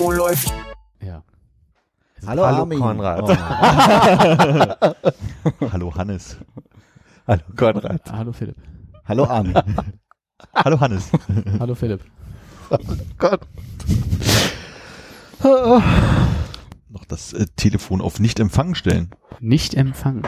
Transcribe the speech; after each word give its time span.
Oh, 0.00 0.12
läuft. 0.12 0.52
Ja. 1.02 1.24
Hallo, 2.26 2.46
Hallo 2.46 2.58
Armin. 2.60 2.78
Konrad. 2.78 3.22
Oh. 3.22 3.28
Hallo 5.72 5.92
Hannes. 5.96 6.36
Hallo 7.26 7.42
Konrad. 7.56 8.00
Hallo 8.12 8.32
Philipp. 8.32 8.56
Hallo 9.04 9.24
Armin. 9.24 9.54
Hallo 10.54 10.78
Hannes. 10.78 11.10
Hallo 11.58 11.74
Philipp. 11.74 12.04
Gott. 13.18 13.40
Noch 16.88 17.04
das 17.08 17.32
äh, 17.32 17.46
Telefon 17.56 18.00
auf 18.00 18.20
nicht 18.20 18.38
empfangen 18.38 18.76
stellen. 18.76 19.10
Nicht 19.40 19.74
empfangen. 19.74 20.22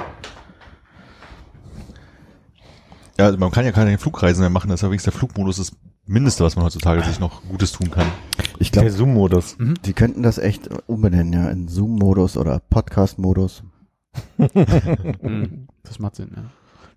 Ja, 3.16 3.26
also 3.26 3.38
man 3.38 3.52
kann 3.52 3.64
ja 3.64 3.70
keine 3.72 3.96
Flugreisen 3.98 4.40
mehr 4.40 4.50
machen, 4.50 4.70
das 4.70 4.80
ist 4.80 4.82
ja 4.82 4.88
wenigstens 4.88 5.12
der 5.12 5.18
Flugmodus 5.20 5.58
das 5.58 5.70
Mindeste, 6.06 6.42
was 6.44 6.56
man 6.56 6.64
heutzutage 6.64 7.02
sich 7.04 7.20
noch 7.20 7.42
Gutes 7.48 7.72
tun 7.72 7.90
kann. 7.90 8.06
Ich 8.58 8.70
Der 8.70 8.82
glaube, 8.82 8.96
Zoom-Modus. 8.96 9.56
die 9.58 9.92
könnten 9.92 10.22
das 10.22 10.38
echt 10.38 10.68
umbenennen, 10.88 11.32
ja, 11.32 11.48
in 11.50 11.68
Zoom-Modus 11.68 12.36
oder 12.36 12.58
Podcast-Modus. 12.58 13.62
Hm, 14.38 15.68
das 15.84 15.98
macht 15.98 16.16
Sinn, 16.16 16.32
ja. 16.34 16.42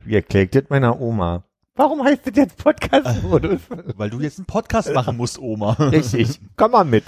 Wie 0.03 0.15
erklärt 0.15 0.55
das 0.55 0.63
meiner 0.69 0.99
Oma? 0.99 1.43
Warum 1.75 2.03
heißt 2.03 2.25
das 2.27 2.35
jetzt 2.35 2.57
Podcast-Modus? 2.57 3.61
Weil 3.97 4.09
du 4.09 4.19
jetzt 4.19 4.39
einen 4.39 4.45
Podcast 4.45 4.93
machen 4.93 5.17
musst, 5.17 5.39
Oma. 5.39 5.73
Richtig. 5.73 6.39
Komm 6.55 6.71
mal 6.71 6.83
mit. 6.85 7.03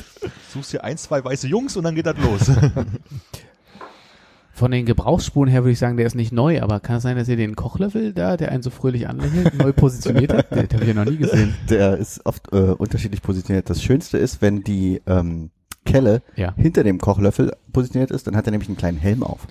Suchst 0.54 0.74
dir 0.74 0.84
ein, 0.84 0.98
zwei 0.98 1.24
weiße 1.24 1.48
Jungs 1.48 1.76
und 1.78 1.84
dann 1.84 1.96
geht 1.96 2.06
das 2.06 2.18
los. 2.18 2.52
Von 4.56 4.72
den 4.72 4.86
Gebrauchsspuren 4.86 5.50
her 5.50 5.64
würde 5.64 5.74
ich 5.74 5.80
sagen, 5.80 5.98
der 5.98 6.06
ist 6.06 6.16
nicht 6.16 6.32
neu, 6.32 6.62
aber 6.62 6.80
kann 6.80 6.96
es 6.96 7.04
sein, 7.04 7.18
dass 7.18 7.28
ihr 7.28 7.36
den 7.36 7.58
Kochlöffel 7.58 8.14
da, 8.14 8.38
der 8.38 8.54
einen 8.54 8.64
so 8.64 8.70
fröhlich 8.70 9.06
anlächelt, 9.10 9.54
neu 9.58 9.74
positioniert 9.74 10.32
habt? 10.34 10.50
Den 10.52 10.70
habe 10.70 10.82
ich 10.84 10.88
ja 10.88 10.94
noch 10.94 11.04
nie 11.04 11.18
gesehen. 11.18 11.54
Der 11.70 11.98
ist 11.98 12.26
oft 12.26 12.54
äh, 12.54 12.58
unterschiedlich 12.72 13.22
positioniert. 13.22 13.70
Das 13.70 13.84
Schönste 13.84 14.18
ist, 14.18 14.42
wenn 14.42 14.64
die 14.64 15.02
ähm, 15.08 15.50
Kelle 15.86 16.22
Ja. 16.38 16.54
hinter 16.56 16.86
dem 16.86 17.00
Kochlöffel 17.00 17.52
positioniert 17.74 18.12
ist, 18.12 18.28
dann 18.28 18.38
hat 18.38 18.48
er 18.48 18.52
nämlich 18.52 18.70
einen 18.70 18.78
kleinen 18.78 18.98
Helm 18.98 19.24
auf. 19.24 19.46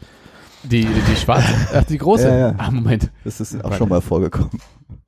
Die, 0.63 0.87
die 0.87 1.17
schwarze, 1.17 1.53
ach, 1.75 1.85
die 1.85 1.99
große. 1.99 2.27
Ja, 2.29 2.39
ja. 2.39 2.55
Ah, 2.57 2.71
Moment. 2.71 3.11
Das 3.25 3.43
ist 3.43 3.63
auch 3.63 3.75
schon 3.75 3.91
mal 3.91 4.01
vorgekommen. 4.01 4.59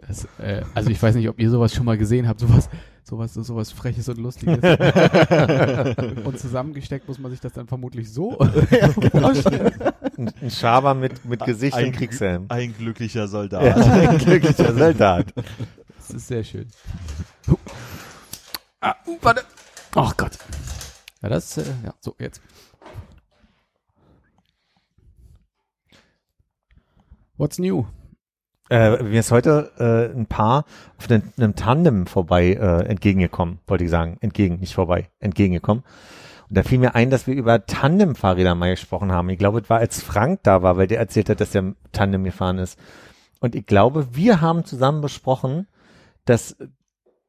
Das, 0.07 0.29
äh, 0.39 0.61
also 0.75 0.91
ich 0.91 1.03
weiß 1.03 1.15
nicht, 1.15 1.31
ob 1.31 1.41
ihr 1.41 1.49
sowas 1.51 1.73
schon 1.73 1.87
mal 1.87 1.97
gesehen 1.97 2.29
habt, 2.29 2.41
sowas, 2.41 2.69
sowas, 3.07 3.35
sowas 3.35 3.71
Freches 3.71 4.09
und 4.09 4.19
Lustiges. 4.19 4.59
und 6.25 6.39
zusammengesteckt 6.39 7.07
muss 7.07 7.19
man 7.19 7.31
sich 7.31 7.41
das 7.41 7.53
dann 7.53 7.69
vermutlich 7.69 8.13
so 8.13 8.33
vorstellen. 9.13 9.73
Ein, 10.17 10.33
ein 10.41 10.51
Schaber 10.51 10.95
mit, 10.95 11.25
mit 11.25 11.45
Gesicht 11.45 11.77
Ein 11.77 11.87
und 11.87 11.93
Kriegshelm. 11.93 12.47
Ein 12.49 12.75
glücklicher 12.77 13.29
Soldat. 13.29 13.65
Ja, 13.65 14.11
ein 14.11 14.19
glücklicher 14.19 14.75
Soldat. 14.75 15.33
Das 15.97 16.11
ist 16.11 16.27
sehr 16.27 16.45
schön. 16.45 16.67
Ah, 18.81 18.95
uh, 19.07 19.19
warte. 19.23 19.43
Ach 19.95 20.17
Gott. 20.17 20.39
Ja, 21.23 21.29
das, 21.29 21.57
äh, 21.59 21.65
ja, 21.85 21.95
so, 22.01 22.15
jetzt. 22.19 22.41
What's 27.37 27.59
new? 27.59 27.87
Äh, 28.71 29.03
mir 29.03 29.21
ist 29.21 29.31
heute 29.31 29.71
äh, 29.79 30.17
ein 30.17 30.27
Paar 30.27 30.65
auf 30.99 31.09
einem, 31.11 31.23
einem 31.37 31.55
Tandem 31.55 32.07
vorbei 32.07 32.55
äh, 32.55 32.85
entgegengekommen, 32.87 33.61
wollte 33.67 33.85
ich 33.85 33.91
sagen. 33.91 34.19
Entgegen, 34.21 34.59
nicht 34.61 34.75
vorbei, 34.75 35.09
entgegengekommen. 35.21 35.85
Und 36.49 36.57
da 36.57 36.63
fiel 36.63 36.79
mir 36.79 36.95
ein, 36.95 37.11
dass 37.11 37.27
wir 37.27 37.35
über 37.35 37.67
Tandemfahrräder 37.67 38.55
mal 38.55 38.71
gesprochen 38.71 39.13
haben. 39.13 39.29
Ich 39.31 39.39
glaube, 39.39 39.61
es 39.61 39.71
war, 39.71 39.79
als 39.79 40.03
Frank 40.03 40.41
da 40.43 40.63
war, 40.63 40.77
weil 40.77 40.87
der 40.87 40.99
erzählt 40.99 41.29
hat, 41.29 41.41
dass 41.41 41.55
er 41.55 41.75
Tandem 41.93 42.25
gefahren 42.25 42.59
ist. 42.59 42.79
Und 43.41 43.55
ich 43.55 43.67
glaube, 43.67 44.15
wir 44.17 44.41
haben 44.41 44.65
zusammen 44.65 45.01
besprochen, 45.01 45.67
dass 46.25 46.57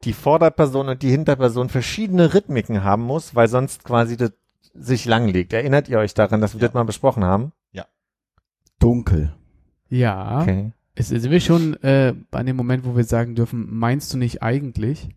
die 0.03 0.13
Vorderperson 0.13 0.89
und 0.89 1.01
die 1.01 1.09
Hinterperson 1.09 1.69
verschiedene 1.69 2.33
Rhythmiken 2.33 2.83
haben 2.83 3.01
muss, 3.03 3.35
weil 3.35 3.47
sonst 3.47 3.83
quasi 3.83 4.17
das 4.17 4.31
sich 4.73 5.05
langlegt. 5.05 5.53
Erinnert 5.53 5.89
ihr 5.89 5.97
euch 5.97 6.13
daran, 6.13 6.39
dass 6.39 6.53
wir 6.53 6.61
Ja. 6.61 6.67
das 6.67 6.73
mal 6.75 6.83
besprochen 6.85 7.23
haben? 7.23 7.51
Dunkel. 8.79 9.33
Ja. 9.89 10.41
Okay. 10.41 10.71
Es, 10.99 11.09
sind 11.09 11.29
wir 11.29 11.39
schon 11.39 11.75
äh, 11.83 12.15
an 12.31 12.45
dem 12.47 12.55
Moment, 12.55 12.83
wo 12.83 12.95
wir 12.95 13.03
sagen 13.03 13.35
dürfen, 13.35 13.67
meinst 13.69 14.13
du 14.13 14.17
nicht 14.17 14.41
eigentlich? 14.41 15.09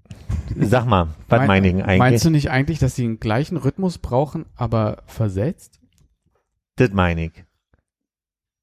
Sag 0.58 0.84
mal, 0.84 1.08
was 1.28 1.38
Mein- 1.38 1.46
meine 1.46 1.68
ich 1.68 1.74
eigentlich? 1.84 1.98
Meinst 1.98 2.24
du 2.26 2.30
nicht 2.30 2.50
eigentlich, 2.50 2.78
dass 2.78 2.96
sie 2.96 3.02
den 3.02 3.18
gleichen 3.18 3.56
Rhythmus 3.56 3.96
brauchen, 3.96 4.44
aber 4.56 5.02
versetzt? 5.06 5.80
Das 6.76 6.92
meine 6.92 7.26
ich. 7.26 7.44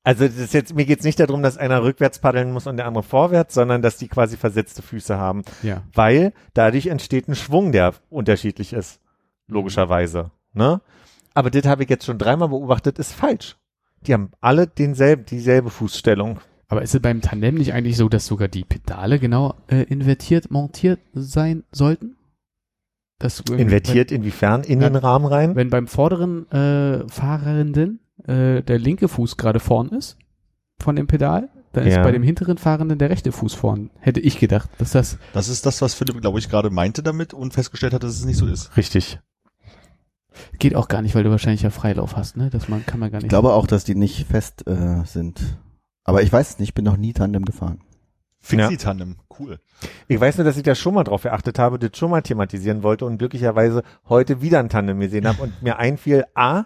Also 0.03 0.25
das 0.25 0.37
ist 0.37 0.53
jetzt, 0.53 0.75
mir 0.75 0.85
geht's 0.85 1.03
nicht 1.03 1.19
darum, 1.19 1.41
dass 1.41 1.57
einer 1.57 1.83
rückwärts 1.83 2.19
paddeln 2.19 2.53
muss 2.53 2.67
und 2.67 2.77
der 2.77 2.85
andere 2.85 3.03
vorwärts, 3.03 3.55
sondern 3.55 3.81
dass 3.81 3.97
die 3.97 4.07
quasi 4.07 4.37
versetzte 4.37 4.81
Füße 4.81 5.17
haben. 5.17 5.41
Ja. 5.63 5.83
Weil 5.93 6.33
dadurch 6.53 6.87
entsteht 6.87 7.27
ein 7.27 7.35
Schwung, 7.35 7.71
der 7.71 7.93
unterschiedlich 8.09 8.73
ist. 8.73 9.01
Logischerweise. 9.47 10.31
Ne? 10.53 10.81
Aber 11.33 11.49
das 11.49 11.65
habe 11.65 11.83
ich 11.83 11.89
jetzt 11.89 12.05
schon 12.05 12.19
dreimal 12.19 12.49
beobachtet, 12.49 12.99
ist 12.99 13.13
falsch. 13.13 13.57
Die 14.01 14.13
haben 14.13 14.31
alle 14.39 14.67
denselben, 14.67 15.25
dieselbe 15.25 15.69
Fußstellung. 15.69 16.39
Aber 16.69 16.81
ist 16.81 16.93
es 16.93 17.01
beim 17.01 17.21
Tandem 17.21 17.55
nicht 17.55 17.73
eigentlich 17.73 17.95
so, 17.97 18.09
dass 18.09 18.25
sogar 18.25 18.47
die 18.49 18.63
Pedale 18.65 19.19
genau 19.19 19.55
äh, 19.67 19.83
invertiert 19.83 20.51
montiert 20.51 20.99
sein 21.13 21.63
sollten? 21.71 22.15
Das, 23.19 23.39
Invertiert 23.39 24.11
inwiefern? 24.11 24.63
In 24.63 24.81
Ja. 24.81 24.89
den 24.89 24.95
Rahmen 24.97 25.25
rein? 25.25 25.49
Wenn, 25.51 25.55
wenn 25.55 25.69
beim 25.69 25.87
vorderen 25.87 26.49
äh, 26.51 27.07
Fahrenden 27.09 27.99
äh, 28.25 28.61
der 28.61 28.77
linke 28.79 29.07
Fuß 29.07 29.37
gerade 29.37 29.59
vorn 29.59 29.89
ist 29.89 30.17
von 30.79 30.95
dem 30.95 31.07
Pedal, 31.07 31.49
dann 31.73 31.87
ist 31.87 31.95
Ja. 31.95 32.03
bei 32.03 32.11
dem 32.11 32.21
hinteren 32.21 32.57
Fahrenden 32.57 32.99
der 32.99 33.09
rechte 33.09 33.31
Fuß 33.31 33.53
vorn. 33.53 33.89
Hätte 33.99 34.19
ich 34.19 34.37
gedacht, 34.37 34.69
dass 34.77 34.91
das 34.91 35.17
Das 35.33 35.47
ist 35.49 35.65
das, 35.65 35.81
was 35.81 35.93
Philipp, 35.95 36.19
glaube 36.21 36.37
ich, 36.37 36.49
gerade 36.49 36.69
meinte 36.69 37.01
damit 37.01 37.33
und 37.33 37.53
festgestellt 37.53 37.93
hat, 37.93 38.03
dass 38.03 38.11
es 38.11 38.25
nicht 38.25 38.37
so 38.37 38.45
ist. 38.45 38.75
Richtig. 38.77 39.19
geht 40.59 40.75
auch 40.75 40.87
gar 40.87 41.01
nicht, 41.01 41.15
weil 41.15 41.23
du 41.23 41.31
wahrscheinlich 41.31 41.61
ja 41.63 41.69
Freilauf 41.71 42.15
hast, 42.15 42.37
ne? 42.37 42.49
Das 42.51 42.67
man, 42.67 42.85
kann 42.85 42.99
man 42.99 43.09
gar 43.09 43.17
nicht. 43.17 43.25
Ich 43.25 43.29
glaube 43.29 43.53
auch, 43.53 43.65
dass 43.65 43.83
die 43.83 43.95
nicht 43.95 44.27
fest 44.27 44.67
äh, 44.67 45.03
sind. 45.05 45.57
Aber 46.07 46.23
ich 46.23 46.31
weiß 46.31 46.51
es 46.51 46.59
nicht, 46.59 46.69
ich 46.69 46.73
bin 46.73 46.85
noch 46.85 46.97
nie 46.97 47.13
Tandem 47.13 47.45
gefahren. 47.45 47.81
Fixie-Tandem, 48.39 49.17
cool. 49.39 49.59
Ich 50.07 50.19
weiß 50.19 50.37
nur, 50.37 50.45
dass 50.45 50.55
ich 50.55 50.63
da 50.63 50.73
schon 50.73 50.93
mal 50.93 51.03
drauf 51.03 51.23
geachtet 51.23 51.59
habe, 51.59 51.77
das 51.77 51.97
schon 51.97 52.09
mal 52.09 52.21
thematisieren 52.21 52.81
wollte 52.81 53.05
und 53.05 53.17
glücklicherweise 53.17 53.83
heute 54.07 54.41
wieder 54.41 54.59
ein 54.59 54.69
Tandem 54.69 55.01
gesehen 55.01 55.27
habe 55.27 55.43
und 55.43 55.61
mir 55.61 55.77
einfiel, 55.79 56.25
A, 56.33 56.63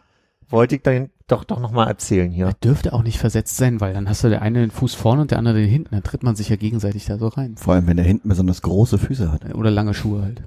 wollte 0.47 0.75
ich 0.75 0.83
dann 0.83 1.09
doch 1.27 1.43
doch 1.43 1.59
noch 1.59 1.71
mal 1.71 1.87
erzählen 1.87 2.29
hier. 2.29 2.47
Er 2.47 2.53
dürfte 2.53 2.93
auch 2.93 3.01
nicht 3.01 3.17
versetzt 3.17 3.57
sein, 3.57 3.81
weil 3.81 3.93
dann 3.93 4.07
hast 4.07 4.23
du 4.23 4.29
der 4.29 4.43
eine 4.43 4.59
den 4.59 4.69
Fuß 4.69 4.93
vorne 4.93 5.21
und 5.21 5.31
der 5.31 5.39
andere 5.39 5.55
den 5.55 5.69
hinten. 5.69 5.95
Dann 5.95 6.03
tritt 6.03 6.21
man 6.21 6.35
sich 6.35 6.49
ja 6.49 6.55
gegenseitig 6.55 7.05
da 7.05 7.17
so 7.17 7.29
rein. 7.29 7.55
Vor 7.57 7.73
allem, 7.73 7.87
wenn 7.87 7.97
der 7.97 8.05
hinten 8.05 8.29
besonders 8.29 8.61
große 8.61 8.99
Füße 8.99 9.31
hat. 9.31 9.55
Oder 9.55 9.71
lange 9.71 9.95
Schuhe 9.95 10.21
halt. 10.21 10.43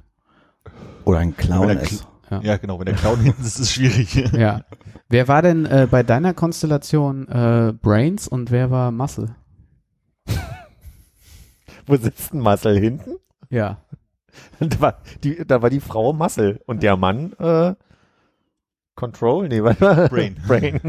Oder 1.04 1.18
ein 1.18 1.36
Clown 1.36 1.70
ist. 1.70 2.06
Ja, 2.30 2.56
genau, 2.56 2.78
wenn 2.78 2.86
der 2.86 2.94
Clown 2.94 3.20
hinten 3.20 3.42
ist, 3.42 3.48
ist 3.48 3.58
es 3.60 3.72
schwierig. 3.72 4.14
Ja. 4.32 4.64
wer 5.08 5.28
war 5.28 5.42
denn 5.42 5.66
äh, 5.66 5.86
bei 5.90 6.02
deiner 6.02 6.34
Konstellation 6.34 7.28
äh, 7.28 7.72
Brains 7.72 8.28
und 8.28 8.50
wer 8.50 8.70
war 8.70 8.90
Muscle? 8.90 9.34
Wo 11.86 11.96
sitzt 11.96 12.32
ein 12.32 12.40
Muscle 12.40 12.78
hinten? 12.78 13.16
Ja. 13.50 13.78
Da 14.58 14.80
war 14.80 15.02
die, 15.22 15.46
da 15.46 15.62
war 15.62 15.70
die 15.70 15.78
Frau 15.78 16.12
Muscle 16.12 16.60
und 16.66 16.82
der 16.82 16.96
Mann 16.96 17.34
äh, 17.34 17.74
Control? 18.96 19.48
Nee, 19.48 19.62
was 19.62 19.80
war 19.80 20.08
Brain. 20.08 20.36
Brain. 20.46 20.80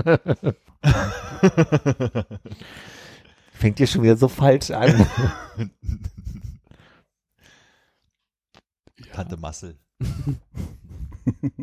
Fängt 3.54 3.80
ihr 3.80 3.86
schon 3.88 4.02
wieder 4.02 4.18
so 4.18 4.28
falsch 4.28 4.72
an. 4.72 5.06
Tante 9.14 9.38
Massel. 9.38 9.78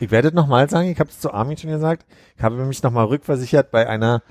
Ich 0.00 0.10
werde 0.10 0.28
es 0.28 0.34
nochmal 0.34 0.68
sagen, 0.68 0.88
ich 0.88 0.98
habe 0.98 1.08
es 1.08 1.20
zu 1.20 1.32
Armin 1.32 1.56
schon 1.56 1.70
gesagt, 1.70 2.04
ich 2.36 2.42
habe 2.42 2.56
mich 2.64 2.82
nochmal 2.82 3.06
rückversichert 3.06 3.70
bei 3.70 3.88
einer 3.88 4.22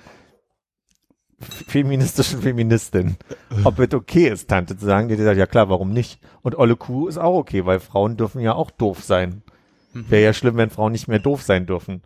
feministischen 1.39 2.41
Feministin, 2.41 3.17
ob 3.63 3.79
es 3.79 3.93
okay 3.93 4.27
ist, 4.27 4.49
Tante 4.49 4.77
zu 4.77 4.85
sagen, 4.85 5.07
die 5.07 5.15
hat 5.15 5.19
gesagt, 5.19 5.37
ja 5.37 5.47
klar, 5.47 5.69
warum 5.69 5.91
nicht? 5.91 6.19
Und 6.41 6.57
Olle 6.57 6.75
Kuh 6.75 7.07
ist 7.07 7.17
auch 7.17 7.35
okay, 7.35 7.65
weil 7.65 7.79
Frauen 7.79 8.17
dürfen 8.17 8.41
ja 8.41 8.53
auch 8.53 8.71
doof 8.71 9.03
sein. 9.03 9.41
Wäre 9.93 10.23
ja 10.23 10.33
schlimm, 10.33 10.57
wenn 10.57 10.71
Frauen 10.71 10.91
nicht 10.91 11.07
mehr 11.07 11.19
doof 11.19 11.43
sein 11.43 11.65
dürfen. 11.65 12.01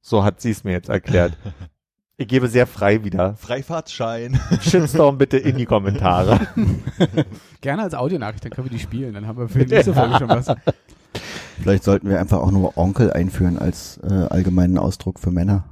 So 0.00 0.24
hat 0.24 0.40
sie 0.40 0.50
es 0.50 0.64
mir 0.64 0.72
jetzt 0.72 0.88
erklärt. 0.88 1.36
Ich 2.20 2.28
gebe 2.28 2.48
sehr 2.48 2.66
frei 2.66 3.02
wieder. 3.02 3.34
Freifahrtschein. 3.36 4.38
Shitstorm 4.60 5.16
bitte 5.16 5.38
in 5.38 5.56
die 5.56 5.64
Kommentare. 5.64 6.38
Gerne 7.62 7.82
als 7.84 7.94
Audionachricht, 7.94 8.44
dann 8.44 8.52
können 8.52 8.66
wir 8.66 8.76
die 8.76 8.82
spielen. 8.82 9.14
Dann 9.14 9.26
haben 9.26 9.38
wir 9.38 9.48
für 9.48 9.64
die 9.64 9.74
nächste 9.74 9.94
Folge 9.94 10.18
schon 10.18 10.28
was. 10.28 10.46
Vielleicht 11.62 11.82
sollten 11.82 12.10
wir 12.10 12.20
einfach 12.20 12.36
auch 12.40 12.50
nur 12.50 12.76
Onkel 12.76 13.10
einführen 13.10 13.58
als 13.58 13.98
äh, 14.02 14.12
allgemeinen 14.12 14.76
Ausdruck 14.76 15.18
für 15.18 15.30
Männer. 15.30 15.64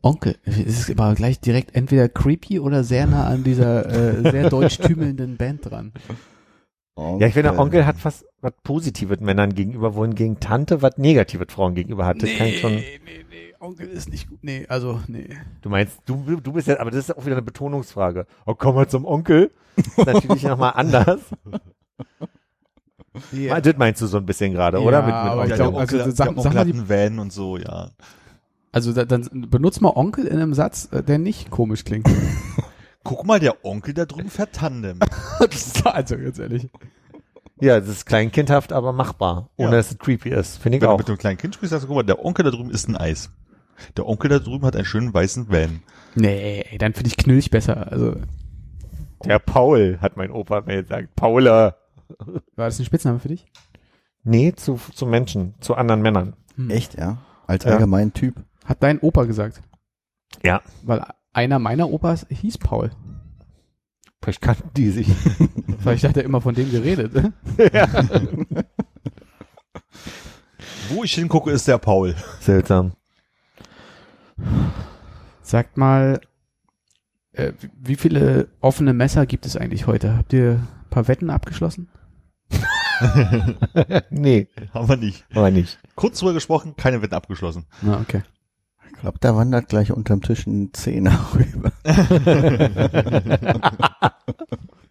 Onkel. 0.00 0.36
Es 0.44 0.58
ist 0.58 0.90
aber 0.92 1.12
gleich 1.16 1.40
direkt 1.40 1.74
entweder 1.74 2.08
creepy 2.08 2.60
oder 2.60 2.84
sehr 2.84 3.08
nah 3.08 3.26
an 3.26 3.42
dieser 3.42 3.86
äh, 3.90 4.30
sehr 4.30 4.50
deutsch 4.50 4.78
tümelnden 4.78 5.36
Band 5.36 5.68
dran. 5.68 5.92
Ja, 6.96 7.26
ich 7.26 7.34
finde, 7.34 7.58
Onkel 7.58 7.84
hat 7.84 7.96
fast 7.96 8.24
was 8.40 8.52
Positives 8.62 9.18
Männern 9.18 9.56
gegenüber, 9.56 9.96
wohingegen 9.96 10.38
Tante 10.38 10.82
was 10.82 10.98
Negatives 10.98 11.48
Frauen 11.52 11.74
gegenüber 11.74 12.06
hat. 12.06 12.22
Das 12.22 12.30
kann 12.38 12.46
ich 12.46 12.60
schon. 12.60 12.74
nee, 12.76 13.00
nee. 13.04 13.53
Onkel 13.64 13.88
ist 13.88 14.08
nicht 14.10 14.28
gut. 14.28 14.38
Nee, 14.42 14.66
also, 14.68 15.00
nee. 15.08 15.28
Du 15.62 15.68
meinst, 15.70 15.98
du, 16.06 16.16
du 16.40 16.52
bist 16.52 16.68
ja, 16.68 16.78
aber 16.80 16.90
das 16.90 17.08
ist 17.08 17.16
auch 17.16 17.24
wieder 17.24 17.36
eine 17.36 17.42
Betonungsfrage. 17.42 18.26
Oh, 18.46 18.54
komm 18.54 18.74
mal 18.76 18.88
zum 18.88 19.04
Onkel. 19.04 19.50
Ist 19.76 19.98
natürlich 19.98 20.42
nochmal 20.44 20.72
anders. 20.76 21.20
Ja. 23.30 23.60
Das 23.60 23.76
meinst 23.76 24.02
du 24.02 24.06
so 24.08 24.16
ein 24.16 24.26
bisschen 24.26 24.52
gerade, 24.52 24.78
Ja, 24.78 24.84
oder? 24.84 24.98
Mit, 24.98 25.06
mit 25.06 25.14
aber 25.14 25.32
Onkel. 25.42 25.50
ich 25.50 25.56
glaub, 25.56 25.76
also, 25.76 25.98
sag- 26.10 26.34
sag 26.36 26.54
mal 26.54 26.64
die- 26.64 26.88
Van 26.88 27.18
und 27.20 27.32
so, 27.32 27.56
ja. 27.56 27.90
Also 28.72 28.92
da, 28.92 29.04
dann 29.04 29.28
benutzt 29.48 29.80
mal 29.80 29.92
Onkel 29.94 30.26
in 30.26 30.36
einem 30.40 30.52
Satz, 30.52 30.88
äh, 30.90 31.00
der 31.02 31.18
nicht 31.18 31.48
komisch 31.50 31.84
klingt. 31.84 32.08
Guck 33.04 33.24
mal, 33.24 33.38
der 33.38 33.64
Onkel 33.64 33.94
da 33.94 34.04
drüben 34.04 34.30
fährt 34.30 34.54
Tandem. 34.54 34.98
also 35.84 36.16
ganz 36.16 36.38
ehrlich. 36.40 36.68
ja, 37.60 37.78
das 37.78 37.88
ist 37.88 38.06
kleinkindhaft, 38.06 38.72
aber 38.72 38.92
machbar. 38.92 39.48
Ohne 39.58 39.70
Ja. 39.70 39.76
dass 39.76 39.92
es 39.92 39.98
creepy 39.98 40.30
ist. 40.30 40.56
Finde 40.58 40.78
ich 40.78 40.82
Wenn 40.82 40.88
du 40.88 40.94
auch. 40.94 40.98
mit 40.98 41.06
einem 41.08 41.18
kleinen 41.18 41.38
Kind 41.38 41.54
sprichst, 41.54 41.70
sagst 41.70 41.84
du, 41.84 41.88
guck 41.88 41.96
mal, 41.98 42.02
der 42.02 42.24
Onkel 42.24 42.44
da 42.44 42.50
drüben 42.50 42.70
ist 42.70 42.88
ein 42.88 42.96
Eis. 42.96 43.30
Der 43.96 44.06
Onkel 44.06 44.30
da 44.30 44.38
drüben 44.38 44.64
hat 44.66 44.76
einen 44.76 44.84
schönen 44.84 45.12
weißen 45.12 45.48
Van. 45.50 45.82
Nee, 46.14 46.64
dann 46.78 46.92
finde 46.94 47.08
ich 47.08 47.16
Knilch 47.16 47.50
besser. 47.50 47.90
Also 47.90 48.16
Der 49.24 49.38
Paul, 49.38 49.98
hat 50.00 50.16
mein 50.16 50.30
Opa 50.30 50.60
mir 50.62 50.82
gesagt. 50.82 51.14
Paula. 51.16 51.76
war 52.18 52.66
das 52.66 52.78
ein 52.78 52.84
Spitzname 52.84 53.18
für 53.18 53.28
dich? 53.28 53.46
Nee, 54.22 54.52
zu, 54.54 54.78
zu 54.94 55.06
Menschen, 55.06 55.54
zu 55.60 55.74
anderen 55.74 56.02
Männern. 56.02 56.34
Hm. 56.56 56.70
Echt, 56.70 56.96
ja? 56.98 57.18
Als 57.46 57.64
Ja. 57.64 57.72
allgemeinen 57.72 58.12
Typ. 58.12 58.36
Hat 58.64 58.82
dein 58.82 59.00
Opa 59.00 59.24
gesagt? 59.24 59.60
Ja. 60.42 60.62
Weil 60.82 61.04
einer 61.32 61.58
meiner 61.58 61.90
Opas 61.90 62.26
hieß 62.30 62.58
Paul. 62.58 62.90
Vielleicht 64.22 64.40
kannten 64.40 64.70
die 64.74 64.88
sich. 64.90 65.08
Vielleicht 65.80 66.04
hat 66.04 66.16
er 66.16 66.24
immer 66.24 66.40
von 66.40 66.54
dem 66.54 66.70
geredet. 66.70 67.12
Wo 70.88 71.04
ich 71.04 71.14
hingucke, 71.14 71.50
ist 71.50 71.68
der 71.68 71.78
Paul. 71.78 72.14
Seltsam. 72.40 72.92
Sagt 75.42 75.76
mal, 75.76 76.20
äh, 77.32 77.52
wie 77.80 77.96
viele 77.96 78.48
offene 78.60 78.92
Messer 78.92 79.26
gibt 79.26 79.46
es 79.46 79.56
eigentlich 79.56 79.86
heute? 79.86 80.16
Habt 80.16 80.32
ihr 80.32 80.52
ein 80.52 80.90
paar 80.90 81.08
Wetten 81.08 81.30
abgeschlossen? 81.30 81.88
nee, 84.10 84.48
Haben 84.72 84.88
wir 84.88 84.96
nicht. 84.96 85.26
aber 85.34 85.50
nicht. 85.50 85.78
Kurz 85.96 86.18
drüber 86.20 86.32
gesprochen, 86.32 86.74
keine 86.76 87.02
Wetten 87.02 87.14
abgeschlossen. 87.14 87.66
Na, 87.82 88.00
okay. 88.00 88.22
Ich 88.92 89.00
glaube, 89.00 89.18
da 89.20 89.34
wandert 89.36 89.68
gleich 89.68 89.92
unterm 89.92 90.22
Tisch 90.22 90.46
ein 90.46 90.72
Zehner 90.72 91.18
rüber. 91.34 91.72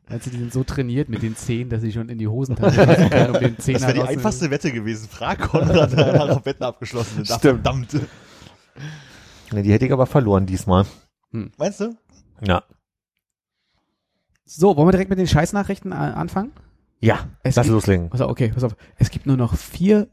Also 0.09 0.29
die 0.29 0.37
sind 0.37 0.53
so 0.53 0.63
trainiert 0.63 1.09
mit 1.09 1.23
den 1.23 1.35
Zehen, 1.35 1.69
dass 1.69 1.81
sie 1.81 1.91
schon 1.91 2.07
in 2.07 2.19
die 2.19 2.27
Hosentasche 2.27 2.85
passen 2.85 3.09
können, 3.09 3.35
um 3.35 3.41
den 3.41 3.57
Zehner 3.57 3.79
Das 3.79 3.87
wäre 3.87 3.93
die 4.05 4.13
einfachste 4.13 4.51
Wette 4.51 4.71
gewesen. 4.71 5.09
Frag 5.09 5.39
Konrad, 5.39 5.91
danach 5.97 6.29
auf 6.29 6.45
Wetten 6.45 6.61
abgeschlossen. 6.63 7.25
Stimmt. 7.25 7.41
Verdammt. 7.41 7.99
Nee, 9.53 9.61
die 9.63 9.71
hätte 9.71 9.85
ich 9.85 9.91
aber 9.93 10.05
verloren 10.07 10.45
diesmal. 10.45 10.85
Meinst 11.31 11.79
du? 11.79 11.95
Ja. 12.45 12.63
So, 14.45 14.75
wollen 14.75 14.87
wir 14.87 14.91
direkt 14.91 15.09
mit 15.09 15.19
den 15.19 15.27
Scheißnachrichten 15.27 15.91
äh, 15.91 15.95
anfangen? 15.95 16.51
Ja, 16.99 17.27
Es 17.43 17.55
lass 17.55 17.65
gibt- 17.65 17.73
loslegen. 17.73 18.09
Pass 18.09 18.21
auf, 18.21 18.29
okay, 18.31 18.49
pass 18.53 18.63
auf. 18.63 18.75
Es 18.97 19.09
gibt 19.09 19.25
nur 19.25 19.37
noch 19.37 19.55
vier 19.55 20.07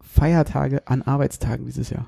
Feiertage 0.00 0.86
an 0.86 1.02
Arbeitstagen 1.02 1.66
dieses 1.66 1.90
Jahr. 1.90 2.06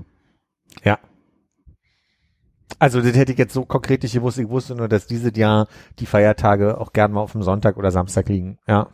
Also 2.80 3.00
das 3.00 3.16
hätte 3.16 3.32
ich 3.32 3.38
jetzt 3.38 3.54
so 3.54 3.64
konkret 3.64 4.02
nicht 4.02 4.12
gewusst. 4.12 4.38
Ich 4.38 4.48
wusste 4.48 4.74
nur, 4.76 4.88
dass 4.88 5.06
dieses 5.06 5.36
Jahr 5.36 5.66
die 5.98 6.06
Feiertage 6.06 6.78
auch 6.78 6.92
gern 6.92 7.10
mal 7.12 7.22
auf 7.22 7.32
dem 7.32 7.42
Sonntag 7.42 7.76
oder 7.76 7.90
Samstag 7.90 8.28
liegen. 8.28 8.58
Ja. 8.68 8.88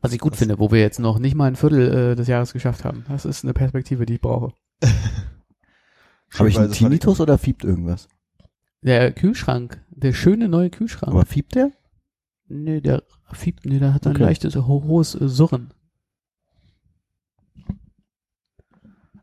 Was 0.00 0.12
ich 0.12 0.20
gut 0.20 0.36
finde, 0.36 0.58
wo 0.58 0.70
wir 0.70 0.80
jetzt 0.80 1.00
noch 1.00 1.18
nicht 1.18 1.34
mal 1.34 1.46
ein 1.48 1.56
Viertel 1.56 2.12
äh, 2.12 2.14
des 2.14 2.28
Jahres 2.28 2.52
geschafft 2.52 2.84
haben. 2.84 3.04
Das 3.08 3.24
ist 3.26 3.44
eine 3.44 3.52
Perspektive, 3.52 4.06
die 4.06 4.14
ich 4.14 4.20
brauche. 4.20 4.54
Habe 6.34 6.48
ich 6.48 6.58
einen 6.58 6.72
Tinnitus 6.72 7.20
oder 7.20 7.38
fiebt 7.38 7.64
irgendwas? 7.64 8.08
Der 8.82 9.12
Kühlschrank, 9.12 9.80
der 9.90 10.12
schöne 10.12 10.48
neue 10.48 10.70
Kühlschrank. 10.70 11.12
Aber 11.12 11.24
fiebt 11.26 11.54
der? 11.54 11.72
nee, 12.48 12.80
der 12.80 13.02
fiebt, 13.32 13.64
nee, 13.64 13.78
der 13.78 13.94
hat 13.94 14.06
ein 14.06 14.12
Okay. 14.14 14.22
leichtes, 14.24 14.56
ho 14.56 14.66
hohes 14.66 15.14
äh, 15.14 15.28
Surren. 15.28 15.72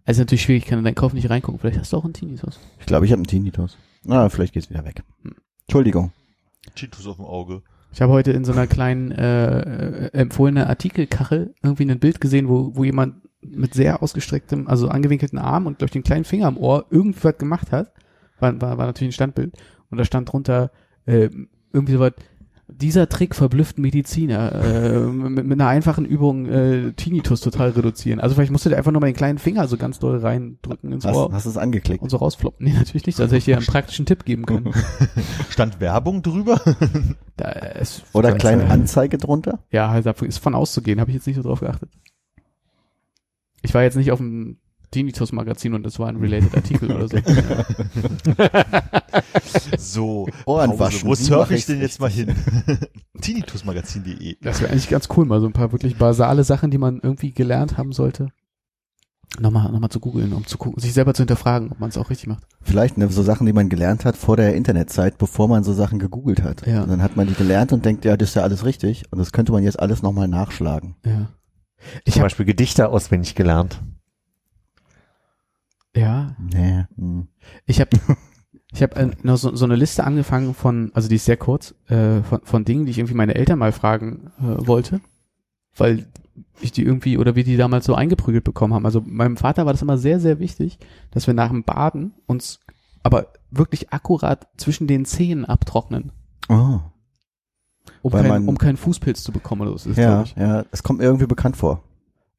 Also 0.05 0.21
natürlich 0.21 0.41
schwierig, 0.41 0.63
ich 0.63 0.69
kann 0.69 0.79
in 0.79 0.85
deinen 0.85 0.95
Kopf 0.95 1.13
nicht 1.13 1.29
reingucken. 1.29 1.59
Vielleicht 1.59 1.77
hast 1.79 1.93
du 1.93 1.97
auch 1.97 2.03
einen 2.03 2.13
Tinnitus. 2.13 2.59
Ich 2.79 2.85
glaube, 2.87 3.05
ich 3.05 3.11
habe 3.11 3.19
einen 3.19 3.27
Tinnitus. 3.27 3.77
Na, 4.03 4.29
vielleicht 4.29 4.53
geht's 4.53 4.69
wieder 4.69 4.83
weg. 4.85 5.03
Hm. 5.21 5.35
Entschuldigung. 5.67 6.11
Cheetos 6.75 7.05
auf 7.05 7.17
dem 7.17 7.25
Auge. 7.25 7.61
Ich 7.91 8.01
habe 8.01 8.13
heute 8.13 8.31
in 8.31 8.45
so 8.45 8.51
einer 8.51 8.67
kleinen 8.67 9.11
äh, 9.11 9.59
äh, 9.59 10.09
empfohlene 10.13 10.67
Artikelkachel 10.67 11.53
irgendwie 11.63 11.89
ein 11.89 11.99
Bild 11.99 12.21
gesehen, 12.21 12.47
wo, 12.47 12.75
wo 12.75 12.83
jemand 12.83 13.15
mit 13.41 13.73
sehr 13.73 14.03
ausgestrecktem, 14.03 14.67
also 14.67 14.89
angewinkelten 14.89 15.39
Arm 15.39 15.65
und 15.65 15.81
durch 15.81 15.91
den 15.91 16.03
kleinen 16.03 16.25
Finger 16.25 16.47
am 16.47 16.57
Ohr 16.57 16.85
irgendwas 16.89 17.37
gemacht 17.37 17.71
hat. 17.71 17.91
War, 18.39 18.59
war, 18.61 18.77
war 18.77 18.85
natürlich 18.85 19.09
ein 19.09 19.13
Standbild. 19.13 19.53
Und 19.89 19.97
da 19.97 20.05
stand 20.05 20.31
drunter 20.31 20.71
äh, 21.05 21.29
irgendwie 21.73 21.93
so 21.93 21.99
was, 21.99 22.13
dieser 22.71 23.09
Trick 23.09 23.35
verblüfft 23.35 23.79
Mediziner. 23.79 24.53
Äh, 24.53 24.99
mit, 24.99 25.45
mit 25.45 25.59
einer 25.59 25.69
einfachen 25.69 26.05
Übung 26.05 26.45
äh, 26.45 26.93
Tinnitus 26.93 27.41
total 27.41 27.71
reduzieren. 27.71 28.19
Also 28.19 28.35
vielleicht 28.35 28.51
musst 28.51 28.65
du 28.65 28.69
dir 28.69 28.77
einfach 28.77 28.91
nur 28.91 29.01
mal 29.01 29.07
den 29.07 29.15
kleinen 29.15 29.37
Finger 29.37 29.67
so 29.67 29.77
ganz 29.77 29.99
doll 29.99 30.19
reindrücken 30.19 30.91
ins 30.91 31.05
Hast, 31.05 31.15
Ohr 31.15 31.31
hast 31.31 31.45
du 31.45 31.49
es 31.49 31.57
angeklickt? 31.57 32.03
und 32.03 32.09
so 32.09 32.17
rausfloppen. 32.17 32.65
Nee, 32.65 32.73
natürlich 32.73 33.05
nicht. 33.05 33.19
Also 33.19 33.31
hätte 33.31 33.37
ich 33.37 33.45
dir 33.45 33.57
einen 33.57 33.65
praktischen 33.65 34.05
Tipp 34.05 34.25
geben 34.25 34.45
können. 34.45 34.73
Stand 35.49 35.79
Werbung 35.79 36.21
drüber? 36.21 36.61
Da, 37.37 37.51
es, 37.51 38.03
Oder 38.13 38.33
kleine 38.33 38.63
äh, 38.63 38.67
Anzeige 38.67 39.17
drunter? 39.17 39.59
Ja, 39.71 39.89
halt 39.89 40.05
ist 40.05 40.39
von 40.39 40.55
auszugehen, 40.55 40.99
habe 40.99 41.09
ich 41.11 41.15
jetzt 41.15 41.27
nicht 41.27 41.37
so 41.37 41.43
drauf 41.43 41.61
geachtet. 41.61 41.89
Ich 43.61 43.73
war 43.73 43.83
jetzt 43.83 43.95
nicht 43.95 44.11
auf 44.11 44.19
dem 44.19 44.57
Tinnitus-Magazin 44.91 45.73
und 45.73 45.83
das 45.83 45.99
war 45.99 46.07
ein 46.07 46.17
related 46.17 46.55
Artikel 46.55 46.91
oder 46.91 47.07
so. 47.07 47.17
So, 49.77 50.27
Ohren 50.45 50.71
Pause. 50.71 50.79
waschen. 50.79 51.09
wo 51.09 51.15
surfe 51.15 51.55
ich 51.55 51.65
denn 51.65 51.81
jetzt 51.81 51.99
mal 51.99 52.09
hin? 52.09 52.35
Tinnitusmagazin.de. 53.21 54.37
Das 54.41 54.61
wäre 54.61 54.71
eigentlich 54.71 54.89
ganz 54.89 55.07
cool, 55.15 55.25
mal 55.25 55.39
so 55.39 55.47
ein 55.47 55.53
paar 55.53 55.71
wirklich 55.71 55.97
basale 55.97 56.43
Sachen, 56.43 56.71
die 56.71 56.77
man 56.77 56.99
irgendwie 57.01 57.31
gelernt 57.31 57.77
haben 57.77 57.91
sollte. 57.91 58.27
Nochmal, 59.39 59.71
nochmal 59.71 59.89
zu 59.89 59.99
googeln, 59.99 60.33
um 60.33 60.45
zu 60.47 60.57
gucken, 60.57 60.81
sich 60.81 60.93
selber 60.93 61.13
zu 61.13 61.21
hinterfragen, 61.21 61.71
ob 61.71 61.79
man 61.79 61.89
es 61.89 61.97
auch 61.97 62.09
richtig 62.09 62.27
macht. 62.27 62.43
Vielleicht 62.61 62.97
ne, 62.97 63.07
so 63.09 63.21
Sachen, 63.21 63.45
die 63.45 63.53
man 63.53 63.69
gelernt 63.69 64.03
hat 64.03 64.17
vor 64.17 64.35
der 64.37 64.55
Internetzeit, 64.55 65.17
bevor 65.17 65.47
man 65.47 65.63
so 65.63 65.71
Sachen 65.73 65.99
gegoogelt 65.99 66.41
hat. 66.41 66.65
Ja. 66.65 66.81
Und 66.83 66.89
dann 66.89 67.03
hat 67.03 67.15
man 67.15 67.27
die 67.27 67.35
gelernt 67.35 67.71
und 67.71 67.85
denkt, 67.85 68.05
ja, 68.05 68.17
das 68.17 68.29
ist 68.29 68.35
ja 68.35 68.41
alles 68.41 68.65
richtig. 68.65 69.03
Und 69.11 69.19
das 69.19 69.31
könnte 69.31 69.51
man 69.51 69.63
jetzt 69.63 69.79
alles 69.79 70.01
nochmal 70.01 70.27
nachschlagen. 70.27 70.95
Ja. 71.05 71.29
Ich 72.05 72.13
Zum 72.13 72.21
habe 72.21 72.25
Beispiel 72.25 72.45
Gedichte 72.45 72.89
auswendig 72.89 73.35
gelernt. 73.35 73.81
Ja, 75.95 76.35
Nee. 76.53 76.85
Hm. 76.97 77.27
ich 77.65 77.79
habe 77.81 77.89
ich 78.71 78.81
habe 78.83 78.95
äh, 78.95 79.11
noch 79.23 79.37
so, 79.37 79.55
so 79.55 79.65
eine 79.65 79.75
Liste 79.75 80.03
angefangen 80.03 80.53
von, 80.53 80.91
also 80.93 81.09
die 81.09 81.15
ist 81.15 81.25
sehr 81.25 81.37
kurz, 81.37 81.73
äh, 81.87 82.21
von, 82.23 82.41
von 82.43 82.65
Dingen, 82.65 82.85
die 82.85 82.91
ich 82.91 82.99
irgendwie 82.99 83.15
meine 83.15 83.35
Eltern 83.35 83.59
mal 83.59 83.71
fragen 83.71 84.31
äh, 84.39 84.67
wollte, 84.67 85.01
weil 85.75 86.05
ich 86.61 86.71
die 86.71 86.83
irgendwie 86.83 87.17
oder 87.17 87.35
wie 87.35 87.43
die 87.43 87.57
damals 87.57 87.85
so 87.85 87.95
eingeprügelt 87.95 88.43
bekommen 88.43 88.73
haben. 88.73 88.85
Also 88.85 89.01
meinem 89.05 89.37
Vater 89.37 89.65
war 89.65 89.73
das 89.73 89.81
immer 89.81 89.97
sehr, 89.97 90.19
sehr 90.19 90.39
wichtig, 90.39 90.77
dass 91.11 91.25
wir 91.27 91.33
nach 91.33 91.49
dem 91.49 91.63
Baden 91.63 92.13
uns 92.27 92.59
aber 93.03 93.27
wirklich 93.49 93.91
akkurat 93.91 94.47
zwischen 94.57 94.85
den 94.87 95.05
Zähnen 95.05 95.45
abtrocknen, 95.45 96.11
Oh. 96.49 96.79
um, 98.01 98.11
kein, 98.11 98.27
man- 98.27 98.47
um 98.47 98.57
keinen 98.57 98.77
Fußpilz 98.77 99.23
zu 99.23 99.31
bekommen 99.31 99.61
oder 99.61 99.77
so. 99.77 99.89
Ist, 99.89 99.97
Ja, 99.97 100.23
ja, 100.37 100.65
es 100.71 100.83
kommt 100.83 100.99
mir 100.99 101.05
irgendwie 101.05 101.25
bekannt 101.27 101.57
vor. 101.57 101.83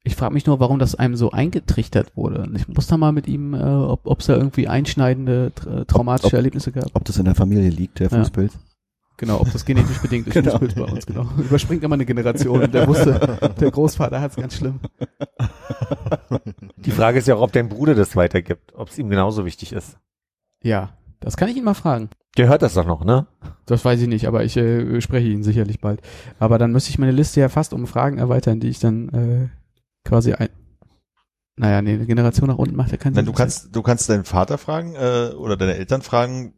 Ich 0.03 0.15
frage 0.15 0.33
mich 0.33 0.45
nur, 0.45 0.59
warum 0.59 0.79
das 0.79 0.95
einem 0.95 1.15
so 1.15 1.31
eingetrichtert 1.31 2.15
wurde. 2.17 2.41
Und 2.43 2.55
Ich 2.55 2.67
muss 2.67 2.87
da 2.87 2.97
mal 2.97 3.11
mit 3.11 3.27
ihm, 3.27 3.53
äh, 3.53 3.59
ob 3.61 4.19
es 4.19 4.25
da 4.27 4.35
irgendwie 4.35 4.67
einschneidende, 4.67 5.51
tra 5.53 5.85
traumatische 5.85 6.27
Ob- 6.27 6.33
ob- 6.33 6.37
Erlebnisse 6.37 6.71
gab. 6.71 6.85
Ob 6.93 7.05
das 7.05 7.17
in 7.17 7.25
der 7.25 7.35
Familie 7.35 7.69
liegt, 7.69 7.99
der 7.99 8.09
Ja. 8.09 8.17
Fußpilz. 8.19 8.57
Genau, 9.17 9.39
ob 9.39 9.51
das 9.51 9.63
genetisch 9.65 9.99
bedingt 9.99 10.25
ist, 10.27 10.33
Genau. 10.41 10.51
Fußpilz 10.57 10.73
bei 10.73 10.83
uns, 10.91 11.05
genau. 11.05 11.27
Überspringt 11.37 11.83
immer 11.83 11.93
eine 11.93 12.05
Generation. 12.07 12.71
Der 12.71 12.87
wusste, 12.87 13.37
der 13.59 13.69
Großvater 13.69 14.19
hat 14.19 14.31
es 14.31 14.37
ganz 14.37 14.55
schlimm. 14.55 14.79
Die 16.77 16.91
Frage 16.91 17.19
ist 17.19 17.27
ja 17.27 17.35
auch, 17.35 17.41
ob 17.41 17.51
dein 17.51 17.69
Bruder 17.69 17.93
das 17.95 18.15
weitergibt, 18.15 18.73
ob 18.75 18.89
es 18.89 18.97
ihm 18.97 19.09
genauso 19.09 19.45
wichtig 19.45 19.73
ist. 19.73 19.97
Ja, 20.63 20.89
das 21.19 21.37
kann 21.37 21.49
ich 21.49 21.57
ihn 21.57 21.63
mal 21.63 21.73
fragen. 21.75 22.09
Der 22.37 22.47
hört 22.47 22.61
das 22.61 22.73
doch 22.73 22.85
noch, 22.85 23.03
ne? 23.03 23.27
Das 23.65 23.83
weiß 23.83 24.01
ich 24.01 24.07
nicht, 24.07 24.25
aber 24.27 24.43
ich 24.43 24.55
äh, 24.57 25.01
spreche 25.01 25.27
ihn 25.27 25.43
sicherlich 25.43 25.81
bald. 25.81 26.01
Aber 26.39 26.57
dann 26.57 26.71
müsste 26.71 26.89
ich 26.89 26.97
meine 26.97 27.11
Liste 27.11 27.41
ja 27.41 27.49
fast 27.49 27.73
um 27.73 27.85
Fragen 27.87 28.17
erweitern, 28.17 28.59
die 28.59 28.69
ich 28.69 28.79
dann 28.79 29.09
äh, 29.09 29.49
quasi 30.03 30.33
ein 30.33 30.49
Naja, 31.57 31.81
nee, 31.81 31.93
eine 31.93 32.05
Generation 32.05 32.47
nach 32.49 32.57
unten 32.57 32.75
macht 32.75 32.91
ja 32.91 32.97
keinen 32.97 33.13
Nein, 33.13 33.25
Sinn. 33.25 33.33
du 33.33 33.37
kannst, 33.37 33.75
du 33.75 33.81
kannst 33.81 34.09
deinen 34.09 34.25
Vater 34.25 34.57
fragen 34.57 34.95
äh, 34.95 35.31
oder 35.35 35.57
deine 35.57 35.75
Eltern 35.75 36.01
fragen, 36.01 36.53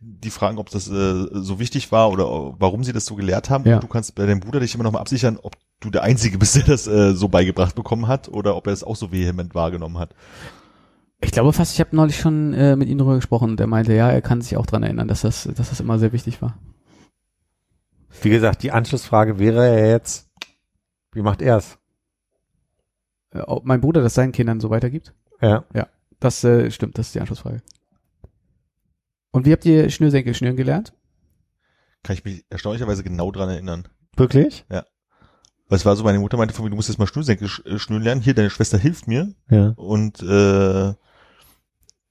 die 0.00 0.30
fragen, 0.30 0.58
ob 0.58 0.70
das 0.70 0.88
äh, 0.88 1.26
so 1.32 1.58
wichtig 1.58 1.90
war 1.90 2.10
oder 2.10 2.54
warum 2.58 2.84
sie 2.84 2.92
das 2.92 3.04
so 3.04 3.16
gelehrt 3.16 3.50
haben. 3.50 3.64
Ja. 3.66 3.76
Und 3.76 3.84
du 3.84 3.88
kannst 3.88 4.14
bei 4.14 4.26
deinem 4.26 4.40
Bruder 4.40 4.60
dich 4.60 4.74
immer 4.74 4.84
noch 4.84 4.92
mal 4.92 5.00
absichern, 5.00 5.38
ob 5.42 5.56
du 5.80 5.90
der 5.90 6.02
Einzige 6.02 6.38
bist, 6.38 6.56
der 6.56 6.64
das 6.64 6.86
äh, 6.86 7.14
so 7.14 7.28
beigebracht 7.28 7.74
bekommen 7.74 8.06
hat 8.06 8.28
oder 8.28 8.56
ob 8.56 8.66
er 8.68 8.72
es 8.72 8.84
auch 8.84 8.96
so 8.96 9.10
vehement 9.10 9.54
wahrgenommen 9.54 9.98
hat. 9.98 10.14
Ich 11.20 11.32
glaube 11.32 11.52
fast, 11.52 11.74
ich 11.74 11.80
habe 11.80 11.96
neulich 11.96 12.16
schon 12.16 12.54
äh, 12.54 12.76
mit 12.76 12.88
ihm 12.88 12.98
darüber 12.98 13.16
gesprochen 13.16 13.50
und 13.50 13.60
er 13.60 13.66
meinte, 13.66 13.92
ja, 13.92 14.08
er 14.08 14.22
kann 14.22 14.40
sich 14.40 14.56
auch 14.56 14.66
dran 14.66 14.84
erinnern, 14.84 15.08
dass 15.08 15.22
das, 15.22 15.48
dass 15.56 15.70
das 15.70 15.80
immer 15.80 15.98
sehr 15.98 16.12
wichtig 16.12 16.40
war. 16.40 16.56
Wie 18.22 18.30
gesagt, 18.30 18.62
die 18.62 18.70
Anschlussfrage 18.70 19.40
wäre 19.40 19.66
ja 19.80 19.86
jetzt, 19.86 20.30
wie 21.12 21.22
macht 21.22 21.42
er's? 21.42 21.78
Äh, 23.32 23.40
ob 23.40 23.64
mein 23.64 23.80
Bruder 23.80 24.02
das 24.02 24.14
seinen 24.14 24.32
Kindern 24.32 24.60
so 24.60 24.70
weitergibt? 24.70 25.14
Ja. 25.40 25.64
Das 26.20 26.42
äh, 26.44 26.70
stimmt, 26.70 26.98
das 26.98 27.06
ist 27.08 27.14
die 27.14 27.20
Anschlussfrage. 27.20 27.62
Und 29.30 29.46
wie 29.46 29.52
habt 29.52 29.64
ihr 29.64 29.88
Schnürsenkel 29.90 30.34
schnüren 30.34 30.56
gelernt? 30.56 30.92
Kann 32.02 32.14
ich 32.14 32.24
mich 32.24 32.44
erstaunlicherweise 32.50 33.04
genau 33.04 33.30
dran 33.30 33.48
erinnern. 33.50 33.86
Wirklich? 34.16 34.64
Weil 34.68 35.76
es 35.76 35.84
war 35.84 35.94
so, 35.96 36.02
meine 36.02 36.18
Mutter 36.18 36.38
meinte 36.38 36.54
von 36.54 36.64
mir, 36.64 36.70
du 36.70 36.76
musst 36.76 36.88
jetzt 36.88 36.98
mal 36.98 37.06
Schnürsenkel 37.06 37.46
sch- 37.46 37.64
äh, 37.66 37.78
schnüren 37.78 38.02
lernen. 38.02 38.22
Hier, 38.22 38.34
deine 38.34 38.50
Schwester 38.50 38.78
hilft 38.78 39.06
mir. 39.06 39.34
Ja. 39.50 39.74
Und 39.76 40.22
äh, 40.22 40.94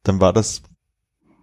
dann 0.04 0.22
war 0.22 0.32
das 0.32 0.62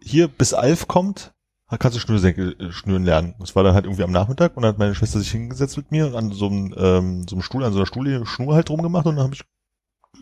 hier, 0.00 0.28
bis 0.28 0.54
Alf 0.54 0.87
kommt, 0.87 1.35
kannst 1.81 1.97
du 1.97 2.00
Schnürsenkel 2.00 2.54
äh, 2.61 2.71
schnüren 2.71 3.04
lernen. 3.04 3.35
Das 3.40 3.57
war 3.57 3.64
dann 3.64 3.75
halt 3.75 3.85
irgendwie 3.85 4.04
am 4.04 4.12
Nachmittag 4.12 4.57
und 4.57 4.62
dann 4.62 4.71
hat 4.71 4.78
meine 4.78 4.95
Schwester 4.95 5.19
sich 5.19 5.33
hingesetzt 5.33 5.76
mit 5.76 5.90
mir 5.90 6.07
und 6.07 6.14
an 6.14 6.31
so 6.31 6.47
einem, 6.47 6.73
ähm, 6.78 7.26
so 7.28 7.35
einem 7.35 7.43
Stuhl, 7.43 7.64
an 7.64 7.73
so 7.73 7.81
einer 7.81 7.87
Stuhl, 7.87 8.25
Schnur 8.26 8.54
halt 8.54 8.69
drum 8.69 8.81
gemacht 8.81 9.07
und 9.07 9.16
dann 9.16 9.25
habe 9.25 9.35
ich 9.35 9.43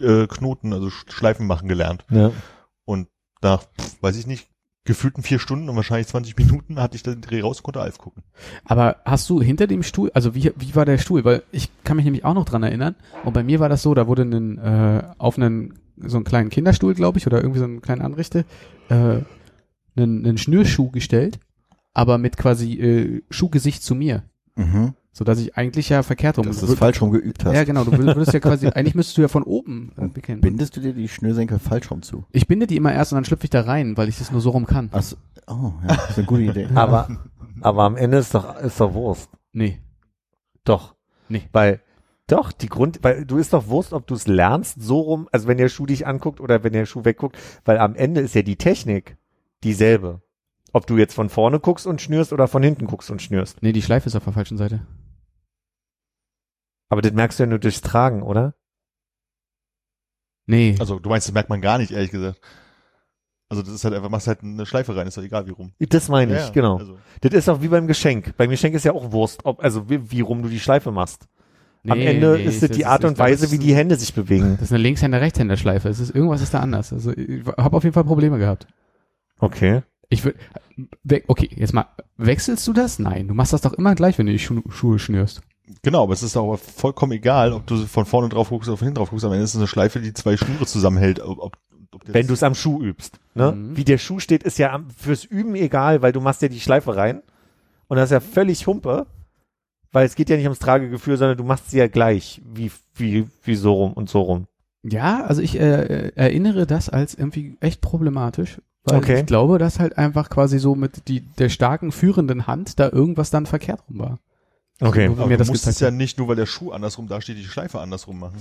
äh, 0.01 0.27
Knoten, 0.27 0.73
also 0.73 0.87
Sch- 0.89 1.11
Schleifen 1.13 1.47
machen 1.47 1.69
gelernt. 1.69 2.05
Ja. 2.11 2.31
Und 2.85 3.09
nach, 3.43 3.65
weiß 4.01 4.17
ich 4.17 4.27
nicht, 4.27 4.49
gefühlten 4.85 5.23
vier 5.23 5.39
Stunden 5.39 5.69
und 5.69 5.77
wahrscheinlich 5.77 6.09
20 6.09 6.37
Minuten 6.37 6.81
hatte 6.81 6.97
ich 6.97 7.03
den 7.05 7.21
Dreh 7.21 7.41
raus 7.41 7.59
und 7.59 7.63
konnte 7.65 7.81
Alf 7.81 7.99
gucken. 7.99 8.25
Aber 8.65 8.97
hast 9.05 9.31
du 9.31 9.41
hinter 9.41 9.67
dem 9.69 9.83
Stuhl, 9.85 10.11
also 10.13 10.35
wie, 10.35 10.53
wie 10.57 10.75
war 10.75 10.85
der 10.85 10.99
Stuhl? 10.99 11.25
Weil 11.25 11.43
ich 11.53 11.69
kann 11.85 11.97
mich 11.97 12.05
nämlich 12.05 12.25
auch 12.25 12.35
noch 12.35 12.45
dran 12.45 12.63
erinnern. 12.65 12.97
Und 13.25 13.33
bei 13.33 13.45
mir 13.45 13.61
war 13.61 13.69
das 13.69 13.83
so, 13.83 13.95
da 13.95 14.07
wurde 14.09 14.23
einen, 14.23 14.59
äh, 14.59 15.05
auf 15.19 15.37
einen, 15.39 15.79
so 15.99 16.17
einen 16.17 16.25
kleinen 16.25 16.51
Kinderstuhl, 16.51 16.95
glaube 16.95 17.19
ich, 17.19 17.27
oder 17.29 17.41
irgendwie 17.41 17.61
so 17.61 17.65
einen 17.65 17.81
kleinen 17.81 18.03
Anrichte, 18.03 18.45
äh, 18.89 18.95
einen, 19.95 20.25
einen 20.27 20.39
Schnürschuh 20.39 20.91
gestellt, 20.91 21.39
aber 21.93 22.19
mit 22.19 22.37
quasi 22.37 22.73
äh, 22.81 23.23
Schuhgesicht 23.31 23.85
zu 23.85 23.95
mir. 23.95 24.25
Mhm. 24.57 24.95
So 25.15 25.25
dass 25.25 25.39
ich 25.39 25.57
eigentlich 25.57 25.91
ja 25.91 26.03
verkehrt 26.03 26.39
rum. 26.39 26.47
Dass 26.47 26.61
du 26.61 26.67
es 26.67 26.79
falsch 26.79 27.03
rum 27.03 27.11
geübt 27.11 27.45
hast. 27.45 27.55
Ja, 27.55 27.65
genau. 27.65 27.85
Du 27.85 27.93
würdest, 27.97 28.33
ja 28.33 28.41
quasi, 28.41 28.69
eigentlich 28.69 28.95
müsstest 28.95 29.19
du 29.19 29.23
ja 29.23 29.29
von 29.29 29.43
oben 29.43 29.93
äh. 29.99 30.37
Bindest 30.37 30.77
du 30.77 30.81
dir 30.81 30.95
die 30.95 31.09
Schnürsenkel 31.09 31.59
falsch 31.59 31.91
rum 31.91 32.03
zu? 32.03 32.25
Ich 32.33 32.47
binde 32.47 32.67
die 32.67 32.77
immer 32.77 32.93
erst 32.95 33.13
und 33.13 33.17
dann 33.17 33.27
schlüpfe 33.27 33.45
ich 33.45 33.51
da 33.51 33.61
rein, 33.61 33.97
weil 33.99 34.09
ich 34.09 34.19
das 34.19 34.33
nur 34.33 34.41
so 34.41 34.51
rum 34.51 34.65
kann. 34.65 34.89
Ach 34.93 35.03
so. 35.03 35.17
Oh, 35.47 35.73
ja, 35.83 35.97
das 35.97 36.11
ist 36.11 36.19
eine 36.19 36.27
gute 36.27 36.43
Idee. 36.43 36.69
Aber, 36.75 37.09
aber 37.61 37.83
am 37.83 37.97
Ende 37.97 38.19
ist 38.19 38.35
doch, 38.35 38.59
ist 38.61 38.81
doch 38.81 38.95
Wurst. 38.95 39.29
Nee. 39.53 39.81
Doch. 40.65 40.95
Nee. 41.29 41.43
Weil, 41.53 41.81
doch, 42.27 42.53
die 42.53 42.69
Grund, 42.69 43.01
weil 43.03 43.27
du 43.27 43.37
ist 43.39 43.53
doch 43.53 43.67
Wurst, 43.67 43.93
ob 43.93 44.07
du 44.07 44.15
es 44.15 44.27
lernst, 44.27 44.81
so 44.81 45.01
rum, 45.01 45.29
also 45.33 45.49
wenn 45.49 45.59
der 45.59 45.69
Schuh 45.69 45.87
dich 45.87 46.07
anguckt 46.07 46.41
oder 46.41 46.65
wenn 46.65 46.73
der 46.73 46.87
Schuh 46.87 47.05
wegguckt, 47.05 47.37
weil 47.65 47.79
am 47.79 47.95
Ende 47.95 48.21
ist 48.21 48.35
ja 48.35 48.43
die 48.43 48.57
Technik 48.57 49.17
dieselbe. 49.65 50.23
Ob 50.73 50.87
du 50.87 50.97
jetzt 50.97 51.15
von 51.15 51.29
vorne 51.29 51.61
guckst 51.61 51.87
und 51.87 52.01
schnürst 52.01 52.33
oder 52.33 52.49
von 52.49 52.63
hinten 52.63 52.87
guckst 52.87 53.11
und 53.11 53.21
schnürst. 53.21 53.63
Nee, 53.63 53.73
die 53.73 53.83
Schleife 53.83 54.07
ist 54.07 54.17
auf 54.17 54.25
der 54.25 54.33
falschen 54.33 54.57
Seite. 54.57 54.87
Aber 56.93 57.01
das 57.01 57.13
merkst 57.13 57.39
du 57.39 57.45
ja 57.45 57.47
nur 57.49 57.59
durchs 57.59 57.81
Tragen, 57.81 58.23
oder? 58.23 58.53
Nee. 60.45 60.77
Also 60.79 60.99
du 60.99 61.09
meinst, 61.09 61.27
das 61.27 61.33
merkt 61.33 61.49
man 61.49 61.63
gar 61.63 61.79
nicht, 61.79 61.91
ehrlich 61.91 62.11
gesagt. 62.11 62.39
Also 63.49 63.63
das 63.63 63.73
ist 63.73 63.85
halt 63.85 63.95
einfach, 63.95 64.11
machst 64.11 64.27
halt 64.27 64.43
eine 64.43 64.67
Schleife 64.67 64.95
rein, 64.95 65.07
ist 65.07 65.17
doch 65.17 65.23
egal 65.23 65.47
wie 65.47 65.53
rum. 65.53 65.73
Das 65.79 66.11
meine 66.11 66.35
ich, 66.35 66.43
Ja, 66.43 66.51
genau. 66.51 66.77
Also, 66.77 66.99
Das 67.23 67.33
ist 67.33 67.49
auch 67.49 67.63
wie 67.63 67.69
beim 67.69 67.87
Geschenk. 67.87 68.37
Beim 68.37 68.51
Geschenk 68.51 68.75
ist 68.75 68.85
ja 68.85 68.93
auch 68.93 69.11
Wurst, 69.11 69.47
ob, 69.47 69.65
also 69.65 69.89
wie, 69.89 70.11
wie 70.11 70.21
rum 70.21 70.43
du 70.43 70.51
die 70.51 70.61
Schleife 70.61 70.93
machst. 70.93 71.29
Am 71.89 71.97
Nee, 71.97 72.05
Ende 72.05 72.35
nee, 72.37 72.45
ist 72.45 72.63
es 72.63 72.69
das 72.69 72.77
die 72.77 72.85
Art 72.85 73.05
ist- 73.05 73.09
und 73.09 73.19
Weise, 73.19 73.51
wie 73.53 73.59
die 73.59 73.75
Hände 73.75 73.97
sich 73.97 74.13
bewegen. 74.13 74.59
Das 74.61 74.65
ist 74.65 74.73
eine 74.73 74.83
Linkshänder-Rechtshänder-Schleife. 74.83 75.89
Es 75.89 75.99
ist, 75.99 76.15
irgendwas 76.15 76.43
ist 76.43 76.53
da 76.53 76.61
anders. 76.61 76.93
Also 76.93 77.13
ich 77.17 77.47
habe 77.57 77.75
auf 77.75 77.85
jeden 77.85 77.95
Fall 77.95 78.05
Probleme 78.05 78.37
gehabt. 78.37 78.67
Okay. 79.39 79.81
Ich 80.11 80.27
würde, 80.27 80.39
okay, 81.27 81.49
jetzt 81.57 81.73
mal, 81.73 81.87
wechselst 82.19 82.69
du 82.69 82.75
das? 82.75 82.99
Nein, 82.99 83.29
du 83.29 83.35
machst 83.35 83.55
das 83.55 83.63
doch 83.63 83.73
immer 83.73 83.95
gleich, 83.95 84.19
wenn 84.19 84.27
du 84.27 84.33
die 84.33 84.39
Schu 84.39 84.61
Schuhe 84.69 84.99
schnürst. 84.99 85.41
Genau, 85.83 86.03
aber 86.03 86.13
es 86.13 86.23
ist 86.23 86.37
auch 86.37 86.57
vollkommen 86.57 87.13
egal, 87.13 87.53
ob 87.53 87.67
du 87.67 87.77
von 87.87 88.05
vorne 88.05 88.29
drauf 88.29 88.51
guckst 88.51 88.69
oder 88.69 88.77
von 88.77 88.87
hinten 88.87 88.99
drauf 88.99 89.11
guckst. 89.11 89.25
Am 89.25 89.33
Ende 89.33 89.45
ist 89.45 89.51
es 89.55 89.57
eine 89.57 89.67
Schleife, 89.67 90.01
die 90.01 90.13
zwei 90.13 90.37
Schnüre 90.37 90.67
zusammenhält. 90.67 91.21
Ob, 91.21 91.39
ob, 91.39 91.57
ob 91.93 92.03
Wenn 92.07 92.27
du 92.27 92.35
es 92.35 92.43
am 92.43 92.55
Schuh 92.55 92.83
übst. 92.83 93.19
Ne? 93.35 93.53
Mhm. 93.53 93.77
Wie 93.77 93.85
der 93.85 93.99
Schuh 93.99 94.19
steht, 94.19 94.43
ist 94.43 94.59
ja 94.59 94.81
fürs 94.97 95.25
Üben 95.25 95.55
egal, 95.55 96.03
weil 96.03 96.13
du 96.13 96.21
machst 96.21 96.43
ja 96.43 96.49
die 96.49 96.61
Schleife 96.61 96.97
rein. 96.97 97.23
Und 97.89 97.97
das 97.97 98.07
ist 98.07 98.13
ja 98.13 98.21
völlig 98.21 98.67
Humpe, 98.67 99.07
weil 99.93 100.07
es 100.07 100.15
geht 100.15 100.31
ja 100.31 100.37
nicht 100.37 100.47
ums 100.47 100.59
Tragegefühl, 100.59 101.17
sondern 101.17 101.37
du 101.37 101.45
machst 101.45 101.71
sie 101.71 101.79
ja 101.79 101.87
gleich, 101.89 102.41
wie, 102.53 102.71
wie, 102.95 103.27
wie 103.45 103.55
so 103.55 103.75
rum 103.75 103.93
und 103.93 104.09
so 104.09 104.23
rum. 104.23 104.47
Ja, 104.83 105.25
also 105.25 105.43
ich 105.43 105.61
äh, 105.61 106.09
erinnere 106.17 106.67
das 106.67 106.89
als 106.89 107.15
irgendwie 107.15 107.57
echt 107.61 107.81
problematisch, 107.81 108.61
weil 108.85 108.99
Okay. 108.99 109.21
ich 109.21 109.27
glaube, 109.27 109.59
dass 109.59 109.79
halt 109.79 109.97
einfach 109.99 110.29
quasi 110.29 110.59
so 110.59 110.75
mit 110.75 111.07
die, 111.09 111.21
der 111.21 111.51
starken 111.51 111.93
führenden 111.93 112.47
Hand 112.47 112.81
da 112.81 112.89
irgendwas 112.91 113.31
dann 113.31 113.47
verkehrt 113.47 113.83
rum 113.89 113.99
war. 114.01 114.19
Okay. 114.89 115.07
So, 115.09 115.13
aber 115.15 115.27
mir 115.27 115.35
du 115.35 115.39
das 115.39 115.49
musst 115.49 115.67
es 115.67 115.81
ja 115.81 115.91
nicht 115.91 116.19
nur, 116.19 116.29
weil 116.29 116.37
der 116.37 116.47
Schuh 116.47 116.73
andersrum 116.73 117.09
dasteht, 117.09 117.37
die 117.39 117.45
Schleife 117.45 117.81
andersrum 117.81 118.19
machen. 118.19 118.37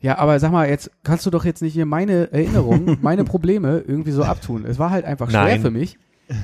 Ja, 0.00 0.18
aber 0.18 0.38
sag 0.40 0.52
mal, 0.52 0.68
jetzt 0.68 0.90
kannst 1.04 1.24
du 1.26 1.30
doch 1.30 1.44
jetzt 1.44 1.62
nicht 1.62 1.72
hier 1.72 1.86
meine 1.86 2.30
Erinnerungen, 2.32 2.98
meine 3.02 3.24
Probleme 3.24 3.82
irgendwie 3.86 4.12
so 4.12 4.24
abtun. 4.24 4.64
Es 4.66 4.78
war 4.78 4.90
halt 4.90 5.04
einfach 5.04 5.30
schwer 5.30 5.42
Nein. 5.44 5.60
für 5.62 5.70
mich 5.70 5.98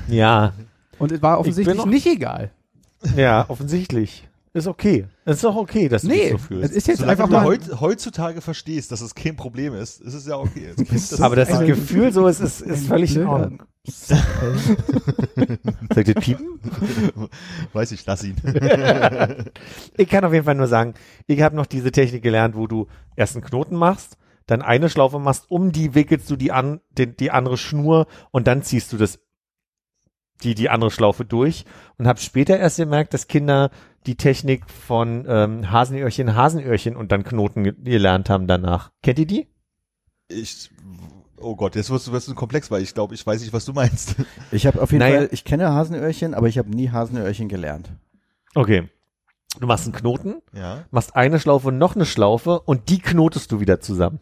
Ja, 0.07 0.53
und 0.99 1.11
es 1.11 1.21
war 1.21 1.35
Ich 1.35 1.39
offensichtlich 1.41 1.77
noch- 1.77 1.85
nicht 1.85 2.05
egal. 2.07 2.49
ja, 3.15 3.45
offensichtlich. 3.47 4.27
Ist 4.55 4.67
okay. 4.67 5.07
Ist 5.25 5.43
doch 5.43 5.55
okay, 5.55 5.89
dass 5.89 6.03
du 6.03 6.09
dich 6.09 6.25
Nee, 6.25 6.29
so 6.29 6.35
es 6.35 6.41
fühlst. 6.45 6.73
ist 6.73 6.87
jetzt 6.87 6.97
Solange 6.99 7.11
einfach 7.13 7.25
du 7.27 7.33
mal. 7.33 7.43
heut, 7.45 7.81
heutzutage 7.81 8.39
verstehst, 8.39 8.91
dass 8.91 9.01
es 9.01 9.15
kein 9.15 9.35
Problem 9.35 9.73
ist, 9.73 9.99
ist 9.99 10.13
es 10.13 10.27
ja 10.27 10.37
okay. 10.37 10.67
Als 10.69 10.75
Kind, 10.87 11.11
das 11.11 11.21
Aber 11.21 11.35
das 11.35 11.49
ein- 11.51 11.65
Gefühl 11.65 12.13
so 12.13 12.27
ist, 12.27 12.39
ist, 12.39 12.61
ist 12.61 12.85
völlig 12.87 13.15
in 13.15 13.25
Ordnung. 13.25 13.63
Soll 13.85 14.17
ich 15.97 16.13
das 16.13 16.23
piepen? 16.23 16.59
weiß 17.73 17.91
ich, 17.91 18.05
lass 18.05 18.23
ihn. 18.23 18.35
Ich 19.97 20.09
kann 20.09 20.25
auf 20.25 20.33
jeden 20.33 20.45
Fall 20.45 20.55
nur 20.55 20.67
sagen, 20.67 20.93
ich 21.27 21.41
habe 21.41 21.55
noch 21.55 21.65
diese 21.65 21.91
Technik 21.91 22.23
gelernt, 22.23 22.55
wo 22.55 22.67
du 22.67 22.87
erst 23.15 23.35
einen 23.35 23.43
Knoten 23.43 23.75
machst, 23.75 24.17
dann 24.45 24.61
eine 24.61 24.89
Schlaufe 24.89 25.19
machst, 25.19 25.45
um 25.49 25.71
die 25.71 25.95
wickelst 25.95 26.29
du 26.29 26.35
die, 26.35 26.51
an, 26.51 26.81
die, 26.91 27.07
die 27.15 27.31
andere 27.31 27.57
Schnur 27.57 28.07
und 28.31 28.47
dann 28.47 28.61
ziehst 28.63 28.91
du 28.93 28.97
das 28.97 29.19
die, 30.41 30.55
die 30.55 30.69
andere 30.69 30.91
Schlaufe 30.91 31.25
durch 31.25 31.65
und 31.97 32.07
habe 32.07 32.19
später 32.19 32.57
erst 32.57 32.77
gemerkt, 32.77 33.13
dass 33.13 33.27
Kinder 33.27 33.69
die 34.05 34.15
Technik 34.15 34.69
von 34.69 35.25
ähm, 35.27 35.71
Hasenöhrchen, 35.71 36.35
Hasenöhrchen 36.35 36.95
und 36.95 37.11
dann 37.11 37.23
Knoten 37.23 37.63
ge- 37.63 37.73
gelernt 37.81 38.29
haben 38.29 38.47
danach. 38.47 38.91
Kennt 39.01 39.19
ihr 39.19 39.27
die? 39.27 39.47
Ich, 40.27 40.69
oh 41.37 41.55
Gott, 41.55 41.75
jetzt 41.75 41.89
wirst 41.89 42.07
du, 42.07 42.11
wirst 42.11 42.27
du 42.27 42.35
komplex, 42.35 42.69
weil 42.71 42.81
ich 42.81 42.93
glaube, 42.93 43.13
ich 43.15 43.25
weiß 43.25 43.39
nicht, 43.41 43.53
was 43.53 43.65
du 43.65 43.73
meinst. 43.73 44.15
Ich 44.51 44.65
habe 44.67 44.81
auf 44.81 44.91
jeden 44.91 44.99
Naja. 44.99 45.17
Fall, 45.19 45.29
ich 45.31 45.45
kenne 45.45 45.71
Hasenöhrchen, 45.71 46.33
aber 46.33 46.47
ich 46.47 46.57
habe 46.57 46.69
nie 46.69 46.89
Hasenöhrchen 46.89 47.47
gelernt. 47.47 47.89
Okay. 48.55 48.89
Du 49.59 49.67
machst 49.67 49.85
einen 49.85 49.93
Knoten, 49.93 50.41
Ja. 50.53 50.83
machst 50.91 51.15
eine 51.15 51.39
Schlaufe, 51.39 51.71
noch 51.71 51.95
eine 51.95 52.05
Schlaufe 52.05 52.59
und 52.59 52.89
die 52.89 52.99
knotest 52.99 53.51
du 53.51 53.59
wieder 53.59 53.79
zusammen. 53.79 54.19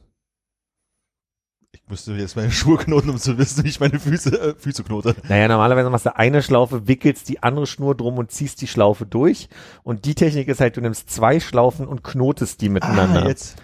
Ich 1.74 1.82
müsste 1.88 2.14
jetzt 2.14 2.36
meine 2.36 2.52
Schuhe 2.52 2.78
knoten, 2.78 3.10
um 3.10 3.18
zu 3.18 3.38
wissen, 3.38 3.64
wie 3.64 3.70
ich 3.70 3.80
meine 3.80 3.98
Füße, 4.00 4.38
äh, 4.38 4.56
Füße 4.56 4.84
knote. 4.84 5.16
Naja, 5.30 5.48
normalerweise 5.48 5.90
machst 5.90 6.06
du 6.06 6.16
eine 6.16 6.44
Schlaufe, 6.44 6.88
wickelst 6.88 7.30
die 7.30 7.42
andere 7.44 7.66
Schnur 7.66 7.96
drum 7.96 8.18
und 8.18 8.30
ziehst 8.30 8.62
die 8.62 8.68
Schlaufe 8.68 9.06
durch. 9.06 9.48
Und 9.84 10.04
die 10.04 10.16
Technik 10.16 10.50
ist 10.50 10.60
halt, 10.60 10.76
du 10.76 10.82
nimmst 10.82 11.10
zwei 11.10 11.40
Schlaufen 11.40 11.88
und 11.88 12.04
knotest 12.04 12.60
die 12.62 12.70
miteinander. 12.70 13.24
Ah, 13.24 13.28
jetzt. 13.28 13.62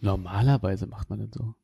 Normalerweise 0.00 0.86
macht 0.86 1.08
man 1.10 1.20
das 1.20 1.28
so. 1.32 1.54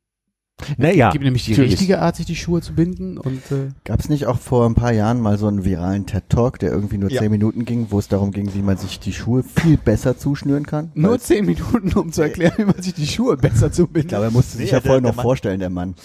Naja, 0.77 1.09
Gibt 1.11 1.23
nämlich 1.25 1.45
die 1.45 1.51
natürlich. 1.51 1.73
richtige 1.73 1.99
Art, 2.01 2.15
sich 2.15 2.25
die 2.25 2.35
Schuhe 2.35 2.61
zu 2.61 2.73
binden 2.73 3.17
und 3.17 3.51
äh, 3.51 3.69
Gab 3.83 3.99
es 3.99 4.07
nicht 4.09 4.27
auch 4.27 4.39
vor 4.39 4.65
ein 4.65 4.75
paar 4.75 4.93
Jahren 4.93 5.19
mal 5.19 5.37
so 5.37 5.47
einen 5.47 5.65
viralen 5.65 6.05
TED-Talk, 6.05 6.59
der 6.59 6.71
irgendwie 6.71 6.97
nur 6.97 7.11
Ja. 7.11 7.21
zehn 7.21 7.31
Minuten 7.31 7.65
ging, 7.65 7.87
wo 7.89 7.99
es 7.99 8.07
darum 8.07 8.31
ging, 8.31 8.53
wie 8.53 8.61
man 8.61 8.77
sich 8.77 8.99
die 8.99 9.13
Schuhe 9.13 9.43
viel 9.43 9.77
besser 9.77 10.17
zuschnüren 10.17 10.65
kann? 10.65 10.91
nur 10.95 11.19
zehn 11.19 11.45
Minuten, 11.45 11.91
um 11.97 12.11
zu 12.11 12.21
erklären, 12.21 12.53
wie 12.57 12.65
man 12.65 12.81
sich 12.81 12.93
die 12.93 13.07
Schuhe 13.07 13.35
besser 13.35 13.71
zu 13.71 13.83
ich 13.83 13.89
binden. 13.89 14.07
glaube, 14.09 14.25
er 14.25 14.31
musste 14.31 14.57
sich 14.57 14.67
Nee, 14.67 14.71
ja 14.77 14.81
vorher 14.81 15.01
noch 15.01 15.15
Mann- 15.15 15.23
vorstellen, 15.23 15.59
der 15.59 15.69
Mann. 15.69 15.95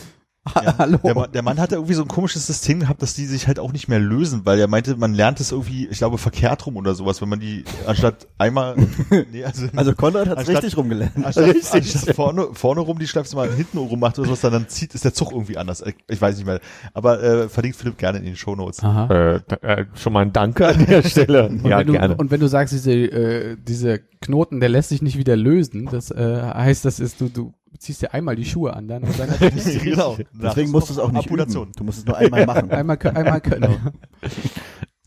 Ja, 0.55 0.75
Hallo. 0.79 0.99
Der, 1.05 1.15
Mann- 1.15 1.33
der 1.33 1.43
Mann 1.43 1.59
hatte 1.61 1.75
irgendwie 1.77 1.95
so 1.95 2.03
ein 2.03 2.09
komisches 2.09 2.47
System 2.47 2.81
gehabt, 2.81 3.03
dass 3.03 3.15
die 3.15 3.27
sich 3.27 3.47
halt 3.47 3.59
auch 3.59 3.73
nicht 3.73 3.89
mehr 3.89 3.99
lösen, 3.99 4.43
weil 4.45 4.59
er 4.59 4.69
meinte, 4.69 4.97
man 4.97 5.15
lernt 5.15 5.41
es 5.41 5.53
irgendwie, 5.53 5.87
ich 5.89 5.99
glaube, 5.99 6.19
verkehrt 6.19 6.67
rum 6.67 6.77
oder 6.77 6.95
sowas, 6.95 7.21
wenn 7.21 7.29
man 7.29 7.41
die 7.41 7.65
anstatt 7.87 8.27
einmal, 8.39 8.77
nee, 9.33 9.45
also, 9.45 9.67
Also 9.77 9.95
Konrad 9.95 10.29
hat 10.29 10.39
Anstatt- 10.39 10.57
richtig 10.57 10.77
rumgelernt. 10.77 11.13
anstatt, 11.23 11.55
anstatt 11.73 12.15
vorne, 12.15 12.49
vorne 12.53 12.81
rum 12.81 12.99
die 12.99 13.07
Schleifst 13.07 13.35
mal 13.35 13.51
hinten 13.53 13.79
rum 13.79 14.01
macht 14.01 14.19
oder 14.19 14.29
sowas, 14.29 14.41
dann, 14.41 14.53
dann 14.53 14.69
zieht, 14.69 14.95
ist 14.95 15.05
der 15.05 15.15
Zug 15.15 15.33
irgendwie 15.33 15.57
anders. 15.57 15.85
Ich, 16.09 16.21
weiß 16.21 16.37
nicht 16.37 16.47
mehr. 16.47 16.61
Aber 16.95 17.23
äh, 17.23 17.49
verlinkt 17.49 17.79
Philipp 17.79 17.99
gerne 17.99 18.19
in 18.19 18.25
den 18.25 18.37
Shownotes. 18.37 18.83
Aha. 18.83 19.09
Äh, 19.09 19.41
äh, 19.63 19.85
schon 19.95 20.13
mal 20.13 20.21
ein 20.23 20.33
Danke 20.33 20.67
an 20.69 20.85
der 20.87 21.03
Stelle. 21.03 21.49
Und, 21.49 21.65
ja, 21.67 21.79
wenn 21.79 21.87
du, 21.87 21.93
gerne. 21.95 22.17
und 22.17 22.31
wenn 22.31 22.41
du 22.41 22.47
sagst, 22.49 22.73
diese, 22.75 22.93
äh, 22.93 23.57
diese 23.67 24.01
Knoten, 24.21 24.61
der 24.61 24.69
lässt 24.69 24.89
sich 24.89 25.01
nicht 25.03 25.17
wieder 25.17 25.37
lösen, 25.37 25.89
das 25.91 26.11
äh, 26.11 26.43
heißt, 26.43 26.85
das 26.85 26.99
ist, 27.01 27.21
du, 27.21 27.29
du 27.29 27.53
ziehst 27.79 28.03
dir 28.03 28.15
einmal 28.15 28.37
die 28.37 28.45
Schuhe 28.45 28.75
an, 28.75 28.89
dann, 28.89 29.03
und 29.05 29.19
dann 29.19 29.31
hat 29.31 29.41
genau. 29.41 30.17
Deswegen 30.33 30.71
musst 30.71 30.89
du 30.89 30.95
es 30.95 30.99
auch 30.99 31.11
nicht 31.11 31.31
üben. 31.31 31.73
Du 31.77 31.85
musst 31.85 31.99
es 31.99 32.05
nur 32.05 32.17
einmal 32.17 32.47
machen. 32.47 32.71
einmal, 32.71 32.99
einmal 32.99 33.41
können. 33.41 33.93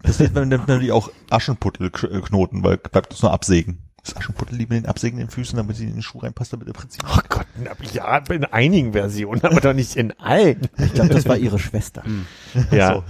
Das 0.03 0.19
nennt 0.19 0.33
man 0.33 0.49
natürlich 0.49 0.91
auch 0.91 1.11
Aschenputtelknoten, 1.29 2.63
weil 2.63 2.77
bleibt 2.77 3.13
das 3.13 3.21
nur 3.21 3.31
absägen. 3.31 3.83
Das 4.03 4.15
Aschenputtel 4.17 4.57
lieber 4.57 4.73
den 4.73 4.87
absägen 4.87 5.19
in 5.19 5.27
den 5.27 5.31
Füßen, 5.31 5.55
damit 5.57 5.75
sie 5.75 5.85
in 5.85 5.93
den 5.93 6.01
Schuh 6.01 6.19
reinpasst, 6.19 6.53
damit 6.53 6.67
er 6.67 6.73
Prinzip. 6.73 7.03
Ach 7.05 7.21
Gott, 7.29 7.45
na, 7.63 7.71
ja, 7.93 8.17
in 8.17 8.45
einigen 8.45 8.93
Versionen, 8.93 9.43
aber 9.43 9.61
doch 9.61 9.73
nicht 9.73 9.95
in 9.95 10.11
allen. 10.19 10.61
Ich 10.79 10.93
glaube, 10.93 11.13
das 11.13 11.27
war 11.27 11.37
ihre 11.37 11.59
Schwester. 11.59 12.03
Ja. 12.71 13.03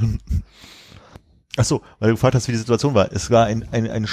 Ach 1.58 1.66
so, 1.66 1.82
weil 2.00 2.10
du 2.10 2.16
gefragt 2.16 2.36
hast, 2.36 2.48
wie 2.48 2.54
die 2.54 2.58
Situation 2.58 2.94
war. 2.94 3.12
Es 3.12 3.30
war 3.30 3.46
ein, 3.46 3.68
ein, 3.72 3.90
ein 3.90 4.08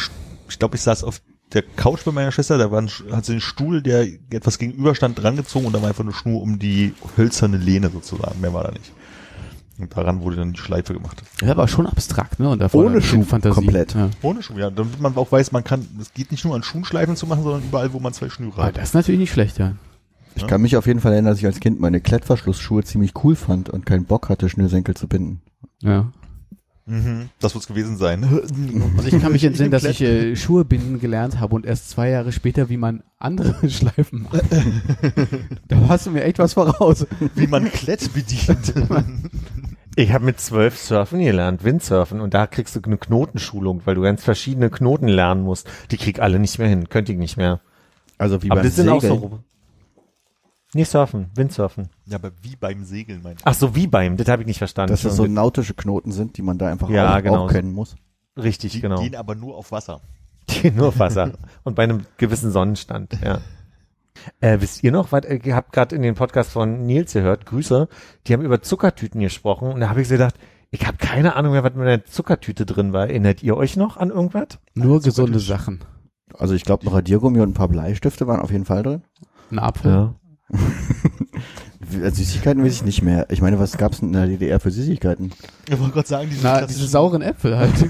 ich 0.49 0.59
glaube, 0.59 0.77
ich 0.77 0.83
saß 0.83 1.05
auf 1.05 1.21
der 1.53 1.63
Couch 1.63 2.05
bei 2.05 2.13
meiner 2.13 2.31
Schwester, 2.33 2.59
da 2.59 2.71
war 2.71 2.81
ein, 2.81 2.91
hat 3.11 3.25
sie 3.25 3.33
einen 3.33 3.41
Stuhl, 3.41 3.83
der 3.83 4.07
etwas 4.31 4.59
gegenüberstand, 4.59 5.23
drangezogen 5.23 5.67
und 5.67 5.73
da 5.75 5.81
war 5.81 5.89
einfach 5.89 6.05
eine 6.05 6.13
Schnur 6.13 6.43
um 6.43 6.59
die 6.59 6.95
hölzerne 7.17 7.57
Lehne 7.57 7.91
sozusagen. 7.91 8.41
Mehr 8.41 8.53
war 8.53 8.65
da 8.65 8.73
nicht. 8.73 8.93
Und 9.79 9.97
daran 9.97 10.21
wurde 10.21 10.37
dann 10.37 10.53
die 10.53 10.59
Schleife 10.59 10.93
gemacht. 10.93 11.23
Das 11.41 11.57
war 11.57 11.69
schon 11.69 11.87
abstrakt, 11.87 12.41
ne? 12.41 12.51
Und 12.51 12.75
Ohne 12.75 13.01
Schuh 13.01 13.23
Fantasie. 13.23 13.55
komplett. 13.55 13.95
Ja. 13.95 14.11
Ohne 14.23 14.43
Schuh, 14.43 14.59
ja. 14.59 14.71
Damit 14.71 15.01
man 15.01 15.17
auch 15.17 15.31
weiß, 15.31 15.53
man 15.53 15.63
kann, 15.63 15.87
es 16.01 16.13
geht 16.13 16.33
nicht 16.33 16.45
nur 16.45 16.57
an 16.57 16.65
Schuhenschleifen 16.65 17.15
zu 17.15 17.27
machen, 17.27 17.45
sondern 17.45 17.63
überall, 17.63 17.93
wo 17.93 18.01
man 18.01 18.13
zwei 18.13 18.29
Schnüre 18.29 18.61
hat. 18.63 18.77
das 18.77 18.89
ist 18.89 18.95
natürlich 18.95 19.21
nicht 19.21 19.33
schlecht, 19.33 19.59
ja. 19.59 19.75
Ich 20.35 20.47
kann 20.47 20.63
mich 20.63 20.77
auf 20.77 20.87
jeden 20.87 21.01
Fall 21.01 21.13
erinnern, 21.13 21.33
dass 21.33 21.39
ich 21.41 21.47
als 21.47 21.59
Kind 21.59 21.81
meine 21.81 22.01
Klettverschlussschuhe 22.01 22.85
ziemlich 22.85 23.13
cool 23.25 23.35
fand 23.35 23.71
und 23.71 23.87
keinen 23.87 24.05
Bock 24.05 24.29
hatte, 24.29 24.49
Schnürsenkel 24.49 24.95
zu 24.95 25.09
binden. 25.09 25.41
Ja. 25.83 26.13
Mhm. 26.89 27.29
Das 27.39 27.55
wird 27.55 27.63
es 27.63 27.69
gewesen 27.69 27.97
sein. 27.99 28.25
Also 28.97 29.09
ich 29.17 29.21
kann 29.23 29.33
mich 29.33 29.45
entsinnen, 29.45 29.71
dass 29.73 29.85
ich 29.85 30.01
äh, 30.01 30.35
Schuhe 30.37 30.65
binden 30.65 30.99
gelernt 31.01 31.39
habe 31.39 31.55
und 31.55 31.67
erst 31.67 31.91
zwei 31.91 32.09
Jahre 32.09 32.33
später, 32.33 32.69
wie 32.71 32.79
man 32.79 33.03
andere 33.19 33.69
Schleifen 33.71 34.23
macht. 34.23 34.43
da 35.69 35.89
hast 35.89 36.07
du 36.07 36.11
mir 36.11 36.25
echt 36.25 36.39
was 36.39 36.55
voraus. 36.55 37.07
wie 37.35 37.47
man 37.47 37.71
Klett 37.71 38.13
bedient. 38.15 38.73
Ich 39.97 40.13
habe 40.13 40.25
mit 40.25 40.41
zwölf 40.41 40.79
Surfen 40.79 41.19
gelernt, 41.21 41.65
Windsurfen, 41.65 42.21
und 42.21 42.33
da 42.33 42.47
kriegst 42.47 42.75
du 42.77 42.81
eine 42.83 42.97
Knotenschulung, 42.99 43.83
weil 43.85 43.95
du 43.97 44.03
ganz 44.03 44.25
verschiedene 44.25 44.71
Knoten 44.71 45.09
lernen 45.09 45.43
musst. 45.43 45.69
Die 45.91 45.97
krieg 45.97 46.21
alle 46.21 46.39
nicht 46.39 46.59
mehr 46.59 46.69
hin, 46.69 46.89
könnte 46.89 47.13
ich 47.13 47.19
nicht 47.19 47.37
mehr. 47.37 47.61
Also 48.17 48.43
wie 48.43 48.51
Aber 48.51 48.61
beim 48.61 48.67
das 48.67 48.77
sind 48.77 48.89
auch 48.89 49.01
Segeln. 49.03 49.21
so. 49.21 49.41
Nee, 50.75 50.85
surfen, 50.85 51.27
Windsurfen. 51.35 51.89
Ja, 52.09 52.17
aber 52.17 52.31
wie 52.43 52.57
beim 52.57 52.85
Segeln, 52.85 53.21
mein 53.23 53.37
Ach 53.45 53.55
so, 53.55 53.75
wie 53.75 53.87
beim, 53.87 54.17
das 54.17 54.29
habe 54.29 54.43
ich 54.43 54.47
nicht 54.47 54.59
verstanden. 54.59 54.93
Dass 54.93 55.03
das 55.03 55.17
so 55.17 55.27
nautische 55.27 55.75
Knoten 55.75 56.13
sind, 56.13 56.37
die 56.37 56.43
man 56.43 56.59
da 56.59 56.69
einfach 56.69 56.89
Ja, 56.91 57.17
auch, 57.17 57.23
genau. 57.23 57.45
auch 57.47 57.51
kennen 57.51 57.73
muss. 57.73 57.97
Richtig, 58.37 58.73
Die 58.73 58.81
genau. 58.81 59.01
gehen 59.01 59.15
aber 59.17 59.35
nur 59.35 59.57
auf 59.57 59.73
Wasser. 59.73 60.01
Die 60.49 60.71
nur 60.71 60.89
auf 60.89 60.99
Wasser. 60.99 61.33
Und 61.65 61.75
bei 61.75 61.83
einem 61.85 62.03
gewissen 62.17 62.51
Sonnenstand, 62.51 63.19
ja. 63.25 63.41
Äh, 64.41 64.61
wisst 64.61 64.83
ihr 64.83 64.91
noch, 64.93 65.13
was, 65.13 65.25
äh, 65.25 65.39
ihr 65.45 65.55
habt 65.55 65.73
gerade 65.73 65.95
in 65.95 66.03
den 66.03 66.15
Podcast 66.15 66.51
von 66.51 66.87
Nils 66.87 67.13
gehört, 67.13 67.47
Grüße, 67.47 67.89
die 68.27 68.33
haben 68.33 68.43
über 68.43 68.61
Zuckertüten 68.63 69.21
gesprochen 69.21 69.71
und 69.73 69.81
da 69.81 69.89
habe 69.91 70.03
ich 70.03 70.09
so 70.09 70.15
gedacht, 70.15 70.35
ich 70.71 70.87
habe 70.87 70.99
keine 70.99 71.37
Ahnung 71.37 71.53
mehr, 71.53 71.63
was 71.65 71.75
mit 71.75 71.87
der 71.87 72.05
Zuckertüte 72.05 72.67
drin 72.67 72.93
war. 72.93 73.07
Erinnert 73.09 73.43
ihr 73.43 73.57
euch 73.57 73.77
noch 73.77 73.97
an 73.97 74.11
irgendwas? 74.11 74.59
Nur 74.75 75.01
gesunde 75.01 75.39
Sachen. 75.39 75.81
Also 76.35 76.55
ich 76.55 76.65
glaube, 76.65 76.85
ein 76.87 76.93
Radiergummi 76.93 77.41
und 77.41 77.51
ein 77.51 77.55
paar 77.55 77.69
Bleistifte 77.69 78.27
waren 78.27 78.41
auf 78.41 78.51
jeden 78.51 78.65
Fall 78.67 78.83
drin. 78.83 79.03
Ein 79.51 79.61
Apfel. 79.61 80.11
Wie- 80.11 80.15
Süßigkeiten 81.91 82.65
weiß 82.65 82.73
ich 82.73 82.85
nicht 82.85 83.03
mehr. 83.03 83.27
Ich 83.31 83.41
meine, 83.41 83.59
was 83.59 83.77
gab's 83.77 84.01
denn 84.01 84.09
in 84.09 84.15
der 84.15 84.27
DDR 84.27 84.61
für 84.61 84.71
Süßigkeiten? 84.71 85.33
Ich 85.69 85.79
wollte 85.79 85.95
gerade 85.95 86.09
sagen, 86.09 86.29
diese 86.31 86.43
Na, 86.43 86.67
diese 86.67 86.87
sauren 86.87 87.23
Äpfel 87.23 87.57
halt. 87.57 87.75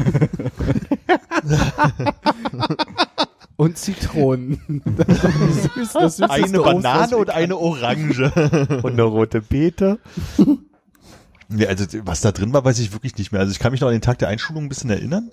und 3.56 3.76
Zitronen. 3.76 4.82
Das 4.96 5.06
süß, 5.08 5.92
das 5.94 6.16
süßeste 6.16 6.30
eine 6.30 6.60
Banane 6.60 7.16
und 7.16 7.30
eine 7.30 7.56
Orange. 7.56 8.32
Und 8.82 8.92
eine 8.92 9.02
rote 9.02 9.40
Beete. 9.40 9.98
nee, 11.48 11.66
also 11.66 11.84
was 12.04 12.20
da 12.20 12.32
drin 12.32 12.52
war, 12.52 12.64
weiß 12.64 12.78
ich 12.78 12.92
wirklich 12.92 13.16
nicht 13.16 13.32
mehr. 13.32 13.40
Also 13.40 13.52
ich 13.52 13.58
kann 13.58 13.72
mich 13.72 13.80
noch 13.80 13.88
an 13.88 13.94
den 13.94 14.02
Tag 14.02 14.18
der 14.18 14.28
Einschulung 14.28 14.64
ein 14.64 14.68
bisschen 14.68 14.90
erinnern. 14.90 15.30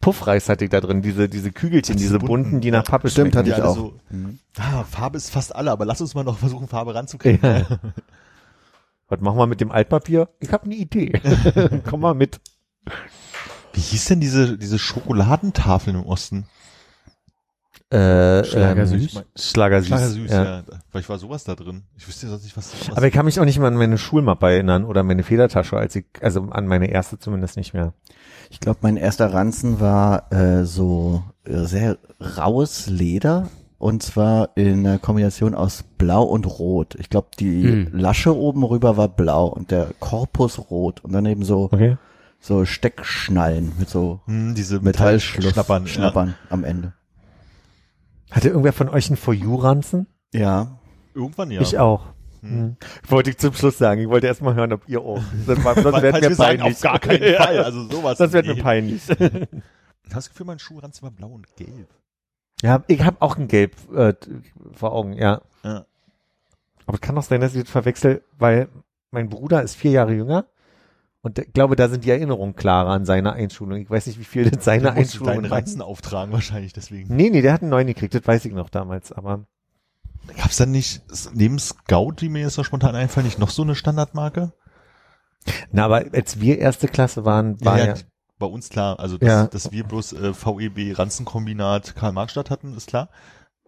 Puffreis 0.00 0.48
hatte 0.48 0.64
ich 0.64 0.70
da 0.70 0.80
drin, 0.80 1.02
diese, 1.02 1.28
diese 1.28 1.50
Kügelchen, 1.52 1.96
Diese 1.96 2.14
diese 2.14 2.18
bunten, 2.18 2.44
bunten, 2.50 2.60
die 2.60 2.70
nach 2.70 2.84
Pappe 2.84 3.10
Stimmt, 3.10 3.34
schmecken. 3.34 3.50
hatte 3.50 3.60
ich 3.60 3.66
auch. 3.66 3.74
So, 3.74 3.94
Mhm. 4.10 4.38
ah, 4.58 4.84
Farbe 4.84 5.16
ist 5.18 5.30
fast 5.30 5.54
alle, 5.54 5.70
aber 5.70 5.84
lass 5.84 6.00
uns 6.00 6.14
mal 6.14 6.24
noch 6.24 6.38
versuchen, 6.38 6.68
Farbe 6.68 6.94
ranzukriegen. 6.94 7.40
Ja. 7.42 7.66
Was 9.08 9.20
machen 9.20 9.38
wir 9.38 9.46
mit 9.46 9.60
dem 9.60 9.70
Altpapier? 9.70 10.28
Ich 10.40 10.52
habe 10.52 10.64
eine 10.64 10.74
Idee. 10.74 11.12
Komm 11.88 12.00
mal 12.00 12.14
mit. 12.14 12.40
Wie 13.72 13.80
hieß 13.80 14.06
denn 14.06 14.20
diese, 14.20 14.56
diese 14.56 14.78
Schokoladentafeln 14.78 15.96
im 15.96 16.06
Osten? 16.06 16.46
Äh, 17.90 18.42
Schlagersüß? 18.44 19.14
Ähm, 19.16 19.22
Schlagersüß. 19.36 19.88
Schlagersüß, 19.88 20.30
ja. 20.30 20.44
ja. 20.44 20.62
Vielleicht 20.90 21.08
war 21.08 21.18
sowas 21.18 21.44
da 21.44 21.54
drin. 21.54 21.84
Ich 21.96 22.08
wüsste 22.08 22.26
sonst 22.26 22.42
nicht, 22.42 22.56
was, 22.56 22.72
was 22.88 22.96
Aber 22.96 23.06
ich 23.06 23.12
kann 23.12 23.24
mich 23.26 23.38
auch 23.38 23.44
nicht 23.44 23.58
mehr 23.58 23.68
an 23.68 23.76
meine 23.76 23.96
Schulmappe 23.96 24.46
erinnern 24.46 24.84
oder 24.84 25.04
meine 25.04 25.22
Federtasche, 25.22 25.76
als 25.76 25.94
ich, 25.94 26.06
also 26.20 26.48
an 26.50 26.66
meine 26.66 26.90
erste 26.90 27.18
zumindest 27.18 27.56
nicht 27.56 27.74
mehr. 27.74 27.92
Ich 28.50 28.58
glaube, 28.58 28.80
mein 28.82 28.96
erster 28.96 29.32
Ranzen 29.32 29.78
war 29.78 30.32
äh, 30.32 30.64
so 30.64 31.22
äh, 31.44 31.58
sehr 31.64 31.98
raues 32.36 32.88
Leder 32.88 33.48
und 33.78 34.02
zwar 34.02 34.50
in 34.56 34.84
einer 34.86 34.98
Kombination 34.98 35.54
aus 35.54 35.84
Blau 35.96 36.24
und 36.24 36.46
Rot. 36.46 36.96
Ich 36.98 37.08
glaube, 37.08 37.28
die 37.38 37.62
Hm. 37.62 37.88
Lasche 37.92 38.34
oben 38.36 38.64
rüber 38.64 38.96
war 38.96 39.08
blau 39.08 39.46
und 39.46 39.70
der 39.70 39.90
Korpus 40.00 40.70
rot 40.70 41.04
und 41.04 41.12
daneben 41.12 41.44
so 41.44 41.64
Okay. 41.70 41.98
so 42.40 42.64
Steckschnallen 42.64 43.72
mit 43.78 43.88
so 43.88 44.20
hm, 44.26 44.54
diese 44.56 44.80
Metallschnappern. 44.80 45.86
Schnappern 45.86 46.34
am 46.50 46.64
Ende. 46.64 46.94
Hatte 48.30 48.48
irgendwer 48.48 48.72
von 48.72 48.88
euch 48.88 49.08
einen 49.08 49.16
For 49.16 49.32
You-Ranzen? 49.34 50.06
Ja. 50.32 50.78
Irgendwann 51.14 51.50
ja. 51.50 51.60
Ich 51.60 51.78
auch. 51.78 52.06
Hm. 52.42 52.76
Wollte 53.08 53.30
ich 53.30 53.38
zum 53.38 53.54
Schluss 53.54 53.78
sagen. 53.78 54.00
Ich 54.02 54.08
wollte 54.08 54.26
erst 54.26 54.42
mal 54.42 54.54
hören, 54.54 54.72
ob 54.72 54.88
ihr 54.88 55.00
auch. 55.00 55.22
Das 55.46 55.62
war, 55.64 55.74
sonst 55.74 55.92
Weil- 55.92 56.02
wäre 56.02 56.20
mir 56.30 56.36
peinlich. 56.36 56.74
auf 56.76 56.80
gar 56.80 56.98
keinen. 56.98 57.34
Fall. 57.36 57.58
Also 57.64 57.88
sowas. 57.88 58.18
Das 58.18 58.32
wird 58.32 58.46
mir 58.46 58.56
peinlich. 58.56 59.02
Ich 59.08 59.20
habe 59.20 59.48
das 60.20 60.28
Gefühl, 60.28 60.46
mein 60.46 60.58
Schuhranzen 60.60 61.02
war 61.02 61.10
blau 61.10 61.28
und 61.30 61.56
gelb. 61.56 61.88
Ja, 62.62 62.84
ich 62.86 63.02
habe 63.02 63.16
auch 63.20 63.36
ein 63.36 63.48
Gelb 63.48 63.74
äh, 63.92 64.14
vor 64.72 64.92
Augen, 64.92 65.14
ja. 65.14 65.40
Ja. 65.64 65.84
Aber 66.86 66.94
es 66.94 67.00
kann 67.00 67.18
auch 67.18 67.24
sein, 67.24 67.40
dass 67.40 67.54
ich 67.56 67.62
das 67.64 67.70
verwechsel, 67.72 68.22
weil 68.38 68.68
mein 69.10 69.28
Bruder 69.28 69.62
ist 69.64 69.74
vier 69.74 69.90
Jahre 69.90 70.14
jünger 70.14 70.44
und 71.26 71.38
ich 71.38 71.52
glaube, 71.52 71.76
da 71.76 71.88
sind 71.88 72.04
die 72.04 72.10
Erinnerungen 72.10 72.56
klarer 72.56 72.90
an 72.90 73.04
seine 73.04 73.32
Einschulung. 73.32 73.78
Ich 73.80 73.90
weiß 73.90 74.06
nicht, 74.06 74.18
wie 74.18 74.24
viel 74.24 74.48
das 74.50 74.64
seine 74.64 74.84
musst 74.92 74.96
Einschulung 74.98 75.34
deinen. 75.42 75.52
Ranzen 75.52 75.82
auftragen 75.82 76.32
wahrscheinlich 76.32 76.72
deswegen. 76.72 77.14
Nee, 77.14 77.30
nee, 77.30 77.42
der 77.42 77.52
hat 77.52 77.62
einen 77.62 77.70
neuen 77.70 77.86
gekriegt, 77.88 78.14
das 78.14 78.26
weiß 78.26 78.44
ich 78.46 78.52
noch 78.52 78.70
damals, 78.70 79.12
aber 79.12 79.44
Gab's 80.36 80.56
dann 80.56 80.72
nicht 80.72 81.02
neben 81.34 81.58
Scout, 81.58 82.14
die 82.20 82.28
mir 82.28 82.40
jetzt 82.40 82.54
so 82.54 82.64
spontan 82.64 82.96
einfallen, 82.96 83.26
nicht 83.26 83.38
noch 83.38 83.50
so 83.50 83.62
eine 83.62 83.74
Standardmarke? 83.76 84.52
na, 85.70 85.84
aber 85.84 86.04
als 86.12 86.40
wir 86.40 86.58
erste 86.58 86.88
Klasse 86.88 87.24
waren, 87.24 87.64
war 87.64 87.78
ja, 87.78 87.92
die- 87.94 88.02
bei 88.38 88.46
uns 88.46 88.68
klar. 88.68 88.98
Also 88.98 89.18
dass, 89.18 89.28
Ja. 89.28 89.46
dass 89.46 89.70
wir 89.72 89.84
bloß 89.84 90.12
äh, 90.14 90.32
VEB 90.34 90.98
Ranzenkombinat 90.98 91.94
Karl-Marx-Stadt 91.94 92.50
hatten, 92.50 92.76
ist 92.76 92.88
klar. 92.88 93.08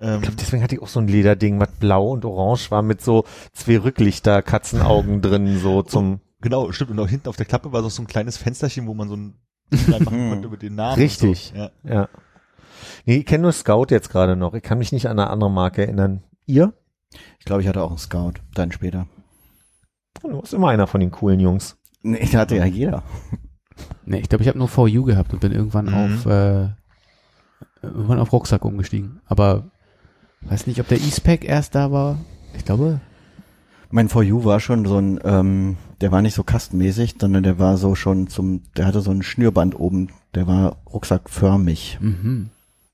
Ähm, 0.01 0.17
ich 0.17 0.23
glaube, 0.23 0.37
deswegen 0.37 0.63
hatte 0.63 0.75
ich 0.75 0.83
auch 0.83 0.89
so 0.89 1.01
ein 1.01 1.09
Lederding, 1.09 1.59
was 1.61 1.71
blau 1.79 2.11
und 2.11 2.25
orange 2.25 2.71
war 2.71 2.83
mit 2.83 3.01
so 3.01 3.25
zwei 3.53 3.79
Rücklichter, 3.79 4.43
Katzenaugen 4.43 5.23
drin, 5.23 5.59
so 5.61 5.83
zum 5.83 6.21
genau, 6.41 6.73
stimmt. 6.73 6.91
Und 6.93 7.01
auch 7.01 7.09
hinten 7.09 7.29
auf 7.29 7.37
der 7.37 7.47
Klappe 7.47 7.73
war 7.73 7.83
so 7.89 8.03
ein 8.03 8.07
kleines 8.07 8.37
Fensterchen, 8.37 8.87
wo 8.87 8.95
man 8.95 9.09
so 9.09 9.17
ein 9.17 9.35
reinmachen 9.73 10.29
konnte 10.31 10.47
über 10.49 10.57
den 10.57 10.75
Namen. 10.75 10.95
Richtig. 11.01 11.53
So. 11.55 11.61
Ja. 11.61 11.71
Ja. 11.85 12.09
Nee, 13.07 13.17
ich 13.19 13.27
kenne 13.27 13.43
nur 13.43 13.53
Scout 13.53 13.87
jetzt 13.91 14.11
gerade 14.11 14.37
noch. 14.37 14.55
Ich 14.55 14.63
kann 14.63 14.79
mich 14.79 14.93
nicht 14.93 15.07
an 15.07 15.19
eine 15.19 15.31
andere 15.31 15.51
Marke 15.51 15.83
erinnern. 15.83 16.23
Ihr? 16.47 16.73
ich 17.39 17.45
glaube, 17.45 17.63
ich 17.63 17.69
hatte 17.69 17.83
auch 17.83 17.89
einen 17.91 17.99
Scout, 17.99 18.35
dann 18.55 18.71
später. 18.73 19.07
Du 20.23 20.33
warst 20.39 20.53
immer 20.55 20.69
einer 20.69 20.87
von 20.87 21.01
den 21.01 21.11
coolen 21.11 21.41
Jungs. 21.41 21.77
Nee, 22.03 22.19
den 22.27 22.39
hatte 22.39 22.57
ja 22.57 22.65
jeder. 22.67 23.03
Nee, 24.05 24.19
ich 24.19 24.29
glaube, 24.29 24.43
ich 24.43 24.49
habe 24.49 24.59
nur 24.59 24.89
You 24.89 25.05
gehabt 25.05 25.33
und 25.33 25.41
bin 25.41 25.53
irgendwann 25.53 25.87
Mhm. 25.87 25.95
auf 25.95 26.27
äh, 26.27 26.69
irgendwann 27.83 28.19
auf 28.19 28.33
Rucksack 28.33 28.65
umgestiegen. 28.65 29.21
Aber 29.27 29.71
weiß 30.43 30.67
nicht, 30.67 30.81
ob 30.81 30.89
der 30.89 30.99
E-Spec 30.99 31.45
erst 31.45 31.75
da 31.75 31.91
war. 31.93 32.19
Ich 32.57 32.65
glaube, 32.65 33.01
Mein 33.91 34.09
For 34.09 34.23
You 34.23 34.45
war 34.45 34.61
schon 34.61 34.85
so 34.85 34.99
ein, 34.99 35.19
ähm, 35.25 35.77
der 36.01 36.13
war 36.13 36.21
nicht 36.21 36.35
so 36.35 36.43
kastenmäßig, 36.43 37.17
sondern 37.19 37.43
der 37.43 37.59
war 37.59 37.77
so 37.79 37.95
schon 37.95 38.29
zum, 38.29 38.63
der 38.77 38.87
hatte 38.87 39.01
so 39.01 39.11
ein 39.11 39.23
Schnürband 39.23 39.79
oben, 39.79 40.09
der 40.35 40.47
war 40.47 40.77
rucksackförmig. 40.93 41.99
mhm. 42.01 42.51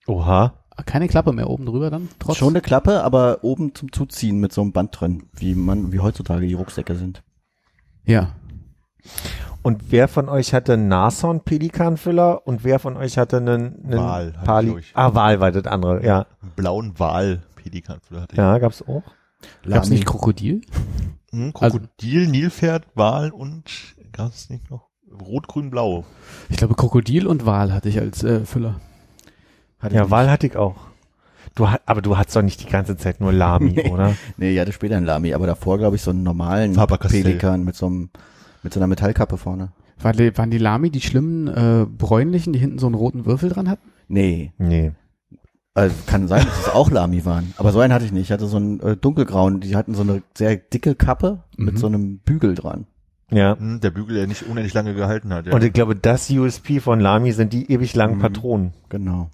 Oha. 0.06 0.52
keine 0.84 1.08
Klappe 1.08 1.32
mehr 1.32 1.48
oben 1.48 1.64
drüber 1.66 1.90
dann. 1.90 2.10
Trotz 2.18 2.36
Schon 2.36 2.50
eine 2.50 2.60
Klappe, 2.60 3.02
aber 3.02 3.38
oben 3.42 3.74
zum 3.74 3.90
Zuziehen 3.90 4.38
mit 4.38 4.52
so 4.52 4.60
einem 4.60 4.72
Band 4.72 5.00
drin, 5.00 5.24
wie 5.32 5.54
man, 5.54 5.92
wie 5.92 6.00
heutzutage 6.00 6.46
die 6.46 6.54
Rucksäcke 6.54 6.94
sind. 6.94 7.22
ja. 8.04 8.34
Und 9.62 9.90
wer 9.90 10.08
von 10.08 10.28
euch 10.28 10.52
hatte 10.52 10.74
einen 10.74 10.88
Nashorn-Pelikanfüller 10.88 12.46
und 12.46 12.64
wer 12.64 12.78
von 12.78 12.98
euch 12.98 13.16
hatte 13.16 13.38
einen, 13.38 13.82
einen 13.82 13.98
Wal 13.98 14.32
Pali? 14.44 14.76
Ah, 14.92 15.14
Wal 15.14 15.40
war 15.40 15.52
das 15.52 15.64
andere, 15.64 16.04
ja. 16.04 16.26
Einen 16.42 16.50
blauen 16.54 16.98
Wal-Pelikanfüller 16.98 18.20
hatte 18.20 18.32
ich. 18.34 18.38
Ja, 18.38 18.58
gab's 18.58 18.82
auch. 18.86 19.02
Gab's 19.62 19.86
Lami. 19.86 19.90
nicht 19.90 20.06
Krokodil? 20.06 20.62
Hm, 21.30 21.52
Also- 21.54 21.78
Krokodil, 21.78 22.26
Nilpferd, 22.28 22.86
Wal 22.94 23.30
und 23.30 23.64
gab's 24.12 24.50
nicht 24.50 24.70
noch? 24.70 24.88
Rot, 25.20 25.46
Grün, 25.48 25.70
Blau. 25.70 26.04
Ich 26.48 26.56
glaube, 26.56 26.74
Krokodil 26.74 27.26
und 27.26 27.46
Wal 27.46 27.72
hatte 27.72 27.88
ich 27.88 28.00
als 28.00 28.22
äh, 28.24 28.44
Füller. 28.44 28.80
Hatte 29.78 29.94
Ja. 29.96 30.10
Wal 30.10 30.30
hatte 30.30 30.46
ich 30.46 30.56
auch. 30.56 30.76
Du, 31.54 31.66
aber 31.86 32.02
du 32.02 32.16
hattest 32.18 32.34
doch 32.34 32.42
nicht 32.42 32.60
die 32.62 32.68
ganze 32.70 32.96
Zeit 32.96 33.20
nur 33.20 33.32
Lami, 33.32 33.78
oder? 33.92 34.16
Nee, 34.36 34.54
ich 34.54 34.58
hatte 34.58 34.72
später 34.72 34.96
einen 34.96 35.06
Lamy, 35.06 35.32
aber 35.34 35.46
davor, 35.46 35.78
glaube 35.78 35.94
ich, 35.96 36.02
so 36.02 36.10
einen 36.10 36.24
normalen. 36.24 36.74
Pelikan 36.74 37.62
mit 37.64 37.76
so 37.76 37.86
einem, 37.86 38.10
mit 38.64 38.72
so 38.72 38.80
einer 38.80 38.88
Metallkappe 38.88 39.36
vorne. 39.38 39.70
War 40.00 40.12
die, 40.12 40.36
waren 40.36 40.50
die 40.50 40.58
Lami 40.58 40.90
die 40.90 41.00
schlimmen 41.00 41.46
äh, 41.46 41.86
bräunlichen, 41.86 42.52
die 42.52 42.58
hinten 42.58 42.78
so 42.80 42.86
einen 42.86 42.96
roten 42.96 43.24
Würfel 43.24 43.50
dran 43.50 43.68
hatten? 43.70 43.88
Nee, 44.08 44.52
Nee. 44.58 44.92
Also 45.74 45.94
kann 46.06 46.28
sein, 46.28 46.44
dass 46.46 46.60
es 46.60 46.68
auch 46.68 46.90
Lamy 46.90 47.24
waren. 47.24 47.52
Aber 47.56 47.72
so 47.72 47.80
einen 47.80 47.92
hatte 47.92 48.04
ich 48.04 48.12
nicht. 48.12 48.22
Ich 48.24 48.32
hatte 48.32 48.46
so 48.46 48.56
einen 48.56 48.80
äh, 48.80 48.96
dunkelgrauen, 48.96 49.60
die 49.60 49.74
hatten 49.76 49.94
so 49.94 50.02
eine 50.02 50.22
sehr 50.36 50.56
dicke 50.56 50.94
Kappe 50.94 51.42
mit 51.56 51.74
Mhm. 51.74 51.78
so 51.78 51.86
einem 51.88 52.18
Bügel 52.18 52.54
dran. 52.54 52.86
Ja. 53.30 53.56
Hm, 53.58 53.80
Der 53.80 53.90
Bügel, 53.90 54.16
der 54.16 54.26
nicht 54.26 54.44
unendlich 54.44 54.74
lange 54.74 54.94
gehalten 54.94 55.32
hat. 55.32 55.46
Ja. 55.46 55.52
Und 55.54 55.64
ich 55.64 55.72
glaube, 55.72 55.96
das 55.96 56.30
USP 56.30 56.78
von 56.80 57.00
Lami 57.00 57.32
sind 57.32 57.52
die 57.52 57.70
ewig 57.72 57.94
langen 57.94 58.18
Mhm. 58.18 58.22
Patronen. 58.22 58.72
Genau. 58.88 59.30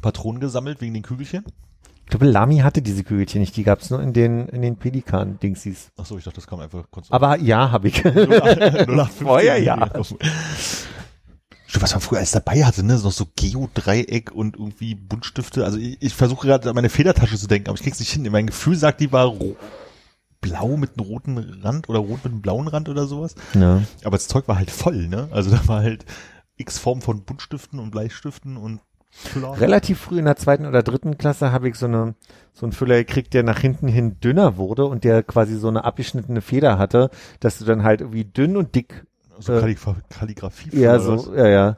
Patronen 0.00 0.40
gesammelt 0.40 0.80
wegen 0.80 0.94
den 0.94 1.02
Kügelchen? 1.02 1.44
Ich 2.04 2.10
glaube, 2.10 2.26
Lami 2.26 2.58
hatte 2.58 2.82
diese 2.82 3.02
Kügelchen 3.02 3.40
nicht, 3.40 3.56
die 3.56 3.64
gab's 3.64 3.88
nur 3.90 4.02
in 4.02 4.12
den, 4.12 4.46
in 4.48 4.60
den 4.62 4.76
Pelikan-Dingsies. 4.76 5.90
Ach 5.96 6.04
so, 6.04 6.18
ich 6.18 6.24
dachte, 6.24 6.36
das 6.36 6.46
kam 6.46 6.60
einfach 6.60 6.84
kurz. 6.90 7.10
Aber 7.10 7.38
ja, 7.38 7.70
habe 7.70 7.88
ich. 7.88 8.04
0815. 8.04 9.26
Vorher 9.26 9.58
ja. 9.62 9.88
Was 11.80 11.92
man 11.92 12.00
früher 12.00 12.18
alles 12.18 12.30
dabei 12.30 12.64
hatte, 12.64 12.82
ne? 12.82 12.98
So 12.98 13.08
Noch 13.08 13.12
so 13.12 13.26
Geodreieck 13.36 14.32
und 14.32 14.56
irgendwie 14.56 14.94
Buntstifte. 14.94 15.64
Also 15.64 15.78
ich, 15.78 16.00
ich 16.00 16.14
versuche 16.14 16.46
gerade 16.46 16.68
an 16.68 16.74
meine 16.74 16.88
Federtasche 16.88 17.36
zu 17.36 17.46
denken, 17.46 17.68
aber 17.68 17.76
ich 17.76 17.82
krieg's 17.82 18.00
nicht 18.00 18.12
hin. 18.12 18.26
Mein 18.30 18.46
Gefühl 18.46 18.76
sagt, 18.76 19.00
die 19.00 19.12
war 19.12 19.32
blau 20.40 20.76
mit 20.76 20.98
einem 20.98 21.06
roten 21.06 21.38
Rand 21.62 21.88
oder 21.88 21.98
rot 22.00 22.24
mit 22.24 22.32
einem 22.32 22.42
blauen 22.42 22.68
Rand 22.68 22.88
oder 22.88 23.06
sowas. 23.06 23.34
Ja. 23.54 23.82
Aber 24.04 24.16
das 24.16 24.28
Zeug 24.28 24.46
war 24.46 24.56
halt 24.56 24.70
voll, 24.70 25.08
ne? 25.08 25.28
Also 25.30 25.50
da 25.50 25.66
war 25.66 25.82
halt 25.82 26.04
x 26.56 26.78
Form 26.78 27.02
von 27.02 27.24
Buntstiften 27.24 27.78
und 27.78 27.90
Bleistiften 27.90 28.56
und 28.56 28.80
Füller. 29.16 29.60
Relativ 29.60 30.00
früh 30.00 30.18
in 30.18 30.24
der 30.24 30.36
zweiten 30.36 30.66
oder 30.66 30.82
dritten 30.82 31.16
Klasse 31.16 31.52
habe 31.52 31.68
ich 31.68 31.76
so 31.76 31.86
eine 31.86 32.16
so 32.52 32.66
einen 32.66 32.72
Füller 32.72 32.96
gekriegt, 32.96 33.32
der 33.32 33.44
nach 33.44 33.60
hinten 33.60 33.86
hin 33.86 34.18
dünner 34.18 34.56
wurde 34.56 34.86
und 34.86 35.04
der 35.04 35.22
quasi 35.22 35.56
so 35.56 35.68
eine 35.68 35.84
abgeschnittene 35.84 36.40
Feder 36.40 36.78
hatte, 36.78 37.10
dass 37.38 37.58
du 37.58 37.64
dann 37.64 37.84
halt 37.84 38.00
irgendwie 38.00 38.24
dünn 38.24 38.56
und 38.56 38.74
dick, 38.74 39.06
so 39.40 39.52
äh, 39.54 39.60
Kalligra 39.60 39.96
Kalligrafie. 40.10 40.76
ja 40.78 40.98
so, 40.98 41.34
ja 41.34 41.46
ja. 41.48 41.76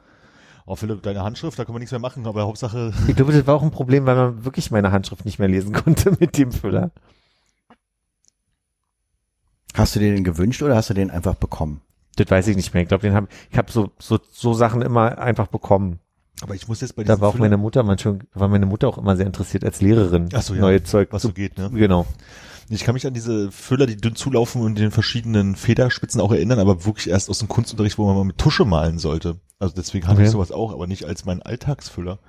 Oh 0.65 0.75
Philipp, 0.75 1.01
deine 1.03 1.23
Handschrift, 1.23 1.57
da 1.57 1.63
können 1.63 1.75
wir 1.75 1.79
nichts 1.79 1.91
mehr 1.93 1.99
machen, 2.01 2.25
aber 2.27 2.43
Hauptsache, 2.43 2.91
Ich 3.07 3.15
glaube, 3.15 3.31
das 3.31 3.47
war 3.47 3.55
auch 3.55 3.63
ein 3.63 3.71
Problem, 3.71 4.05
weil 4.05 4.15
man 4.15 4.43
wirklich 4.43 4.69
meine 4.69 4.91
Handschrift 4.91 5.23
nicht 5.25 5.39
mehr 5.39 5.47
lesen 5.47 5.71
konnte 5.83 6.11
mit 6.19 6.37
dem 6.37 6.51
Füller. 6.51 6.91
Hast 9.73 9.95
du 9.95 9.99
dir 9.99 10.13
den 10.13 10.23
gewünscht 10.23 10.61
oder 10.63 10.75
hast 10.75 10.89
du 10.89 10.93
den 10.93 11.11
einfach 11.11 11.35
bekommen? 11.35 11.81
Das 12.15 12.29
weiß 12.31 12.47
ich 12.47 12.55
nicht 12.55 12.73
mehr. 12.73 12.81
Ich 12.83 12.89
glaube, 12.89 13.03
den 13.03 13.13
habe 13.13 13.27
ich 13.51 13.57
habe 13.57 13.71
so 13.71 13.91
so 13.99 14.19
so 14.31 14.53
Sachen 14.53 14.81
immer 14.81 15.19
einfach 15.19 15.47
bekommen. 15.47 15.99
aber 16.41 16.55
ich 16.55 16.67
muss 16.67 16.81
jetzt 16.81 16.95
bei 16.95 17.03
Da 17.03 17.21
war 17.21 17.29
auch 17.29 17.33
Füller- 17.33 17.43
meine 17.45 17.57
Mutter 17.57 17.83
manchmal, 17.83 18.19
war 18.33 18.47
meine 18.47 18.65
Mutter 18.65 18.87
auch 18.87 18.97
immer 18.97 19.15
sehr 19.15 19.27
interessiert 19.27 19.63
als 19.63 19.81
Lehrerin. 19.81 20.29
Ach 20.33 20.41
so, 20.41 20.55
ja. 20.55 20.61
Neue 20.61 20.83
Zeug. 20.83 21.09
was 21.11 21.21
so 21.21 21.31
geht, 21.31 21.57
ne? 21.57 21.69
Genau. 21.71 22.07
Ich 22.69 22.83
kann 22.83 22.93
mich 22.95 23.07
an 23.07 23.13
diese 23.13 23.51
Füller, 23.51 23.85
die 23.85 23.95
dünn 23.95 24.15
zulaufen 24.15 24.61
und 24.61 24.77
den 24.77 24.91
verschiedenen 24.91 25.55
Federspitzen 25.55 26.19
auch 26.19 26.31
erinnern, 26.31 26.59
aber 26.59 26.85
wirklich 26.85 27.09
erst 27.09 27.29
aus 27.29 27.39
dem 27.39 27.47
Kunstunterricht, 27.47 27.97
wo 27.97 28.05
man 28.05 28.15
mal 28.17 28.25
mit 28.25 28.37
Tusche 28.37 28.65
malen 28.65 28.99
sollte. 28.99 29.39
Also 29.59 29.73
deswegen 29.75 30.05
hatte 30.05 30.17
Okay. 30.17 30.25
ich 30.25 30.31
sowas 30.31 30.51
auch, 30.51 30.73
aber 30.73 30.85
nicht 30.87 31.05
als 31.05 31.23
mein 31.25 31.41
Alltagsfüller. 31.41 32.19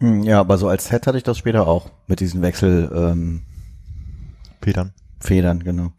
Hm, 0.00 0.24
ja, 0.24 0.40
aber 0.40 0.58
so 0.58 0.68
als 0.68 0.86
Set 0.88 1.06
hatte 1.06 1.16
ich 1.18 1.24
das 1.24 1.38
später 1.38 1.66
auch. 1.66 1.90
Mit 2.06 2.20
diesen 2.20 2.42
Wechselfedern, 2.42 3.12
ähm, 3.12 3.42
Petern. 4.60 4.92
Federn, 5.20 5.62
genau. 5.62 5.92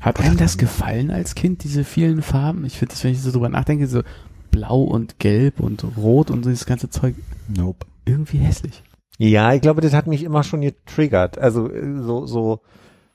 Hat 0.00 0.20
einem 0.20 0.36
das 0.36 0.58
gefallen 0.58 1.10
als 1.10 1.34
Kind, 1.34 1.64
diese 1.64 1.84
vielen 1.84 2.22
Farben? 2.22 2.64
Ich 2.64 2.78
finde 2.78 2.94
das, 2.94 3.04
wenn 3.04 3.12
ich 3.12 3.22
so 3.22 3.30
drüber 3.32 3.48
nachdenke, 3.48 3.86
so 3.86 4.02
blau 4.50 4.82
und 4.82 5.18
gelb 5.18 5.60
und 5.60 5.84
rot 5.96 6.30
und 6.30 6.42
so 6.44 6.50
dieses 6.50 6.66
ganze 6.66 6.90
Zeug 6.90 7.14
Nope. 7.48 7.86
irgendwie 8.04 8.38
hässlich. 8.38 8.82
Ja, 9.24 9.52
ich 9.52 9.60
glaube, 9.60 9.80
das 9.82 9.92
hat 9.92 10.08
mich 10.08 10.24
immer 10.24 10.42
schon 10.42 10.62
getriggert. 10.62 11.38
Also 11.38 11.70
äh, 11.70 12.02
so 12.02 12.26
so 12.26 12.60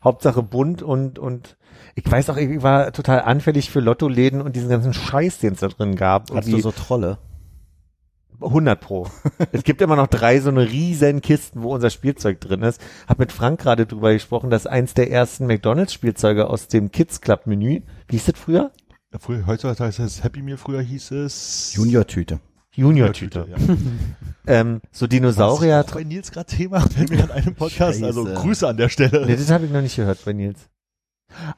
Hauptsache 0.01 0.41
bunt 0.41 0.81
und 0.81 1.19
und 1.19 1.57
ich 1.95 2.09
weiß 2.09 2.29
auch, 2.29 2.37
ich 2.37 2.63
war 2.63 2.93
total 2.93 3.23
anfällig 3.23 3.69
für 3.69 3.81
Lottoläden 3.81 4.41
und 4.41 4.55
diesen 4.55 4.69
ganzen 4.69 4.93
Scheiß, 4.93 5.39
den 5.39 5.53
es 5.53 5.59
da 5.59 5.67
drin 5.67 5.97
gab. 5.97 6.31
Hast 6.33 6.49
du 6.49 6.59
so 6.59 6.71
Trolle? 6.71 7.17
100 8.39 8.79
pro. 8.79 9.07
es 9.51 9.65
gibt 9.65 9.81
immer 9.81 9.97
noch 9.97 10.07
drei 10.07 10.39
so 10.39 10.49
eine 10.49 10.71
riesen 10.71 11.19
Kisten, 11.21 11.61
wo 11.61 11.73
unser 11.73 11.89
Spielzeug 11.89 12.39
drin 12.39 12.61
ist. 12.61 12.79
Hab 13.05 13.19
mit 13.19 13.33
Frank 13.33 13.59
gerade 13.59 13.85
drüber 13.85 14.13
gesprochen, 14.13 14.49
dass 14.49 14.65
eins 14.65 14.93
der 14.93 15.11
ersten 15.11 15.45
McDonalds 15.45 15.91
Spielzeuge 15.91 16.49
aus 16.49 16.69
dem 16.69 16.89
Kids 16.91 17.19
Club 17.19 17.47
Menü, 17.47 17.81
wie 18.07 18.15
hieß 18.15 18.27
das 18.27 18.39
früher? 18.39 18.71
Früher, 19.19 19.45
heutzutage 19.45 19.83
heißt 19.83 19.99
es 19.99 20.23
Happy 20.23 20.41
Meal, 20.41 20.57
früher 20.57 20.81
hieß 20.81 21.11
es 21.11 21.73
Junior-Tüte. 21.73 22.39
Junior 22.77 23.11
Tüte. 23.11 23.47
Ja. 23.49 23.57
Ähm, 24.49 24.79
so 24.93 25.07
Dinosaurier. 25.07 25.79
Was 25.79 25.89
auch 25.89 25.95
bei 25.95 26.05
Nils 26.05 26.31
gerade 26.31 26.45
Thema, 26.45 26.77
an 26.77 27.31
einem 27.31 27.53
Podcast, 27.53 28.01
also 28.01 28.25
Scheiße. 28.25 28.41
Grüße 28.41 28.65
an 28.65 28.77
der 28.77 28.87
Stelle. 28.87 29.25
Nee, 29.25 29.35
das 29.35 29.51
habe 29.51 29.65
ich 29.65 29.71
noch 29.71 29.81
nicht 29.81 29.97
gehört 29.97 30.23
bei 30.23 30.31
Nils. 30.31 30.69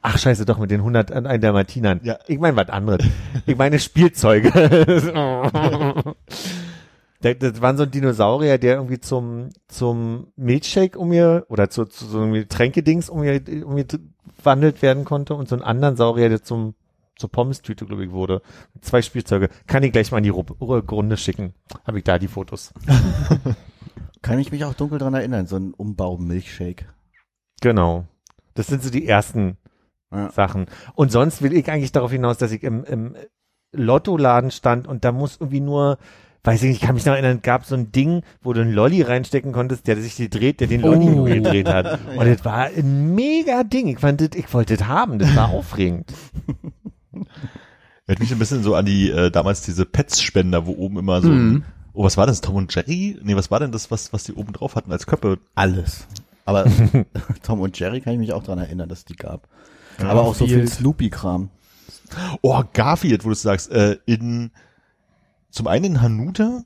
Ach 0.02 0.18
scheiße, 0.18 0.44
doch 0.44 0.58
mit 0.58 0.72
den 0.72 0.80
100 0.80 1.12
an 1.12 1.28
einen 1.28 1.40
der 1.40 1.52
Martinern. 1.52 2.00
Ja. 2.02 2.18
Ich 2.26 2.40
meine 2.40 2.56
was 2.56 2.68
anderes. 2.68 3.06
Ich 3.46 3.56
meine 3.56 3.78
Spielzeuge. 3.78 4.50
das, 7.20 7.38
das 7.38 7.60
waren 7.60 7.76
so 7.76 7.84
ein 7.84 7.92
Dinosaurier, 7.92 8.58
der 8.58 8.74
irgendwie 8.74 8.98
zum 8.98 9.50
zum 9.68 10.32
Milchshake 10.34 10.98
um 10.98 11.10
mir 11.10 11.46
oder 11.48 11.70
zu, 11.70 11.84
zu 11.84 12.06
so 12.06 12.22
einem 12.22 12.32
Getränkedings 12.32 13.08
um 13.08 13.20
mir 13.20 13.40
um 13.64 13.74
mir 13.74 13.86
wandelt 14.42 14.82
werden 14.82 15.04
konnte 15.04 15.36
und 15.36 15.48
so 15.48 15.54
einen 15.54 15.62
anderen 15.62 15.94
Saurier, 15.94 16.28
der 16.28 16.42
zum 16.42 16.74
zur 17.20 17.30
Pommes-Tüte, 17.30 17.86
glaube 17.86 18.04
ich, 18.04 18.10
wurde. 18.10 18.42
Zwei 18.80 19.02
Spielzeuge. 19.02 19.50
Kann 19.66 19.82
ich 19.82 19.92
gleich 19.92 20.10
mal 20.10 20.18
in 20.18 20.24
die 20.24 20.32
Ru- 20.32 20.56
Ru- 20.58 20.90
Runde 20.90 21.16
schicken. 21.16 21.54
Habe 21.86 21.98
ich 21.98 22.04
da 22.04 22.18
die 22.18 22.28
Fotos. 22.28 22.72
Kann 24.22 24.38
ich 24.38 24.50
mich 24.52 24.64
auch 24.64 24.74
dunkel 24.74 24.98
dran 24.98 25.14
erinnern, 25.14 25.46
so 25.46 25.56
ein 25.56 25.72
Umbau-Milchshake. 25.74 26.86
Genau. 27.60 28.06
Das 28.54 28.66
sind 28.66 28.82
so 28.82 28.90
die 28.90 29.06
ersten 29.06 29.56
Ja. 30.12 30.30
Sachen. 30.32 30.66
Und 30.94 31.12
sonst 31.12 31.40
will 31.42 31.52
ich 31.52 31.70
eigentlich 31.70 31.92
darauf 31.92 32.10
hinaus, 32.10 32.36
dass 32.38 32.52
ich 32.52 32.62
im, 32.62 32.84
im 32.84 33.14
Lottoladen 33.72 34.50
stand 34.50 34.86
und 34.88 35.04
da 35.04 35.12
muss 35.12 35.36
irgendwie 35.40 35.60
nur, 35.60 35.98
weiß 36.44 36.62
ich 36.62 36.68
nicht, 36.70 36.80
ich 36.82 36.86
kann 36.86 36.96
mich 36.96 37.06
noch 37.06 37.12
erinnern, 37.14 37.40
gab 37.42 37.64
so 37.64 37.74
ein 37.76 37.92
Ding, 37.92 38.22
wo 38.42 38.52
du 38.52 38.60
einen 38.62 38.72
Lolli 38.72 39.02
reinstecken 39.02 39.52
konntest, 39.52 39.86
der 39.86 39.96
sich 39.96 40.16
gedreht, 40.16 40.60
der 40.60 40.66
den 40.66 40.80
Lolli 40.80 41.06
Oh. 41.06 41.10
nur 41.10 41.28
gedreht 41.28 41.68
hat. 41.68 42.00
Und 42.16 42.26
das 42.26 42.44
war 42.44 42.64
ein 42.64 43.14
mega 43.14 43.62
Ding. 43.62 43.86
Ich 43.88 44.00
fand 44.00 44.20
das, 44.20 44.30
ich 44.34 44.52
wollte 44.52 44.76
das 44.76 44.86
haben. 44.88 45.18
Das 45.18 45.34
war 45.36 45.48
aufregend. 45.54 46.12
Erinnert 47.12 48.20
mich 48.20 48.32
ein 48.32 48.38
bisschen 48.38 48.62
so 48.62 48.74
an 48.74 48.84
die, 48.86 49.10
äh, 49.10 49.30
damals 49.30 49.62
diese 49.62 49.84
Pets-Spender, 49.86 50.66
wo 50.66 50.72
oben 50.72 50.98
immer 50.98 51.22
so, 51.22 51.28
Mhm. 51.28 51.64
oh, 51.92 52.04
was 52.04 52.16
war 52.16 52.26
das, 52.26 52.40
Tom 52.40 52.56
und 52.56 52.74
Jerry? 52.74 53.18
Nee, 53.22 53.36
was 53.36 53.50
war 53.50 53.60
denn 53.60 53.72
das, 53.72 53.90
was, 53.90 54.12
was 54.12 54.24
die 54.24 54.32
oben 54.34 54.52
drauf 54.52 54.74
hatten 54.74 54.90
als 54.92 55.06
Köppe? 55.06 55.38
Alles. 55.54 56.06
Aber 56.44 56.64
Tom 57.42 57.60
und 57.60 57.78
Jerry 57.78 58.00
kann 58.00 58.14
ich 58.14 58.18
mich 58.18 58.32
auch 58.32 58.42
dran 58.42 58.58
erinnern, 58.58 58.88
dass 58.88 59.00
es 59.00 59.04
die 59.04 59.14
gab. 59.16 59.48
Aber 59.98 60.22
auch 60.22 60.34
so 60.34 60.46
viel. 60.46 60.66
Snoopy-Kram. 60.66 61.50
Oh, 62.42 62.62
Garfield, 62.72 63.24
wo 63.24 63.28
du 63.28 63.34
sagst, 63.36 63.70
äh, 63.70 63.98
in, 64.06 64.50
zum 65.50 65.66
einen 65.68 65.84
in 65.84 66.00
Hanuta 66.02 66.62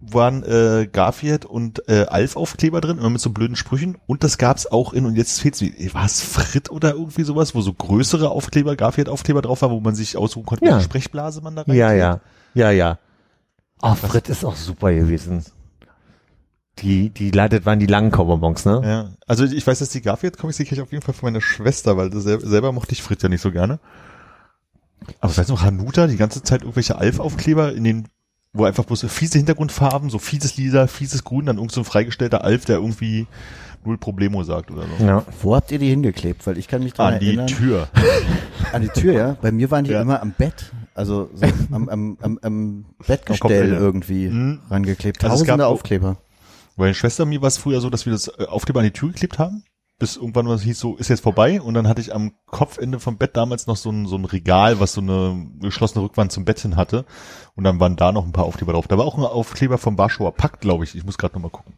waren 0.00 0.42
äh, 0.44 0.88
Garfield 0.92 1.44
und 1.46 1.88
äh, 1.88 2.04
Alf-Aufkleber 2.06 2.80
drin, 2.80 2.98
immer 2.98 3.10
mit 3.10 3.20
so 3.20 3.30
blöden 3.30 3.56
Sprüchen. 3.56 3.96
Und 4.06 4.24
das 4.24 4.36
gab's 4.38 4.66
auch 4.66 4.92
in, 4.92 5.06
und 5.06 5.16
jetzt 5.16 5.40
fehlt's 5.40 5.60
mir, 5.62 5.72
war 5.94 6.04
es 6.04 6.20
Frit 6.22 6.70
oder 6.70 6.92
irgendwie 6.92 7.22
sowas, 7.24 7.54
wo 7.54 7.60
so 7.62 7.72
größere 7.72 8.30
Aufkleber, 8.30 8.76
Garfield-Aufkleber 8.76 9.42
drauf 9.42 9.62
waren, 9.62 9.70
wo 9.70 9.80
man 9.80 9.94
sich 9.94 10.16
aussuchen 10.16 10.46
konnte, 10.46 10.64
Ja. 10.64 10.72
welche 10.72 10.84
Sprechblase 10.84 11.40
man 11.40 11.56
da 11.56 11.62
rein 11.62 11.74
Ja, 11.74 11.92
ja. 11.92 12.20
Ja, 12.54 12.70
ja. 12.70 12.98
Oh, 13.82 13.94
Frit 13.94 14.28
ist 14.28 14.44
auch 14.44 14.56
super 14.56 14.92
gewesen. 14.92 15.44
Die, 16.80 17.08
die, 17.08 17.30
das 17.30 17.64
waren 17.64 17.78
die 17.78 17.86
langen 17.86 18.10
Cowboybons, 18.10 18.66
ne? 18.66 18.82
Ja, 18.84 19.08
also 19.26 19.44
ich 19.44 19.66
weiß, 19.66 19.78
dass 19.78 19.88
die 19.88 20.02
Garfield-Comics, 20.02 20.58
die 20.58 20.64
kriege 20.64 20.76
ich 20.76 20.82
auf 20.82 20.92
jeden 20.92 21.02
Fall 21.02 21.14
von 21.14 21.28
meiner 21.28 21.40
Schwester, 21.40 21.96
weil 21.96 22.12
selber 22.12 22.70
mochte 22.72 22.92
ich 22.92 23.02
Frit 23.02 23.22
ja 23.22 23.30
nicht 23.30 23.40
so 23.40 23.50
gerne. 23.50 23.80
Aber 25.20 25.32
ich 25.32 25.38
weiß 25.38 25.48
noch, 25.48 25.62
Hanuta, 25.62 26.06
die 26.06 26.16
ganze 26.18 26.42
Zeit 26.42 26.62
irgendwelche 26.62 26.96
Alf-Aufkleber 26.98 27.72
in 27.72 27.84
den, 27.84 28.08
wo 28.56 28.64
einfach 28.64 28.84
bloß 28.84 29.00
so 29.00 29.08
fiese 29.08 29.38
Hintergrundfarben, 29.38 30.10
so 30.10 30.18
fieses 30.18 30.56
Lila, 30.56 30.86
fieses 30.86 31.24
Grün, 31.24 31.46
dann 31.46 31.56
irgend 31.56 31.72
so 31.72 31.80
ein 31.80 31.84
freigestellter 31.84 32.44
Alf, 32.44 32.64
der 32.64 32.76
irgendwie 32.76 33.26
null 33.84 33.98
Problemo 33.98 34.42
sagt 34.42 34.70
oder 34.70 34.82
so. 34.98 35.04
Ja. 35.04 35.24
Wo 35.42 35.54
habt 35.54 35.70
ihr 35.70 35.78
die 35.78 35.88
hingeklebt? 35.90 36.46
Weil 36.46 36.58
ich 36.58 36.66
kann 36.68 36.82
mich 36.82 36.92
dran 36.94 37.14
An 37.14 37.20
die 37.20 37.26
erinnern. 37.28 37.46
Tür. 37.46 37.88
An 38.72 38.82
die 38.82 38.88
Tür, 38.88 39.12
ja. 39.12 39.36
Bei 39.40 39.52
mir 39.52 39.70
waren 39.70 39.84
die 39.84 39.92
Ja. 39.92 40.02
immer 40.02 40.20
am 40.20 40.32
Bett. 40.32 40.72
Also 40.94 41.30
so 41.34 41.46
am, 41.70 41.88
am, 41.88 42.18
am, 42.20 42.38
am 42.42 42.84
Bettgestell 43.06 43.38
Kopfende. 43.38 43.76
irgendwie 43.76 44.28
Mhm. 44.28 44.60
rangeklebt. 44.70 45.22
Also 45.24 45.34
es 45.34 45.40
Tausende 45.42 45.66
Aufkleber. 45.66 46.16
Bei 46.76 46.84
meiner 46.84 46.94
Schwester 46.94 47.22
und 47.22 47.28
mir 47.30 47.40
war 47.42 47.48
es 47.48 47.58
früher 47.58 47.80
so, 47.80 47.88
dass 47.90 48.06
wir 48.06 48.12
das 48.12 48.28
äh, 48.28 48.44
Aufkleber 48.48 48.80
an 48.80 48.86
die 48.86 48.92
Tür 48.92 49.10
geklebt 49.10 49.38
haben, 49.38 49.62
bis 49.98 50.16
irgendwann 50.16 50.46
was 50.48 50.62
hieß 50.62 50.78
so, 50.78 50.96
ist 50.96 51.08
jetzt 51.08 51.22
vorbei 51.22 51.60
und 51.60 51.72
dann 51.74 51.88
hatte 51.88 52.00
ich 52.02 52.14
am 52.14 52.32
Kopfende 52.46 53.00
vom 53.00 53.16
Bett 53.16 53.34
damals 53.36 53.66
noch 53.66 53.76
so 53.76 53.90
ein, 53.90 54.06
so 54.06 54.16
ein 54.16 54.26
Regal, 54.26 54.78
was 54.78 54.92
so 54.92 55.00
eine 55.00 55.46
geschlossene 55.60 56.04
Rückwand 56.04 56.32
zum 56.32 56.44
Bett 56.44 56.58
hin 56.60 56.76
hatte 56.76 57.06
und 57.54 57.64
dann 57.64 57.80
waren 57.80 57.96
da 57.96 58.12
noch 58.12 58.26
ein 58.26 58.32
paar 58.32 58.44
Aufkleber 58.44 58.72
drauf. 58.74 58.88
Da 58.88 58.98
war 58.98 59.06
auch 59.06 59.16
ein 59.16 59.24
Aufkleber 59.24 59.78
vom 59.78 59.96
Warschauer 59.96 60.34
Pakt, 60.34 60.60
glaube 60.60 60.84
ich. 60.84 60.94
Ich 60.94 61.04
muss 61.04 61.16
gerade 61.16 61.34
noch 61.34 61.42
mal 61.42 61.50
gucken. 61.50 61.72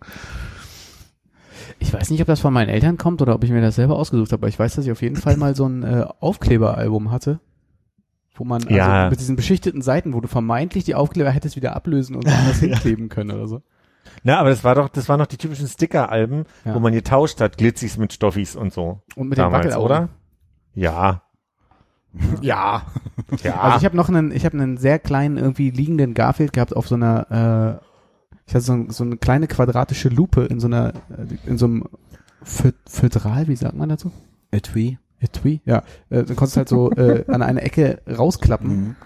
Ich 1.78 1.92
weiß 1.92 2.10
nicht, 2.10 2.20
ob 2.20 2.26
das 2.26 2.40
von 2.40 2.52
meinen 2.52 2.68
Eltern 2.68 2.98
kommt 2.98 3.22
oder 3.22 3.34
ob 3.34 3.44
ich 3.44 3.50
mir 3.50 3.60
das 3.60 3.76
selber 3.76 3.96
ausgesucht 3.96 4.32
habe, 4.32 4.40
aber 4.40 4.48
ich 4.48 4.58
weiß, 4.58 4.74
dass 4.74 4.84
ich 4.84 4.90
auf 4.92 5.02
jeden 5.02 5.16
Fall 5.16 5.36
mal 5.36 5.54
so 5.54 5.66
ein 5.66 5.82
äh, 5.84 6.04
Aufkleberalbum 6.20 7.10
hatte, 7.12 7.40
wo 8.34 8.44
man 8.44 8.62
also 8.62 8.74
Ja. 8.74 9.10
mit 9.10 9.20
diesen 9.20 9.36
beschichteten 9.36 9.82
Seiten, 9.82 10.12
wo 10.14 10.20
du 10.20 10.28
vermeintlich 10.28 10.84
die 10.84 10.94
Aufkleber 10.96 11.30
hättest 11.30 11.54
wieder 11.56 11.76
ablösen 11.76 12.16
und 12.16 12.26
woanders 12.26 12.58
hinkleben 12.60 13.08
können 13.08 13.30
oder 13.30 13.46
so. 13.46 13.62
Na, 14.22 14.38
aber 14.38 14.50
das 14.50 14.64
war 14.64 14.74
doch, 14.74 14.88
das 14.88 15.08
waren 15.08 15.18
doch 15.20 15.26
die 15.26 15.36
typischen 15.36 15.68
Sticker-Alben, 15.68 16.44
Ja. 16.64 16.74
wo 16.74 16.78
man 16.80 16.92
getauscht 16.92 17.40
hat, 17.40 17.56
Glitzis 17.58 17.96
mit 17.98 18.12
Stoffis 18.12 18.56
und 18.56 18.72
so. 18.72 19.00
Und 19.16 19.28
mit 19.28 19.38
den 19.38 19.42
Damals, 19.44 19.66
Wackelaugen. 19.66 19.84
oder? 19.86 20.08
Ja. 20.74 21.22
Ja. 22.40 22.82
Ja. 23.42 23.60
Also 23.60 23.78
ich 23.78 23.84
habe 23.84 23.96
noch 23.96 24.08
einen, 24.08 24.32
ich 24.32 24.46
habe 24.46 24.56
einen 24.56 24.78
sehr 24.78 24.98
kleinen 24.98 25.36
irgendwie 25.36 25.70
liegenden 25.70 26.14
Garfield 26.14 26.54
gehabt 26.54 26.74
auf 26.74 26.88
so 26.88 26.94
einer, 26.94 27.80
äh, 27.82 28.32
ich 28.46 28.54
hatte 28.54 28.64
so, 28.64 28.72
ein, 28.72 28.88
so 28.90 29.04
eine 29.04 29.18
kleine 29.18 29.46
quadratische 29.48 30.08
Lupe 30.08 30.44
in 30.44 30.60
so 30.60 30.66
einer, 30.66 30.94
äh, 31.10 31.36
in 31.46 31.58
so 31.58 31.66
einem 31.66 31.84
Föderal, 32.42 33.48
wie 33.48 33.56
sagt 33.56 33.74
man 33.76 33.90
dazu? 33.90 34.12
Etui. 34.50 34.98
Etui? 35.20 35.60
Ja. 35.66 35.82
Äh, 36.08 36.24
dann 36.24 36.36
konntest 36.36 36.56
du 36.56 36.58
halt 36.58 36.68
so 36.70 36.90
äh, 36.92 37.24
an 37.28 37.42
einer 37.42 37.62
Ecke 37.62 38.00
rausklappen 38.08 38.68
Mhm. 38.70 38.96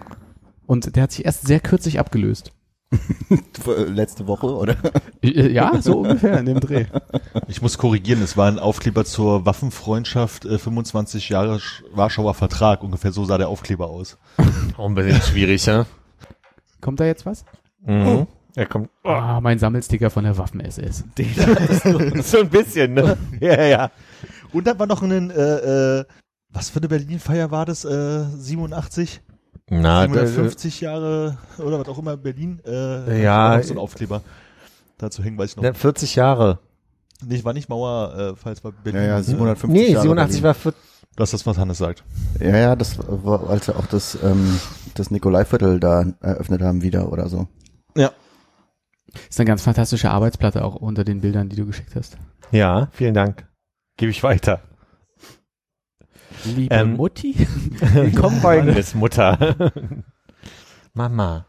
und 0.67 0.95
der 0.95 1.03
hat 1.03 1.11
sich 1.11 1.25
erst 1.25 1.45
sehr 1.47 1.59
kürzlich 1.59 1.99
abgelöst. 1.99 2.53
Letzte 3.87 4.27
Woche, 4.27 4.47
oder? 4.47 4.75
Äh, 5.21 5.49
Ja, 5.53 5.81
so 5.81 5.99
ungefähr 5.99 6.39
in 6.39 6.45
dem 6.45 6.59
Dreh. 6.59 6.85
Ich 7.47 7.61
muss 7.61 7.77
korrigieren, 7.77 8.21
es 8.21 8.37
war 8.37 8.47
ein 8.47 8.59
Aufkleber 8.59 9.05
zur 9.05 9.45
Waffenfreundschaft, 9.45 10.45
äh, 10.45 10.57
25 10.59 11.29
Jahre 11.29 11.55
Sch- 11.57 11.83
Warschauer 11.93 12.33
Vertrag. 12.33 12.83
Ungefähr 12.83 13.11
so 13.11 13.25
sah 13.25 13.37
der 13.37 13.49
Aufkleber 13.49 13.87
aus. 13.89 14.17
Auch 14.77 14.87
ein 14.87 14.95
bisschen 14.95 15.21
schwierig, 15.21 15.65
ja? 15.65 15.85
Kommt 16.81 16.99
da 16.99 17.05
jetzt 17.05 17.25
was? 17.25 17.45
Mhm. 17.85 18.27
Er 18.55 18.65
kommt. 18.67 18.89
Ah, 19.03 19.39
mein 19.41 19.57
Sammelsticker 19.57 20.09
von 20.11 20.25
der 20.25 20.37
Waffen-SS. 20.37 21.05
so 22.29 22.39
ein 22.39 22.49
bisschen, 22.49 22.93
ne? 22.93 23.17
Ja, 23.39 23.53
ja, 23.55 23.65
ja. 23.65 23.91
Und 24.51 24.67
dann 24.67 24.77
war 24.77 24.85
noch 24.85 25.01
ein, 25.01 25.31
äh, 25.31 25.99
äh, 25.99 26.05
was 26.49 26.69
für 26.69 26.77
eine 26.79 26.87
Berlin-Feier 26.87 27.49
war 27.49 27.65
das? 27.65 27.83
Äh, 27.83 28.25
87? 28.37 29.21
Na, 29.81 30.01
750 30.03 30.81
Jahre 30.81 31.37
oder 31.57 31.79
was 31.79 31.87
auch 31.87 31.97
immer 31.99 32.17
Berlin. 32.17 32.59
Äh, 32.65 33.21
Ja, 33.23 33.61
so 33.63 33.73
ein 33.73 33.77
Aufkleber. 33.79 34.21
Dazu 34.97 35.23
hängen, 35.23 35.37
weiß 35.37 35.51
ich 35.51 35.55
noch. 35.57 35.63
ne, 35.63 35.73
40 35.73 36.15
Jahre. 36.15 36.59
Nee, 37.25 37.43
war 37.43 37.53
nicht 37.53 37.69
Mauer, 37.69 38.15
äh, 38.17 38.35
falls 38.35 38.63
war 38.63 38.71
Berlin. 38.71 39.01
Ja, 39.01 39.07
ja, 39.07 39.19
äh, 39.19 39.23
750 39.23 39.69
Nee, 39.81 39.91
Jahre 39.93 40.01
87 40.03 40.41
Berlin. 40.41 40.43
war 40.43 40.53
für, 40.53 40.73
Das 41.15 41.29
ist 41.33 41.41
das, 41.41 41.45
was 41.47 41.57
Hannes 41.57 41.77
sagt. 41.77 42.03
Ja, 42.39 42.57
ja, 42.57 42.75
das 42.75 42.97
war, 43.07 43.49
als 43.49 43.65
sie 43.67 43.75
auch 43.75 43.85
das, 43.87 44.17
ähm, 44.23 44.59
das 44.95 45.09
Nikolaiviertel 45.11 45.79
da 45.79 46.05
eröffnet 46.21 46.61
haben 46.61 46.81
wieder 46.81 47.11
oder 47.11 47.29
so. 47.29 47.47
Ja. 47.95 48.11
Ist 49.29 49.39
eine 49.39 49.47
ganz 49.47 49.61
fantastische 49.61 50.09
Arbeitsplatte 50.11 50.63
auch 50.65 50.75
unter 50.75 51.03
den 51.03 51.21
Bildern, 51.21 51.49
die 51.49 51.55
du 51.55 51.65
geschickt 51.65 51.95
hast. 51.95 52.17
ja, 52.51 52.87
vielen 52.91 53.13
Dank. 53.13 53.47
Gebe 53.97 54.09
ich 54.11 54.23
weiter. 54.23 54.61
Liebe 56.45 56.73
Ähm, 56.75 56.95
Mutti? 56.97 57.47
Komm 58.19 58.33
folgendes, 58.35 58.95
Mutter. 58.95 59.71
Mama. 60.93 61.45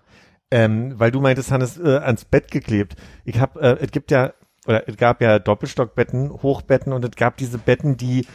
Ähm, 0.50 0.94
weil 0.98 1.10
du 1.10 1.20
meintest, 1.20 1.50
Hannes, 1.50 1.78
äh, 1.78 1.98
ans 1.98 2.24
Bett 2.24 2.50
geklebt. 2.50 2.96
Ich 3.24 3.40
hab, 3.40 3.56
äh, 3.56 3.76
es 3.80 3.90
gibt 3.90 4.10
ja, 4.10 4.32
oder 4.66 4.88
es 4.88 4.96
gab 4.96 5.20
ja 5.20 5.38
Doppelstockbetten, 5.38 6.30
Hochbetten 6.42 6.92
und 6.92 7.04
es 7.04 7.10
gab 7.16 7.36
diese 7.36 7.58
Betten, 7.58 7.96
die 7.96 8.26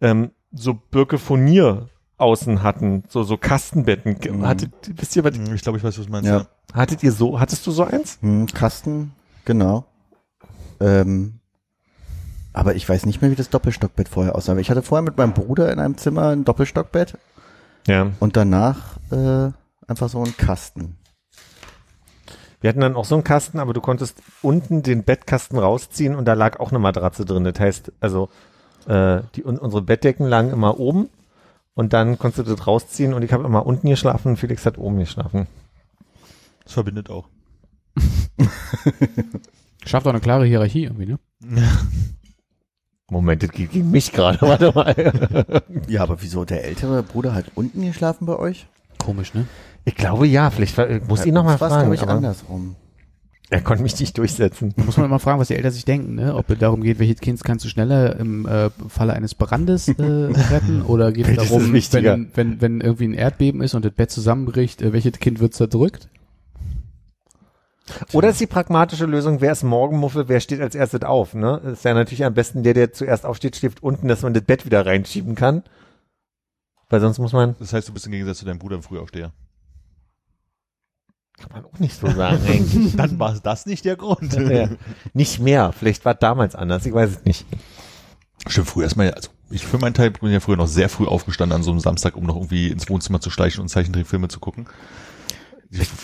ähm, 0.00 0.32
so 0.52 0.74
Birkefonier 0.74 1.88
außen 2.16 2.62
hatten, 2.64 3.04
so 3.08 3.22
so 3.22 3.36
Kastenbetten. 3.36 4.18
Mhm. 4.38 4.46
Hattet, 4.46 4.72
wisst 4.96 5.14
ihr, 5.14 5.22
was, 5.24 5.36
Hm, 5.36 5.54
Ich 5.54 5.62
glaube, 5.62 5.78
ich 5.78 5.84
weiß, 5.84 5.96
was 5.98 6.06
du 6.06 6.10
meinst. 6.12 6.28
Ja. 6.28 6.46
hattet 6.74 7.02
ihr 7.04 7.12
so, 7.12 7.38
hattest 7.38 7.64
du 7.66 7.70
so 7.70 7.84
eins? 7.84 8.18
Hm, 8.22 8.46
Kasten, 8.46 9.12
genau. 9.44 9.84
Ähm, 10.80 11.37
aber 12.52 12.74
ich 12.74 12.88
weiß 12.88 13.06
nicht 13.06 13.20
mehr, 13.22 13.30
wie 13.30 13.36
das 13.36 13.50
Doppelstockbett 13.50 14.08
vorher 14.08 14.34
aussah. 14.34 14.56
Ich 14.56 14.70
hatte 14.70 14.82
vorher 14.82 15.02
mit 15.02 15.16
meinem 15.16 15.34
Bruder 15.34 15.72
in 15.72 15.78
einem 15.78 15.96
Zimmer 15.96 16.28
ein 16.30 16.44
Doppelstockbett 16.44 17.16
Ja. 17.86 18.10
und 18.20 18.36
danach 18.36 18.96
äh, 19.10 19.50
einfach 19.86 20.08
so 20.08 20.22
ein 20.22 20.36
Kasten. 20.36 20.96
Wir 22.60 22.70
hatten 22.70 22.80
dann 22.80 22.96
auch 22.96 23.04
so 23.04 23.14
einen 23.14 23.22
Kasten, 23.24 23.60
aber 23.60 23.72
du 23.72 23.80
konntest 23.80 24.20
unten 24.42 24.82
den 24.82 25.04
Bettkasten 25.04 25.58
rausziehen 25.58 26.16
und 26.16 26.24
da 26.24 26.32
lag 26.32 26.58
auch 26.58 26.70
eine 26.70 26.80
Matratze 26.80 27.24
drin. 27.24 27.44
Das 27.44 27.60
heißt, 27.60 27.92
also 28.00 28.30
äh, 28.88 29.20
die, 29.36 29.44
un, 29.44 29.58
unsere 29.58 29.82
Bettdecken 29.82 30.26
lagen 30.26 30.50
immer 30.50 30.80
oben 30.80 31.08
und 31.74 31.92
dann 31.92 32.18
konntest 32.18 32.48
du 32.48 32.54
das 32.56 32.66
rausziehen 32.66 33.14
und 33.14 33.22
ich 33.22 33.32
habe 33.32 33.44
immer 33.44 33.64
unten 33.64 33.88
geschlafen 33.88 34.30
und 34.30 34.36
Felix 34.38 34.66
hat 34.66 34.76
oben 34.78 34.98
geschlafen. 34.98 35.46
Das 36.64 36.72
verbindet 36.72 37.10
auch. 37.10 37.28
Schafft 39.86 40.06
auch 40.06 40.10
eine 40.10 40.20
klare 40.20 40.44
Hierarchie 40.44 40.84
irgendwie, 40.84 41.06
ne? 41.06 41.18
Moment, 43.10 43.42
das 43.42 43.50
geht 43.50 43.72
gegen 43.72 43.90
mich 43.90 44.12
gerade. 44.12 44.40
Warte 44.42 44.72
mal. 44.74 45.62
Ja, 45.88 46.02
aber 46.02 46.20
wieso? 46.20 46.44
Der 46.44 46.64
ältere 46.64 47.02
Bruder 47.02 47.34
hat 47.34 47.46
unten 47.54 47.82
geschlafen 47.84 48.26
bei 48.26 48.36
euch? 48.36 48.66
Komisch, 48.98 49.32
ne? 49.34 49.46
Ich 49.84 49.94
glaube 49.94 50.26
ja, 50.26 50.50
vielleicht 50.50 50.76
war- 50.76 50.90
ich 50.90 51.06
muss 51.08 51.20
Bei 51.20 51.26
ihn 51.26 51.34
noch 51.34 51.44
mal 51.44 51.52
uns 51.52 51.60
war's, 51.62 51.72
fragen. 51.72 51.90
glaub 51.90 52.02
ich, 52.02 52.08
andersrum. 52.08 52.76
er 53.48 53.62
konnte 53.62 53.82
mich 53.82 53.98
nicht 53.98 54.18
durchsetzen. 54.18 54.74
Muss 54.84 54.98
man 54.98 55.06
immer 55.06 55.18
fragen, 55.20 55.40
was 55.40 55.48
die 55.48 55.54
Eltern 55.54 55.72
sich 55.72 55.86
denken, 55.86 56.16
ne? 56.16 56.34
Ob 56.34 56.50
es 56.50 56.58
darum 56.58 56.82
geht, 56.82 56.98
welches 56.98 57.20
Kind 57.20 57.42
kannst 57.42 57.64
du 57.64 57.70
schneller 57.70 58.16
im 58.20 58.44
äh, 58.46 58.68
Falle 58.88 59.14
eines 59.14 59.34
Brandes 59.34 59.88
äh, 59.88 59.92
retten 60.50 60.82
oder 60.82 61.10
geht 61.12 61.28
es 61.28 61.36
darum, 61.48 61.72
wenn, 61.72 62.28
wenn, 62.34 62.60
wenn 62.60 62.80
irgendwie 62.82 63.06
ein 63.08 63.14
Erdbeben 63.14 63.62
ist 63.62 63.74
und 63.74 63.86
das 63.86 63.92
Bett 63.92 64.10
zusammenbricht, 64.10 64.82
äh, 64.82 64.92
welches 64.92 65.12
Kind 65.14 65.40
wird 65.40 65.54
zerdrückt? 65.54 66.08
Oder 68.12 68.30
ist 68.30 68.40
die 68.40 68.46
pragmatische 68.46 69.06
Lösung, 69.06 69.40
wer 69.40 69.52
ist 69.52 69.62
Morgenmuffel, 69.62 70.28
wer 70.28 70.40
steht 70.40 70.60
als 70.60 70.74
erstes 70.74 71.02
auf? 71.02 71.34
Ne? 71.34 71.60
Ist 71.72 71.84
ja 71.84 71.94
natürlich 71.94 72.24
am 72.24 72.34
besten 72.34 72.62
der, 72.62 72.74
der 72.74 72.92
zuerst 72.92 73.24
aufsteht, 73.24 73.56
schläft 73.56 73.82
unten, 73.82 74.08
dass 74.08 74.22
man 74.22 74.34
das 74.34 74.44
Bett 74.44 74.64
wieder 74.64 74.84
reinschieben 74.86 75.34
kann. 75.34 75.62
Weil 76.88 77.00
sonst 77.00 77.18
muss 77.18 77.32
man, 77.32 77.54
Das 77.58 77.72
heißt, 77.72 77.88
du 77.88 77.92
bist 77.92 78.06
im 78.06 78.12
Gegensatz 78.12 78.38
zu 78.38 78.44
deinem 78.44 78.58
Bruder 78.58 78.76
im 78.76 78.82
Frühaufsteher. 78.82 79.32
kann 81.38 81.50
man 81.52 81.64
auch 81.66 81.78
nicht 81.78 81.98
so 81.98 82.10
sagen 82.10 82.40
eigentlich. 82.46 82.96
Dann 82.96 83.18
war 83.18 83.38
das 83.42 83.66
nicht 83.66 83.84
der 83.84 83.96
Grund. 83.96 84.32
ja. 84.50 84.70
Nicht 85.12 85.38
mehr, 85.38 85.72
vielleicht 85.72 86.04
war 86.04 86.14
damals 86.14 86.54
anders, 86.54 86.86
ich 86.86 86.94
weiß 86.94 87.10
es 87.10 87.24
nicht. 87.24 87.46
Stimmt, 88.46 88.68
früher 88.68 88.84
erstmal, 88.84 89.12
also 89.12 89.30
ich 89.50 89.66
für 89.66 89.78
meinen 89.78 89.94
Teil 89.94 90.10
bin 90.10 90.30
ja 90.30 90.40
früher 90.40 90.56
noch 90.56 90.66
sehr 90.66 90.88
früh 90.88 91.06
aufgestanden 91.06 91.56
an 91.56 91.62
so 91.62 91.70
einem 91.70 91.80
Samstag, 91.80 92.16
um 92.16 92.24
noch 92.24 92.36
irgendwie 92.36 92.68
ins 92.68 92.88
Wohnzimmer 92.88 93.20
zu 93.20 93.30
schleichen 93.30 93.60
und 93.60 93.68
Zeichentrickfilme 93.68 94.28
zu 94.28 94.40
gucken. 94.40 94.66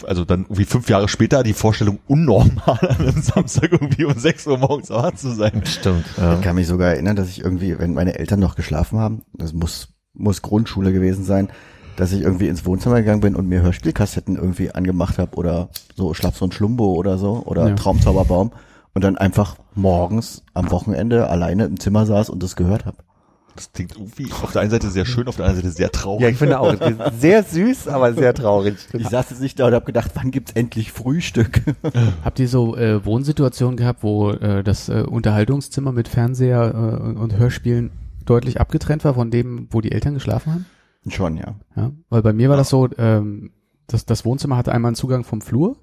Also 0.06 0.24
dann 0.24 0.42
irgendwie 0.42 0.64
fünf 0.66 0.90
Jahre 0.90 1.08
später 1.08 1.42
die 1.42 1.54
Vorstellung 1.54 1.98
unnormal 2.06 2.78
an 2.80 2.96
einem 2.98 3.22
Samstag 3.22 3.72
irgendwie 3.72 4.04
um 4.04 4.18
sechs 4.18 4.46
Uhr 4.46 4.58
morgens 4.58 4.90
wach 4.90 5.14
zu 5.14 5.30
sein. 5.34 5.62
Stimmt. 5.64 6.04
Ich 6.16 6.40
kann 6.42 6.54
mich 6.54 6.66
sogar 6.66 6.90
erinnern, 6.92 7.16
dass 7.16 7.28
ich 7.30 7.40
irgendwie, 7.40 7.78
wenn 7.78 7.94
meine 7.94 8.18
Eltern 8.18 8.40
noch 8.40 8.56
geschlafen 8.56 8.98
haben, 8.98 9.22
das 9.32 9.52
muss, 9.54 9.88
muss 10.12 10.42
Grundschule 10.42 10.92
gewesen 10.92 11.24
sein, 11.24 11.48
dass 11.96 12.12
ich 12.12 12.22
irgendwie 12.22 12.48
ins 12.48 12.66
Wohnzimmer 12.66 12.96
gegangen 12.96 13.20
bin 13.20 13.34
und 13.36 13.48
mir 13.48 13.62
Hörspielkassetten 13.62 14.36
irgendwie 14.36 14.70
angemacht 14.70 15.18
habe 15.18 15.36
oder 15.36 15.70
so 15.96 16.12
Schlaps 16.12 16.42
und 16.42 16.52
Schlumbo 16.52 16.92
oder 16.94 17.16
so 17.18 17.42
oder 17.46 17.68
Ja. 17.68 17.74
Traumzauberbaum 17.74 18.52
und 18.92 19.04
dann 19.04 19.16
einfach 19.16 19.56
morgens 19.74 20.42
am 20.52 20.70
Wochenende 20.70 21.28
alleine 21.28 21.64
im 21.64 21.80
Zimmer 21.80 22.04
saß 22.04 22.28
und 22.30 22.42
das 22.42 22.56
gehört 22.56 22.84
habe. 22.84 22.98
Das 23.54 23.72
klingt 23.72 23.92
irgendwie 23.96 24.30
auf 24.32 24.52
der 24.52 24.62
einen 24.62 24.70
Seite 24.70 24.90
sehr 24.90 25.04
schön, 25.04 25.28
auf 25.28 25.36
der 25.36 25.46
anderen 25.46 25.62
Seite 25.62 25.76
sehr 25.76 25.92
traurig. 25.92 26.22
Ja, 26.22 26.28
ich 26.28 26.36
finde 26.36 26.58
auch, 26.58 26.74
sehr 27.18 27.42
süß, 27.44 27.88
aber 27.88 28.12
sehr 28.12 28.34
traurig. 28.34 28.76
Ich 28.92 29.08
saß 29.08 29.30
jetzt 29.30 29.40
nicht 29.40 29.60
da 29.60 29.68
und 29.68 29.74
habe 29.74 29.84
gedacht, 29.86 30.10
wann 30.14 30.30
gibt's 30.30 30.52
endlich 30.52 30.90
Frühstück? 30.90 31.62
Habt 32.24 32.38
ihr 32.40 32.48
so 32.48 32.76
äh, 32.76 33.04
Wohnsituationen 33.04 33.76
gehabt, 33.76 34.02
wo 34.02 34.30
äh, 34.30 34.64
das 34.64 34.88
äh, 34.88 35.02
Unterhaltungszimmer 35.02 35.92
mit 35.92 36.08
Fernseher 36.08 36.74
äh, 36.74 37.18
und 37.18 37.36
Hörspielen 37.36 37.90
deutlich 38.24 38.60
abgetrennt 38.60 39.04
war 39.04 39.14
von 39.14 39.30
dem, 39.30 39.68
wo 39.70 39.80
die 39.80 39.92
Eltern 39.92 40.14
geschlafen 40.14 40.52
haben? 40.52 40.66
Schon, 41.08 41.36
ja. 41.36 41.54
Ja, 41.76 41.92
weil 42.08 42.22
bei 42.22 42.32
mir 42.32 42.48
war 42.48 42.56
das 42.56 42.70
so, 42.70 42.88
ähm, 42.98 43.52
das, 43.86 44.06
das 44.06 44.24
Wohnzimmer 44.24 44.56
hatte 44.56 44.72
einmal 44.72 44.90
einen 44.90 44.96
Zugang 44.96 45.24
vom 45.24 45.42
Flur 45.42 45.76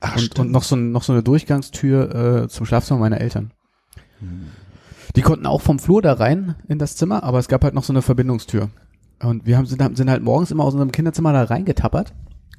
Ach, 0.00 0.16
und, 0.16 0.38
und 0.38 0.50
noch 0.50 0.62
so, 0.62 0.76
noch 0.76 1.02
so 1.02 1.12
eine 1.12 1.22
Durchgangstür 1.22 2.44
äh, 2.44 2.48
zum 2.48 2.66
Schlafzimmer 2.66 3.00
meiner 3.00 3.20
Eltern. 3.20 3.52
Die 5.18 5.22
konnten 5.22 5.46
auch 5.46 5.62
vom 5.62 5.80
Flur 5.80 6.00
da 6.00 6.12
rein 6.12 6.54
in 6.68 6.78
das 6.78 6.94
Zimmer, 6.94 7.24
aber 7.24 7.40
es 7.40 7.48
gab 7.48 7.64
halt 7.64 7.74
noch 7.74 7.82
so 7.82 7.92
eine 7.92 8.02
Verbindungstür. 8.02 8.68
Und 9.20 9.46
wir 9.46 9.56
haben, 9.56 9.66
sind, 9.66 9.96
sind 9.96 10.08
halt 10.08 10.22
morgens 10.22 10.52
immer 10.52 10.62
aus 10.62 10.74
unserem 10.74 10.92
Kinderzimmer 10.92 11.32
da 11.32 11.42
reingetappert 11.42 12.14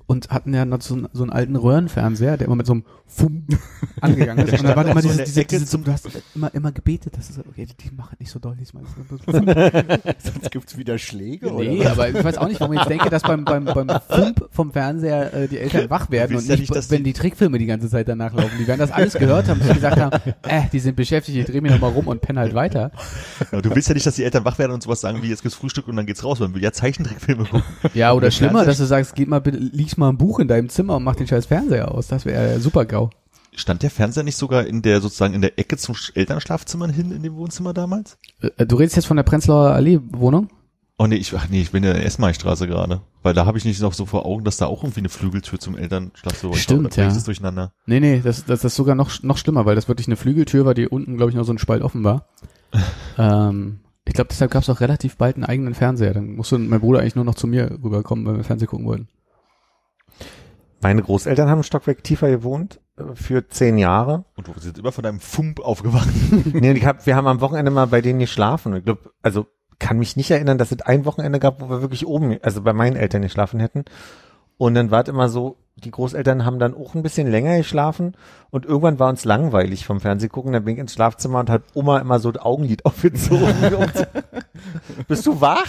und 0.10 0.30
hatten 0.32 0.56
ja 0.56 0.65
noch 0.65 0.82
so, 0.82 0.95
einen- 0.95 1.08
so 1.13 1.22
einen 1.22 1.32
alten 1.32 1.56
Röhrenfernseher, 1.56 2.36
der 2.38 2.48
immer 2.48 2.56
mit 2.56 2.65
so 2.65 2.74
einem 2.74 2.84
Fumm 3.06 3.45
angegangen 4.02 4.48
ist. 4.48 4.60
Und 4.60 4.63
dann 4.67 4.76
war 4.76 4.84
da 4.84 4.91
immer 4.91 5.02
diese, 5.04 5.24
diese, 5.24 5.45
diese, 5.45 5.78
du 5.78 5.91
hast 5.91 6.08
immer, 6.36 6.54
immer 6.54 6.72
gebetet, 6.72 7.15
dass 7.15 7.30
es, 7.30 7.38
okay, 7.39 7.67
die 7.80 7.91
machen 7.95 8.15
nicht 8.19 8.32
so 8.32 8.39
doll 8.39 8.56
diesmal. 8.56 8.84
Sonst 9.26 10.52
gibt's 10.52 10.78
wieder 10.78 10.98
Schläge 10.98 11.52
Nee, 11.52 11.86
aber 11.86 12.10
ich 12.10 12.24
weiß 12.24 12.38
auch 12.38 12.48
nicht, 12.48 12.60
warum 12.60 12.74
ich 12.74 12.80
jetzt 12.80 12.89
denke, 12.89 13.10
dass 13.10 13.22
beim, 13.24 13.45
beim, 13.45 13.65
beim 13.65 13.88
Fump 14.10 14.48
vom 14.52 14.72
Fernseher 14.72 15.34
äh, 15.34 15.48
die 15.48 15.60
Eltern 15.60 15.89
wach 15.89 16.10
werden 16.10 16.38
und 16.38 16.48
ja 16.48 16.56
nicht, 16.56 16.91
wenn 16.91 17.04
die 17.04 17.13
Trickfilme 17.13 17.58
die 17.60 17.65
ganze 17.65 17.89
Zeit 17.89 18.08
danach 18.08 18.34
laufen. 18.34 18.52
Die 18.60 18.67
werden 18.67 18.80
das 18.80 18.91
alles 18.91 19.13
gehört 19.13 19.48
haben, 19.48 19.60
dass 19.60 19.67
sie 19.69 19.74
gesagt 19.76 20.00
haben, 20.00 20.22
äh, 20.43 20.63
die 20.74 20.80
sind 20.80 20.95
beschäftigt, 20.95 21.38
ich 21.38 21.45
drehe 21.45 21.62
mich 21.62 21.72
nochmal 21.72 21.91
rum 21.91 22.08
und 22.08 22.22
penne 22.22 22.39
halt 22.39 22.54
weiter. 22.54 22.91
Ja, 23.52 23.62
du 23.62 23.74
willst 23.76 23.88
ja 23.89 23.93
nicht, 23.93 24.06
dass 24.06 24.15
die 24.15 24.24
Eltern 24.24 24.45
wach 24.45 24.58
werden 24.58 24.72
und 24.72 24.82
sowas 24.84 25.02
sagen 25.02 25.22
wie, 25.22 25.28
jetzt 25.30 25.41
gibt's 25.43 25.58
Frühstück 25.58 25.88
und 25.88 25.95
dann 25.95 26.06
geht's 26.06 26.24
raus. 26.24 26.39
Man 26.39 26.54
will 26.54 26.63
ja 26.63 26.72
Zeichentrickfilme 26.72 27.43
gucken. 27.45 27.63
Ja, 27.93 28.13
oder 28.13 28.28
der 28.28 28.32
schlimmer, 28.32 28.65
dass 28.65 28.78
du 28.78 28.86
sagst, 28.86 29.15
geht 29.15 29.28
mal 29.28 29.41
bitte, 29.41 29.58
lies 29.58 29.98
mal 30.00 30.10
ein 30.10 30.18
Buch 30.18 30.40
in 30.40 30.48
deinem 30.48 30.70
Zimmer 30.70 30.96
und 30.98 31.04
mach 31.04 31.16
den 31.16 31.28
scheiß 31.28 31.46
Fernseher 31.48 31.94
aus. 31.94 32.08
Das 32.08 32.26
wäre 32.26 32.60
super 32.60 32.86
GAU. 32.86 33.10
Stand 33.56 33.84
der 33.84 33.90
Fernseher 33.92 34.24
nicht 34.24 34.38
sogar 34.38 34.66
in 34.66 34.82
der, 34.82 35.02
sozusagen 35.02 35.34
in 35.34 35.42
der 35.42 35.58
Ecke 35.60 35.76
zum 35.78 35.96
Sch- 35.96 36.16
Elternschlafzimmer 36.16 36.88
hin 36.90 37.12
in 37.12 37.24
dem 37.24 37.36
Wohnzimmer 37.36 37.74
damals? 37.74 38.18
Äh, 38.42 38.66
Du 38.66 38.76
redest 38.78 38.96
jetzt 38.96 39.06
von 39.06 39.18
der 39.18 39.24
Prenzlauer 39.24 39.72
Allee 39.72 40.00
Wohnung? 40.12 40.50
Oh 40.98 41.08
nee, 41.08 41.16
ich, 41.16 41.34
ach 41.36 41.48
nee, 41.50 41.62
ich 41.62 41.72
bin 41.72 41.84
in 41.84 41.94
der 41.94 42.06
Esmaistraße 42.06 42.68
gerade. 42.68 43.02
Weil 43.24 43.34
da 43.34 43.46
habe 43.46 43.58
ich 43.58 43.66
nicht 43.66 43.82
noch 43.82 43.94
so 43.94 44.06
vor 44.06 44.26
Augen, 44.26 44.44
dass 44.44 44.58
da 44.58 44.66
auch 44.68 44.84
irgendwie 44.84 45.00
eine 45.00 45.10
Flügeltür 45.10 45.58
zum 45.60 45.78
Elternschlafzimmer 45.78 46.52
war. 46.54 46.58
Stimmt, 46.60 46.96
ja. 46.96 47.06
das 47.06 47.24
durcheinander. 47.24 47.72
Nee, 47.86 48.00
nee, 48.00 48.22
das, 48.24 48.40
das, 48.46 48.62
das 48.62 48.66
ist 48.66 48.76
sogar 48.76 48.96
noch, 48.96 49.24
noch 49.24 49.38
schlimmer, 49.38 49.66
weil 49.66 49.76
das 49.76 49.88
wirklich 49.88 50.08
eine 50.08 50.16
Flügeltür 50.18 50.66
war, 50.66 50.74
die 50.74 50.88
unten, 50.88 51.18
glaube 51.18 51.32
ich, 51.32 51.36
noch 51.38 51.46
so 51.46 51.54
ein 51.54 51.58
Spalt 51.58 51.82
offen 51.82 52.04
war. 52.04 52.28
ähm, 53.18 53.80
ich 54.06 54.14
glaube, 54.14 54.30
deshalb 54.30 54.52
gab 54.52 54.64
es 54.64 54.70
auch 54.70 54.80
relativ 54.82 55.18
bald 55.18 55.36
einen 55.36 55.46
eigenen 55.46 55.74
Fernseher. 55.74 56.14
Dann 56.14 56.36
musste 56.36 56.58
mein 56.58 56.80
Bruder 56.80 57.00
eigentlich 57.00 57.16
nur 57.16 57.26
noch 57.26 57.36
zu 57.36 57.48
mir 57.48 57.72
rüberkommen, 57.84 58.26
weil 58.26 58.38
wir 58.38 58.44
Fernsehen 58.44 58.68
gucken 58.68 58.86
wollten. 58.86 59.08
Meine 60.82 61.02
Großeltern 61.02 61.50
haben 61.50 61.60
ein 61.60 61.63
Stockwerk 61.63 62.04
tiefer 62.04 62.30
gewohnt 62.30 62.80
äh, 62.98 63.15
für 63.15 63.48
zehn 63.48 63.78
Jahre. 63.78 64.26
Und 64.36 64.48
du 64.48 64.54
sind 64.60 64.78
immer 64.78 64.92
von 64.92 65.04
deinem 65.04 65.20
Fump 65.20 65.60
aufgewacht. 65.60 66.10
nee, 66.54 66.72
ich 66.72 66.86
hab, 66.86 67.06
wir 67.06 67.15
haben 67.15 67.28
am 67.28 67.42
Wochenende 67.42 67.72
mal 67.72 67.88
bei 67.88 68.02
denen 68.02 68.20
geschlafen. 68.20 68.76
Ich 68.76 68.86
glaube, 68.86 69.12
also 69.22 69.48
kann 69.80 69.98
mich 69.98 70.15
nicht 70.18 70.32
erinnern, 70.32 70.58
dass 70.58 70.72
es 70.72 70.82
ein 70.82 71.06
Wochenende 71.06 71.39
gab, 71.39 71.62
wo 71.62 71.70
wir 71.70 71.82
wirklich 71.82 72.06
oben, 72.06 72.38
also 72.42 72.62
bei 72.62 72.74
meinen 72.74 72.98
Eltern 72.98 73.22
geschlafen 73.22 73.60
hätten. 73.60 73.86
Und 74.58 74.74
dann 74.74 74.92
war 74.92 75.04
es 75.04 75.08
immer 75.08 75.30
so, 75.30 75.58
die 75.78 75.92
Großeltern 75.92 76.46
haben 76.46 76.60
dann 76.60 76.76
auch 76.76 76.94
ein 76.94 77.02
bisschen 77.02 77.32
länger 77.32 77.56
geschlafen 77.56 78.18
und 78.50 78.65
irgendwann 78.65 79.00
war 79.00 79.08
uns 79.08 79.24
langweilig 79.24 79.86
vom 79.86 80.02
Fernsehgucken. 80.02 80.52
Dann 80.52 80.65
bin 80.65 80.74
ich 80.74 80.82
ins 80.82 80.94
Schlafzimmer 80.94 81.39
und 81.39 81.50
hat 81.50 81.63
Oma 81.74 82.00
immer 82.00 82.20
so 82.20 82.30
das 82.30 82.44
Augenlid 82.44 82.86
aufgezogen. 82.86 83.56
Bist 85.08 85.26
du 85.26 85.39
wach? 85.39 85.65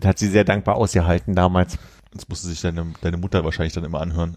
Das 0.00 0.08
hat 0.08 0.18
sie 0.18 0.28
sehr 0.28 0.44
dankbar 0.44 0.76
ausgehalten 0.76 1.34
damals. 1.34 1.78
Das 2.12 2.28
musste 2.28 2.48
sich 2.48 2.60
deine, 2.60 2.86
deine 3.02 3.16
Mutter 3.16 3.44
wahrscheinlich 3.44 3.72
dann 3.74 3.84
immer 3.84 4.00
anhören. 4.00 4.36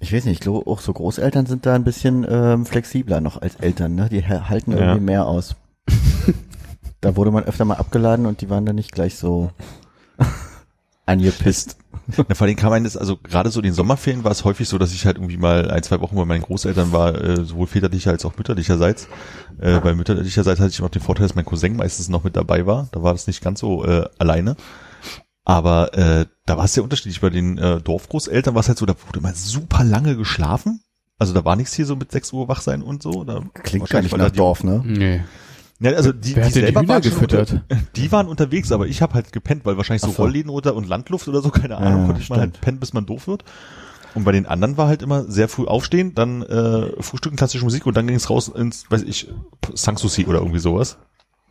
Ich 0.00 0.12
weiß 0.12 0.24
nicht, 0.24 0.34
ich 0.34 0.40
glaube 0.40 0.68
auch 0.70 0.80
so 0.80 0.92
Großeltern 0.92 1.46
sind 1.46 1.66
da 1.66 1.74
ein 1.74 1.84
bisschen 1.84 2.26
ähm, 2.28 2.66
flexibler 2.66 3.20
noch 3.20 3.40
als 3.40 3.56
Eltern, 3.56 3.94
ne? 3.94 4.08
Die 4.08 4.24
ha- 4.26 4.48
halten 4.48 4.72
Ja. 4.72 4.78
irgendwie 4.78 5.00
mehr 5.04 5.26
aus. 5.26 5.54
da 7.00 7.14
wurde 7.16 7.30
man 7.30 7.44
öfter 7.44 7.64
mal 7.64 7.76
abgeladen 7.76 8.26
und 8.26 8.40
die 8.40 8.50
waren 8.50 8.64
dann 8.66 8.76
nicht 8.76 8.92
gleich 8.92 9.16
so 9.16 9.50
angepisst. 11.06 11.76
Na, 12.16 12.34
vor 12.34 12.46
allem 12.46 12.56
kam 12.56 12.72
einem 12.72 12.84
das, 12.84 12.96
also 12.96 13.16
gerade 13.18 13.50
so 13.50 13.60
in 13.60 13.64
den 13.64 13.74
Sommerferien 13.74 14.24
war 14.24 14.30
es 14.32 14.44
häufig 14.44 14.68
so, 14.68 14.78
dass 14.78 14.92
ich 14.92 15.04
halt 15.04 15.16
irgendwie 15.18 15.36
mal 15.36 15.70
ein, 15.70 15.82
zwei 15.82 16.00
Wochen 16.00 16.16
bei 16.16 16.24
meinen 16.24 16.42
Großeltern 16.42 16.90
war, 16.92 17.14
äh, 17.20 17.44
sowohl 17.44 17.66
väterlicher 17.66 18.10
als 18.10 18.24
auch 18.24 18.36
mütterlicherseits. 18.38 19.08
Äh, 19.60 19.78
bei 19.80 19.94
mütterlicherseits 19.94 20.58
hatte 20.60 20.70
ich 20.70 20.80
noch 20.80 20.88
den 20.88 21.02
Vorteil, 21.02 21.26
dass 21.26 21.34
mein 21.36 21.44
Cousin 21.44 21.76
meistens 21.76 22.08
noch 22.08 22.24
mit 22.24 22.34
dabei 22.36 22.64
war. 22.66 22.88
Da 22.92 23.02
war 23.02 23.12
das 23.12 23.26
nicht 23.26 23.42
ganz 23.42 23.60
so 23.60 23.84
äh, 23.84 24.08
alleine. 24.18 24.56
Aber 25.44 25.94
äh, 25.94 26.26
da 26.46 26.56
war 26.56 26.64
es 26.64 26.74
sehr 26.74 26.84
unterschiedlich. 26.84 27.20
Bei 27.20 27.30
den 27.30 27.56
äh, 27.58 27.80
Dorfgroßeltern 27.80 28.54
war 28.54 28.60
es 28.60 28.68
halt 28.68 28.78
so, 28.78 28.86
da 28.86 28.94
wurde 29.06 29.20
mal 29.20 29.34
super 29.34 29.84
lange 29.84 30.16
geschlafen. 30.16 30.82
Also 31.18 31.32
da 31.34 31.44
war 31.44 31.56
nichts 31.56 31.74
hier 31.74 31.86
so 31.86 31.96
mit 31.96 32.12
6 32.12 32.32
Uhr 32.32 32.48
wach 32.48 32.60
sein 32.60 32.82
und 32.82 33.02
so. 33.02 33.24
Da 33.24 33.40
Klingt 33.54 33.88
gar 33.88 34.02
wahrscheinlich, 34.02 34.12
nicht 34.12 34.20
nach 34.22 34.30
die- 34.30 34.36
Dorf, 34.36 34.62
ne? 34.64 34.82
Nee. 34.84 35.20
Ja, 35.80 35.92
also 35.92 36.12
die, 36.12 36.34
Wer 36.34 36.46
die 36.46 36.52
die 36.52 36.60
selber 36.60 36.88
waren 36.88 37.02
gefüttert? 37.02 37.52
Unter, 37.52 37.76
die 37.94 38.10
waren 38.10 38.26
unterwegs, 38.26 38.72
aber 38.72 38.86
ich 38.88 39.00
habe 39.00 39.14
halt 39.14 39.32
gepennt, 39.32 39.64
weil 39.64 39.76
wahrscheinlich 39.76 40.02
so, 40.02 40.10
so. 40.10 40.22
Rollläden 40.22 40.50
runter 40.50 40.74
und 40.74 40.88
Landluft 40.88 41.28
oder 41.28 41.40
so, 41.40 41.50
keine 41.50 41.76
Ahnung, 41.76 42.00
ja, 42.00 42.06
konnte 42.06 42.20
ich 42.20 42.30
mal 42.30 42.40
halt 42.40 42.50
stimmt. 42.50 42.64
pennen, 42.64 42.80
bis 42.80 42.92
man 42.92 43.06
doof 43.06 43.28
wird. 43.28 43.44
Und 44.14 44.24
bei 44.24 44.32
den 44.32 44.46
anderen 44.46 44.76
war 44.76 44.88
halt 44.88 45.02
immer 45.02 45.24
sehr 45.24 45.48
früh 45.48 45.66
aufstehen, 45.66 46.14
dann 46.14 46.42
äh, 46.42 47.00
Frühstücken, 47.00 47.36
klassische 47.36 47.62
Musik 47.62 47.86
und 47.86 47.96
dann 47.96 48.06
ging 48.06 48.16
es 48.16 48.28
raus 48.28 48.48
ins, 48.48 48.90
weiß 48.90 49.02
ich, 49.02 49.28
Sanssouci 49.72 50.26
oder 50.26 50.38
irgendwie 50.40 50.58
sowas. 50.58 50.98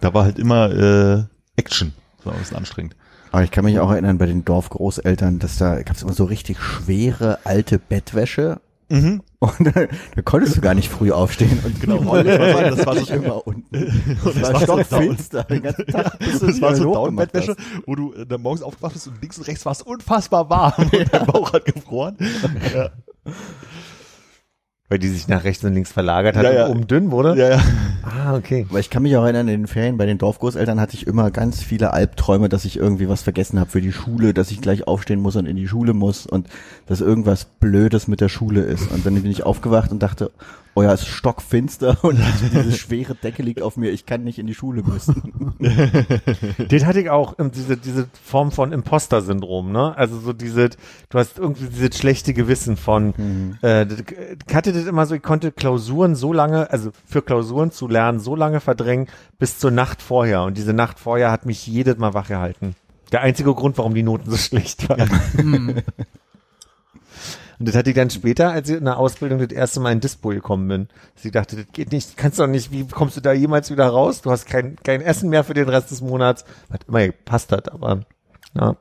Da 0.02 0.13
war 0.13 0.26
halt 0.26 0.40
immer 0.40 0.72
äh, 0.72 1.24
Action. 1.56 1.94
Das 2.18 2.26
war 2.26 2.34
ein 2.34 2.40
bisschen 2.40 2.58
anstrengend. 2.58 2.96
Aber 3.32 3.44
ich 3.44 3.52
kann 3.52 3.63
mich 3.63 3.80
auch 3.80 3.92
erinnern 3.92 4.18
bei 4.18 4.26
den 4.26 4.44
Dorfgroßeltern, 4.44 5.40
dass 5.40 5.58
da 5.58 5.82
gab 5.84 5.96
es 5.96 6.04
immer 6.04 6.13
so 6.13 6.26
richtig 6.26 6.60
schwere 6.60 7.40
alte 7.46 7.80
Bettwäsche 7.80 8.60
Mhm. 8.90 9.22
Und 9.39 9.56
da, 9.67 9.71
da 10.15 10.21
konntest 10.23 10.58
du 10.58 10.62
gar 10.62 10.73
nicht 10.73 10.89
früh 10.89 11.12
aufstehen 11.12 11.60
und 11.63 11.80
Genau. 11.80 11.97
Das 12.23 12.39
war- 12.39 12.54
war 12.56 12.63
das 12.71 12.86
war 12.86 12.95
so- 12.95 13.13
immer 13.13 13.45
unten. 13.47 13.76
Und 14.23 14.41
Das 14.41 14.54
war 14.54 14.62
stockfinster. 14.62 15.43
Den 15.43 15.63
ganzen 15.63 15.86
Tag, 15.88 16.17
bis 16.19 16.39
du 16.39 16.47
Das 16.47 16.62
war 16.62 16.76
so 16.76 16.86
hochgemacht 16.89 17.34
Down-Bettwäsche, 17.36 17.56
wo 17.86 17.95
du 17.95 18.13
äh, 18.13 18.26
dann 18.26 18.41
morgens 18.41 18.62
aufgewacht 18.63 18.93
bist 18.93 19.08
und 19.08 19.21
links 19.21 19.38
und 19.38 19.47
rechts 19.47 19.65
war 19.65 19.71
es 19.73 19.82
unfassbar 19.82 20.50
warm 20.50 20.73
und 20.91 21.13
dein 21.13 21.26
Bauch 21.28 21.54
hat 21.54 21.65
gefroren. 21.65 22.17
Ja, 22.73 22.89
Weil 24.89 25.00
die 25.00 25.10
sich 25.10 25.28
nach 25.28 25.43
rechts 25.43 25.63
und 25.65 25.73
links 25.73 25.91
verlagert 25.91 26.38
hat 26.38 26.43
Ja, 26.45 26.52
ja. 26.54 26.65
und 26.67 26.71
oben 26.71 26.88
dünn 26.88 27.12
wurde. 27.12 27.36
ja. 27.38 27.50
ja. 27.50 27.62
Ah, 28.04 28.36
okay. 28.36 28.65
Aber 28.69 28.80
ich 28.80 28.89
kann 28.89 29.04
mich 29.04 29.17
auch 29.17 29.23
erinnern, 29.23 29.50
in 29.50 29.62
den 29.63 29.67
Ferien 29.67 29.97
bei 29.97 30.06
den 30.06 30.17
Dorfgroßeltern 30.17 30.80
hatte 30.80 30.95
ich 30.95 31.08
immer 31.08 31.30
ganz 31.30 31.62
viele 31.62 31.91
Albträume, 31.91 32.47
dass 32.47 32.63
ich 32.63 32.78
irgendwie 32.78 33.10
was 33.10 33.21
vergessen 33.21 33.60
habe 33.60 33.69
für 33.69 33.82
die 33.82 33.91
Schule, 33.91 34.34
dass 34.34 34.50
ich 34.50 34.62
gleich 34.62 34.88
aufstehen 34.88 35.19
muss 35.19 35.36
und 35.36 35.45
in 35.45 35.58
die 35.58 35.67
Schule 35.67 35.93
muss 35.93 36.26
und 36.26 36.47
dass 36.86 37.02
irgendwas 37.02 37.43
Blödes 37.45 38.08
mit 38.08 38.21
der 38.21 38.30
Schule 38.30 38.62
ist. 38.62 38.89
Und 38.91 39.06
dann 39.06 39.21
bin 39.21 39.30
ich 39.30 39.43
aufgewacht 39.43 39.91
und 39.91 40.02
dachte, 40.02 40.32
oh 40.78 40.84
ja, 40.84 40.94
es 40.94 41.02
ist 41.02 41.08
stockfinster 41.08 41.98
und 42.04 42.20
diese 42.54 42.72
schwere 42.72 43.16
Decke 43.16 43.42
liegt 43.42 43.63
auf 43.63 43.78
mir, 43.78 43.90
ich 43.90 44.06
kann 44.06 44.24
nicht 44.24 44.38
in 44.38 44.46
die 44.46 44.54
Schule 44.54 44.84
müssen. 44.84 45.56
Den 45.60 46.86
hatte 46.86 47.02
ich 47.02 47.10
auch, 47.10 47.34
ähm, 47.40 47.50
diese, 47.52 47.78
diese 47.78 48.08
Form 48.24 48.52
von 48.52 48.72
Imposter-Syndrom, 48.72 49.72
ne? 49.72 49.98
Also 49.98 50.20
so 50.20 50.34
diese, 50.34 50.70
du 51.10 51.18
hast 51.18 51.40
irgendwie 51.40 51.66
dieses 51.68 51.98
schlechte 51.98 52.36
Gewissen 52.36 52.78
von, 52.78 53.58
äh, 53.63 53.88
das- 53.88 54.04
ich 54.48 54.56
hatte 54.56 54.72
das 54.72 54.86
immer 54.86 55.08
so, 55.08 55.16
ich 55.16 55.24
konnte 55.24 55.52
Klausuren 55.52 56.13
so 56.16 56.32
lange, 56.32 56.70
also 56.70 56.92
für 57.06 57.24
Klausuren 57.24 57.72
zu 57.72 57.88
lernen, 57.88 58.20
so 58.20 58.36
lange 58.36 58.60
verdrängen, 58.60 59.08
bis 59.40 59.58
zur 59.58 59.72
Nacht 59.72 60.04
vorher. 60.04 60.44
Und 60.44 60.58
diese 60.58 60.74
Nacht 60.74 61.00
vorher 61.00 61.32
hat 61.32 61.48
mich 61.48 61.66
jedes 61.66 61.98
Mal 61.98 62.13
wach 62.13 62.28
gehalten. 62.28 62.76
Der 63.12 63.22
einzige 63.22 63.52
Grund, 63.56 63.80
warum 63.80 63.96
die 63.96 64.04
Noten 64.04 64.30
so 64.30 64.38
schlecht 64.38 64.88
waren. 64.90 65.82
Und 67.60 67.67
das 67.67 67.76
hatte 67.76 67.89
ich 67.89 67.96
dann 67.96 68.10
später, 68.10 68.52
als 68.52 68.70
ich 68.70 68.78
in 68.78 68.86
der 68.86 68.98
Ausbildung 68.98 69.39
das 69.39 69.52
erste 69.52 69.80
Mal 69.80 69.91
in 69.91 70.00
Dispo 70.00 70.30
gekommen 70.30 70.67
bin. 70.67 70.88
Dass 71.15 71.26
ich 71.26 71.32
dachte, 71.32 71.56
das 71.56 71.65
geht 71.72 71.91
nicht, 71.91 72.15
kannst 72.15 72.39
doch 72.39 72.48
nicht, 72.48 72.72
wie 72.72 72.88
kommst 72.88 73.17
du 73.17 73.22
da 73.22 73.34
jemals 73.34 73.72
wieder 73.72 73.88
raus? 73.88 74.22
Du 74.22 74.30
hast 74.30 74.46
kein, 74.46 74.76
kein 74.84 75.02
Essen 75.02 75.30
mehr 75.30 75.43
für 75.43 75.56
den 75.56 75.67
Rest 75.67 75.89
des 75.89 76.02
Monats. 76.02 76.46
Hat 76.70 76.84
immer 76.88 77.06
gepasst 77.06 77.52
hat, 77.52 77.72
aber 77.72 78.02
ja. 78.54 78.76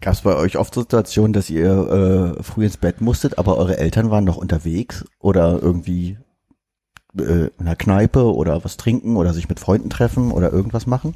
Gab 0.00 0.14
es 0.14 0.20
bei 0.22 0.34
euch 0.34 0.58
oft 0.58 0.74
Situationen, 0.74 1.32
dass 1.32 1.50
ihr 1.50 2.36
äh, 2.38 2.42
früh 2.42 2.64
ins 2.64 2.76
Bett 2.76 3.00
musstet, 3.00 3.38
aber 3.38 3.56
eure 3.56 3.78
Eltern 3.78 4.10
waren 4.10 4.24
noch 4.24 4.36
unterwegs 4.36 5.04
oder 5.20 5.60
irgendwie 5.62 6.18
äh, 7.16 7.22
in 7.22 7.52
einer 7.58 7.76
Kneipe 7.76 8.32
oder 8.34 8.64
was 8.64 8.76
trinken 8.76 9.16
oder 9.16 9.32
sich 9.32 9.48
mit 9.48 9.60
Freunden 9.60 9.90
treffen 9.90 10.32
oder 10.32 10.52
irgendwas 10.52 10.86
machen? 10.86 11.14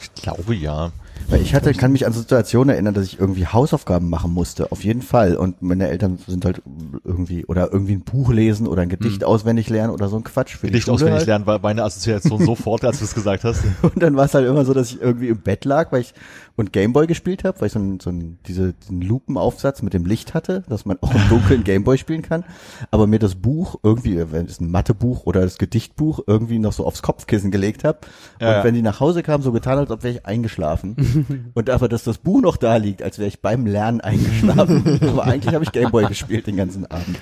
Ich 0.00 0.14
glaube 0.14 0.54
ja. 0.54 0.92
Weil 1.28 1.42
ich 1.42 1.54
hatte, 1.54 1.72
kann 1.74 1.92
mich 1.92 2.06
an 2.06 2.12
Situationen 2.12 2.70
erinnern, 2.70 2.94
dass 2.94 3.04
ich 3.04 3.20
irgendwie 3.20 3.46
Hausaufgaben 3.46 4.08
machen 4.08 4.32
musste, 4.32 4.72
auf 4.72 4.82
jeden 4.82 5.02
Fall. 5.02 5.36
Und 5.36 5.62
meine 5.62 5.88
Eltern 5.88 6.18
sind 6.26 6.44
halt 6.44 6.62
irgendwie, 7.04 7.44
oder 7.46 7.72
irgendwie 7.72 7.94
ein 7.94 8.02
Buch 8.02 8.32
lesen 8.32 8.66
oder 8.66 8.82
ein 8.82 8.88
Gedicht 8.88 9.24
auswendig 9.24 9.68
lernen 9.68 9.92
oder 9.92 10.08
so 10.08 10.16
ein 10.16 10.24
Quatsch 10.24 10.56
für 10.56 10.66
Gedicht 10.66 10.90
auswendig 10.90 11.18
halt. 11.18 11.26
lernen 11.26 11.46
war 11.46 11.60
meine 11.60 11.84
Assoziation 11.84 12.44
sofort, 12.44 12.84
als 12.84 12.98
du 12.98 13.04
es 13.04 13.14
gesagt 13.14 13.44
hast. 13.44 13.62
Und 13.82 14.02
dann 14.02 14.16
war 14.16 14.24
es 14.24 14.34
halt 14.34 14.46
immer 14.46 14.64
so, 14.64 14.74
dass 14.74 14.90
ich 14.90 15.00
irgendwie 15.00 15.28
im 15.28 15.38
Bett 15.38 15.64
lag, 15.64 15.92
weil 15.92 16.00
ich 16.00 16.14
und 16.60 16.72
Gameboy 16.72 17.06
gespielt 17.06 17.42
habe, 17.44 17.60
weil 17.60 17.66
ich 17.66 17.72
so, 17.72 17.78
ein, 17.78 18.00
so 18.00 18.10
ein, 18.10 18.38
diese, 18.46 18.74
diesen 18.74 19.00
Lupenaufsatz 19.00 19.82
mit 19.82 19.94
dem 19.94 20.04
Licht 20.04 20.34
hatte, 20.34 20.62
dass 20.68 20.84
man 20.84 20.98
auch 21.00 21.12
im 21.12 21.28
Dunkeln 21.28 21.64
Gameboy 21.64 21.98
spielen 21.98 22.22
kann. 22.22 22.44
Aber 22.90 23.06
mir 23.06 23.18
das 23.18 23.34
Buch 23.34 23.76
irgendwie, 23.82 24.30
wenn 24.30 24.46
es 24.46 24.60
ein 24.60 24.70
Mathebuch 24.70 25.24
oder 25.24 25.40
das 25.40 25.58
Gedichtbuch 25.58 26.20
irgendwie 26.26 26.58
noch 26.58 26.72
so 26.72 26.86
aufs 26.86 27.02
Kopfkissen 27.02 27.50
gelegt 27.50 27.82
habe. 27.82 27.98
Ja, 28.40 28.48
und 28.48 28.54
ja. 28.56 28.64
wenn 28.64 28.74
die 28.74 28.82
nach 28.82 29.00
Hause 29.00 29.22
kamen, 29.22 29.42
so 29.42 29.52
getan, 29.52 29.78
als 29.78 29.90
ob 29.90 30.04
wäre 30.04 30.14
ich 30.14 30.26
eingeschlafen. 30.26 31.50
und 31.54 31.70
aber, 31.70 31.88
dass 31.88 32.04
das 32.04 32.18
Buch 32.18 32.40
noch 32.40 32.56
da 32.56 32.76
liegt, 32.76 33.02
als 33.02 33.18
wäre 33.18 33.28
ich 33.28 33.40
beim 33.40 33.66
Lernen 33.66 34.00
eingeschlafen. 34.00 35.00
aber 35.08 35.24
eigentlich 35.24 35.54
habe 35.54 35.64
ich 35.64 35.72
Gameboy 35.72 36.06
gespielt 36.06 36.46
den 36.46 36.56
ganzen 36.56 36.86
Abend. 36.86 37.18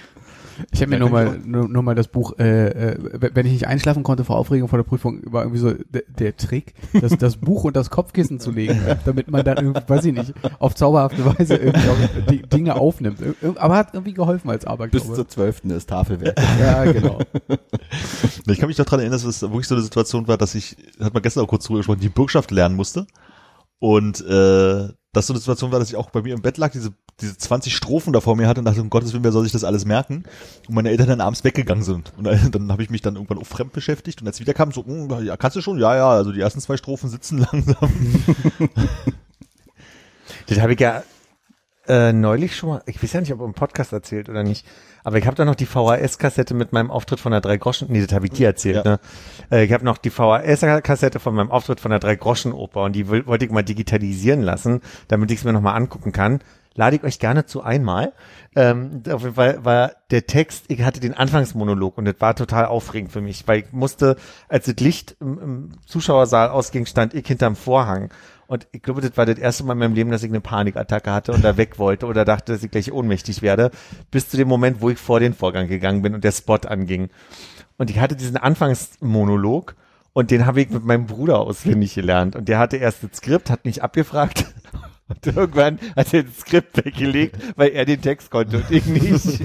Ich 0.71 0.81
habe 0.81 0.91
mir 0.91 0.99
nur 0.99 1.11
mal, 1.11 1.39
nur, 1.45 1.69
nur 1.69 1.83
mal 1.83 1.95
das 1.95 2.09
Buch, 2.09 2.39
äh, 2.39 2.69
äh, 2.69 3.31
wenn 3.35 3.47
ich 3.47 3.53
nicht 3.53 3.67
einschlafen 3.67 4.03
konnte 4.03 4.25
vor 4.25 4.37
Aufregung 4.37 4.69
vor 4.69 4.79
der 4.79 4.85
Prüfung, 4.85 5.21
war 5.27 5.43
irgendwie 5.43 5.61
so 5.61 5.73
der, 6.19 6.37
Trick, 6.37 6.75
das, 6.93 7.17
das 7.17 7.37
Buch 7.37 7.65
und 7.65 7.77
das 7.77 7.91
Kopfkissen 7.91 8.41
zu 8.41 8.51
legen, 8.51 8.81
damit 9.05 9.31
man 9.31 9.45
dann 9.45 9.57
irgendwie, 9.59 9.81
weiß 9.87 10.05
ich 10.05 10.15
nicht, 10.15 10.35
auf 10.59 10.75
zauberhafte 10.75 11.25
Weise 11.25 11.57
irgendwie 11.57 11.89
auch 11.89 12.27
die 12.31 12.43
Dinge 12.43 12.77
aufnimmt. 12.77 13.21
Aber 13.57 13.77
hat 13.77 13.95
irgendwie 13.95 14.15
geholfen 14.15 14.51
als 14.51 14.65
Bis 14.65 14.73
Aberglaube. 14.73 15.15
zur 15.15 15.29
zwölften 15.29 15.71
ist 15.71 15.89
Tafelwerk. 15.89 16.39
Ja, 16.59 16.85
genau. 16.85 17.19
Ich 18.47 18.59
kann 18.59 18.69
mich 18.69 18.79
noch 18.79 18.87
dran 18.87 19.01
erinnern, 19.01 19.19
dass 19.19 19.25
es 19.25 19.43
wirklich 19.43 19.69
so 19.69 19.75
eine 19.75 19.83
Situation 19.83 20.27
war, 20.27 20.37
dass 20.39 20.55
ich, 20.55 20.77
hat 21.01 21.13
man 21.13 21.23
gestern 21.23 21.45
auch 21.45 21.49
kurz 21.49 21.65
drüber 21.65 21.81
gesprochen, 21.81 22.01
die 22.01 22.09
Bürgschaft 22.09 22.51
lernen 22.51 22.77
musste. 22.77 23.07
Und 23.81 24.21
äh, 24.21 24.89
das 25.13 25.27
so 25.27 25.33
eine 25.33 25.41
Situation 25.41 25.73
war, 25.73 25.79
dass 25.79 25.89
ich 25.89 25.97
auch 25.97 26.11
bei 26.11 26.23
mir 26.23 26.35
im 26.35 26.43
Bett 26.43 26.59
lag, 26.59 26.71
diese, 26.73 26.93
diese 27.21 27.37
20 27.37 27.75
Strophen 27.75 28.13
da 28.13 28.21
vor 28.21 28.37
mir 28.37 28.47
hatte 28.47 28.61
und 28.61 28.67
dachte, 28.67 28.81
um 28.81 28.91
Gottes 28.91 29.13
Willen, 29.13 29.25
wer 29.25 29.33
soll 29.33 29.45
sich 29.45 29.53
das 29.53 29.65
alles 29.65 29.85
merken? 29.85 30.25
Und 30.69 30.75
meine 30.75 30.91
Eltern 30.91 31.09
dann 31.09 31.21
abends 31.21 31.45
weggegangen 31.45 31.85
sind. 31.85 32.13
Und 32.17 32.25
dann, 32.25 32.51
dann 32.51 32.73
habe 32.73 32.83
ich 32.83 32.91
mich 32.91 33.03
dann 33.03 33.15
irgendwann 33.15 33.39
auch 33.39 33.47
fremd 33.47 33.73
beschäftigt 33.73 34.21
und 34.21 34.27
als 34.27 34.37
ich 34.37 34.43
wiederkam, 34.43 34.73
so, 34.73 34.85
hm, 34.85 35.25
ja, 35.25 35.37
kannst 35.37 35.57
du 35.57 35.61
schon? 35.61 35.79
Ja, 35.79 35.97
ja, 35.97 36.11
also 36.11 36.33
die 36.33 36.41
ersten 36.41 36.61
zwei 36.61 36.77
Strophen 36.77 37.09
sitzen 37.09 37.39
langsam. 37.53 37.91
Das 40.47 40.61
habe 40.61 40.75
ich 40.75 40.81
ja 40.81 41.03
äh, 41.89 42.13
neulich 42.13 42.57
schon 42.57 42.69
mal, 42.71 42.83
ich 42.87 43.03
weiß 43.03 43.13
ja 43.15 43.21
nicht, 43.21 43.33
ob 43.33 43.41
im 43.41 43.55
Podcast 43.55 43.93
erzählt 43.93 44.29
oder 44.29 44.43
nicht, 44.45 44.67
aber 45.05 45.19
ich 45.19 45.27
habe 45.27 45.37
da 45.37 45.45
noch 45.45 45.55
die 45.55 45.67
VHS-Kassette 45.67 46.55
mit 46.55 46.73
meinem 46.73 46.91
Auftritt 46.91 47.21
von 47.21 47.33
der 47.33 47.41
Drei-Groschen, 47.41 47.89
nee, 47.91 48.05
das 48.05 48.15
habe 48.15 48.27
ich 48.27 48.33
dir 48.33 48.47
erzählt, 48.49 48.85
Ja. 48.85 48.93
ne? 48.93 49.01
Äh, 49.51 49.65
ich 49.65 49.73
habe 49.73 49.85
noch 49.85 49.99
die 49.99 50.11
VHS-Kassette 50.11 51.19
von 51.21 51.35
meinem 51.35 51.51
Auftritt 51.51 51.81
von 51.81 51.91
der 51.91 52.01
Drei-Groschen-Oper 52.01 52.83
und 52.85 52.93
die 52.93 53.09
will, 53.09 53.27
wollte 53.27 53.45
ich 53.47 53.51
mal 53.51 53.63
digitalisieren 53.63 54.43
lassen, 54.43 54.81
damit 55.09 55.31
ich 55.31 55.39
es 55.39 55.45
mir 55.45 55.53
nochmal 55.53 55.77
angucken 55.77 56.13
kann. 56.13 56.41
lade 56.75 56.95
ich 56.97 57.03
euch 57.03 57.19
gerne 57.19 57.45
zu 57.45 57.63
einmal. 57.63 58.13
Ähm, 58.55 59.03
auf 59.11 59.23
jeden 59.23 59.35
Fall 59.35 59.65
war 59.65 59.93
der 60.11 60.27
Text, 60.27 60.67
ich 60.69 60.83
hatte 60.83 61.01
den 61.01 61.13
Anfangsmonolog 61.15 61.99
und 61.99 62.05
das 62.05 62.15
war 62.21 62.37
total 62.37 62.67
aufregend 62.67 63.11
für 63.13 63.21
mich, 63.21 63.49
weil 63.49 63.61
ich 63.61 63.73
musste, 63.73 64.17
als 64.49 64.67
das 64.67 64.77
Licht 64.77 65.17
im, 65.21 65.39
im 65.39 65.71
Zuschauersaal 65.87 66.51
ausging, 66.51 66.87
stand 66.87 67.15
ich 67.15 67.27
hinterm 67.27 67.57
Vorhang. 67.57 68.11
Und 68.49 68.67
ich 68.73 68.83
glaube, 68.83 69.03
das 69.03 69.15
war 69.19 69.27
das 69.27 69.39
erste 69.39 69.63
Mal 69.63 69.75
in 69.75 69.79
meinem 69.79 69.95
Leben, 69.95 70.11
dass 70.11 70.23
ich 70.23 70.31
eine 70.31 70.41
Panikattacke 70.41 71.13
hatte 71.13 71.33
und 71.33 71.45
da 71.45 71.59
weg 71.59 71.79
wollte 71.79 72.07
oder 72.07 72.25
dachte, 72.25 72.53
dass 72.53 72.63
ich 72.63 72.71
gleich 72.71 72.91
ohnmächtig 72.91 73.43
werde, 73.43 73.71
bis 74.11 74.31
zu 74.31 74.39
dem 74.39 74.49
Moment, 74.49 74.81
wo 74.81 74.89
ich 74.89 74.97
vor 74.97 75.21
den 75.21 75.35
Vorgang 75.35 75.69
gegangen 75.69 76.01
bin 76.01 76.15
und 76.15 76.25
der 76.25 76.33
Spot 76.33 76.57
anging. 76.67 77.11
Und 77.77 77.91
ich 77.91 78.01
hatte 78.01 78.17
diesen 78.17 78.39
Anfangsmonolog 78.39 79.77
und 80.15 80.31
den 80.31 80.47
habe 80.47 80.63
ich 80.63 80.71
mit 80.71 80.83
meinem 80.83 81.05
Bruder 81.05 81.41
auswendig 81.41 81.95
gelernt. 81.95 82.37
Und 82.37 82.49
der 82.49 82.59
hatte 82.59 82.79
erst 82.79 83.05
das 83.05 83.19
Skript, 83.19 83.51
hat 83.51 83.67
mich 83.67 83.83
abgefragt. 83.83 84.47
Und 85.09 85.27
irgendwann 85.27 85.79
hat 85.97 86.13
er 86.13 86.25
das 86.25 86.41
Skript 86.41 86.85
weggelegt, 86.85 87.39
weil 87.57 87.71
er 87.71 87.87
den 87.87 88.03
Text 88.03 88.31
konnte 88.31 88.59
und 88.59 88.71
ich 88.71 88.85
nicht. 88.85 89.41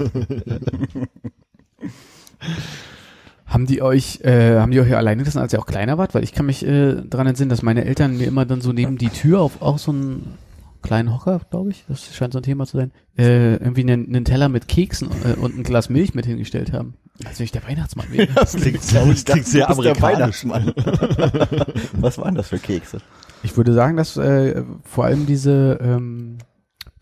Haben 3.54 3.66
die 3.66 3.82
euch, 3.82 4.20
äh, 4.22 4.58
haben 4.58 4.72
die 4.72 4.80
euch 4.80 4.96
alleine 4.96 5.22
gelassen, 5.22 5.38
als 5.38 5.52
ihr 5.52 5.60
auch 5.60 5.66
kleiner 5.66 5.96
wart? 5.96 6.12
Weil 6.12 6.24
ich 6.24 6.32
kann 6.32 6.44
mich 6.44 6.66
äh, 6.66 6.96
daran 7.04 7.28
entsinnen, 7.28 7.50
dass 7.50 7.62
meine 7.62 7.84
Eltern 7.84 8.16
mir 8.16 8.26
immer 8.26 8.44
dann 8.44 8.60
so 8.60 8.72
neben 8.72 8.98
die 8.98 9.10
Tür 9.10 9.40
auf 9.40 9.62
auch 9.62 9.78
so 9.78 9.92
einen 9.92 10.34
kleinen 10.82 11.14
Hocker, 11.14 11.40
glaube 11.50 11.70
ich, 11.70 11.84
das 11.88 12.12
scheint 12.16 12.32
so 12.32 12.40
ein 12.40 12.42
Thema 12.42 12.66
zu 12.66 12.78
sein, 12.78 12.90
äh, 13.16 13.52
irgendwie 13.54 13.82
einen, 13.82 14.08
einen 14.08 14.24
Teller 14.24 14.48
mit 14.48 14.66
Keksen 14.66 15.08
äh, 15.24 15.38
und 15.38 15.56
ein 15.56 15.62
Glas 15.62 15.88
Milch 15.88 16.14
mit 16.14 16.26
hingestellt 16.26 16.72
haben. 16.72 16.94
Als 17.24 17.38
wenn 17.38 17.44
ich 17.44 17.52
der 17.52 17.64
Weihnachtsmann 17.64 18.10
wäre. 18.10 18.26
Das 18.34 18.56
klingt, 18.56 18.92
das 18.92 19.24
klingt 19.24 19.46
sehr 19.46 19.70
amerikanisch. 19.70 20.44
Weihnachtsmann. 20.44 20.72
Was 21.92 22.18
waren 22.18 22.34
das 22.34 22.48
für 22.48 22.58
Kekse? 22.58 22.98
Ich 23.44 23.56
würde 23.56 23.72
sagen, 23.72 23.96
dass 23.96 24.16
äh, 24.16 24.64
vor 24.82 25.04
allem 25.04 25.26
diese, 25.26 25.78
ähm, 25.80 26.38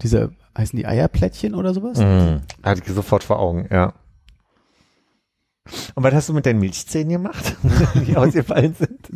diese, 0.02 0.32
heißen 0.58 0.76
die 0.76 0.86
Eierplättchen 0.86 1.54
oder 1.54 1.72
sowas? 1.72 1.98
Mhm. 1.98 2.42
Hatte 2.62 2.82
ich 2.84 2.92
sofort 2.92 3.24
vor 3.24 3.38
Augen, 3.38 3.68
ja. 3.70 3.94
Und 5.94 6.02
was 6.02 6.14
hast 6.14 6.28
du 6.28 6.32
mit 6.32 6.46
deinen 6.46 6.60
Milchzähnen 6.60 7.10
gemacht, 7.10 7.56
die 8.06 8.16
ausgefallen 8.16 8.74
sind? 8.74 9.08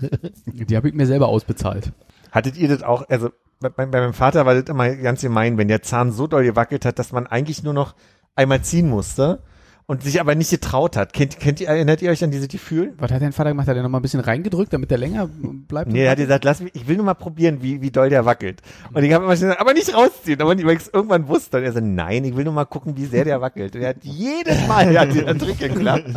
Die 0.47 0.77
habe 0.77 0.89
ich 0.89 0.95
mir 0.95 1.07
selber 1.07 1.29
ausbezahlt. 1.29 1.93
Hattet 2.31 2.57
ihr 2.57 2.69
das 2.69 2.83
auch, 2.83 3.09
also 3.09 3.31
bei, 3.61 3.69
bei 3.69 3.87
meinem 3.87 4.13
Vater 4.13 4.47
war 4.47 4.55
das 4.55 4.69
immer 4.69 4.95
ganz 4.95 5.23
gemein, 5.23 5.59
wenn 5.59 5.69
der 5.69 5.83
Zahn 5.83 6.13
so 6.13 6.27
doll 6.27 6.45
gewackelt 6.45 6.85
hat, 6.85 6.99
dass 6.99 7.13
man 7.13 7.27
eigentlich 7.27 7.63
nur 7.63 7.73
noch 7.73 7.95
einmal 8.35 8.63
ziehen 8.63 8.89
musste 8.89 9.43
und 9.89 10.03
sich 10.03 10.21
aber 10.21 10.35
nicht 10.35 10.51
getraut 10.51 10.97
hat. 10.97 11.13
Kennt, 11.13 11.39
kennt 11.39 11.61
ihr, 11.61 11.69
erinnert 11.69 12.03
ihr 12.03 12.11
euch 12.11 12.23
an 12.25 12.33
dieses 12.33 12.49
Gefühl? 12.49 12.95
Was 12.99 13.13
hat 13.13 13.23
dein 13.23 13.33
Vater 13.33 13.51
gemacht? 13.51 13.69
Hat 13.69 13.77
er 13.77 13.83
noch 13.83 13.89
mal 13.89 13.99
ein 13.99 14.03
bisschen 14.03 14.21
reingedrückt, 14.21 14.73
damit 14.73 14.91
der 14.91 14.99
länger 14.99 15.29
bleibt? 15.69 15.93
Nee, 15.93 16.05
er 16.05 16.11
hat 16.11 16.19
gesagt, 16.19 16.45
lass 16.45 16.61
mich, 16.61 16.75
ich 16.75 16.89
will 16.89 16.97
nur 16.97 17.05
mal 17.05 17.15
probieren, 17.15 17.63
wie, 17.63 17.81
wie 17.83 17.91
doll 17.91 18.11
der 18.11 18.25
wackelt. 18.25 18.63
Und 18.93 19.05
ich 19.05 19.13
habe 19.13 19.25
immer 19.25 19.35
gesagt, 19.35 19.61
aber 19.61 19.75
nicht 19.75 19.95
rausziehen. 19.95 20.41
Aber 20.41 20.51
weil 20.51 20.77
ich 20.77 20.83
es 20.83 20.91
irgendwann 20.93 21.29
wusste. 21.29 21.59
Und 21.59 21.65
er 21.65 21.73
so, 21.73 21.81
nein, 21.81 22.25
ich 22.25 22.37
will 22.37 22.45
nur 22.45 22.53
mal 22.53 22.65
gucken, 22.65 22.97
wie 22.97 23.07
sehr 23.07 23.25
der 23.25 23.41
wackelt. 23.41 23.77
Und 23.77 23.83
er 23.83 23.91
hat 23.91 24.03
jedes 24.03 24.67
Mal, 24.67 24.93
er 24.93 25.03
hat 25.03 25.15
den 25.15 25.39
Trick 25.39 25.59
geklappt. 25.59 26.09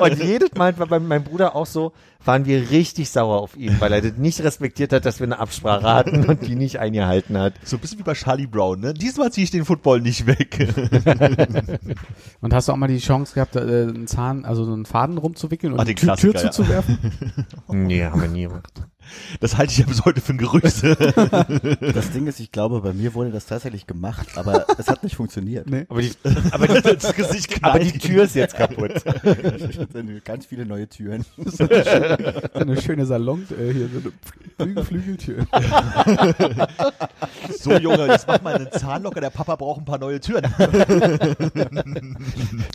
Und 0.00 0.22
jedes 0.22 0.54
Mal 0.54 0.78
war 0.78 0.86
bei 0.86 0.98
meinem 0.98 1.24
Bruder 1.24 1.54
auch 1.54 1.66
so, 1.66 1.92
waren 2.24 2.46
wir 2.46 2.70
richtig 2.70 3.10
sauer 3.10 3.40
auf 3.40 3.54
ihn, 3.56 3.76
weil 3.80 3.92
er 3.92 4.00
das 4.00 4.16
nicht 4.16 4.42
respektiert 4.42 4.94
hat, 4.94 5.04
dass 5.04 5.20
wir 5.20 5.26
eine 5.26 5.38
Absprache 5.38 5.92
hatten 5.92 6.24
und 6.24 6.46
die 6.46 6.54
nicht 6.54 6.78
eingehalten 6.78 7.36
hat. 7.36 7.52
So 7.64 7.76
ein 7.76 7.80
bisschen 7.80 7.98
wie 7.98 8.02
bei 8.02 8.14
Charlie 8.14 8.46
Brown, 8.46 8.80
ne? 8.80 8.94
Diesmal 8.94 9.30
ziehe 9.30 9.44
ich 9.44 9.50
den 9.50 9.66
Football 9.66 10.00
nicht 10.00 10.26
weg. 10.26 10.74
Und 12.40 12.54
hast 12.54 12.68
du 12.68 12.72
auch 12.72 12.76
mal 12.76 12.88
die 12.88 12.93
Chance 12.98 13.34
gehabt, 13.34 13.56
äh, 13.56 13.60
einen 13.60 14.06
Zahn, 14.06 14.44
also 14.44 14.64
so 14.64 14.72
einen 14.72 14.84
Faden 14.86 15.18
rumzuwickeln 15.18 15.72
und 15.72 15.80
Ah, 15.80 15.84
die 15.84 15.94
Tür, 15.94 16.16
Tür 16.16 16.34
ja. 16.34 16.50
zuzuwerfen? 16.50 16.98
Nee, 17.68 18.04
haben 18.04 18.20
wir 18.20 18.28
nie 18.28 18.42
gemacht. 18.42 18.82
Das 19.40 19.56
halte 19.56 19.72
ich 19.72 19.78
ja 19.78 19.86
bis 19.86 20.04
heute 20.04 20.20
für 20.20 20.32
ein 20.32 20.38
Gerücht. 20.38 20.64
Das 21.94 22.10
Ding 22.10 22.26
ist, 22.26 22.40
ich 22.40 22.50
glaube, 22.52 22.80
bei 22.80 22.92
mir 22.92 23.14
wurde 23.14 23.30
das 23.30 23.46
tatsächlich 23.46 23.86
gemacht, 23.86 24.26
aber 24.36 24.66
es 24.78 24.88
hat 24.88 25.02
nicht 25.04 25.16
funktioniert. 25.16 25.68
Nee. 25.68 25.86
Aber 25.88 26.00
die, 26.02 26.12
aber 26.50 26.66
die, 26.68 26.80
das 26.98 27.14
Gesicht 27.14 27.62
aber 27.62 27.78
die 27.78 27.92
Tür 27.98 28.24
ist 28.24 28.34
jetzt 28.34 28.56
kaputt. 28.56 28.92
Ganz 30.24 30.46
viele 30.46 30.66
neue 30.66 30.88
Türen. 30.88 31.24
So 31.44 31.66
eine 32.54 32.80
schöne 32.80 33.06
Salon, 33.06 33.46
äh, 33.58 33.72
hier 33.72 33.88
so 33.88 34.10
eine 34.58 34.72
Flü- 34.74 34.84
Flügeltür. 34.84 35.46
So, 37.58 37.72
Junge, 37.76 38.06
jetzt 38.08 38.26
mach 38.26 38.40
mal 38.42 38.54
einen 38.54 38.72
Zahn 38.72 39.02
locker, 39.02 39.20
der 39.20 39.30
Papa 39.30 39.56
braucht 39.56 39.80
ein 39.80 39.84
paar 39.84 39.98
neue 39.98 40.20
Türen. 40.20 40.44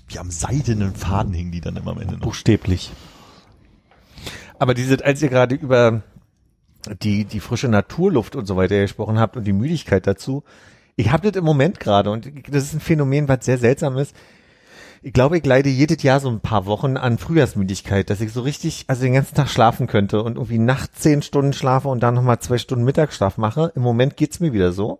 Wie 0.07 0.19
am 0.19 0.32
seidenen 0.32 0.93
Faden 0.95 1.34
hingen 1.34 1.51
die 1.51 1.61
dann 1.61 1.75
immer 1.75 1.91
am 1.91 1.99
Ende 2.01 2.13
noch. 2.15 2.21
Buchstäblich. 2.21 2.91
Aber 4.59 4.73
diese, 4.73 5.03
als 5.05 5.21
ihr 5.21 5.30
gerade 5.30 5.55
über 5.55 6.01
die, 7.01 7.25
die 7.25 7.39
frische 7.39 7.67
Naturluft 7.67 8.36
und 8.36 8.45
so 8.45 8.55
weiter 8.55 8.80
gesprochen 8.80 9.19
habt 9.19 9.38
und 9.38 9.45
die 9.45 9.53
Müdigkeit 9.53 10.07
dazu, 10.07 10.43
ich 10.95 11.11
habe 11.11 11.30
das 11.30 11.39
im 11.39 11.45
Moment 11.45 11.80
gerade 11.80 12.11
und 12.11 12.30
das 12.49 12.63
ist 12.63 12.73
ein 12.73 12.80
Phänomen, 12.80 13.27
was 13.27 13.45
sehr 13.45 13.57
seltsam 13.57 13.97
ist. 13.97 14.15
Ich 15.01 15.13
glaube, 15.13 15.38
ich 15.38 15.45
leide 15.45 15.69
jedes 15.69 16.03
Jahr 16.03 16.19
so 16.19 16.30
ein 16.30 16.41
paar 16.41 16.65
Wochen 16.65 16.97
an 16.97 17.17
Frühjahrsmüdigkeit, 17.17 18.09
dass 18.09 18.19
ich 18.19 18.34
so 18.34 18.41
richtig, 18.41 18.84
also 18.88 19.03
den 19.03 19.13
ganzen 19.13 19.36
Tag 19.36 19.47
schlafen 19.47 19.88
könnte 19.88 20.21
und 20.21 20.36
irgendwie 20.36 20.57
nachts 20.57 20.99
zehn 20.99 21.21
Stunden 21.21 21.53
schlafe 21.53 21.88
und 21.88 22.03
dann 22.03 22.15
nochmal 22.15 22.39
zwei 22.39 22.57
Stunden 22.57 22.84
Mittagsschlaf 22.84 23.38
mache. 23.38 23.71
Im 23.75 23.82
Moment 23.82 24.17
geht's 24.17 24.41
mir 24.41 24.51
wieder 24.51 24.73
so. 24.73 24.99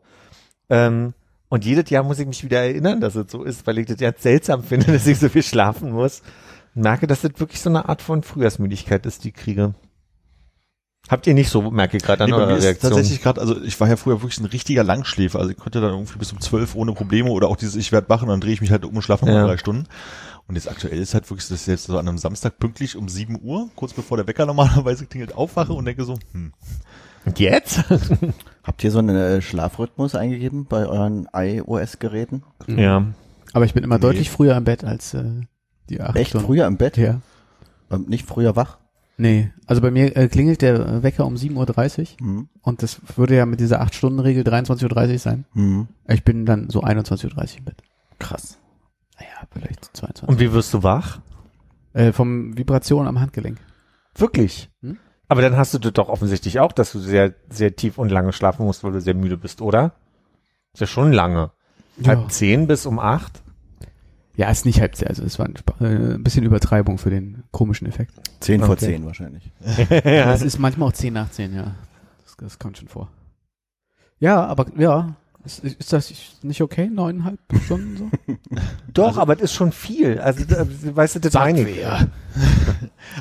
Ähm, 0.69 1.13
und 1.49 1.65
jedes 1.65 1.89
Jahr 1.89 2.03
muss 2.03 2.19
ich 2.19 2.27
mich 2.27 2.45
wieder 2.45 2.61
erinnern, 2.61 3.01
dass 3.01 3.15
es 3.15 3.30
so 3.30 3.43
ist, 3.43 3.67
weil 3.67 3.80
ich 3.80 3.88
das 3.88 3.99
jetzt 3.99 4.23
seltsam 4.23 4.63
finde, 4.63 4.86
dass 4.93 5.05
ich 5.05 5.19
so 5.19 5.27
viel 5.27 5.43
schlafen 5.43 5.91
muss. 5.91 6.21
Merke, 6.75 7.07
dass 7.07 7.21
das 7.21 7.32
wirklich 7.39 7.59
so 7.59 7.69
eine 7.69 7.89
Art 7.89 8.01
von 8.01 8.23
Frühjahrsmüdigkeit 8.23 9.05
ist, 9.05 9.25
die 9.25 9.30
ich 9.30 9.34
kriege. 9.34 9.73
Habt 11.08 11.26
ihr 11.26 11.34
nicht 11.34 11.50
so, 11.50 11.72
merke 11.72 11.97
ich 11.97 12.04
gerade 12.04 12.24
an 12.26 12.30
Nee, 12.30 12.36
eurer 12.36 12.62
Reaktion. 12.62 12.91
tatsächlich 12.91 13.22
gerade, 13.22 13.41
also 13.41 13.60
ich 13.64 13.80
war 13.80 13.88
ja 13.88 13.95
früher 13.95 14.22
wirklich 14.22 14.39
ein 14.39 14.45
richtiger 14.45 14.84
Langschläfer. 14.84 15.39
Also 15.39 15.50
ich 15.52 15.58
konnte 15.58 15.82
dann 15.82 15.91
irgendwie 15.91 16.20
bis 16.20 16.32
um 16.32 16.39
zwölf 16.39 16.76
ohne 16.76 16.93
Probleme 16.93 17.30
oder 17.32 17.47
auch 17.47 17.56
dieses 17.56 17.76
Ich 17.78 17.91
werde 17.91 18.10
wach 18.10 18.22
und 18.22 18.28
dann 18.28 18.41
drehe 18.41 18.54
ich 18.54 18.62
mich 18.62 18.70
halt 18.72 18.86
um 18.86 18.95
und 18.95 19.02
schlafe 19.02 19.26
Ja. 19.26 19.45
drei 19.45 19.58
Stunden. 19.58 19.86
Und 20.47 20.56
jetzt 20.56 20.70
aktuell 20.70 21.00
ist 21.00 21.14
halt 21.14 21.30
wirklich, 21.30 21.47
dass 21.47 21.62
ich 21.62 21.68
jetzt 21.68 21.86
so 21.86 21.97
an 21.97 22.08
einem 22.08 22.18
Samstag 22.18 22.60
pünktlich 22.60 22.95
um 22.95 23.08
sieben 23.08 23.39
Uhr, 23.41 23.70
kurz 23.76 23.93
bevor 23.93 24.18
der 24.18 24.28
Wecker 24.28 24.45
normalerweise 24.45 25.06
klingelt, 25.06 25.36
aufwache 25.36 25.74
und 25.74 25.86
denke 25.86 26.04
so, 26.04 26.16
hm, 26.34 26.54
Und 27.26 27.39
jetzt? 27.39 27.84
Habt 28.64 28.84
ihr 28.84 28.91
so 28.91 29.00
einen 29.00 29.16
äh, 29.16 29.41
Schlafrhythmus 29.41 30.16
eingegeben 30.16 30.66
bei 30.66 30.86
euren 30.88 31.28
iOS-Geräten? 31.34 32.43
ja. 32.68 33.06
Aber 33.54 33.66
ich 33.66 33.74
bin 33.74 33.84
immer 33.84 33.95
Nee. 33.95 34.02
deutlich 34.02 34.30
früher 34.30 34.56
im 34.56 34.64
Bett 34.64 34.84
als 34.84 35.14
äh, 35.16 35.24
die 35.89 36.02
acht 36.02 36.16
Echt 36.16 36.32
Stunden. 36.32 36.45
früher 36.45 36.68
im 36.68 36.78
Bett? 36.78 36.97
Ja. 36.97 37.22
Ähm, 37.91 38.06
Nicht 38.08 38.28
früher 38.28 38.56
wach? 38.56 38.78
Nee, 39.20 39.51
also 39.67 39.82
bei 39.82 39.91
mir 39.91 40.15
äh, 40.15 40.30
klingelt 40.30 40.61
der 40.61 41.03
Wecker 41.03 41.26
um 41.26 41.36
7.30 41.36 42.22
Uhr 42.22 42.26
Hm. 42.28 42.49
und 42.61 42.82
das 42.82 43.01
würde 43.17 43.36
ja 43.36 43.45
mit 43.45 43.59
dieser 43.59 43.82
8-Stunden-Regel 43.82 44.43
23.30 44.43 45.11
Uhr 45.11 45.17
sein. 45.20 45.45
Hm. 45.53 45.88
Ich 46.07 46.24
bin 46.24 46.45
dann 46.45 46.70
so 46.70 46.82
21.30 46.84 47.26
Uhr 47.26 47.57
im 47.59 47.65
Bett. 47.65 47.82
Krass. 48.17 48.57
Naja, 49.20 49.47
vielleicht 49.51 49.86
22. 49.97 50.28
Und 50.30 50.39
wie 50.39 50.53
wirst 50.53 50.74
du 50.74 50.84
wach? 50.84 51.20
äh, 51.93 52.11
vom 52.13 52.57
Vibration 52.57 53.07
am 53.07 53.20
Handgelenk. 53.20 53.57
Wirklich? 54.15 54.70
Hm? 54.82 54.97
Aber 55.28 55.41
dann 55.41 55.57
hast 55.57 55.74
du 55.74 55.80
das 55.80 55.91
doch 55.93 56.07
offensichtlich 56.07 56.59
auch, 56.59 56.72
dass 56.72 56.91
du 56.93 56.99
sehr, 56.99 57.34
sehr 57.49 57.76
tief 57.76 57.97
und 57.97 58.09
lange 58.09 58.32
schlafen 58.32 58.65
musst, 58.65 58.84
weil 58.84 58.91
du 58.93 59.01
sehr 59.01 59.15
müde 59.15 59.38
bist, 59.38 59.61
oder? 59.61 59.93
Ist 60.74 60.80
ja 60.82 60.88
schon 60.88 61.11
lange. 61.11 61.51
Halb 62.05 62.32
zehn 62.32 62.67
bis 62.67 62.86
um 62.86 62.99
acht? 62.99 63.43
Ja, 64.39 64.49
ist 64.49 64.65
nicht 64.65 64.79
halb 64.79 64.95
zehn, 64.95 65.09
also 65.09 65.21
es 65.23 65.37
war 65.37 65.47
ein, 65.47 65.55
äh, 65.81 66.13
ein 66.15 66.23
bisschen 66.23 66.45
Übertreibung 66.45 66.97
für 66.97 67.09
den 67.09 67.43
komischen 67.51 67.85
Effekt. 67.87 68.13
Zehn 68.39 68.61
vor 68.61 68.69
Okay. 68.75 68.85
zehn 68.85 69.05
wahrscheinlich. 69.05 69.51
ja. 69.89 70.33
Es 70.33 70.41
ist 70.41 70.59
manchmal 70.59 70.87
auch 70.87 70.93
10 70.93 71.11
nach 71.13 71.29
10, 71.29 71.53
ja. 71.53 71.75
Das, 72.23 72.37
das 72.37 72.57
kommt 72.57 72.77
schon 72.77 72.87
vor. 72.87 73.09
Ja, 74.17 74.45
aber 74.45 74.67
ja, 74.77 75.15
ist, 75.43 75.61
ist 75.65 75.91
das 75.91 76.13
nicht 76.41 76.61
okay? 76.61 76.89
Neuneinhalb 76.89 77.37
Stunden 77.65 77.97
so? 77.97 78.35
Doch, 78.93 79.17
aber 79.17 79.35
das 79.35 79.51
ist 79.51 79.55
schon 79.55 79.73
viel. 79.73 80.19
Also, 80.19 80.45
da- 80.45 80.65
weißt 80.95 81.15
du, 81.15 81.19
das 81.19 81.33
meine 81.33 81.67
ich. 81.69 81.79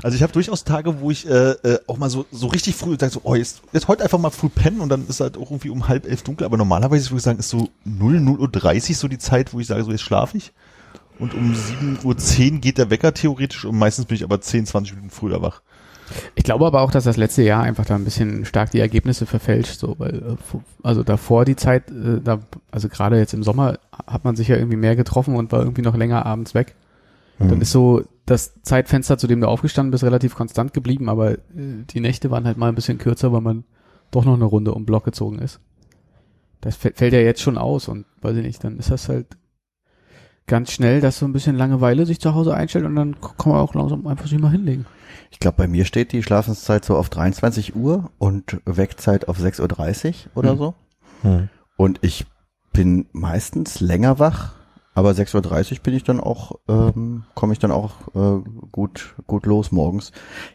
Also 0.02 0.14
ich 0.16 0.22
habe 0.22 0.32
durchaus 0.32 0.62
Tage, 0.64 1.00
wo 1.00 1.10
ich 1.10 1.28
äh, 1.28 1.50
äh, 1.50 1.78
auch 1.88 1.96
mal 1.98 2.10
so 2.10 2.26
so 2.30 2.46
richtig 2.48 2.76
früh 2.76 2.96
sage 3.00 3.10
so, 3.12 3.20
oh 3.24 3.34
jetzt, 3.34 3.62
jetzt 3.72 3.88
heute 3.88 4.04
einfach 4.04 4.18
mal 4.18 4.30
früh 4.30 4.48
pennen 4.50 4.80
und 4.80 4.90
dann 4.90 5.06
ist 5.08 5.18
halt 5.20 5.36
auch 5.36 5.50
irgendwie 5.50 5.70
um 5.70 5.88
halb 5.88 6.06
elf 6.06 6.22
dunkel. 6.22 6.44
Aber 6.44 6.56
normalerweise 6.56 7.10
würde 7.10 7.16
ich 7.16 7.22
sagen, 7.24 7.38
ist 7.40 7.48
so 7.48 7.70
0, 7.84 8.20
0 8.20 8.38
Uhr 8.38 8.48
30 8.50 8.96
so 8.96 9.08
die 9.08 9.18
Zeit, 9.18 9.52
wo 9.52 9.58
ich 9.58 9.66
sage, 9.66 9.82
so 9.82 9.90
jetzt 9.90 10.02
schlafe 10.02 10.36
ich. 10.36 10.52
Und 11.18 11.34
um 11.34 11.54
7 11.54 11.98
Uhr 12.04 12.16
10 12.16 12.60
geht 12.60 12.78
der 12.78 12.90
Wecker 12.90 13.12
theoretisch 13.12 13.64
und 13.64 13.76
meistens 13.76 14.06
bin 14.06 14.16
ich 14.16 14.24
aber 14.24 14.40
10, 14.40 14.66
20 14.66 14.94
Minuten 14.94 15.10
früher 15.10 15.42
wach. 15.42 15.62
Ich 16.36 16.44
glaube 16.44 16.64
aber 16.66 16.80
auch, 16.80 16.90
dass 16.90 17.04
das 17.04 17.16
letzte 17.18 17.42
Jahr 17.42 17.62
einfach 17.62 17.84
da 17.84 17.94
ein 17.94 18.04
bisschen 18.04 18.44
stark 18.46 18.70
die 18.70 18.80
Ergebnisse 18.80 19.26
verfälscht, 19.26 19.78
so, 19.78 19.96
weil, 19.98 20.16
äh, 20.16 20.36
also 20.82 21.02
davor 21.02 21.44
die 21.44 21.56
Zeit, 21.56 21.90
äh, 21.90 22.20
da, 22.22 22.38
also 22.70 22.88
gerade 22.88 23.18
jetzt 23.18 23.34
im 23.34 23.42
Sommer 23.42 23.78
hat 24.06 24.24
man 24.24 24.34
sich 24.36 24.48
ja 24.48 24.56
irgendwie 24.56 24.76
mehr 24.78 24.96
getroffen 24.96 25.34
und 25.34 25.52
war 25.52 25.60
irgendwie 25.60 25.82
noch 25.82 25.96
länger 25.96 26.24
abends 26.24 26.54
weg. 26.54 26.74
Dann 27.40 27.60
ist 27.60 27.70
so 27.70 28.02
das 28.26 28.54
Zeitfenster, 28.62 29.16
zu 29.16 29.26
dem 29.28 29.40
du 29.40 29.46
aufgestanden 29.46 29.92
bist, 29.92 30.02
relativ 30.02 30.34
konstant 30.34 30.72
geblieben, 30.72 31.08
aber 31.08 31.32
äh, 31.32 31.38
die 31.90 32.00
Nächte 32.00 32.30
waren 32.32 32.46
halt 32.46 32.58
mal 32.58 32.68
ein 32.68 32.74
bisschen 32.74 32.98
kürzer, 32.98 33.32
weil 33.32 33.42
man 33.42 33.64
doch 34.10 34.24
noch 34.24 34.34
eine 34.34 34.44
Runde 34.44 34.72
um 34.74 34.84
Block 34.86 35.04
gezogen 35.04 35.38
ist. 35.38 35.60
Das 36.62 36.76
fä- 36.76 36.96
fällt 36.96 37.12
ja 37.12 37.20
jetzt 37.20 37.40
schon 37.42 37.56
aus 37.58 37.86
und 37.86 38.06
weiß 38.22 38.36
ich 38.36 38.44
nicht, 38.44 38.64
dann 38.64 38.78
ist 38.78 38.90
das 38.90 39.08
halt 39.08 39.26
ganz 40.48 40.72
schnell, 40.72 41.00
dass 41.00 41.18
so 41.18 41.26
ein 41.26 41.32
bisschen 41.32 41.56
Langeweile 41.56 42.04
sich 42.06 42.18
zu 42.20 42.34
Hause 42.34 42.54
einstellt 42.54 42.84
und 42.86 42.96
dann 42.96 43.16
kann 43.20 43.52
man 43.52 43.60
auch 43.60 43.74
langsam 43.74 44.06
einfach 44.06 44.26
sich 44.26 44.38
mal 44.40 44.50
hinlegen. 44.50 44.86
Ich 45.30 45.38
glaube, 45.38 45.58
bei 45.58 45.68
mir 45.68 45.84
steht 45.84 46.12
die 46.12 46.22
Schlafenszeit 46.22 46.84
so 46.84 46.96
auf 46.96 47.08
23 47.10 47.76
Uhr 47.76 48.10
und 48.18 48.60
Wegzeit 48.64 49.28
auf 49.28 49.38
6.30 49.38 50.06
Uhr 50.08 50.14
oder 50.34 50.50
Hm. 50.52 50.58
so. 50.58 50.74
Hm. 51.22 51.48
Und 51.76 51.98
ich 52.02 52.26
bin 52.72 53.06
meistens 53.12 53.80
länger 53.80 54.18
wach, 54.18 54.54
aber 54.94 55.10
6.30 55.10 55.72
Uhr 55.72 55.78
bin 55.82 55.94
ich 55.94 56.02
dann 56.02 56.18
auch, 56.20 56.52
ähm, 56.68 57.24
komme 57.34 57.52
ich 57.52 57.58
dann 57.58 57.70
auch 57.70 57.92
äh, 58.14 58.42
gut, 58.72 59.14
gut 59.26 59.46
los 59.46 59.70
morgens. 59.70 60.12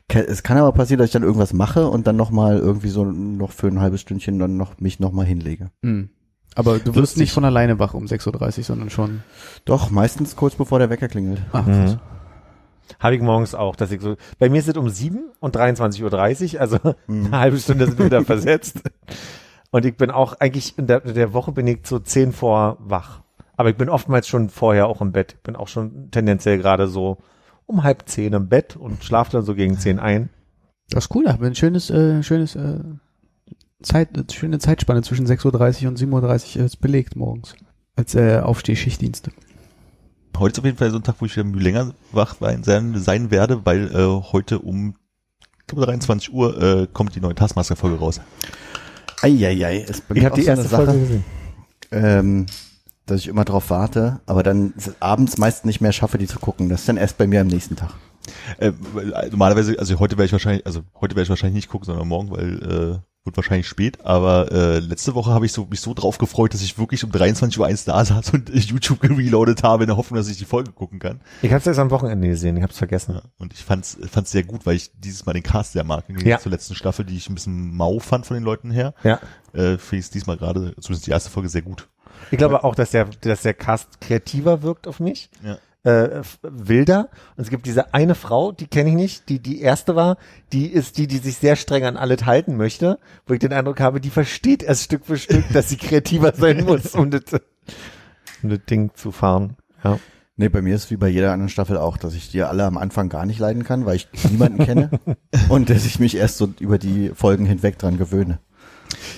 Es 0.10 0.44
kann 0.44 0.58
aber 0.58 0.72
passieren, 0.74 1.00
dass 1.00 1.08
ich 1.08 1.14
dann 1.14 1.24
irgendwas 1.24 1.54
mache 1.54 1.88
und 1.88 2.08
dann 2.08 2.16
nochmal 2.18 2.58
irgendwie 2.58 2.90
so 2.90 3.06
noch 3.06 3.52
für 3.52 3.68
ein 3.68 3.80
halbes 3.80 4.02
Stündchen 4.02 4.40
dann 4.40 4.58
noch 4.58 4.80
mich 4.80 5.00
nochmal 5.00 5.26
hinlege. 5.26 5.72
Hm. 5.84 6.10
Aber 6.56 6.80
du 6.80 6.94
wirst 6.96 7.18
nicht 7.18 7.32
von 7.34 7.46
alleine 7.46 7.80
wach 7.80 7.94
um 7.94 8.06
6.30 8.06 8.58
Uhr, 8.60 8.64
sondern 8.64 8.90
schon. 8.90 9.24
Doch, 9.66 9.90
meistens 9.90 10.36
kurz 10.36 10.56
bevor 10.56 10.80
der 10.80 10.90
Wecker 10.90 11.08
klingelt. 11.08 11.42
Ach, 11.52 11.66
Mhm. 11.66 12.00
Habe 13.00 13.16
ich 13.16 13.22
morgens 13.22 13.56
auch, 13.56 13.76
dass 13.78 13.92
ich 13.92 14.02
so, 14.02 14.18
bei 14.40 14.50
mir 14.50 14.60
ist 14.60 14.68
es 14.68 14.76
um 14.76 14.90
7 14.90 15.32
und 15.40 15.56
23.30 15.56 16.56
Uhr, 16.56 16.62
also 16.62 16.78
Mhm. 17.08 17.26
eine 17.28 17.40
halbe 17.40 17.58
Stunde 17.58 17.86
sind 17.86 17.98
wir 17.98 18.06
wieder 18.06 18.24
versetzt. 18.26 18.82
Und 19.72 19.86
ich 19.86 19.96
bin 19.98 20.12
auch 20.12 20.34
eigentlich 20.40 20.78
in 20.78 20.86
der, 20.88 21.04
in 21.06 21.16
der 21.16 21.34
Woche 21.34 21.52
bin 21.54 21.66
ich 21.66 21.80
so 21.88 21.98
10 22.00 22.34
vor 22.34 22.78
wach. 22.80 23.22
Aber 23.56 23.70
ich 23.70 23.78
bin 23.78 23.90
oftmals 23.90 24.28
schon 24.28 24.50
vorher 24.50 24.88
auch 24.88 25.02
im 25.02 25.12
Bett. 25.12 25.34
Ich 25.38 25.44
bin 25.44 25.56
auch 25.56 25.68
schon 25.68 26.12
tendenziell 26.12 26.58
gerade 26.58 26.88
so 26.88 27.18
um 27.66 27.84
halb 27.84 28.08
zehn 28.10 28.34
im 28.34 28.50
Bett 28.50 28.76
und 28.76 29.04
schlafe 29.04 29.32
dann 29.32 29.44
so 29.44 29.56
gegen 29.56 29.78
10 29.78 29.98
ein. 30.00 30.30
Das 30.90 31.06
ist 31.06 31.16
cool, 31.16 31.24
da 31.24 31.34
haben 31.34 31.42
wir 31.42 31.48
ein 31.50 31.56
schönes, 31.56 31.90
äh, 31.90 32.22
schönes, 32.22 32.56
äh, 32.56 32.80
Zeit, 33.84 34.10
schöne 34.34 34.60
Zeitspanne 34.60 35.02
zwischen 35.04 35.28
6.30 35.28 35.84
Uhr 35.84 35.90
und 35.90 36.00
7.30 36.00 36.58
Uhr 36.60 36.66
ist 36.66 36.78
belegt 36.78 37.16
morgens. 37.16 37.56
Als 37.96 38.16
äh, 38.16 38.40
Aufsteh-Schichtdienste. 38.40 39.32
Heute 40.38 40.54
ist 40.54 40.60
auf 40.60 40.66
jeden 40.66 40.78
Fall 40.78 40.90
so 40.90 40.98
ein 40.98 41.04
Tag, 41.04 41.16
wo 41.20 41.26
ich 41.26 41.38
wieder 41.38 41.48
länger 41.48 41.94
wach 42.12 42.38
sein, 42.40 42.96
sein 42.96 43.30
werde, 43.30 43.66
weil 43.66 43.92
äh, 43.96 44.24
heute 44.32 44.60
um 44.60 44.96
ich 45.62 45.68
glaube, 45.68 45.86
23 45.86 46.34
Uhr 46.34 46.62
äh, 46.62 46.88
kommt 46.92 47.16
die 47.16 47.22
neue 47.22 47.36
Taskmaster-Folge 47.36 47.98
raus. 47.98 48.20
Eieiei, 49.22 49.78
ist 49.78 50.08
bei 50.08 50.16
Ich 50.16 50.26
habe 50.26 50.36
die 50.36 50.42
so 50.42 50.52
eine 50.52 50.60
erste 50.60 50.76
Sache, 50.76 50.86
Folge 50.86 51.00
gesehen. 51.00 51.24
ähm, 51.92 52.46
dass 53.06 53.22
ich 53.22 53.28
immer 53.28 53.46
drauf 53.46 53.70
warte, 53.70 54.20
aber 54.26 54.44
dann 54.44 54.74
abends 55.00 55.38
meist 55.38 55.66
nicht 55.66 55.80
mehr 55.82 55.94
schaffe, 55.94 56.18
die 56.18 56.28
zu 56.28 56.40
gucken. 56.40 56.68
Das 56.68 56.82
ist 56.82 56.90
dann 56.90 56.98
erst 56.98 57.18
bei 57.18 57.28
mir 57.28 57.42
am 57.42 57.48
nächsten 57.48 57.76
Tag. 57.76 57.94
Äh, 58.58 58.72
normalerweise, 59.32 59.78
also 59.80 60.00
heute 60.00 60.18
werde 60.18 60.26
ich 60.26 60.32
wahrscheinlich, 60.34 60.66
also 60.66 60.82
heute 61.00 61.16
werde 61.16 61.24
ich 61.24 61.30
wahrscheinlich 61.30 61.56
nicht 61.56 61.70
gucken, 61.70 61.86
sondern 61.86 62.08
morgen, 62.08 62.32
weil 62.32 62.64
äh, 62.64 63.00
wird 63.26 63.38
wahrscheinlich 63.38 63.68
spät. 63.68 64.04
Aber 64.06 64.52
äh, 64.52 64.80
letzte 64.80 65.16
Woche 65.16 65.32
habe 65.32 65.46
ich 65.46 65.54
so 65.54 65.66
mich 65.70 65.80
so 65.82 65.94
drauf 65.94 66.18
gefreut, 66.18 66.54
dass 66.54 66.62
ich 66.62 66.78
wirklich 66.78 67.04
um 67.04 67.12
23 67.12 67.60
Uhr 67.60 67.66
eins 67.66 67.86
da 67.86 68.04
saß 68.04 68.32
und 68.32 68.50
YouTube 68.54 69.00
gereloadet 69.00 69.64
habe 69.64 69.84
in 69.84 69.88
der 69.88 69.98
Hoffnung, 69.98 70.18
dass 70.18 70.28
ich 70.28 70.38
die 70.38 70.46
Folge 70.46 70.72
gucken 70.72 71.00
kann. 71.00 71.22
Ich 71.42 71.52
habe 71.52 71.60
es 71.60 71.68
erst 71.68 71.80
am 71.80 71.92
Wochenende 71.92 72.28
gesehen, 72.28 72.58
ich 72.58 72.64
habe 72.64 72.72
es 72.72 72.78
vergessen. 72.78 73.16
Ja, 73.16 73.22
und 73.40 73.54
ich 73.54 73.64
fand's 73.64 73.98
fand's 74.12 74.32
sehr 74.32 74.44
gut, 74.44 74.66
weil 74.66 74.76
ich 74.76 74.92
dieses 75.00 75.26
Mal 75.26 75.34
den 75.34 75.44
Cast 75.44 75.74
sehr 75.74 75.84
mag. 75.84 76.04
Im 76.08 76.16
Gegensatz 76.16 76.40
Ja. 76.40 76.44
Zur 76.44 76.52
letzten 76.52 76.76
Staffel, 76.76 77.06
die 77.06 77.16
ich 77.18 77.30
ein 77.30 77.36
bisschen 77.36 77.74
mau 77.76 78.00
fand 78.00 78.26
von 78.26 78.36
den 78.36 78.44
Leuten 78.44 78.72
her, 78.72 78.94
Ja. 79.04 79.20
äh, 79.54 79.78
finde 79.78 80.00
ich 80.00 80.06
es 80.06 80.10
diesmal 80.12 80.38
gerade, 80.38 80.76
zumindest 80.80 81.08
die 81.08 81.12
erste 81.12 81.30
Folge, 81.30 81.50
sehr 81.50 81.62
gut. 81.62 81.88
Ich 82.32 82.38
glaube 82.38 82.64
auch, 82.64 82.76
dass 82.76 82.92
der, 82.92 83.06
dass 83.22 83.42
der 83.42 83.54
Cast 83.54 84.00
kreativer 84.02 84.62
wirkt 84.64 84.88
auf 84.88 85.00
mich. 85.00 85.30
Ja. 85.44 85.58
Äh, 85.84 86.22
wilder. 86.42 87.10
Und 87.36 87.44
es 87.44 87.50
gibt 87.50 87.66
diese 87.66 87.94
eine 87.94 88.16
Frau, 88.16 88.54
die 88.54 88.68
kenne 88.68 88.90
ich 88.92 88.96
nicht, 88.96 89.30
die 89.30 89.40
die 89.40 89.60
erste 89.60 89.98
war, 89.98 90.18
die 90.54 90.68
ist 90.68 90.98
die, 90.98 91.08
die 91.08 91.18
sich 91.18 91.38
sehr 91.38 91.58
streng 91.58 91.84
an 91.84 91.98
alles 91.98 92.26
halten 92.26 92.56
möchte, 92.56 93.00
wo 93.28 93.34
ich 93.34 93.40
den 93.40 93.52
Eindruck 93.52 93.82
habe, 93.82 94.00
die 94.00 94.10
versteht 94.10 94.64
erst 94.64 94.84
Stück 94.84 95.06
für 95.06 95.18
Stück, 95.18 95.44
dass 95.52 95.68
sie 95.68 95.76
kreativer 95.76 96.34
sein 96.34 96.64
muss, 96.64 96.96
um 96.96 97.12
das, 97.12 97.24
um 98.42 98.50
das 98.50 98.60
Ding 98.70 98.92
zu 98.96 99.12
fahren. 99.12 99.58
Ja. 99.84 100.00
Nee, 100.36 100.50
bei 100.50 100.62
mir 100.62 100.74
ist 100.74 100.90
wie 100.90 100.98
bei 100.98 101.10
jeder 101.10 101.32
anderen 101.32 101.50
Staffel 101.50 101.78
auch, 101.78 101.98
dass 101.98 102.16
ich 102.16 102.32
die 102.32 102.42
alle 102.42 102.64
am 102.64 102.78
Anfang 102.78 103.08
gar 103.08 103.26
nicht 103.26 103.40
leiden 103.40 103.64
kann, 103.64 103.86
weil 103.86 103.98
ich 103.98 104.08
niemanden 104.32 104.66
kenne 104.66 104.90
und 105.50 105.70
dass 105.70 105.86
ich 105.86 106.00
mich 106.00 106.16
erst 106.16 106.38
so 106.38 106.52
über 106.60 106.80
die 106.80 107.12
Folgen 107.14 107.46
hinweg 107.46 107.78
dran 107.78 107.98
gewöhne. 107.98 108.40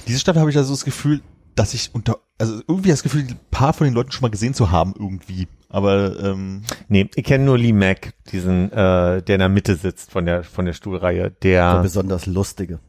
Diese 0.07 0.19
Staffel 0.19 0.41
habe 0.41 0.49
ich 0.49 0.57
also 0.57 0.73
das 0.73 0.83
Gefühl, 0.83 1.21
dass 1.55 1.73
ich 1.73 1.91
unter, 1.93 2.17
also 2.37 2.61
irgendwie 2.67 2.89
das 2.89 3.01
Gefühl, 3.01 3.21
ein 3.21 3.39
paar 3.49 3.71
von 3.71 3.85
den 3.85 3.93
Leuten 3.93 4.11
schon 4.11 4.23
mal 4.23 4.31
gesehen 4.31 4.53
zu 4.53 4.71
haben 4.71 4.93
irgendwie. 4.97 5.47
Aber 5.75 6.17
ähm, 6.23 6.61
Nee, 6.87 7.09
ich 7.15 7.23
kenne 7.25 7.43
nur 7.43 7.57
Lee 7.57 7.73
Mack, 7.73 8.13
diesen, 8.31 8.71
äh, 8.71 9.21
der 9.21 9.35
in 9.35 9.39
der 9.39 9.49
Mitte 9.49 9.75
sitzt 9.75 10.09
von 10.09 10.25
der, 10.25 10.43
von 10.45 10.65
der 10.65 10.71
Stuhlreihe, 10.73 11.31
Der 11.43 11.73
der, 11.73 11.81
besonders 11.81 12.25
lustige. 12.27 12.79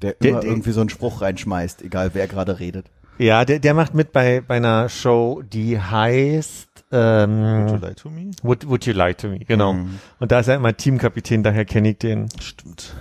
Der, 0.00 0.12
Der- 0.12 0.30
immer 0.30 0.40
der- 0.40 0.50
irgendwie 0.50 0.70
so 0.70 0.80
einen 0.80 0.90
Spruch 0.90 1.20
reinschmeißt, 1.20 1.82
egal 1.82 2.10
wer 2.14 2.26
gerade 2.28 2.60
redet. 2.60 2.86
ja, 3.18 3.44
der, 3.44 3.58
der 3.58 3.74
macht 3.74 3.92
mit 3.94 4.12
bei, 4.12 4.40
bei 4.40 4.56
einer 4.56 4.88
Show, 4.88 5.42
die 5.42 5.80
heißt, 5.80 6.84
ähm, 6.92 7.66
Would 7.66 7.70
you 7.72 7.86
lie 7.86 7.94
to 7.96 8.10
me? 8.10 8.30
Would, 8.44 8.68
would 8.68 8.86
you 8.86 8.92
lie 8.92 9.14
to 9.14 9.26
me? 9.28 9.38
Genau. 9.40 9.72
Mhm. 9.72 9.98
Und 10.20 10.30
da 10.30 10.38
ist 10.40 10.46
er 10.48 10.54
immer 10.56 10.76
Teamkapitän, 10.76 11.42
daher 11.42 11.64
kenne 11.64 11.90
ich 11.90 11.98
den. 11.98 12.28
Stimmt. 12.40 12.94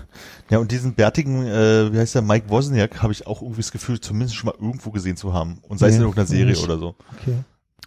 Ja, 0.49 0.57
und 0.57 0.71
diesen 0.71 0.93
bärtigen, 0.95 1.45
äh, 1.45 1.93
wie 1.93 1.99
heißt 1.99 2.15
der, 2.15 2.21
Mike 2.23 2.49
Wozniak, 2.49 3.03
habe 3.03 3.13
ich 3.13 3.27
auch 3.27 3.41
irgendwie 3.43 3.61
das 3.61 3.71
Gefühl, 3.71 3.99
zumindest 3.99 4.35
schon 4.35 4.47
mal 4.49 4.55
irgendwo 4.59 4.89
gesehen 4.91 5.15
zu 5.17 5.31
haben. 5.33 5.59
Und 5.67 5.77
sei 5.79 5.87
es 5.87 5.93
Nee, 5.93 5.97
in 5.97 6.03
irgendeiner 6.03 6.27
Serie 6.27 6.45
nicht. 6.47 6.63
oder 6.63 6.77
so. 6.79 6.95
Okay. 7.21 7.35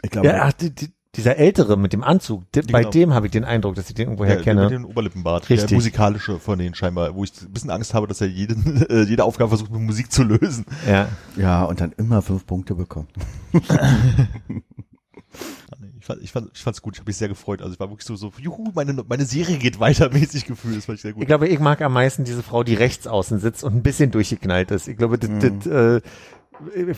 Ich 0.02 0.10
glaube, 0.10 0.28
Ja, 0.28 0.42
ach, 0.44 0.52
die, 0.52 0.74
die, 0.74 0.90
dieser 1.14 1.36
Ältere 1.36 1.76
mit 1.78 1.92
dem 1.94 2.04
Anzug, 2.04 2.44
die, 2.52 2.60
bei 2.60 2.80
Genau. 2.80 2.90
dem 2.90 3.14
habe 3.14 3.26
ich 3.26 3.32
den 3.32 3.44
Eindruck, 3.44 3.74
dass 3.74 3.88
ich 3.88 3.94
den 3.94 4.06
irgendwoher 4.08 4.30
Ja, 4.30 4.34
der 4.36 4.44
kenne. 4.44 4.62
mit 4.64 4.70
dem 4.72 4.84
Oberlippenbart. 4.84 5.48
Richtig. 5.48 5.68
Der 5.68 5.76
musikalische 5.76 6.38
von 6.38 6.58
denen 6.58 6.74
scheinbar, 6.74 7.14
wo 7.14 7.24
ich 7.24 7.32
ein 7.42 7.52
bisschen 7.52 7.70
Angst 7.70 7.94
habe, 7.94 8.06
dass 8.06 8.20
er 8.20 8.26
jeden, 8.26 8.82
äh, 8.90 9.02
jede 9.04 9.24
Aufgabe 9.24 9.48
versucht 9.48 9.70
mit 9.72 9.80
Musik 9.80 10.12
zu 10.12 10.22
lösen. 10.24 10.66
Ja. 10.86 11.08
ja, 11.36 11.64
und 11.64 11.80
dann 11.80 11.92
immer 11.92 12.20
fünf 12.22 12.46
Punkte 12.46 12.74
bekommen. 12.74 13.08
Ich 15.98 16.06
fand, 16.06 16.22
ich 16.22 16.30
fand, 16.30 16.50
ich 16.54 16.62
fand's 16.62 16.80
gut, 16.82 16.94
ich 16.94 17.00
habe 17.00 17.08
mich 17.08 17.16
sehr 17.16 17.28
gefreut. 17.28 17.60
Also 17.60 17.74
ich 17.74 17.80
war 17.80 17.90
wirklich 17.90 18.06
so, 18.06 18.14
so, 18.14 18.32
juhu, 18.38 18.70
meine, 18.74 18.92
meine 19.08 19.24
Serie 19.24 19.58
geht 19.58 19.80
weiter 19.80 20.08
mäßig 20.12 20.44
gefühlt. 20.44 20.76
Das 20.76 20.84
fand 20.84 20.96
ich 20.96 21.02
sehr 21.02 21.12
gut. 21.12 21.22
Ich 21.22 21.26
glaube, 21.26 21.48
ich 21.48 21.58
mag 21.58 21.82
am 21.82 21.92
meisten 21.94 22.22
diese 22.22 22.44
Frau, 22.44 22.62
die 22.62 22.74
rechts 22.74 23.08
außen 23.08 23.40
sitzt 23.40 23.64
und 23.64 23.74
ein 23.74 23.82
bisschen 23.82 24.12
durchgeknallt 24.12 24.70
ist. 24.70 24.86
Ich 24.86 24.96
glaube, 24.96 25.18
das, 25.18 25.28
Mhm. 25.30 25.60
das 25.60 25.66
äh, 25.66 26.00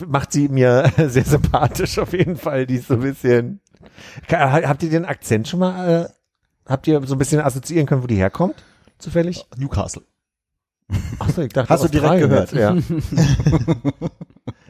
macht 0.06 0.32
sie 0.32 0.48
mir 0.48 0.92
sehr 1.08 1.24
sympathisch 1.24 1.98
auf 1.98 2.12
jeden 2.12 2.36
Fall. 2.36 2.66
Die 2.66 2.76
ist 2.76 2.88
so 2.88 2.94
ein 2.94 3.00
bisschen. 3.00 3.60
Habt 4.28 4.82
ihr 4.82 4.90
den 4.90 5.04
Akzent 5.04 5.48
schon 5.48 5.60
mal, 5.60 6.04
äh, 6.04 6.08
habt 6.66 6.86
ihr 6.86 7.00
so 7.06 7.14
ein 7.14 7.18
bisschen 7.18 7.40
assoziieren 7.40 7.86
können, 7.86 8.02
wo 8.02 8.06
die 8.06 8.16
herkommt? 8.16 8.56
Zufällig? 8.98 9.46
Newcastle. 9.56 10.02
Achso, 11.18 11.42
ich 11.42 11.52
dachte, 11.52 11.68
Hast 11.68 11.84
du 11.84 11.88
direkt 11.88 12.24
Australien 12.24 12.30
gehört? 12.30 12.52
Ja. 12.52 12.76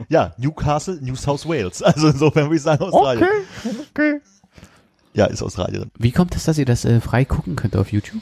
Ja, 0.09 0.33
Newcastle, 0.37 0.99
New 1.01 1.15
South 1.15 1.47
Wales. 1.47 1.81
Also 1.89 2.09
insofern 2.09 2.45
würde 2.45 2.55
ich 2.55 2.61
sagen 2.61 2.83
Australien. 2.83 3.27
Okay, 3.63 3.75
okay. 3.91 4.21
Ja, 5.13 5.25
ist 5.25 5.41
Australierin. 5.41 5.91
Wie 5.97 6.11
kommt 6.11 6.35
es, 6.35 6.45
dass 6.45 6.57
ihr 6.57 6.65
das 6.65 6.85
äh, 6.85 6.99
frei 6.99 7.25
gucken 7.25 7.55
könnt 7.55 7.75
auf 7.75 7.91
YouTube? 7.91 8.21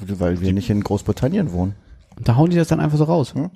Weil 0.00 0.40
wir 0.40 0.52
nicht 0.52 0.70
in 0.70 0.82
Großbritannien 0.82 1.52
wohnen. 1.52 1.74
Und 2.16 2.28
da 2.28 2.36
hauen 2.36 2.50
die 2.50 2.56
das 2.56 2.68
dann 2.68 2.80
einfach 2.80 2.98
so 2.98 3.04
raus. 3.04 3.34
Hm? 3.34 3.50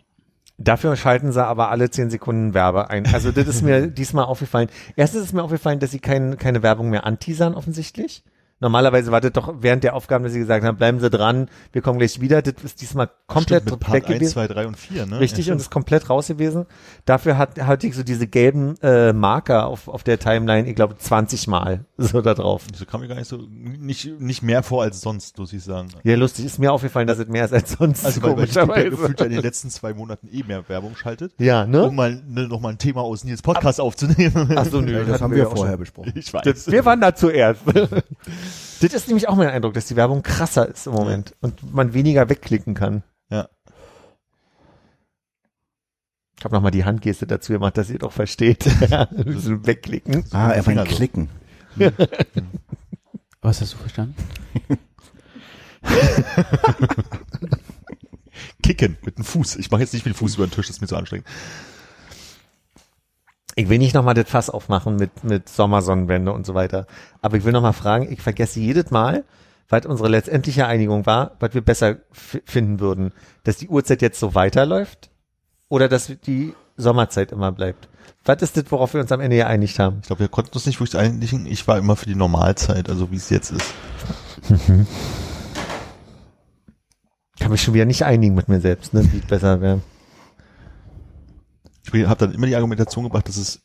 Dafür 0.64 0.96
schalten 0.96 1.32
sie 1.32 1.44
aber 1.44 1.70
alle 1.70 1.90
zehn 1.90 2.10
Sekunden 2.10 2.54
Werbe 2.54 2.90
ein. 2.90 3.06
Also 3.12 3.32
das 3.32 3.48
ist 3.48 3.62
mir 3.62 3.86
diesmal 3.88 4.24
aufgefallen. 4.24 4.68
Erstens 4.96 5.22
ist 5.24 5.32
mir 5.32 5.42
aufgefallen, 5.42 5.80
dass 5.80 5.90
sie 5.90 5.98
kein, 5.98 6.38
keine 6.38 6.62
Werbung 6.62 6.90
mehr 6.90 7.04
anteasern 7.04 7.54
offensichtlich. 7.54 8.22
Normalerweise 8.62 9.10
war 9.10 9.20
das 9.20 9.32
doch 9.32 9.56
während 9.60 9.82
der 9.82 9.94
Aufgaben, 9.96 10.22
dass 10.22 10.32
sie 10.32 10.38
gesagt 10.38 10.64
haben, 10.64 10.76
bleiben 10.78 11.00
Sie 11.00 11.10
dran, 11.10 11.48
wir 11.72 11.82
kommen 11.82 11.98
gleich 11.98 12.20
wieder. 12.20 12.40
Das 12.42 12.54
ist 12.62 12.80
diesmal 12.80 13.10
komplett 13.26 13.64
Stimmt, 13.64 13.80
mit 13.82 13.92
weg 13.92 14.02
Part 14.04 14.10
1, 14.12 14.18
gewesen. 14.20 14.32
2, 14.32 14.46
3 14.46 14.66
und 14.68 14.76
4, 14.78 15.06
ne? 15.06 15.18
Richtig, 15.20 15.46
ja, 15.46 15.52
und 15.52 15.60
ist 15.60 15.70
komplett 15.70 16.08
raus 16.08 16.28
gewesen. 16.28 16.66
Dafür 17.04 17.36
hat, 17.38 17.60
hatte 17.60 17.88
ich 17.88 17.96
so 17.96 18.04
diese 18.04 18.28
gelben 18.28 18.76
äh, 18.80 19.12
Marker 19.12 19.66
auf, 19.66 19.88
auf 19.88 20.04
der 20.04 20.20
Timeline, 20.20 20.68
ich 20.68 20.76
glaube 20.76 20.96
20 20.96 21.48
Mal 21.48 21.84
so 21.98 22.20
da 22.22 22.34
drauf. 22.34 22.62
So 22.72 22.86
kam 22.86 23.00
mir 23.00 23.08
gar 23.08 23.16
nicht 23.16 23.26
so, 23.26 23.38
nicht, 23.50 24.20
nicht 24.20 24.42
mehr 24.42 24.62
vor 24.62 24.84
als 24.84 25.00
sonst, 25.00 25.36
muss 25.38 25.52
ich 25.52 25.64
sagen. 25.64 25.88
Ja, 26.04 26.14
lustig, 26.14 26.44
ist 26.44 26.60
mir 26.60 26.72
aufgefallen, 26.72 27.08
dass 27.08 27.18
es 27.18 27.26
mehr 27.26 27.44
ist 27.44 27.52
als 27.52 27.72
sonst, 27.72 28.06
Also 28.06 28.22
weil, 28.22 28.36
weil 28.36 28.46
YouTube 28.46 28.76
ja 28.76 28.88
gefühlt 28.90 29.18
ja 29.18 29.26
in 29.26 29.32
den 29.32 29.42
letzten 29.42 29.70
zwei 29.70 29.92
Monaten 29.92 30.28
eh 30.32 30.44
mehr 30.44 30.68
Werbung 30.68 30.94
schaltet, 30.94 31.32
Ja, 31.38 31.66
ne? 31.66 31.88
um 31.88 31.96
mal 31.96 32.22
ne, 32.28 32.46
noch 32.46 32.60
mal 32.60 32.68
ein 32.68 32.78
Thema 32.78 33.00
aus 33.00 33.24
Nils 33.24 33.42
Podcast 33.42 33.80
aufzunehmen. 33.80 34.52
Ach 34.56 34.66
so, 34.66 34.80
nö, 34.80 34.92
Ja, 34.92 34.98
das 35.00 35.08
hatten 35.14 35.24
haben 35.24 35.30
wir 35.32 35.38
ja 35.38 35.50
vorher 35.50 35.72
schon. 35.72 35.80
besprochen. 35.80 36.12
Ich 36.14 36.32
weiß. 36.32 36.42
Das, 36.44 36.70
wir 36.70 36.84
waren 36.84 37.00
da 37.00 37.12
zuerst. 37.12 37.60
das 38.80 38.92
ist 38.92 39.08
nämlich 39.08 39.28
auch 39.28 39.36
mein 39.36 39.48
Eindruck, 39.48 39.74
dass 39.74 39.86
die 39.86 39.96
Werbung 39.96 40.22
krasser 40.22 40.68
ist 40.68 40.86
im 40.86 40.92
Moment 40.94 41.34
und 41.40 41.72
man 41.72 41.94
weniger 41.94 42.28
wegklicken 42.28 42.74
kann. 42.74 43.02
Ja. 43.30 43.48
Ich 46.38 46.44
habe 46.44 46.56
nochmal 46.56 46.72
die 46.72 46.84
Handgeste 46.84 47.26
dazu 47.26 47.52
gemacht, 47.52 47.78
dass 47.78 47.88
ihr 47.88 48.00
doch 48.00 48.10
versteht. 48.10 48.66
Wegklicken. 48.66 50.24
Ah, 50.32 50.50
er 50.50 50.64
meint 50.64 50.80
so. 50.90 50.96
klicken. 50.96 51.28
Was 53.40 53.60
hast 53.60 53.74
du 53.74 53.76
verstanden? 53.76 54.16
Kicken 58.62 58.98
mit 59.04 59.18
dem 59.18 59.24
Fuß. 59.24 59.56
Ich 59.56 59.70
mache 59.70 59.82
jetzt 59.82 59.92
nicht 59.92 60.04
mit 60.04 60.14
dem 60.14 60.18
Fuß 60.18 60.34
über 60.34 60.46
den 60.46 60.52
Tisch, 60.52 60.66
das 60.66 60.76
ist 60.76 60.80
mir 60.80 60.88
zu 60.88 60.96
anstrengend. 60.96 61.26
Ich 63.54 63.68
will 63.68 63.78
nicht 63.78 63.94
nochmal 63.94 64.14
das 64.14 64.28
Fass 64.30 64.50
aufmachen 64.50 64.96
mit, 64.96 65.24
mit 65.24 65.48
Sommersonnenwende 65.48 66.32
und 66.32 66.46
so 66.46 66.54
weiter. 66.54 66.86
Aber 67.20 67.36
ich 67.36 67.44
will 67.44 67.52
nochmal 67.52 67.74
fragen, 67.74 68.10
ich 68.10 68.22
vergesse 68.22 68.60
jedes 68.60 68.90
Mal, 68.90 69.24
was 69.68 69.86
unsere 69.86 70.08
letztendliche 70.08 70.66
Einigung 70.66 71.06
war, 71.06 71.32
was 71.40 71.54
wir 71.54 71.60
besser 71.60 71.96
finden 72.12 72.80
würden, 72.80 73.12
dass 73.44 73.56
die 73.56 73.68
Uhrzeit 73.68 74.02
jetzt 74.02 74.20
so 74.20 74.34
weiterläuft 74.34 75.10
oder 75.68 75.88
dass 75.88 76.12
die 76.26 76.54
Sommerzeit 76.76 77.32
immer 77.32 77.52
bleibt. 77.52 77.88
Was 78.24 78.40
ist 78.40 78.56
das, 78.56 78.64
worauf 78.68 78.94
wir 78.94 79.00
uns 79.00 79.12
am 79.12 79.20
Ende 79.20 79.36
geeinigt 79.36 79.78
haben? 79.78 79.98
Ich 80.00 80.06
glaube, 80.06 80.20
wir 80.20 80.28
konnten 80.28 80.54
uns 80.54 80.66
nicht 80.66 80.80
wirklich 80.80 80.96
einigen. 80.96 81.46
Ich 81.46 81.66
war 81.66 81.78
immer 81.78 81.96
für 81.96 82.06
die 82.06 82.14
Normalzeit, 82.14 82.88
also 82.88 83.10
wie 83.10 83.16
es 83.16 83.30
jetzt 83.30 83.50
ist. 83.50 83.74
kann 87.42 87.50
mich 87.50 87.62
schon 87.62 87.74
wieder 87.74 87.84
nicht 87.84 88.04
einigen 88.04 88.34
mit 88.34 88.48
mir 88.48 88.60
selbst, 88.60 88.94
ne, 88.94 89.06
wie 89.12 89.18
es 89.18 89.26
besser 89.26 89.60
wäre. 89.60 89.80
Ich 91.84 92.06
habe 92.06 92.26
dann 92.26 92.34
immer 92.34 92.46
die 92.46 92.56
Argumentation 92.56 93.04
gebracht, 93.04 93.28
dass 93.28 93.36
es 93.36 93.62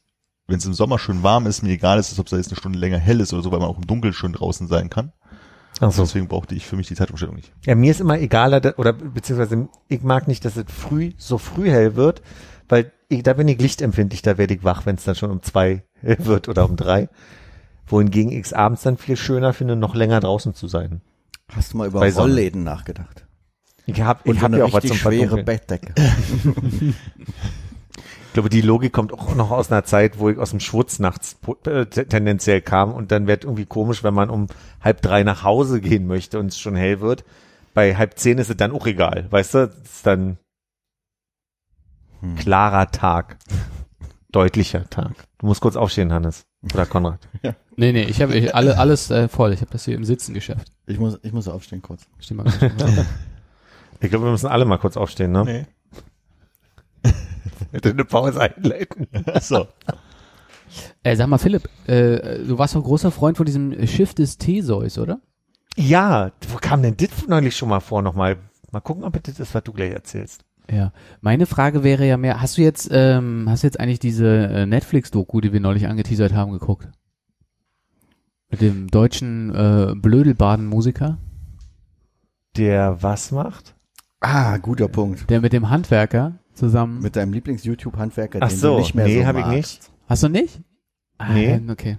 wenn 0.47 0.57
es 0.57 0.65
im 0.65 0.73
Sommer 0.73 0.97
schön 0.97 1.23
warm 1.23 1.45
ist, 1.45 1.61
mir 1.61 1.71
egal 1.71 1.99
ist, 1.99 2.17
ob 2.17 2.27
es 2.27 2.31
jetzt 2.31 2.49
eine 2.49 2.55
Stunde 2.55 2.79
länger 2.79 2.97
hell 2.97 3.19
ist 3.19 3.33
oder 3.33 3.43
so, 3.43 3.51
weil 3.51 3.59
man 3.59 3.67
auch 3.67 3.77
im 3.77 3.85
Dunkeln 3.85 4.13
schön 4.13 4.33
draußen 4.33 4.67
sein 4.67 4.89
kann. 4.89 5.11
Ach 5.79 5.91
so. 5.91 6.03
Deswegen 6.03 6.27
brauchte 6.27 6.55
ich 6.55 6.65
für 6.65 6.75
mich 6.75 6.87
die 6.87 6.95
Zeitumstellung 6.95 7.35
nicht. 7.35 7.51
Ja, 7.65 7.75
mir 7.75 7.91
ist 7.91 8.01
immer 8.01 8.17
egaler, 8.17 8.61
oder 8.79 8.93
beziehungsweise 8.93 9.67
ich 9.89 10.01
mag 10.01 10.27
nicht, 10.27 10.43
dass 10.45 10.55
es 10.55 10.65
früh, 10.67 11.11
so 11.17 11.37
früh 11.37 11.69
hell 11.69 11.95
wird, 11.95 12.21
weil 12.69 12.91
ich, 13.09 13.23
da 13.23 13.33
bin 13.33 13.47
ich 13.47 13.61
lichtempfindlich, 13.61 14.21
da 14.21 14.37
werde 14.37 14.53
ich 14.53 14.63
wach, 14.63 14.85
wenn 14.85 14.95
es 14.95 15.03
dann 15.03 15.15
schon 15.15 15.31
um 15.31 15.43
zwei 15.43 15.83
hell 16.01 16.17
wird 16.19 16.47
oder 16.49 16.65
um 16.65 16.77
drei. 16.77 17.09
Wohingegen 17.85 18.31
ich 18.31 18.45
es 18.45 18.53
abends 18.53 18.81
dann 18.81 18.97
viel 18.97 19.17
schöner 19.17 19.53
finde, 19.53 19.75
noch 19.75 19.95
länger 19.95 20.19
draußen 20.19 20.53
zu 20.53 20.67
sein. 20.67 21.01
Hast 21.49 21.73
du 21.73 21.77
mal 21.77 21.87
über. 21.87 22.05
Rollläden 22.09 22.63
nachgedacht? 22.63 23.25
Ich 23.85 24.01
habe 24.01 24.29
ich 24.29 24.41
hab 24.41 24.51
ja 24.53 24.65
auch 24.65 24.73
was 24.73 24.83
zum 24.83 24.97
schwere 24.97 25.27
Verdunkeln. 25.27 25.45
Bettdecke. 25.45 25.93
Ich 28.37 28.39
glaube, 28.39 28.49
die 28.49 28.61
Logik 28.61 28.93
kommt 28.93 29.13
auch 29.13 29.33
noch 29.33 29.49
aus 29.49 29.71
einer 29.71 29.83
Zeit, 29.83 30.19
wo 30.19 30.29
ich 30.29 30.37
aus 30.37 30.51
dem 30.51 30.59
Schwutz 30.59 30.99
nachts 30.99 31.37
äh, 31.65 31.87
te- 31.87 32.07
tendenziell 32.07 32.61
kam 32.61 32.93
und 32.93 33.11
dann 33.11 33.25
wird 33.25 33.45
irgendwie 33.45 33.65
komisch, 33.65 34.03
wenn 34.03 34.13
man 34.13 34.29
um 34.29 34.45
halb 34.79 35.01
drei 35.01 35.23
nach 35.23 35.41
Hause 35.41 35.81
gehen 35.81 36.05
möchte 36.05 36.37
und 36.37 36.45
es 36.49 36.59
schon 36.59 36.75
hell 36.75 37.01
wird. 37.01 37.23
Bei 37.73 37.95
halb 37.95 38.19
zehn 38.19 38.37
ist 38.37 38.51
es 38.51 38.55
dann 38.57 38.73
auch 38.73 38.85
egal, 38.85 39.25
weißt 39.31 39.53
du? 39.55 39.57
Es 39.83 39.91
ist 39.95 40.05
dann 40.05 40.37
Hm. 42.19 42.35
klarer 42.35 42.91
Tag. 42.91 43.37
Deutlicher 44.31 44.87
Tag. 44.87 45.13
Du 45.39 45.47
musst 45.47 45.61
kurz 45.61 45.75
aufstehen, 45.75 46.13
Hannes. 46.13 46.45
Oder 46.75 46.85
Konrad. 46.85 47.27
Nee, 47.75 47.91
nee, 47.91 48.03
ich 48.03 48.21
habe 48.21 48.35
ich, 48.35 48.53
alle, 48.53 48.77
alles 48.77 49.09
äh, 49.09 49.27
voll. 49.29 49.51
Ich 49.53 49.61
habe 49.61 49.71
das 49.71 49.85
hier 49.85 49.95
im 49.95 50.03
Sitzen 50.05 50.35
geschafft. 50.35 50.71
Ich 50.85 50.99
muss, 50.99 51.17
ich 51.23 51.31
muss 51.33 51.47
aufstehen 51.47 51.81
kurz. 51.81 52.05
Steh 52.19 52.35
mal 52.35 52.47
schnell. 52.51 52.71
Ich 53.99 54.09
glaube, 54.11 54.25
wir 54.25 54.31
müssen 54.31 54.45
alle 54.47 54.65
mal 54.65 54.77
kurz 54.77 54.95
aufstehen, 54.95 55.31
ne? 55.31 55.43
Nee. 55.43 55.65
Bitte 57.71 57.89
eine 57.89 58.05
Pause 58.05 58.41
einleiten. 58.41 59.07
So. 59.41 59.67
äh, 61.03 61.15
sag 61.15 61.27
mal, 61.27 61.37
Philipp, 61.37 61.69
äh, 61.87 62.39
du 62.45 62.57
warst 62.57 62.75
doch 62.75 62.83
großer 62.83 63.11
Freund 63.11 63.37
von 63.37 63.45
diesem 63.45 63.87
Schiff 63.87 64.13
des 64.13 64.37
Theseus, 64.37 64.97
oder? 64.97 65.19
Ja, 65.75 66.31
wo 66.49 66.57
kam 66.57 66.81
denn 66.81 66.97
das 66.97 67.27
neulich 67.27 67.55
schon 67.55 67.69
mal 67.69 67.79
vor 67.79 68.01
nochmal? 68.01 68.37
Mal 68.71 68.81
gucken, 68.81 69.03
ob 69.03 69.21
das 69.23 69.39
ist, 69.39 69.53
was 69.55 69.63
du 69.63 69.71
gleich 69.73 69.91
erzählst. 69.91 70.43
Ja. 70.69 70.91
Meine 71.21 71.45
Frage 71.45 71.83
wäre 71.83 72.05
ja 72.05 72.17
mehr, 72.17 72.41
hast 72.41 72.57
du 72.57 72.61
jetzt, 72.61 72.89
ähm, 72.91 73.45
hast 73.47 73.63
du 73.63 73.67
jetzt 73.67 73.79
eigentlich 73.79 73.99
diese 73.99 74.27
äh, 74.47 74.65
Netflix-Doku, 74.65 75.39
die 75.39 75.53
wir 75.53 75.61
neulich 75.61 75.87
angeteasert 75.87 76.33
haben, 76.33 76.51
geguckt? 76.51 76.89
Mit 78.49 78.59
dem 78.61 78.87
deutschen 78.89 79.53
äh, 79.55 79.93
Blödelbaden-Musiker, 79.95 81.17
Der 82.57 83.01
was 83.01 83.31
macht? 83.31 83.75
Ah, 84.19 84.57
guter 84.57 84.87
Punkt. 84.87 85.29
der 85.29 85.41
mit 85.41 85.53
dem 85.53 85.69
Handwerker 85.69 86.39
zusammen. 86.57 87.01
Mit 87.01 87.15
deinem 87.15 87.33
Lieblings-YouTube-Handwerker, 87.33 88.39
Ach 88.41 88.49
den 88.49 88.57
so, 88.57 88.73
du 88.75 88.79
nicht 88.79 88.95
mehr 88.95 89.05
nee, 89.07 89.21
so 89.21 89.25
hab 89.27 89.35
ich 89.37 89.41
magst. 89.45 89.55
nicht. 89.55 89.91
Hast 90.09 90.23
du 90.23 90.29
nicht? 90.29 90.61
Ah, 91.17 91.33
Nee. 91.33 91.59
Okay. 91.69 91.97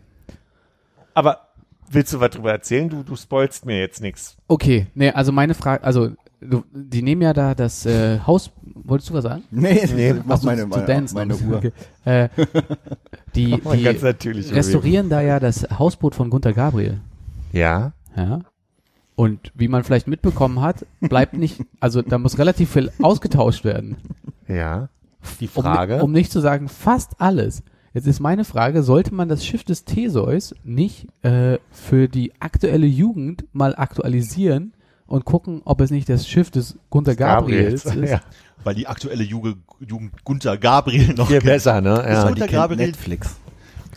Aber 1.14 1.48
willst 1.90 2.12
du 2.12 2.20
was 2.20 2.30
drüber 2.30 2.52
erzählen? 2.52 2.88
Du, 2.88 3.02
du 3.02 3.16
spoilst 3.16 3.66
mir 3.66 3.78
jetzt 3.80 4.00
nichts. 4.00 4.36
Okay, 4.46 4.86
nee, 4.94 5.11
also 5.11 5.32
meine 5.32 5.54
Frage, 5.54 5.82
also 5.82 6.11
du, 6.40 6.64
die 6.72 7.02
nehmen 7.02 7.22
ja 7.22 7.32
da 7.32 7.54
das 7.54 7.84
äh, 7.86 8.20
Haus, 8.20 8.52
wolltest 8.62 9.11
du 9.11 9.14
was 9.14 9.24
sagen? 9.24 9.42
Nee, 9.50 9.84
Nee, 9.86 10.12
nee 10.12 10.20
mach 10.24 10.36
Ach 10.36 10.40
so, 10.42 10.46
meine, 10.46 10.62
zu 10.62 10.68
meine, 10.68 10.86
Dance 10.86 11.14
meine. 11.14 11.34
Uhr. 11.34 11.56
Okay. 11.56 11.72
Äh, 12.04 12.28
die 13.34 13.61
die 13.72 13.82
ganz 13.82 14.02
natürlich 14.02 14.54
restaurieren 14.54 15.09
da 15.09 15.20
ja 15.20 15.40
das 15.40 15.66
Hausboot 15.78 16.14
von 16.14 16.30
Gunter 16.30 16.52
Gabriel. 16.52 17.00
Ja. 17.52 17.92
Ja. 18.16 18.40
Und 19.16 19.50
wie 19.56 19.66
man 19.66 19.82
vielleicht 19.82 20.06
mitbekommen 20.06 20.61
hat, 20.61 20.86
bleibt 21.00 21.34
nicht, 21.34 21.61
also 21.80 22.02
da 22.02 22.18
muss 22.18 22.38
relativ 22.38 22.70
viel 22.72 22.92
ausgetauscht 23.02 23.64
werden. 23.64 23.96
Ja. 24.49 24.88
Die 25.40 25.49
Um, 25.55 25.62
Frage. 25.62 26.03
um 26.03 26.12
nicht 26.12 26.32
zu 26.32 26.40
sagen, 26.40 26.68
fast 26.68 27.20
alles. 27.20 27.62
Jetzt 27.94 28.07
ist 28.07 28.20
meine 28.20 28.44
Frage, 28.44 28.82
sollte 28.82 29.14
man 29.14 29.28
das 29.28 29.44
Schiff 29.44 29.64
des 29.64 29.84
Theseus 29.84 30.55
nicht 30.62 31.07
äh, 31.24 31.59
für 31.70 32.09
die 32.09 32.32
aktuelle 32.40 32.86
Jugend 32.86 33.44
mal 33.53 33.74
aktualisieren 33.76 34.72
und 35.07 35.24
gucken, 35.24 35.62
ob 35.64 35.80
es 35.80 35.90
nicht 35.90 36.09
das 36.09 36.28
Schiff 36.28 36.51
des 36.51 36.78
Gunter 36.90 37.14
Gabriels, 37.16 37.84
ist? 37.86 37.94
Ja. 38.11 38.20
Weil 38.62 38.74
die 38.74 38.86
aktuelle 38.86 39.22
Jugend, 39.24 39.57
Jugend 39.80 40.24
Gunter 40.24 40.57
Gabriel 40.59 41.14
noch 41.14 41.28
Viel 41.28 41.40
besser, 41.40 41.80
ne? 41.80 41.94
Ist 42.01 42.07
Ja. 42.09 42.24
Gunter 42.24 42.40
kennt 42.46 42.53
Gabriel- 42.53 42.86
Netflix. 42.86 43.36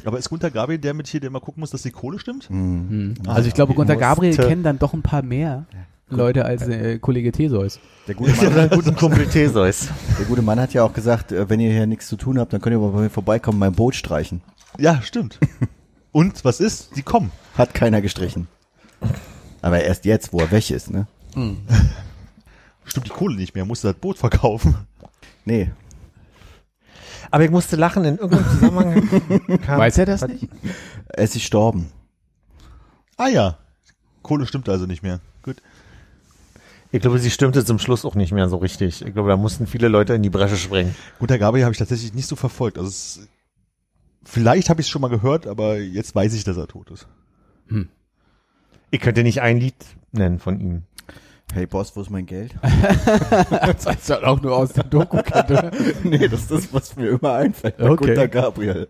Aber 0.06 0.18
ist 0.18 0.30
Gunter 0.30 0.49
Gabriel 0.49 0.80
der 0.80 0.93
mit 0.95 1.08
hier, 1.08 1.20
der 1.20 1.28
immer 1.28 1.39
gucken 1.41 1.60
muss, 1.60 1.70
dass 1.70 1.84
die 1.84 1.91
Kohle 1.91 2.18
stimmt? 2.18 2.49
Hm. 2.49 2.89
Hm. 2.89 3.14
Also 3.28 3.47
ich 3.47 3.54
glaube, 3.54 3.74
Gunter 3.76 3.97
Gabriel 3.97 4.36
kennen 4.36 4.64
dann 4.64 4.80
doch 4.80 4.93
ein 4.93 5.04
paar 5.04 5.22
mehr 5.22 5.66
Leute 6.12 6.45
als 6.45 6.68
äh, 6.68 6.99
Kollege 6.99 7.32
Theseus. 7.32 7.80
Der 8.07 8.16
gute, 8.16 8.32
Der 8.34 8.49
Mann, 8.49 8.53
hat 8.64 8.72
einen 8.72 8.82
guten 8.82 8.95
Kumpel 8.95 9.28
Theseus. 9.28 9.88
der 10.20 10.26
gute 10.26 10.41
Mann 10.41 10.59
hat 10.59 10.74
ja 10.74 10.84
auch 10.84 10.93
gesagt, 10.93 11.32
äh, 11.32 11.49
wenn 11.49 11.59
ihr 11.59 11.72
hier 11.72 11.88
nichts 11.88 12.07
zu 12.07 12.16
tun 12.18 12.39
habt, 12.39 12.53
dann 12.53 12.62
könnt 12.62 12.76
ihr 12.76 12.80
mal 12.80 12.91
bei 12.91 13.01
mir 13.01 13.09
vorbeikommen, 13.09 13.59
mein 13.59 13.74
Boot 13.74 13.95
streichen. 13.95 14.41
Ja, 14.78 15.01
stimmt. 15.01 15.39
Und 16.12 16.43
was 16.43 16.59
ist? 16.59 16.95
Die 16.97 17.03
kommen. 17.03 17.32
Hat 17.57 17.74
keiner 17.74 18.01
gestrichen. 18.01 18.47
Aber 19.62 19.82
erst 19.84 20.05
jetzt, 20.05 20.34
wo 20.34 20.39
er 20.39 20.51
weg 20.51 20.70
ist, 20.72 20.89
ne? 20.91 21.07
Stimmt 22.84 23.05
die 23.05 23.12
Kohle 23.12 23.36
nicht 23.38 23.55
mehr, 23.55 23.64
musste 23.64 23.88
das 23.88 23.95
Boot 23.97 24.18
verkaufen. 24.18 24.76
Nee, 25.45 25.72
Aber 27.32 27.43
ich 27.45 27.49
musste 27.51 27.78
lachen, 27.78 28.03
in 28.03 28.18
irgendeinem 28.18 28.49
Zusammenhang 28.51 29.59
kam, 29.62 29.80
Weiß 29.80 29.97
er 29.97 30.05
das 30.05 30.28
nicht? 30.28 30.49
er 31.07 31.24
ist 31.24 31.34
gestorben. 31.34 31.89
Ah 33.18 33.28
ja. 33.30 33.57
Kohle 34.24 34.45
stimmt 34.45 34.68
also 34.70 34.86
nicht 34.86 35.01
mehr. 35.03 35.20
Gut. 35.43 35.62
Ich 36.94 37.02
glaube, 37.02 37.20
sie 37.20 37.32
stimmte 37.32 37.64
zum 37.64 37.80
Schluss 37.80 38.04
auch 38.06 38.16
nicht 38.16 38.32
mehr 38.34 38.50
so 38.50 38.58
richtig. 38.58 39.02
Ich 39.06 39.14
glaube, 39.14 39.30
da 39.30 39.38
mussten 39.38 39.66
viele 39.66 39.88
Leute 39.88 40.14
in 40.14 40.24
die 40.24 40.30
Bresche 40.30 40.58
springen. 40.58 40.94
Gunter 41.20 41.38
Gabriel 41.38 41.64
habe 41.64 41.74
ich 41.74 41.80
tatsächlich 41.80 42.14
nicht 42.14 42.28
so 42.28 42.36
verfolgt. 42.36 42.78
Also 42.78 42.89
es, 42.89 43.28
vielleicht 44.24 44.70
habe 44.70 44.82
ich 44.82 44.88
es 44.88 44.92
schon 44.92 45.02
mal 45.02 45.08
gehört, 45.08 45.48
aber 45.48 45.78
jetzt 45.78 46.14
weiß 46.14 46.34
ich, 46.34 46.44
dass 46.44 46.58
er 46.58 46.68
tot 46.68 46.92
ist. 46.92 47.08
Ich 48.89 49.00
könnte 49.00 49.24
nicht 49.24 49.42
ein 49.42 49.58
Lied 49.58 49.76
nennen 50.12 50.39
von 50.39 50.60
ihm. 50.60 50.84
Hey 51.54 51.66
Boss, 51.66 51.96
wo 51.96 52.02
ist 52.02 52.10
mein 52.10 52.26
Geld? 52.26 52.54
Das 52.62 53.86
heißt 53.86 54.10
halt 54.10 54.24
auch 54.24 54.42
nur 54.42 54.56
aus 54.56 54.74
der 54.74 54.84
Doku 54.86 55.22
kennt, 55.22 55.50
nee, 56.04 56.28
das 56.28 56.42
ist 56.42 56.52
das, 56.52 56.74
was 56.74 56.96
mir 56.96 57.10
immer 57.10 57.34
einfällt 57.34 57.78
bei 57.78 57.89
Okay. 57.89 58.08
Gunter 58.08 58.28
Gabriel. 58.28 58.88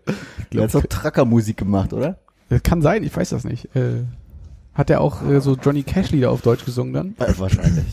Der 0.52 0.62
hat 0.64 0.70
so 0.70 0.80
Trackermusik 0.80 1.56
gemacht, 1.56 1.92
oder? 1.92 2.18
Das 2.48 2.62
kann 2.62 2.82
sein, 2.82 3.02
ich 3.02 3.16
weiß 3.16 3.30
das 3.30 3.44
nicht. 3.44 3.74
Äh, 3.74 4.04
hat 4.74 4.90
er 4.90 5.00
auch 5.00 5.22
äh, 5.22 5.40
so 5.40 5.56
Johnny 5.56 5.82
Cash 5.82 6.10
Lieder 6.10 6.30
auf 6.30 6.42
Deutsch 6.42 6.64
gesungen 6.64 6.92
dann? 6.92 7.14
Äh, 7.18 7.38
wahrscheinlich. 7.38 7.84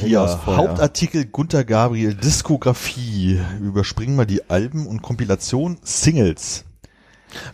Hier. 0.00 0.20
Hauptartikel 0.46 1.26
Gunter 1.26 1.64
Gabriel, 1.64 2.14
Diskografie. 2.14 3.40
Überspringen 3.60 4.16
wir 4.16 4.26
die 4.26 4.50
Alben 4.50 4.86
und 4.86 5.02
Kompilation 5.02 5.78
Singles. 5.82 6.64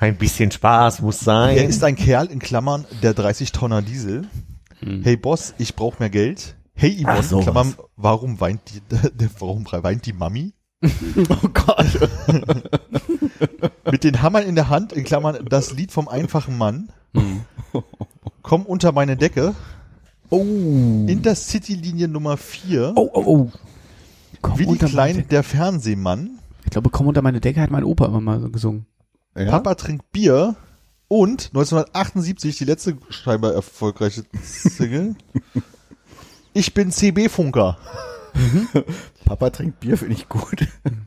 Ein 0.01 0.17
bisschen 0.17 0.51
Spaß 0.51 1.03
muss 1.03 1.21
sein. 1.21 1.57
Er 1.57 1.67
ist 1.67 1.85
ein 1.85 1.97
Kerl 1.97 2.27
in 2.27 2.39
Klammern 2.39 2.87
der 3.03 3.13
30 3.13 3.53
Tonner 3.53 3.83
Diesel. 3.83 4.27
Hey 5.03 5.17
Boss, 5.17 5.55
ich 5.59 5.75
brauch 5.75 5.99
mehr 5.99 6.11
Geld. 6.11 6.57
Hey 6.75 7.01
Yvonne, 7.01 7.19
Ach, 7.19 7.23
sowas. 7.23 7.45
Klammern, 7.45 7.75
warum 7.97 8.41
weint 8.41 8.61
die, 8.71 8.81
warum 9.39 9.65
weint 9.67 10.07
die 10.07 10.13
Mami? 10.13 10.53
Oh 11.29 11.49
Gott. 11.55 11.87
Mit 13.91 14.05
den 14.05 14.21
Hammern 14.21 14.45
in 14.47 14.55
der 14.55 14.69
Hand, 14.69 14.93
in 14.93 15.05
Klammern, 15.05 15.39
das 15.49 15.73
Lied 15.73 15.93
vom 15.93 16.09
einfachen 16.09 16.59
Mann. 16.59 16.91
Komm 18.43 18.67
unter 18.67 18.93
meine 18.93 19.17
Decke. 19.17 19.55
Oh. 20.31 21.07
Intercity-Linie 21.07 22.09
Nummer 22.09 22.37
4. 22.37 22.93
Oh, 22.97 23.11
oh, 23.13 23.25
oh. 23.27 23.51
Komm 24.43 24.59
Willi 24.59 24.69
unter 24.69 24.89
meine 24.89 25.15
Klein, 25.15 25.29
der 25.29 25.43
Fernsehmann. 25.43 26.39
Ich 26.65 26.71
glaube, 26.71 26.91
komm 26.91 27.07
unter 27.07 27.23
meine 27.23 27.41
Decke 27.41 27.61
hat 27.61 27.71
mein 27.71 27.85
Opa 27.85 28.07
immer 28.07 28.21
mal 28.21 28.51
gesungen. 28.51 28.87
Ja? 29.37 29.51
Papa 29.51 29.75
trinkt 29.75 30.11
Bier. 30.13 30.57
Und 31.09 31.49
1978 31.49 32.57
die 32.57 32.65
letzte 32.65 32.97
scheinbar 33.11 33.53
erfolgreiche 33.53 34.25
Single. 34.43 35.15
ich 36.55 36.75
bin 36.75 36.91
CB-Funker. 36.91 37.79
Papa 39.25 39.51
trinkt 39.51 39.81
Bier, 39.81 39.97
finde 39.97 40.15
ich 40.15 40.29
gut. 40.29 40.67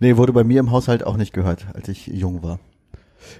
nee, 0.00 0.16
wurde 0.16 0.32
bei 0.32 0.44
mir 0.44 0.60
im 0.60 0.70
Haushalt 0.70 1.04
auch 1.04 1.16
nicht 1.16 1.32
gehört, 1.32 1.66
als 1.74 1.88
ich 1.88 2.06
jung 2.06 2.42
war. 2.42 2.58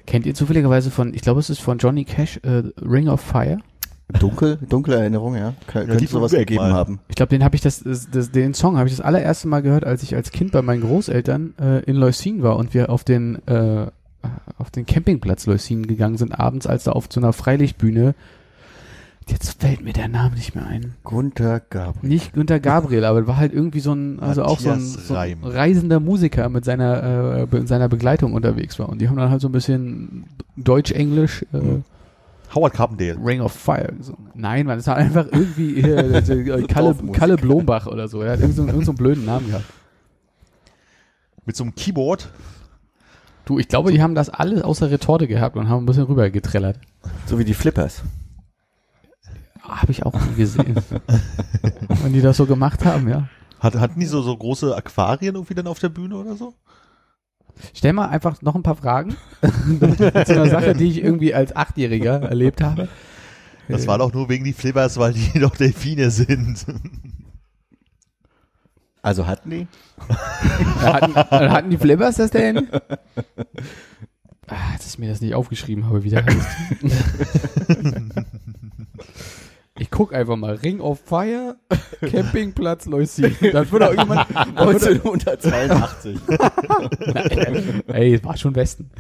Kennt 0.07 0.27
ihr 0.27 0.35
zufälligerweise 0.35 0.91
von, 0.91 1.15
ich 1.15 1.23
glaube, 1.23 1.41
es 1.41 1.51
ist 1.51 1.61
von 1.61 1.79
Johnny 1.79 2.05
Cash, 2.05 2.41
äh, 2.43 2.63
Ring 2.81 3.09
of 3.09 3.21
Fire? 3.21 3.59
Dunkel, 4.19 4.59
dunkle 4.69 4.97
Erinnerung, 4.97 5.37
ja. 5.37 5.53
Kann, 5.67 5.87
könnte 5.87 5.99
lief 5.99 6.11
sowas 6.11 6.33
gegeben 6.33 6.63
mal. 6.63 6.73
haben. 6.73 7.01
Ich 7.09 7.17
glaube, 7.17 7.29
den 7.29 7.45
habe 7.45 7.57
ich 7.57 7.61
das, 7.61 7.81
das, 7.81 8.09
das, 8.11 8.31
den 8.31 8.55
Song 8.55 8.79
habe 8.79 8.89
ich 8.89 8.97
das 8.97 9.05
allererste 9.05 9.49
Mal 9.49 9.61
gehört, 9.61 9.85
als 9.85 10.03
ich 10.03 10.15
als 10.15 10.33
Kind 10.33 10.53
bei 10.53 10.63
meinen 10.63 10.81
Großeltern 10.81 11.55
äh, 11.61 11.85
in 11.85 11.97
Leucin 11.97 12.43
war 12.43 12.57
und 12.57 12.73
wir 12.73 12.89
auf 12.89 13.05
den 13.05 13.47
äh, 13.47 13.87
auf 14.57 14.71
den 14.71 14.87
Campingplatz 14.87 15.47
Leucin 15.47 15.87
gegangen 15.87 16.17
sind 16.17 16.33
abends, 16.39 16.67
als 16.67 16.85
da 16.85 16.93
auf 16.93 17.07
so 17.11 17.21
einer 17.21 17.33
Freilichtbühne. 17.33 18.15
Jetzt 19.29 19.61
fällt 19.61 19.83
mir 19.83 19.93
der 19.93 20.09
Name 20.09 20.35
nicht 20.37 20.55
mehr 20.55 20.67
ein. 20.67 20.95
Gunter 21.05 21.61
Gabriel. 21.61 22.09
Nicht 22.09 22.33
Günter 22.33 22.61
Gabriel, 22.61 23.05
aber 23.05 23.27
war 23.27 23.37
halt 23.37 23.53
irgendwie 23.53 23.81
so 23.81 23.93
ein, 23.93 24.21
also 24.21 24.43
auch 24.43 24.59
so 24.59 24.71
ein, 24.71 24.79
Matthias 24.79 25.07
so 25.07 25.15
ein 25.15 25.39
reisender 25.43 26.01
Musiker 26.01 26.49
mit 26.49 26.65
seiner, 26.65 27.47
äh, 27.53 27.57
in 27.57 27.67
seiner 27.67 27.89
Begleitung 27.89 28.33
unterwegs 28.33 28.79
war. 28.79 28.89
Und 28.89 29.01
die 29.01 29.09
haben 29.09 29.17
dann 29.17 29.31
halt 29.31 29.43
so 29.43 29.49
ein 29.49 29.53
bisschen 29.53 30.25
Deutsch-Englisch 30.57 31.45
äh, 31.53 31.81
Howard 32.55 32.73
Carpendale. 32.73 33.19
Ring 33.23 33.43
of 33.43 33.53
Fire 33.53 33.93
gesungen. 33.97 34.31
Nein, 34.35 34.65
man, 34.65 34.79
es 34.79 34.87
war 34.87 34.97
einfach 34.97 35.27
irgendwie 35.31 35.81
äh, 35.81 36.19
äh, 36.61 36.67
Kalle. 36.67 36.97
Kalle 37.13 37.37
Blombach 37.37 37.87
oder 37.87 38.09
so. 38.09 38.23
Er 38.23 38.33
hat 38.33 38.41
irgendeinen 38.41 38.69
so, 38.69 38.73
irgend 38.73 38.87
so 38.87 38.93
einen 38.93 38.99
blöden 38.99 39.25
Namen 39.27 39.49
gehabt. 39.49 39.67
mit 41.45 41.55
so 41.55 41.65
einem 41.65 41.75
Keyboard. 41.75 42.31
Du, 43.45 43.59
ich 43.59 43.69
glaube, 43.69 43.93
die 43.93 44.03
haben 44.03 44.15
das 44.15 44.31
alles 44.31 44.63
außer 44.63 44.91
Retorte 44.91 45.27
gehabt 45.27 45.57
und 45.57 45.69
haben 45.69 45.83
ein 45.83 45.87
bisschen 45.87 46.05
rüber 46.05 46.31
getrellert. 46.31 46.79
So 47.27 47.39
wie 47.39 47.45
die 47.45 47.55
Flippers. 47.55 48.03
Habe 49.69 49.93
ich 49.93 50.05
auch 50.05 50.15
nie 50.15 50.35
gesehen. 50.35 50.77
Wenn 52.03 52.13
die 52.13 52.23
das 52.23 52.37
so 52.37 52.47
gemacht 52.47 52.85
haben, 52.85 53.09
ja. 53.09 53.29
Hat, 53.61 53.75
hatten 53.75 54.01
die 54.01 54.07
so, 54.07 54.23
so 54.23 54.37
große 54.37 54.75
Aquarien 54.75 55.35
irgendwie 55.35 55.55
dann 55.55 55.67
auf 55.67 55.79
der 55.79 55.91
Bühne 55.91 56.17
oder 56.17 56.37
so? 56.37 56.55
Stell 57.75 57.93
mal 57.93 58.09
einfach 58.09 58.41
noch 58.41 58.55
ein 58.55 58.63
paar 58.63 58.77
Fragen 58.77 59.17
zu 59.43 60.33
einer 60.33 60.49
Sache, 60.49 60.75
die 60.75 60.89
ich 60.89 61.03
irgendwie 61.03 61.35
als 61.35 61.55
Achtjähriger 61.55 62.23
erlebt 62.23 62.63
habe. 62.63 62.89
Das 63.69 63.87
war 63.87 63.99
doch 63.99 64.13
nur 64.13 64.29
wegen 64.29 64.45
die 64.45 64.53
Flippers, 64.53 64.97
weil 64.97 65.13
die 65.13 65.39
doch 65.41 65.57
Delfine 65.57 66.11
sind. 66.11 66.65
Also 69.03 69.27
hatten 69.27 69.51
die? 69.51 69.67
hatten, 70.81 71.15
hatten 71.15 71.71
die 71.71 71.79
Flippers 71.79 72.17
das 72.17 72.31
denn? 72.31 72.69
Ah, 74.47 74.77
dass 74.77 74.87
ich 74.87 74.99
mir 74.99 75.11
das 75.11 75.21
nicht 75.21 75.35
aufgeschrieben 75.35 75.87
habe, 75.87 76.05
wie 76.05 76.11
der 76.11 76.25
heißt. 76.25 76.49
Ich 79.79 79.91
guck 79.91 80.13
einfach 80.13 80.37
mal. 80.37 80.55
Ring 80.57 80.81
of 80.81 81.01
Fire, 81.05 81.57
Campingplatz 82.01 82.87
Leusin. 82.87 83.37
Das 83.53 83.71
wird 83.71 83.83
auch 83.83 83.91
irgendjemand. 83.91 84.37
1982. 84.37 86.19
Ey, 87.89 88.25
war 88.25 88.37
schon 88.37 88.55
Westen. 88.55 88.91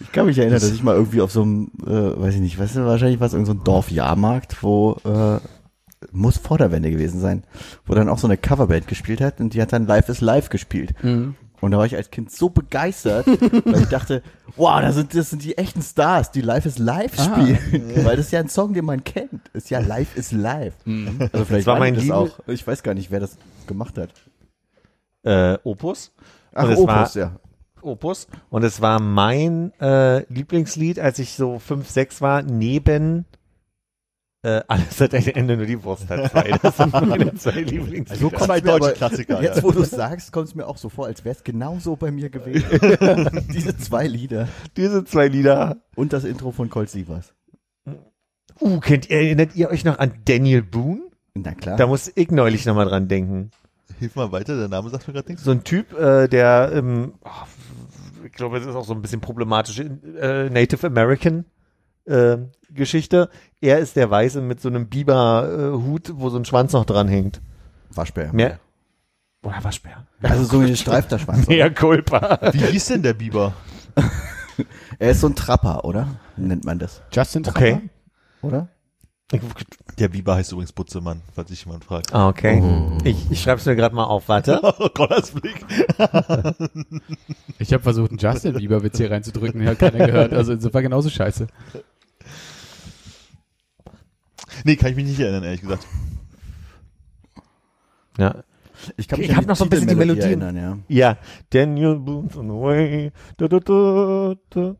Ich 0.00 0.12
kann 0.12 0.26
mich 0.26 0.38
erinnern, 0.38 0.60
dass 0.60 0.70
ich 0.70 0.82
mal 0.82 0.94
irgendwie 0.94 1.20
auf 1.20 1.30
so 1.30 1.42
einem, 1.42 1.70
äh, 1.86 1.90
weiß 2.20 2.34
ich 2.34 2.40
nicht, 2.40 2.58
weißt 2.58 2.76
du, 2.76 2.86
wahrscheinlich 2.86 3.20
war 3.20 3.26
es 3.26 3.34
irgendein 3.34 3.58
so 3.58 3.64
Dorfjahrmarkt, 3.64 4.62
wo 4.62 4.96
äh, 5.04 5.38
muss 6.12 6.38
vor 6.38 6.58
der 6.58 6.70
Wende 6.70 6.90
gewesen 6.90 7.20
sein, 7.20 7.44
wo 7.84 7.94
dann 7.94 8.08
auch 8.08 8.18
so 8.18 8.26
eine 8.26 8.36
Coverband 8.36 8.86
gespielt 8.86 9.20
hat 9.20 9.40
und 9.40 9.54
die 9.54 9.60
hat 9.60 9.72
dann 9.72 9.86
Live 9.86 10.08
is 10.08 10.20
Live 10.20 10.48
gespielt. 10.48 10.94
Mhm. 11.02 11.34
Und 11.60 11.72
da 11.72 11.78
war 11.78 11.86
ich 11.86 11.96
als 11.96 12.10
Kind 12.10 12.30
so 12.30 12.48
begeistert, 12.50 13.26
weil 13.64 13.82
ich 13.82 13.88
dachte, 13.88 14.22
wow, 14.56 14.80
das 14.80 14.94
sind, 14.94 15.14
das 15.14 15.30
sind 15.30 15.42
die 15.44 15.58
echten 15.58 15.82
Stars, 15.82 16.30
die 16.30 16.40
Live 16.40 16.66
is 16.66 16.78
Live 16.78 17.18
Ah. 17.18 17.24
spielen. 17.24 17.58
Weil 18.04 18.16
das 18.16 18.26
ist 18.26 18.32
ja 18.32 18.40
ein 18.40 18.48
Song, 18.48 18.74
den 18.74 18.84
man 18.84 19.02
kennt. 19.02 19.48
Ist 19.54 19.70
ja 19.70 19.80
Live 19.80 20.16
is 20.16 20.30
Live. 20.32 20.74
Also 21.32 21.44
vielleicht 21.44 21.66
war 21.66 21.74
war 21.74 21.78
mein 21.80 21.94
das 21.94 22.04
Liebe- 22.04 22.14
auch. 22.16 22.30
Ich 22.46 22.66
weiß 22.66 22.82
gar 22.82 22.94
nicht, 22.94 23.10
wer 23.10 23.20
das 23.20 23.36
gemacht 23.66 23.98
hat. 23.98 24.10
Äh, 25.24 25.58
Opus. 25.64 26.12
Ach, 26.54 26.68
Opus, 26.70 26.86
war- 26.86 27.16
ja. 27.16 27.36
Opus. 27.82 28.26
Und 28.50 28.64
es 28.64 28.80
war 28.80 29.00
mein 29.00 29.72
äh, 29.80 30.20
Lieblingslied, 30.32 30.98
als 30.98 31.18
ich 31.18 31.34
so 31.34 31.58
fünf, 31.58 31.88
sechs 31.90 32.20
war, 32.20 32.42
neben 32.42 33.24
äh, 34.42 34.62
alles 34.68 35.00
hat 35.00 35.14
ein 35.14 35.26
Ende, 35.26 35.56
nur 35.56 35.66
die 35.66 35.82
Wurst 35.82 36.08
hat 36.08 36.30
zwei. 36.30 36.56
Das 36.62 36.76
sind 36.76 36.92
meine 36.92 37.34
zwei 37.34 37.60
Lieblingslieder. 37.60 38.20
So 38.20 38.30
kommt's 38.30 38.44
Zwei 38.46 38.60
deutsche 38.60 38.92
Klassiker. 38.92 39.42
Jetzt, 39.42 39.56
ja. 39.56 39.62
wo 39.64 39.72
du 39.72 39.82
sagst, 39.82 40.32
kommt 40.32 40.48
es 40.48 40.54
mir 40.54 40.66
auch 40.66 40.76
so 40.76 40.88
vor, 40.88 41.06
als 41.06 41.24
wäre 41.24 41.34
es 41.34 41.42
genauso 41.42 41.96
bei 41.96 42.12
mir 42.12 42.30
gewesen. 42.30 43.48
Diese 43.52 43.76
zwei 43.76 44.06
Lieder 44.06 44.48
Diese 44.76 45.04
zwei 45.04 45.26
Lieder. 45.26 45.78
und 45.96 46.12
das 46.12 46.22
Intro 46.22 46.52
von 46.52 46.70
Colt 46.70 46.88
Sievers. 46.88 47.34
Uh, 48.60 48.78
kennt 48.80 49.10
ihr, 49.10 49.16
erinnert 49.16 49.56
ihr 49.56 49.70
euch 49.70 49.84
noch 49.84 49.98
an 49.98 50.12
Daniel 50.24 50.62
Boone? 50.62 51.02
Na 51.34 51.54
klar. 51.54 51.76
Da 51.76 51.86
muss 51.86 52.10
ich 52.14 52.30
neulich 52.30 52.64
nochmal 52.64 52.86
dran 52.86 53.08
denken. 53.08 53.50
Hilf 53.98 54.14
mal 54.14 54.30
weiter, 54.30 54.56
der 54.56 54.68
Name 54.68 54.90
sagt 54.90 55.08
mir 55.08 55.14
gerade 55.14 55.28
nichts. 55.28 55.44
So 55.44 55.50
ein 55.50 55.64
Typ, 55.64 55.98
äh, 55.98 56.28
der, 56.28 56.70
ähm, 56.74 57.14
oh, 57.24 58.24
ich 58.24 58.32
glaube, 58.32 58.58
es 58.58 58.66
ist 58.66 58.74
auch 58.74 58.84
so 58.84 58.94
ein 58.94 59.02
bisschen 59.02 59.20
problematische 59.20 59.82
äh, 60.20 60.48
Native 60.50 60.86
American 60.86 61.44
äh, 62.08 62.38
Geschichte. 62.70 63.28
Er 63.60 63.78
ist 63.78 63.96
der 63.96 64.10
Weiße 64.10 64.40
mit 64.40 64.60
so 64.60 64.68
einem 64.68 64.88
Biber-Hut, 64.88 66.12
wo 66.16 66.30
so 66.30 66.38
ein 66.38 66.44
Schwanz 66.44 66.72
noch 66.72 66.84
dran 66.84 67.08
hängt. 67.08 67.40
Waschbär. 67.90 68.32
Mehr. 68.32 68.58
Oder 69.42 69.62
Waschbär. 69.62 70.06
Also 70.22 70.44
so 70.44 70.58
ein 70.60 70.66
gestreifter 70.66 71.18
Schwanz. 71.18 71.46
Mehr 71.46 71.72
Culpa. 71.72 72.38
Wie 72.52 72.64
hieß 72.66 72.86
denn 72.86 73.02
der 73.02 73.14
Biber? 73.14 73.52
Er 74.98 75.12
ist 75.12 75.20
so 75.20 75.28
ein 75.28 75.36
Trapper, 75.36 75.84
oder? 75.84 76.16
Nennt 76.36 76.64
man 76.64 76.80
das, 76.80 77.00
Justin 77.12 77.44
Trapper? 77.44 77.60
Okay. 77.60 77.80
oder? 78.42 78.68
Der 79.98 80.08
Biber 80.08 80.36
heißt 80.36 80.52
übrigens 80.52 80.72
Butzemann, 80.72 81.20
falls 81.34 81.50
sich 81.50 81.64
jemand 81.64 81.84
fragt. 81.84 82.14
Ah, 82.14 82.28
okay. 82.28 82.60
Oh. 82.62 82.98
Ich, 83.04 83.30
ich 83.30 83.42
schreibe 83.42 83.60
es 83.60 83.66
mir 83.66 83.76
gerade 83.76 83.94
mal 83.94 84.04
auf, 84.04 84.28
warte. 84.28 84.58
Oh, 84.78 84.88
Connors 84.88 85.32
Blick. 85.32 85.64
Ich 87.58 87.72
habe 87.72 87.82
versucht, 87.82 88.10
einen 88.10 88.18
Justin 88.18 88.54
Bieber-Witz 88.54 88.96
hier 88.96 89.10
reinzudrücken, 89.10 89.66
hat 89.66 89.78
keiner 89.78 90.06
gehört. 90.06 90.32
Also 90.32 90.52
insofern 90.52 90.82
genauso 90.82 91.10
scheiße. 91.10 91.46
Nee, 94.64 94.76
kann 94.76 94.90
ich 94.90 94.96
mich 94.96 95.06
nicht 95.06 95.20
erinnern, 95.20 95.44
ehrlich 95.44 95.60
gesagt. 95.60 95.86
Ja. 98.18 98.36
Ich 98.96 99.08
kann 99.08 99.20
Ich 99.20 99.34
hab 99.34 99.46
noch 99.46 99.56
so 99.56 99.64
ein 99.64 99.70
bisschen 99.70 99.88
die 99.88 99.94
Melodien. 99.94 100.40
erinnern, 100.40 100.56
ja. 100.56 100.78
Ja. 100.88 101.16
Daniel 101.50 101.96
Boone's 101.96 102.36
on 102.36 102.46
the 102.48 102.54
way. 102.54 103.12
Du, 103.36 103.48
du, 103.48 103.60
du, 103.60 104.36
du. 104.50 104.76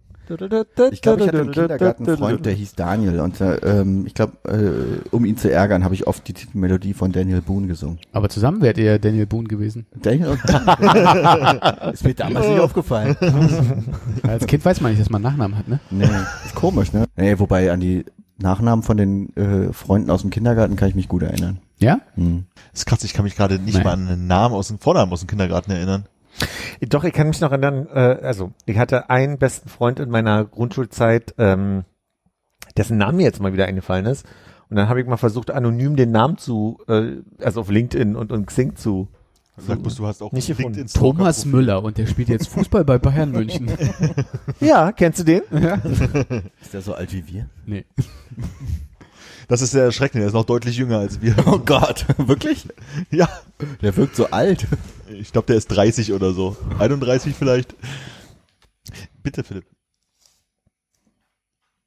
Ich 0.91 1.01
glaube, 1.01 1.23
ich 1.23 1.29
hatte 1.29 1.39
im 1.39 1.53
Kindergarten 1.53 2.07
einen 2.07 2.19
Freund, 2.19 2.45
der 2.45 2.53
hieß 2.53 2.75
Daniel 2.75 3.21
und 3.21 3.41
äh, 3.41 3.55
ähm, 3.81 4.05
ich 4.07 4.13
glaube, 4.13 4.35
äh, 4.47 5.09
um 5.11 5.25
ihn 5.25 5.39
zu 5.39 5.51
ärgern, 5.51 5.85
habe 5.85 5.95
ich 5.95 6.07
oft 6.07 6.29
die 6.29 6.35
Titelmelodie 6.35 6.93
von 6.93 7.13
Daniel 7.13 7.41
Boone 7.41 7.67
gesungen. 7.67 7.99
Aber 8.13 8.29
zusammen 8.29 8.61
wärt 8.61 8.77
ihr 8.77 8.99
Daniel 8.99 9.25
Boone 9.25 9.49
gewesen. 9.49 9.87
Daniel 10.03 10.29
und 10.29 10.45
Ist 11.95 12.05
mir 12.05 12.13
damals 12.13 12.47
nicht 12.47 12.61
aufgefallen. 12.61 13.17
Als 14.23 14.47
Kind 14.47 14.67
weiß 14.67 14.83
man 14.83 14.91
nicht, 14.93 15.01
dass 15.01 15.09
man 15.09 15.25
einen 15.25 15.33
Nachnamen 15.35 15.57
hat, 15.57 15.67
ne? 15.67 15.81
Nee, 15.91 16.05
ist 16.45 16.55
komisch, 16.55 16.93
ne? 16.93 17.07
Nee, 17.17 17.39
wobei 17.39 17.73
an 17.73 17.81
die 17.81 18.05
Nachnamen 18.39 18.83
von 18.83 18.97
den 18.97 19.37
äh, 19.37 19.73
Freunden 19.73 20.11
aus 20.11 20.23
dem 20.23 20.31
Kindergarten 20.31 20.77
kann 20.77 20.89
ich 20.89 20.95
mich 20.95 21.09
gut 21.09 21.23
erinnern. 21.23 21.59
Ja? 21.79 22.01
Hm. 22.15 22.47
Das 22.73 22.81
ist 22.81 22.87
krass, 22.87 23.05
ich 23.05 23.13
kann 23.13 23.25
mich 23.25 23.37
gerade 23.37 23.59
nicht 23.59 23.75
Nein. 23.75 23.85
mal 23.85 23.93
an 23.93 24.09
einen 24.09 24.27
Namen 24.27 24.55
aus 24.55 24.69
dem 24.69 24.79
Vornamen 24.79 25.13
aus 25.13 25.21
dem 25.21 25.29
Kindergarten 25.29 25.71
erinnern. 25.71 26.07
Doch, 26.81 27.05
ich 27.05 27.13
kann 27.13 27.29
mich 27.29 27.41
noch 27.41 27.51
erinnern, 27.51 27.89
äh, 27.93 28.19
also 28.23 28.53
ich 28.65 28.79
hatte 28.79 29.11
einen 29.11 29.39
besten 29.39 29.69
Freund 29.69 29.99
in 29.99 30.11
meiner 30.11 30.45
Grundschulzeit, 30.45 31.35
ähm, 31.39 31.85
dessen 32.77 32.97
Name 32.97 33.19
mir 33.19 33.25
jetzt 33.25 33.41
mal 33.41 33.53
wieder 33.53 33.67
eingefallen 33.67 34.07
ist. 34.07 34.25
Und 34.71 34.77
dann 34.77 34.89
habe 34.89 35.01
ich 35.01 35.07
mal 35.07 35.17
versucht, 35.17 35.51
anonym 35.51 35.97
den 35.97 36.13
Namen 36.13 36.39
zu, 36.39 36.79
äh, 36.89 37.17
also 37.43 37.63
auf 37.63 37.71
LinkedIn 37.71 38.15
und, 38.15 38.31
und 38.31 38.47
Xing 38.47 38.77
zu. 38.77 39.09
Sag 39.67 39.83
bloß, 39.83 39.97
du 39.97 40.07
hast 40.07 40.23
auch 40.23 40.33
Nicht 40.33 40.47
gefunden. 40.49 40.87
Thomas 40.87 41.45
Müller 41.45 41.83
und 41.83 41.99
der 41.99 42.07
spielt 42.07 42.29
jetzt 42.29 42.49
Fußball 42.49 42.85
bei 42.85 42.99
Bayern 42.99 43.33
München. 43.33 43.71
Ja, 44.61 44.93
kennst 44.93 45.21
du 45.21 45.25
den? 45.25 45.43
Ist 46.63 46.73
der 46.73 46.83
so 46.83 46.95
alt 46.95 47.13
wie 47.13 47.27
wir? 47.27 47.49
Nee. 47.67 47.85
Das 49.49 49.63
ist 49.63 49.71
sehr 49.71 49.85
erschreckend, 49.85 50.21
er 50.21 50.27
ist 50.27 50.35
noch 50.35 50.45
deutlich 50.45 50.77
jünger 50.77 50.99
als 50.99 51.23
wir. 51.23 51.35
Oh 51.47 51.59
Gott, 51.59 52.05
wirklich? 52.19 52.69
Ja, 53.11 53.27
Der 53.81 53.97
wirkt 53.97 54.15
so 54.15 54.27
alt. 54.31 54.67
ich 55.09 55.33
glaube, 55.33 55.47
der 55.47 55.57
ist 55.57 55.69
30 55.69 56.13
oder 56.13 56.35
so. 56.35 56.55
31 56.79 57.35
vielleicht. 57.35 57.75
Bitte, 59.23 59.45
Philipp. 59.45 59.65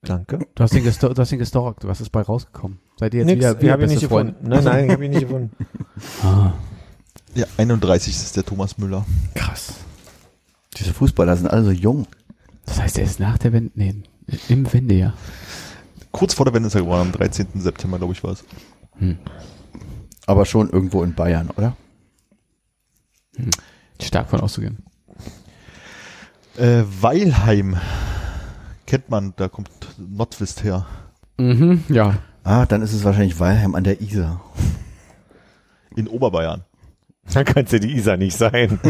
Danke. 0.01 0.39
Du 0.55 0.63
hast 0.63 0.73
ihn, 0.73 0.83
gesto 0.83 1.13
du 1.13 1.21
hast 1.21 1.31
ihn 1.31 1.37
gestalkt. 1.37 1.85
Was 1.87 2.01
ist 2.01 2.09
bei 2.09 2.23
rausgekommen? 2.23 2.79
Seid 2.99 3.13
ihr 3.13 3.19
jetzt 3.19 3.27
Nix, 3.27 3.37
wieder, 3.39 3.51
ich 3.55 3.61
wieder 3.61 3.71
habe 3.73 3.83
ihn 3.83 3.89
beste 3.89 3.99
nicht 4.05 4.09
Freunde? 4.11 4.31
gefunden. 4.33 4.49
Nein, 4.49 4.63
nein, 4.63 4.85
ich 4.85 4.91
habe 4.93 5.05
ihn 5.05 5.11
nicht 5.11 5.21
gefunden. 5.21 5.51
Ah, 6.23 6.53
Ja, 7.33 7.45
31 7.57 8.13
ist 8.13 8.35
der 8.35 8.43
Thomas 8.45 8.77
Müller. 8.77 9.05
krass. 9.35 9.73
Diese 10.77 10.93
Fußballer 10.93 11.35
sind 11.35 11.47
alle 11.47 11.65
so 11.65 11.71
jung. 11.71 12.07
Das 12.65 12.79
heißt, 12.79 12.97
er 12.97 13.03
ist 13.03 13.19
nach 13.19 13.37
der 13.37 13.51
Wende, 13.53 13.71
nee, 13.75 13.95
im 14.47 14.71
Wendejahr. 14.71 15.13
Kurz 16.11 16.33
vor 16.33 16.45
der 16.45 16.53
Wende 16.53 16.67
ist 16.67 16.75
er 16.75 16.81
geworden, 16.81 17.01
am 17.01 17.11
13. 17.11 17.47
September, 17.55 17.97
glaube 17.97 18.13
ich, 18.13 18.23
war 18.23 18.31
es. 18.31 18.43
Aber 20.25 20.45
schon 20.45 20.69
irgendwo 20.69 21.03
in 21.03 21.13
Bayern, 21.13 21.49
oder? 21.51 21.75
Stark 24.01 24.29
von 24.29 24.39
auszugehen. 24.41 24.77
Äh, 26.57 26.83
Weilheim. 27.01 27.77
Kennt 28.85 29.09
man, 29.09 29.33
da 29.37 29.47
kommt 29.47 29.69
Nordwest 29.97 30.63
her. 30.63 30.85
Mhm, 31.37 31.83
ja. 31.89 32.17
Ah, 32.43 32.65
dann 32.65 32.81
ist 32.81 32.93
es 32.93 33.03
wahrscheinlich 33.03 33.39
Weilheim 33.39 33.75
an 33.75 33.83
der 33.83 34.01
Isar. 34.01 34.41
In 35.95 36.07
Oberbayern. 36.07 36.63
Dann 37.33 37.45
kann 37.45 37.65
es 37.65 37.71
ja 37.71 37.79
die 37.79 37.95
Isa 37.95 38.17
nicht 38.17 38.37
sein. 38.37 38.79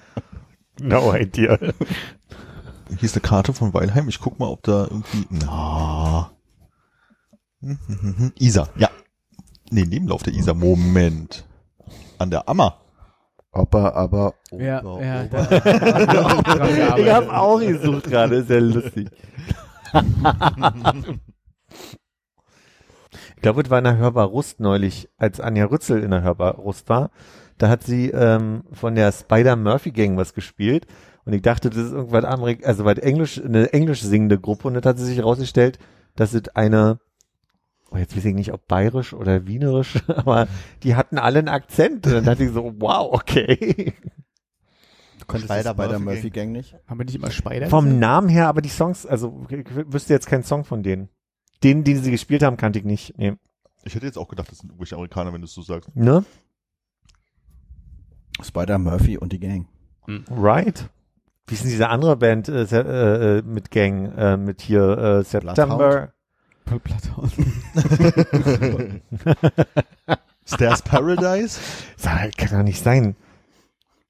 no 0.80 1.14
idea. 1.14 1.58
Hier 1.58 3.02
ist 3.02 3.14
eine 3.16 3.22
Karte 3.22 3.52
von 3.54 3.72
Weilheim. 3.74 4.08
Ich 4.08 4.20
guck 4.20 4.38
mal, 4.38 4.48
ob 4.48 4.62
da 4.62 4.84
irgendwie. 4.84 5.26
Na. 5.30 6.30
Isar, 8.38 8.68
ja. 8.76 8.90
Nee, 9.70 9.84
Nebenlauf 9.84 10.22
der 10.22 10.34
Isar. 10.34 10.54
Moment. 10.54 11.44
An 12.18 12.30
der 12.30 12.48
Ammer. 12.48 12.78
Aber, 13.52 13.94
aber, 13.96 14.34
Ja, 14.50 14.82
ober, 14.82 15.04
ja, 15.04 15.24
ober. 15.24 15.44
da- 15.44 16.96
Ich 16.98 17.10
habe 17.10 17.32
auch 17.36 17.58
gesucht 17.60 18.04
gerade, 18.04 18.36
ist 18.36 18.50
ja 18.50 18.58
lustig. 18.58 19.08
Ich 23.42 23.44
glaube, 23.44 23.62
es 23.62 23.70
war 23.70 23.78
in 23.78 23.84
der 23.84 23.96
Hörbar 23.96 24.26
Rust 24.26 24.60
neulich, 24.60 25.08
als 25.16 25.40
Anja 25.40 25.64
Rützel 25.64 26.04
in 26.04 26.12
der 26.12 26.22
Hörbar 26.22 26.54
Rust 26.58 26.88
war. 26.88 27.10
Da 27.58 27.68
hat 27.68 27.82
sie 27.82 28.08
ähm, 28.10 28.62
von 28.70 28.94
der 28.94 29.10
Spider-Murphy-Gang 29.10 30.16
was 30.16 30.32
gespielt. 30.32 30.86
Und 31.24 31.32
ich 31.32 31.42
dachte, 31.42 31.68
das 31.68 31.86
ist 31.86 31.90
irgendwas 31.90 32.24
Amerik 32.24 32.64
also 32.64 32.84
was 32.84 32.98
Englisch, 32.98 33.42
eine 33.44 33.72
englisch 33.72 34.00
singende 34.00 34.38
Gruppe. 34.38 34.68
Und 34.68 34.74
das 34.74 34.84
hat 34.84 34.98
sie 34.98 35.06
sich 35.06 35.16
herausgestellt, 35.16 35.80
dass 36.14 36.34
es 36.34 36.50
eine 36.54 37.00
oh, 37.90 37.96
jetzt 37.96 38.16
weiß 38.16 38.26
ich 38.26 38.34
nicht, 38.36 38.52
ob 38.52 38.68
bayerisch 38.68 39.12
oder 39.12 39.44
wienerisch, 39.44 39.98
aber 40.06 40.46
die 40.84 40.94
hatten 40.94 41.18
alle 41.18 41.40
einen 41.40 41.48
Akzent. 41.48 42.06
Und 42.06 42.12
dann 42.12 42.24
dachte 42.24 42.44
ich 42.44 42.52
so, 42.52 42.76
wow, 42.78 43.12
okay. 43.12 43.92
Du 45.18 45.26
konntest 45.26 45.52
Spider 45.52 45.74
bei 45.74 45.88
der 45.88 45.98
Murphy 45.98 46.30
Gang 46.30 46.52
nicht? 46.52 46.76
Haben 46.86 47.00
wir 47.00 47.06
nicht 47.06 47.16
immer 47.16 47.32
Spider? 47.32 47.66
Vom? 47.66 47.98
Namen 47.98 48.28
her, 48.28 48.46
aber 48.46 48.62
die 48.62 48.68
Songs, 48.68 49.04
also 49.04 49.44
ich 49.48 49.66
wüsste 49.92 50.12
jetzt 50.12 50.28
keinen 50.28 50.44
Song 50.44 50.64
von 50.64 50.84
denen. 50.84 51.08
Den, 51.62 51.84
den 51.84 52.02
sie 52.02 52.10
gespielt 52.10 52.42
haben, 52.42 52.56
kannte 52.56 52.78
ich 52.78 52.84
nicht. 52.84 53.16
Nee. 53.18 53.34
Ich 53.84 53.94
hätte 53.94 54.06
jetzt 54.06 54.18
auch 54.18 54.28
gedacht, 54.28 54.50
das 54.50 54.58
sind 54.58 54.70
irgendwelche 54.70 54.94
Amerikaner, 54.94 55.32
wenn 55.32 55.40
du 55.40 55.46
es 55.46 55.54
so 55.54 55.62
sagst. 55.62 55.94
Ne? 55.94 56.24
Spider 58.42 58.78
Murphy 58.78 59.18
und 59.18 59.32
die 59.32 59.40
Gang. 59.40 59.66
Right. 60.30 60.88
Wie 61.46 61.54
ist 61.54 61.64
denn 61.64 61.70
diese 61.70 61.88
andere 61.88 62.16
Band 62.16 62.48
äh, 62.48 62.62
äh, 62.62 63.38
äh, 63.38 63.42
mit 63.42 63.70
Gang, 63.70 64.12
äh, 64.16 64.36
mit 64.36 64.60
hier 64.62 64.98
äh, 64.98 65.24
September? 65.24 66.12
Bloodhound. 66.64 67.32
Stairs 70.46 70.82
Paradise? 70.82 71.60
Sag, 71.96 72.36
kann 72.36 72.58
doch 72.58 72.64
nicht 72.64 72.82
sein. 72.82 73.16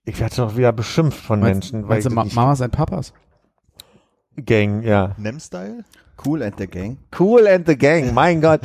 Ich 0.05 0.21
werde 0.21 0.37
doch 0.37 0.57
wieder 0.57 0.73
beschimpft 0.73 1.19
von 1.19 1.41
Menschen, 1.41 1.83
weil 1.89 2.03
Meinst 2.03 2.07
du 2.07 2.15
Ma 2.15 2.25
Mamas 2.25 2.61
and 2.61 2.73
Papas? 2.73 3.13
Gang, 4.37 4.83
ja. 4.83 5.15
Nem-Style? 5.19 5.85
Cool 6.25 6.43
and 6.43 6.55
the 6.59 6.67
Gang. 6.67 6.99
Cool 7.19 7.47
and 7.49 7.67
the 7.67 7.77
Gang, 7.77 8.13
mein 8.15 8.41
Gott. 8.41 8.63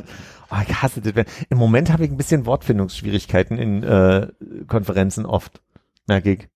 Oh, 0.49 0.55
ich 0.65 0.81
hasse 0.81 1.01
das. 1.01 1.25
Im 1.49 1.57
Moment 1.57 1.91
habe 1.91 2.05
ich 2.05 2.11
ein 2.11 2.17
bisschen 2.17 2.45
Wortfindungsschwierigkeiten 2.45 3.57
in 3.57 3.83
äh, 3.83 4.27
Konferenzen 4.67 5.25
oft. 5.25 5.61
Merke 6.07 6.33
ich. 6.33 6.49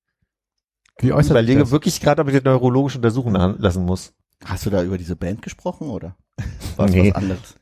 Wie 1.00 1.08
Ich 1.08 1.14
äußert 1.14 1.32
überlege 1.32 1.60
sich 1.60 1.64
das? 1.66 1.72
wirklich 1.72 2.00
gerade, 2.00 2.22
ob 2.22 2.28
ich 2.30 2.36
das 2.36 2.44
neurologisch 2.44 2.96
untersuchen 2.96 3.34
la- 3.34 3.56
lassen 3.58 3.84
muss. 3.86 4.14
Hast 4.46 4.66
du 4.66 4.70
da 4.70 4.82
über 4.84 4.98
diese 4.98 5.16
Band 5.16 5.42
gesprochen 5.42 5.90
oder 5.90 6.16
war 6.78 6.90
Nee. 6.90 7.10
was 7.10 7.16
anderes? 7.16 7.56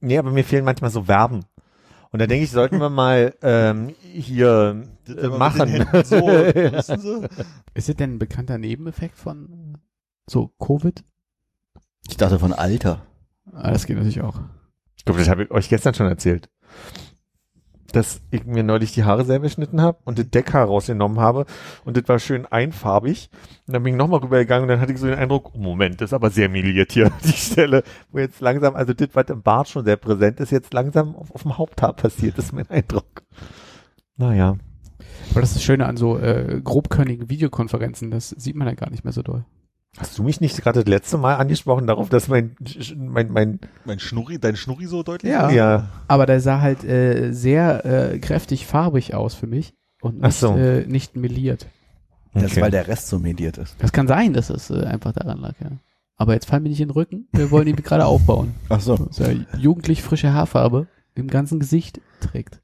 Nee, 0.00 0.18
aber 0.18 0.30
mir 0.30 0.44
fehlen 0.44 0.64
manchmal 0.64 0.90
so 0.90 1.04
Verben. 1.04 1.44
Und 2.10 2.20
da 2.20 2.26
denke 2.26 2.44
ich, 2.44 2.50
sollten 2.50 2.78
wir 2.80 2.88
mal 2.90 3.34
ähm, 3.42 3.94
hier 4.02 4.84
äh, 5.08 5.26
machen. 5.28 5.86
So? 6.04 6.28
Ist 7.74 7.88
das 7.88 7.96
denn 7.96 8.14
ein 8.14 8.18
bekannter 8.18 8.58
Nebeneffekt 8.58 9.16
von 9.18 9.74
äh, 9.74 9.78
so 10.30 10.48
Covid? 10.58 11.04
Ich 12.08 12.16
dachte 12.16 12.38
von 12.38 12.52
Alter. 12.52 13.02
Ah, 13.52 13.70
das 13.70 13.86
geht 13.86 13.96
natürlich 13.96 14.22
auch. 14.22 14.40
Ich 14.96 15.04
glaube, 15.04 15.20
das 15.20 15.28
habe 15.28 15.44
ich 15.44 15.50
euch 15.50 15.68
gestern 15.68 15.94
schon 15.94 16.08
erzählt. 16.08 16.48
Dass 17.92 18.20
ich 18.30 18.44
mir 18.44 18.62
neulich 18.62 18.92
die 18.92 19.04
Haare 19.04 19.24
selber 19.24 19.44
geschnitten 19.44 19.80
habe 19.80 19.98
und 20.04 20.18
das 20.18 20.28
Deckhaar 20.28 20.66
rausgenommen 20.66 21.20
habe 21.20 21.46
und 21.84 21.96
das 21.96 22.06
war 22.06 22.18
schön 22.18 22.44
einfarbig. 22.44 23.30
Und 23.66 23.74
dann 23.74 23.82
bin 23.82 23.94
ich 23.94 23.98
nochmal 23.98 24.20
rübergegangen 24.20 24.64
und 24.64 24.68
dann 24.68 24.80
hatte 24.80 24.92
ich 24.92 24.98
so 24.98 25.06
den 25.06 25.18
Eindruck, 25.18 25.52
oh 25.54 25.58
Moment, 25.58 26.00
das 26.00 26.10
ist 26.10 26.14
aber 26.14 26.30
sehr 26.30 26.48
miliert 26.48 26.92
hier, 26.92 27.10
die 27.24 27.32
Stelle, 27.32 27.82
wo 28.10 28.18
jetzt 28.18 28.40
langsam, 28.40 28.74
also 28.74 28.92
das, 28.92 29.08
was 29.12 29.30
im 29.30 29.42
Bart 29.42 29.68
schon 29.68 29.84
sehr 29.84 29.96
präsent 29.96 30.40
ist, 30.40 30.50
jetzt 30.50 30.74
langsam 30.74 31.14
auf, 31.14 31.30
auf 31.34 31.42
dem 31.42 31.56
Haupthaar 31.56 31.94
passiert, 31.94 32.36
ist 32.36 32.52
mein 32.52 32.68
Eindruck. 32.68 33.22
Naja. 34.16 34.56
Aber 35.30 35.40
das 35.40 35.50
ist 35.50 35.56
das 35.56 35.64
Schöne 35.64 35.86
an 35.86 35.96
so 35.96 36.18
äh, 36.18 36.60
grobkörnigen 36.62 37.30
Videokonferenzen, 37.30 38.10
das 38.10 38.30
sieht 38.30 38.56
man 38.56 38.68
ja 38.68 38.74
gar 38.74 38.90
nicht 38.90 39.04
mehr 39.04 39.12
so 39.12 39.22
doll. 39.22 39.44
Hast 39.98 40.16
du 40.18 40.22
mich 40.22 40.40
nicht 40.40 40.56
gerade 40.62 40.80
das 40.80 40.88
letzte 40.88 41.18
Mal 41.18 41.34
angesprochen 41.36 41.86
darauf, 41.86 42.08
dass 42.08 42.28
mein, 42.28 42.56
mein, 42.96 43.32
mein, 43.32 43.60
Mein 43.84 43.98
Schnurri, 43.98 44.38
dein 44.38 44.56
Schnurri 44.56 44.86
so 44.86 45.02
deutlich? 45.02 45.32
Ja. 45.32 45.50
ja, 45.50 45.88
Aber 46.06 46.24
der 46.26 46.40
sah 46.40 46.60
halt 46.60 46.84
äh, 46.84 47.32
sehr 47.32 47.84
äh, 47.84 48.18
kräftig 48.18 48.66
farbig 48.66 49.14
aus 49.14 49.34
für 49.34 49.46
mich 49.48 49.74
und 50.00 50.18
Ach 50.22 50.28
nicht, 50.28 50.38
so. 50.38 50.56
äh, 50.56 50.86
nicht 50.86 51.16
meliert. 51.16 51.66
Das 52.34 52.44
ist, 52.44 52.52
Okay. 52.52 52.60
weil 52.62 52.70
der 52.70 52.86
Rest 52.86 53.08
so 53.08 53.18
mediert 53.18 53.58
ist. 53.58 53.74
Das 53.80 53.90
kann 53.92 54.06
sein, 54.06 54.32
dass 54.32 54.50
es 54.50 54.70
äh, 54.70 54.84
einfach 54.84 55.12
daran 55.12 55.38
lag, 55.40 55.54
ja. 55.60 55.70
Aber 56.16 56.34
jetzt 56.34 56.46
fallen 56.46 56.62
wir 56.64 56.70
nicht 56.70 56.80
in 56.80 56.88
den 56.88 56.94
Rücken. 56.94 57.28
Wir 57.32 57.50
wollen 57.50 57.66
ihn 57.68 57.76
gerade 57.76 58.04
aufbauen. 58.06 58.54
Ach 58.68 58.80
so. 58.80 58.96
Dass 58.96 59.18
er 59.20 59.34
jugendlich 59.56 60.02
frische 60.02 60.32
Haarfarbe 60.32 60.86
im 61.14 61.28
ganzen 61.28 61.58
Gesicht 61.60 62.00
trägt. 62.20 62.60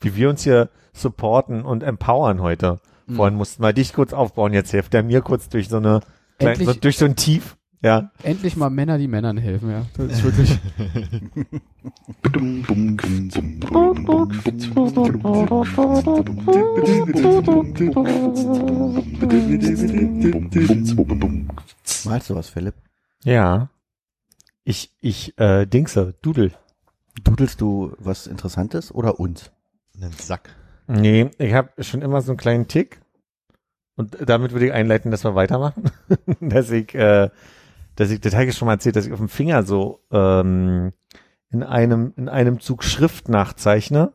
wie 0.00 0.14
wir 0.16 0.30
uns 0.30 0.44
hier 0.44 0.70
supporten 0.92 1.62
und 1.62 1.82
empowern 1.82 2.40
heute. 2.40 2.78
Mhm. 3.06 3.16
Vorhin 3.16 3.34
mussten 3.36 3.62
wir 3.62 3.72
dich 3.72 3.92
kurz 3.92 4.12
aufbauen, 4.12 4.52
jetzt 4.54 4.70
hilft 4.70 4.94
er 4.94 5.02
mir 5.02 5.20
kurz 5.22 5.48
durch 5.48 5.68
so 5.68 5.76
eine, 5.78 6.00
klein, 6.38 6.52
Endlich- 6.54 6.68
so, 6.68 6.74
durch 6.74 6.96
so 6.98 7.04
ein 7.04 7.16
Tief. 7.16 7.56
Ja. 7.80 8.10
Endlich 8.24 8.56
mal 8.56 8.70
Männer, 8.70 8.98
die 8.98 9.06
Männern 9.06 9.36
helfen, 9.38 9.70
ja. 9.70 9.86
Das 9.96 10.12
ist 10.12 10.24
wirklich. 10.24 10.58
Malst 22.04 22.30
du 22.30 22.34
was, 22.34 22.48
Philipp? 22.48 22.74
Ja. 23.24 23.68
Ich, 24.64 24.92
ich, 25.00 25.38
äh, 25.38 25.66
Dingse, 25.66 26.14
Dudel. 26.22 26.52
Dudelst 27.24 27.60
du 27.60 27.92
was 27.98 28.26
Interessantes 28.26 28.94
oder 28.94 29.18
uns? 29.18 29.50
Einen 29.96 30.12
Sack. 30.12 30.50
Nee, 30.86 31.30
ich 31.38 31.52
habe 31.52 31.82
schon 31.82 32.02
immer 32.02 32.20
so 32.22 32.32
einen 32.32 32.38
kleinen 32.38 32.68
Tick. 32.68 33.00
Und 33.98 34.16
damit 34.26 34.52
würde 34.52 34.66
ich 34.66 34.72
einleiten, 34.72 35.10
dass 35.10 35.24
wir 35.24 35.34
weitermachen. 35.34 35.90
dass 36.40 36.70
ich, 36.70 36.94
äh, 36.94 37.28
dass 37.96 38.10
ich, 38.10 38.20
das 38.20 38.32
habe 38.32 38.44
ich 38.44 38.54
schon 38.54 38.66
mal 38.66 38.74
erzählt, 38.74 38.96
dass 38.96 39.06
ich 39.06 39.12
auf 39.12 39.18
dem 39.18 39.28
Finger 39.28 39.64
so 39.64 40.00
ähm, 40.12 40.92
in 41.50 41.62
einem, 41.62 42.14
in 42.16 42.28
einem 42.28 42.60
Zug 42.60 42.84
Schrift 42.84 43.28
nachzeichne. 43.28 44.12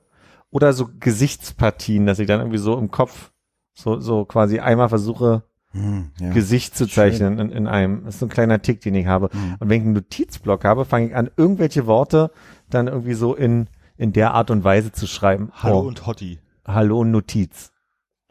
Oder 0.50 0.72
so 0.72 0.88
Gesichtspartien, 1.00 2.06
dass 2.06 2.20
ich 2.20 2.28
dann 2.28 2.40
irgendwie 2.40 2.60
so 2.60 2.78
im 2.78 2.92
Kopf 2.92 3.32
so, 3.74 4.00
so 4.00 4.24
quasi 4.26 4.60
einmal 4.60 4.90
versuche, 4.90 5.44
Hm, 5.74 6.12
ja. 6.20 6.30
Gesicht 6.32 6.78
zu 6.78 6.86
zeichnen 6.86 7.40
in, 7.40 7.52
in 7.52 7.68
einem. 7.68 8.06
Das 8.06 8.14
ist 8.14 8.20
so 8.20 8.28
ein 8.28 8.30
kleiner 8.30 8.62
Tick, 8.62 8.82
den 8.82 8.94
ich 8.94 9.08
habe. 9.08 9.30
Hm. 9.32 9.56
Und 9.60 9.70
wenn 9.70 9.82
ich 9.82 9.86
einen 9.86 9.94
Notizblock 9.94 10.64
habe, 10.66 10.86
fange 10.86 11.08
ich 11.08 11.16
an, 11.16 11.32
irgendwelche 11.36 11.88
Worte 11.88 12.30
dann 12.70 12.88
irgendwie 12.88 13.16
so 13.16 13.34
in, 13.34 13.68
in 13.98 14.14
der 14.14 14.36
Art 14.36 14.52
und 14.52 14.64
Weise 14.64 14.92
zu 14.92 15.08
schreiben. 15.08 15.52
Hallo 15.56 15.80
Oh, 15.80 15.88
und 15.88 16.06
Hotti. 16.06 16.38
Hallo 16.66 17.04
Notiz. 17.04 17.73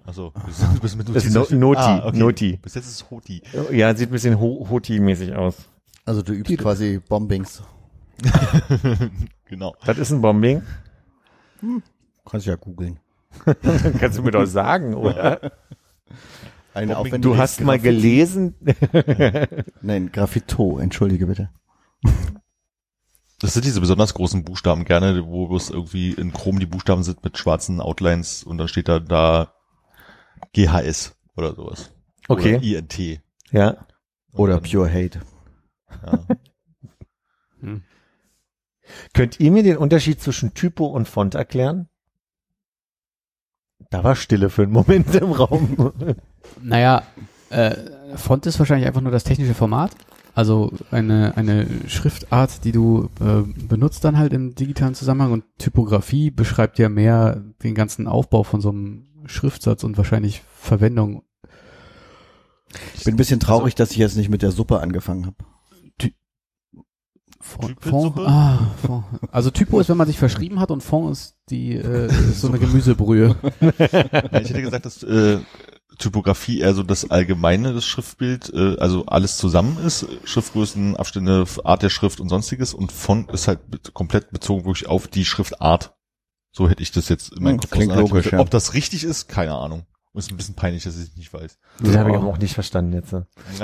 Also, 0.05 0.31
du 0.35 0.41
bist, 0.47 0.63
du 0.63 0.81
bist 0.81 0.97
mit 0.97 1.15
Das 1.15 1.25
ist 1.25 1.35
No- 1.35 1.47
Noti, 1.51 1.81
Ah, 1.81 2.07
okay. 2.09 2.19
Noti. 2.19 2.57
Bis 2.63 2.75
jetzt 2.75 2.87
ist 2.87 2.95
es 3.03 3.11
Hoti. 3.11 3.43
Ja, 3.71 3.95
sieht 3.95 4.09
ein 4.09 4.13
bisschen 4.13 4.39
Ho 4.41 4.67
Hoti-mäßig 4.69 5.35
aus. 5.35 5.57
Also 6.05 6.23
du 6.23 6.33
übst 6.33 6.57
quasi 6.59 7.01
Bombings. 7.09 7.63
genau. 9.47 9.75
Das 9.87 9.99
ist 9.99 10.11
ein 10.11 10.21
Bombing. 10.21 10.63
Kannst 12.29 12.47
ja 12.47 12.57
googeln. 12.57 12.99
Kannst 14.01 14.19
du 14.19 14.23
mir 14.23 14.33
doch 14.33 14.45
sagen, 14.47 14.95
oder? 14.95 15.53
Du 17.21 17.37
hast 17.37 17.61
mal 17.61 17.77
Graffiti- 17.77 17.83
gelesen. 17.83 18.55
Nein, 19.83 20.11
Graffito, 20.11 20.79
entschuldige 20.79 21.27
bitte. 21.27 21.51
Das 23.41 23.55
sind 23.55 23.65
diese 23.65 23.81
besonders 23.81 24.15
großen 24.15 24.45
Buchstaben 24.45 24.85
gerne, 24.85 25.27
wo 25.27 25.55
es 25.57 25.71
irgendwie 25.71 26.13
in 26.13 26.33
Chrom 26.33 26.59
die 26.61 26.67
Buchstaben 26.67 27.03
sind 27.03 27.23
mit 27.25 27.39
schwarzen 27.39 27.81
Outlines 27.81 28.43
und 28.45 28.59
dann 28.59 28.69
steht 28.69 28.89
da 28.89 29.01
da 29.01 29.53
GHS 30.55 31.15
oder 31.37 31.55
sowas. 31.55 31.93
Okay. 32.29 32.57
Oder 32.57 32.63
INT. 32.65 33.21
Ja. 33.51 33.87
Oder 34.33 34.55
dann- 34.61 34.71
Pure 34.71 34.93
Hate. 34.93 35.21
Ja. 36.07 36.27
Könnt 39.15 39.41
ihr 39.41 39.51
mir 39.51 39.63
den 39.63 39.77
Unterschied 39.77 40.21
zwischen 40.21 40.55
Typo 40.55 40.87
und 40.87 41.09
Font 41.09 41.35
erklären? 41.35 41.89
Da 43.91 44.05
war 44.05 44.17
Stille 44.17 44.51
für 44.51 44.63
einen 44.63 44.73
Moment 44.73 45.15
im 45.15 45.33
Raum. 45.33 45.93
Naja, 46.61 47.05
äh, 47.51 47.77
Font 48.17 48.47
ist 48.47 48.59
wahrscheinlich 48.59 48.89
einfach 48.89 49.01
nur 49.01 49.13
das 49.13 49.23
technische 49.23 49.55
Format. 49.55 49.93
Also 50.35 50.73
eine, 50.91 51.37
eine 51.37 51.69
Schriftart, 51.89 52.65
die 52.65 52.73
du 52.73 53.11
äh, 53.21 53.43
benutzt 53.69 54.05
dann 54.05 54.19
halt 54.19 54.33
im 54.33 54.57
digitalen 54.57 54.95
Zusammenhang 54.95 55.31
und 55.33 55.45
Typografie 55.59 56.31
beschreibt 56.33 56.81
ja 56.81 56.89
mehr 56.89 57.41
den 57.63 57.75
ganzen 57.77 58.09
Aufbau 58.09 58.43
von 58.43 58.61
so 58.61 58.71
einem 58.71 59.07
Schriftsatz 59.27 59.85
und 59.85 59.97
wahrscheinlich 59.97 60.43
Verwendung. 60.57 61.23
Ich 62.95 63.05
bin 63.05 63.15
ein 63.15 63.19
bisschen 63.19 63.41
traurig, 63.41 63.75
dass 63.75 63.91
ich 63.91 63.99
jetzt 63.99 64.17
nicht 64.17 64.31
mit 64.31 64.43
der 64.43 64.53
Suppe 64.53 64.81
angefangen 64.81 65.27
habe. 65.27 65.37
Fond? 67.43 67.77
Fond, 67.81 68.19
ah, 68.21 68.71
Fond. 68.87 69.05
Also 69.33 69.51
Typo 69.51 69.81
ist, 69.81 69.89
wenn 69.89 69.97
man 69.97 70.07
sich 70.07 70.19
verschrieben 70.19 70.61
hat 70.61 70.71
und 70.71 70.83
Fond 70.83 71.11
ist 71.11 71.35
die 71.51 71.75
äh, 71.75 72.07
ist 72.31 72.41
so 72.41 72.49
eine 72.49 72.59
Gemüsebrühe. 72.59 73.37
Ich 73.61 74.51
hätte 74.51 74.63
gesagt, 74.63 74.87
dass 74.87 75.03
äh, 75.03 75.39
Typografie 75.99 76.61
eher 76.61 76.75
so 76.75 76.85
das 76.85 77.11
allgemeine 77.11 77.75
das 77.75 77.85
Schriftbild, 77.85 78.53
äh, 78.55 78.77
also 78.79 79.07
alles 79.07 79.37
zusammen 79.37 79.77
ist, 79.85 80.07
Schriftgrößen, 80.25 80.97
Abstände, 80.97 81.45
Art 81.65 81.83
der 81.83 81.91
Schrift 81.91 82.21
und 82.21 82.29
sonstiges 82.29 82.75
und 82.75 82.93
Font 82.93 83.31
ist 83.33 83.49
halt 83.49 83.61
komplett 83.93 84.31
bezogen 84.31 84.65
wirklich 84.65 84.89
auf 84.89 85.09
die 85.09 85.25
Schriftart. 85.25 85.95
So 86.53 86.69
hätte 86.69 86.83
ich 86.83 86.93
das 86.93 87.09
jetzt 87.09 87.33
in 87.33 87.43
meinem 87.43 87.55
Hm, 87.55 87.61
Kopf 87.61 87.71
klingt 87.71 87.95
logisch, 87.95 88.31
ja. 88.33 88.39
Ob 88.39 88.51
das 88.51 88.75
richtig 88.75 89.05
ist, 89.05 89.29
keine 89.29 89.55
Ahnung. 89.55 89.85
Ist 90.15 90.31
ein 90.31 90.37
bisschen 90.37 90.55
peinlich, 90.55 90.85
dass 90.85 90.99
ich 90.99 91.17
nicht 91.17 91.33
weiß. 91.33 91.57
Das 91.81 91.97
habe 91.97 92.11
ich 92.11 92.17
aber 92.17 92.27
auch 92.27 92.37
nicht 92.37 92.53
verstanden 92.53 92.93
jetzt. 92.93 93.15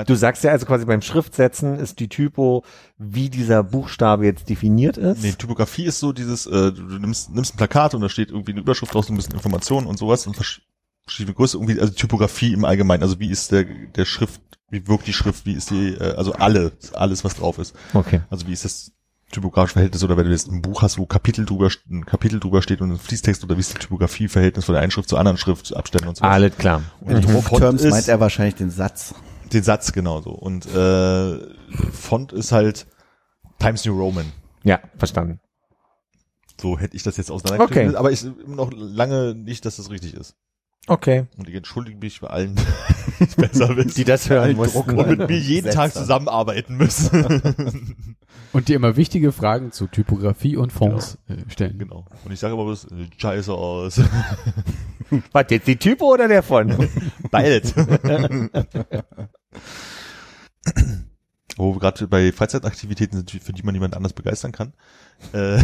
Du 0.07 0.15
sagst 0.15 0.43
ja 0.43 0.49
also 0.49 0.65
quasi 0.65 0.83
beim 0.85 1.03
Schriftsetzen 1.03 1.77
ist 1.77 1.99
die 1.99 2.09
Typo, 2.09 2.63
wie 2.97 3.29
dieser 3.29 3.61
Buchstabe 3.61 4.25
jetzt 4.25 4.49
definiert 4.49 4.97
ist. 4.97 5.21
Nee, 5.21 5.33
Typografie 5.33 5.85
ist 5.85 5.99
so 5.99 6.11
dieses, 6.11 6.47
äh, 6.47 6.71
du 6.71 6.81
nimmst, 6.97 7.29
nimmst 7.29 7.53
ein 7.53 7.57
Plakat 7.57 7.93
und 7.93 8.01
da 8.01 8.09
steht 8.09 8.31
irgendwie 8.31 8.53
eine 8.53 8.61
Überschrift 8.61 8.95
draus, 8.95 9.09
ein 9.09 9.15
bisschen 9.15 9.35
Informationen 9.35 9.85
und 9.85 9.99
sowas 9.99 10.25
und 10.25 10.35
versch- 10.35 10.61
verschiedene 11.03 11.35
Größe, 11.35 11.55
irgendwie, 11.55 11.79
also 11.79 11.93
Typografie 11.93 12.51
im 12.53 12.65
Allgemeinen, 12.65 13.03
also 13.03 13.19
wie 13.19 13.29
ist 13.29 13.51
der, 13.51 13.65
der 13.65 14.05
Schrift, 14.05 14.41
wie 14.71 14.87
wirkt 14.87 15.05
die 15.05 15.13
Schrift, 15.13 15.45
wie 15.45 15.53
ist 15.53 15.69
die, 15.69 15.89
äh, 15.93 16.15
also 16.15 16.33
alle, 16.33 16.71
alles, 16.93 17.23
was 17.23 17.35
drauf 17.35 17.59
ist. 17.59 17.75
Okay. 17.93 18.21
Also 18.31 18.47
wie 18.47 18.53
ist 18.53 18.65
das 18.65 18.91
typografische 19.31 19.73
Verhältnisse 19.73 20.05
oder 20.05 20.17
wenn 20.17 20.25
du 20.25 20.31
jetzt 20.31 20.49
ein 20.51 20.61
Buch 20.61 20.81
hast, 20.81 20.97
wo 20.97 21.05
Kapitel 21.05 21.45
drüber, 21.45 21.69
ein 21.89 22.05
Kapitel 22.05 22.39
drüber 22.39 22.61
steht 22.61 22.81
und 22.81 22.91
ein 22.91 22.97
Fließtext 22.97 23.43
oder 23.43 23.55
wie 23.55 23.59
ist 23.61 23.73
das 23.73 23.79
Typografieverhältnis 23.81 24.65
von 24.65 24.73
der 24.73 24.81
einen 24.81 24.91
Schrift 24.91 25.09
zur 25.09 25.19
anderen 25.19 25.37
Schrift 25.37 25.75
abstellen 25.75 26.07
und 26.07 26.17
so. 26.17 26.23
Alles 26.25 26.55
klar. 26.57 26.81
Und 27.01 27.15
In 27.15 27.21
die 27.21 27.27
Font 27.27 27.49
Druckterms 27.49 27.81
ist- 27.83 27.91
meint 27.91 28.07
er 28.07 28.19
wahrscheinlich 28.19 28.55
den 28.55 28.69
Satz. 28.71 29.13
den 29.53 29.63
Satz 29.63 29.91
genauso. 29.91 30.31
Und 30.31 30.65
äh, 30.73 31.39
Font 31.91 32.33
ist 32.33 32.51
halt 32.51 32.87
Times 33.59 33.85
New 33.85 33.97
Roman. 33.97 34.25
Ja, 34.63 34.79
verstanden. 34.97 35.39
So 36.59 36.77
hätte 36.77 36.95
ich 36.95 37.03
das 37.03 37.15
jetzt 37.17 37.31
auseinandergeklügelt, 37.31 37.89
Okay. 37.91 37.97
aber 37.97 38.11
ich 38.11 38.25
noch 38.47 38.71
lange 38.75 39.33
nicht, 39.33 39.65
dass 39.65 39.77
das 39.77 39.89
richtig 39.89 40.13
ist. 40.13 40.35
Okay. 40.87 41.25
Und 41.37 41.47
ich 41.47 41.55
entschuldige 41.55 41.97
mich 41.99 42.19
bei 42.19 42.27
allen, 42.27 42.55
die 43.19 43.23
es 43.23 43.35
besser 43.35 43.75
wissen. 43.77 43.93
Die 43.95 44.03
das 44.03 44.29
hören 44.29 44.55
mussten. 44.55 44.79
und 44.97 45.07
mit 45.07 45.29
mir 45.29 45.37
jeden 45.37 45.71
Tag 45.71 45.87
Setzer. 45.91 46.01
zusammenarbeiten 46.01 46.77
müssen. 46.77 48.15
Und 48.51 48.67
die 48.67 48.73
immer 48.73 48.95
wichtige 48.95 49.31
Fragen 49.31 49.71
zu 49.71 49.87
Typografie 49.87 50.57
und 50.57 50.71
Fonds 50.71 51.17
äh, 51.27 51.35
stellen. 51.49 51.77
genau. 51.77 52.05
Und 52.25 52.31
ich 52.31 52.39
sage 52.39 52.53
immer 52.55 52.65
bloß, 52.65 52.85
äh, 52.85 53.07
scheiße 53.17 53.53
aus. 53.53 54.01
Was, 55.31 55.45
jetzt 55.49 55.67
die 55.67 55.75
Typo 55.77 56.13
oder 56.13 56.27
der 56.27 56.43
von? 56.43 56.89
Beides. 57.31 57.75
Wo 61.57 61.73
wir 61.75 61.79
gerade 61.79 62.07
bei 62.07 62.31
Freizeitaktivitäten 62.31 63.17
sind, 63.17 63.31
für 63.31 63.53
die 63.53 63.63
man 63.63 63.75
jemand 63.75 63.95
anders 63.95 64.13
begeistern 64.13 64.51
kann. 64.51 64.73
Äh, 65.33 65.61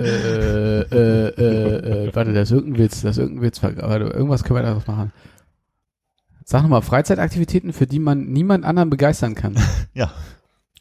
Äh, 0.00 0.80
äh, 0.80 1.28
äh, 1.28 2.06
äh, 2.06 2.14
warte, 2.14 2.32
das 2.32 2.50
ist 2.50 2.56
irgendein 2.56 2.84
Witz, 2.84 3.02
das 3.02 3.18
ist 3.18 3.22
irgendein 3.22 3.44
Witz. 3.44 3.62
Warte, 3.62 4.04
irgendwas 4.06 4.44
können 4.44 4.58
wir 4.58 4.62
daraus 4.62 4.86
machen. 4.86 5.12
Sag 6.44 6.62
nochmal, 6.62 6.80
Freizeitaktivitäten, 6.80 7.74
für 7.74 7.86
die 7.86 7.98
man 7.98 8.24
niemand 8.32 8.64
anderen 8.64 8.88
begeistern 8.88 9.34
kann. 9.34 9.56
ja, 9.94 10.10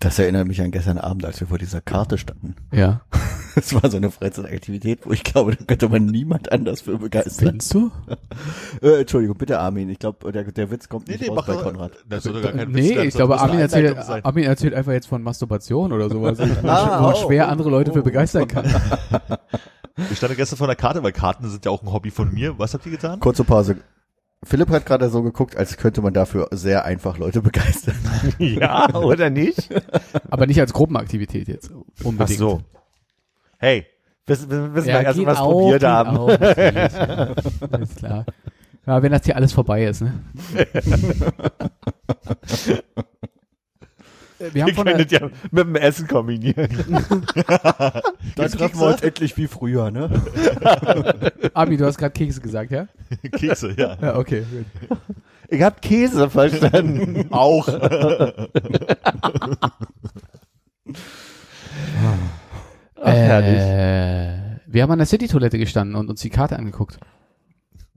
Das 0.02 0.18
erinnert 0.18 0.48
mich 0.48 0.62
an 0.62 0.72
gestern 0.72 0.98
Abend, 0.98 1.26
als 1.26 1.42
wir 1.42 1.48
vor 1.48 1.58
dieser 1.58 1.82
Karte 1.82 2.18
standen. 2.18 2.56
Ja. 2.72 3.02
Das 3.56 3.74
war 3.74 3.90
so 3.90 3.98
eine 3.98 4.12
Freizeitaktivität, 4.12 5.06
wo 5.06 5.12
ich 5.12 5.24
glaube, 5.24 5.56
da 5.56 5.66
könnte 5.66 5.90
man 5.90 6.06
niemand 6.06 6.52
anders 6.52 6.82
für 6.82 7.00
begeistern. 7.00 7.50
Findest 7.50 7.74
du? 7.74 7.92
Äh, 8.82 9.02
Entschuldigung, 9.02 9.38
bitte 9.38 9.60
Armin. 9.60 9.90
Ich 9.90 10.00
glaube, 10.00 10.32
der, 10.32 10.44
der 10.44 10.72
Witz 10.72 10.88
kommt 10.88 11.08
nee, 11.08 11.14
nicht 11.14 11.24
nee, 11.24 11.28
raus 11.30 11.46
mach 11.46 11.48
bei 11.48 11.62
Konrad. 11.62 11.92
Das 12.08 12.24
soll 12.24 12.34
doch 12.34 12.44
gar 12.44 12.52
kein 12.54 12.74
Witz 12.74 12.88
Nee, 12.88 12.96
sein, 12.96 13.08
ich 13.08 13.16
glaube, 13.16 13.38
Armin 13.42 13.60
erzählt. 13.60 13.98
Armin 13.98 14.44
erzählt 14.46 14.76
einfach 14.76 14.92
jetzt 14.94 15.08
von 15.08 15.24
Masturbation 15.24 15.92
oder 15.92 16.10
sowas, 16.10 16.38
wo 16.40 16.46
man, 16.46 16.70
Ah, 16.70 17.00
wo 17.00 17.04
man 17.04 17.14
oh, 17.16 17.28
schwer 17.28 17.48
oh, 17.48 17.52
andere 17.52 17.70
Leute 17.72 17.92
für 17.92 18.00
oh. 18.00 18.04
begeistern 18.04 18.48
kann. 18.48 18.66
Ich 20.12 20.18
stand 20.18 20.38
gestern 20.38 20.58
vor 20.58 20.68
der 20.68 20.78
Karte, 20.78 21.04
weil 21.04 21.12
Karten 21.12 21.50
sind 21.50 21.66
ja 21.66 21.72
auch 21.72 21.82
ein 21.82 21.92
Hobby 21.92 22.12
von 22.12 22.32
mir. 22.32 22.58
Was 22.58 22.76
habt 22.76 22.86
ihr 22.86 22.92
getan? 22.92 23.20
Kurze 23.20 23.44
Pause. 23.44 23.78
Philipp 24.44 24.70
hat 24.70 24.86
gerade 24.86 25.10
so 25.10 25.22
geguckt, 25.22 25.58
als 25.58 25.76
könnte 25.78 26.02
man 26.02 26.14
dafür 26.14 26.48
sehr 26.52 26.86
einfach 26.86 27.18
Leute 27.18 27.42
begeistern. 27.42 27.96
ja, 28.40 28.94
oder 28.96 29.30
nicht? 29.30 29.70
Aber 30.30 30.48
nicht 30.48 30.60
als 30.60 30.74
Gruppenaktivität 30.74 31.48
jetzt. 31.48 31.72
Ach 32.02 32.06
Unbedingt. 32.06 32.40
so. 32.40 32.62
Hey, 33.58 33.86
wissen, 34.26 34.50
wissen 34.74 34.88
Ja, 34.88 35.00
wir 35.02 35.08
erst 35.08 35.26
was 35.26 35.38
auch, 35.40 35.52
probiert 35.52 35.84
haben. 35.84 36.18
auch, 36.18 36.28
geht. 36.30 37.74
Alles 37.74 37.96
klar. 37.96 38.26
Ja, 38.86 39.04
wenn 39.04 39.12
das 39.12 39.26
hier 39.26 39.36
alles 39.36 39.52
vorbei 39.52 39.84
ist, 39.86 40.02
ne? 40.02 40.14
Wir 44.40 44.64
haben 44.64 44.70
Wir 44.70 44.76
von 44.76 44.86
das 44.86 45.12
ja 45.12 45.30
mit 45.52 45.66
dem 45.66 45.76
Essen 45.76 46.08
kombinieren. 46.08 46.70
Dann 48.36 48.52
treffen 48.52 48.80
wir 48.80 48.88
uns 48.88 49.02
endlich 49.02 49.36
wie 49.36 49.48
früher, 49.48 49.92
ne? 49.92 50.10
Abi, 51.54 51.76
du 51.78 51.86
hast 51.86 51.98
gerade 51.98 52.14
Kekse 52.14 52.40
gesagt, 52.40 52.72
ja? 52.72 52.88
Kekse, 53.32 53.74
ja. 53.78 53.98
Ja, 54.02 54.16
okay. 54.16 54.46
gut. 54.50 54.98
Ich 55.50 55.62
hab 55.62 55.82
Käse 55.82 56.30
verstanden. 56.30 57.26
Auch. 57.32 57.68
Ach, 62.96 63.14
herrlich. 63.14 63.60
Äh, 63.60 64.60
wir 64.68 64.84
haben 64.84 64.92
an 64.92 65.00
der 65.00 65.08
City-Toilette 65.08 65.58
gestanden 65.58 65.96
und 65.96 66.10
uns 66.10 66.22
die 66.22 66.30
Karte 66.30 66.58
angeguckt. 66.58 67.00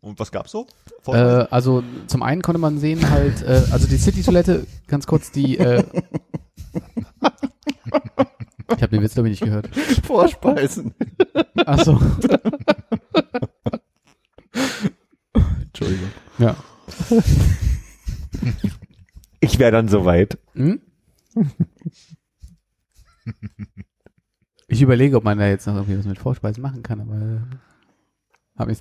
Und 0.02 0.18
was 0.18 0.30
gab's 0.32 0.50
so? 0.50 0.66
Äh, 1.06 1.12
also 1.12 1.82
zum 2.08 2.22
einen 2.22 2.42
konnte 2.42 2.58
man 2.58 2.78
sehen 2.78 3.08
halt, 3.08 3.40
äh, 3.42 3.62
also 3.70 3.86
die 3.86 3.96
City-Toilette, 3.96 4.66
ganz 4.88 5.06
kurz, 5.06 5.30
die 5.30 5.58
äh, 5.58 5.84
Ich 8.76 8.82
habe 8.82 8.96
den 8.96 9.02
Witz, 9.02 9.14
glaube 9.14 9.28
ich, 9.28 9.40
nicht 9.40 9.48
gehört. 9.48 9.68
Vorspeisen. 10.04 10.94
Ach 11.66 11.84
so. 11.84 12.00
Entschuldigung. 15.62 16.10
Ja. 16.38 16.56
Ich 19.40 19.58
wäre 19.58 19.72
dann 19.72 19.88
soweit. 19.88 20.38
Hm? 20.54 20.80
Ich 24.68 24.82
überlege, 24.82 25.16
ob 25.16 25.24
man 25.24 25.38
da 25.38 25.46
jetzt 25.46 25.66
noch 25.66 25.74
irgendwie 25.74 25.98
was 25.98 26.06
mit 26.06 26.18
Vorspeisen 26.18 26.62
machen 26.62 26.82
kann, 26.82 27.00
aber 27.00 27.16
äh, 27.16 27.40
hab 28.56 28.68
ich's. 28.68 28.80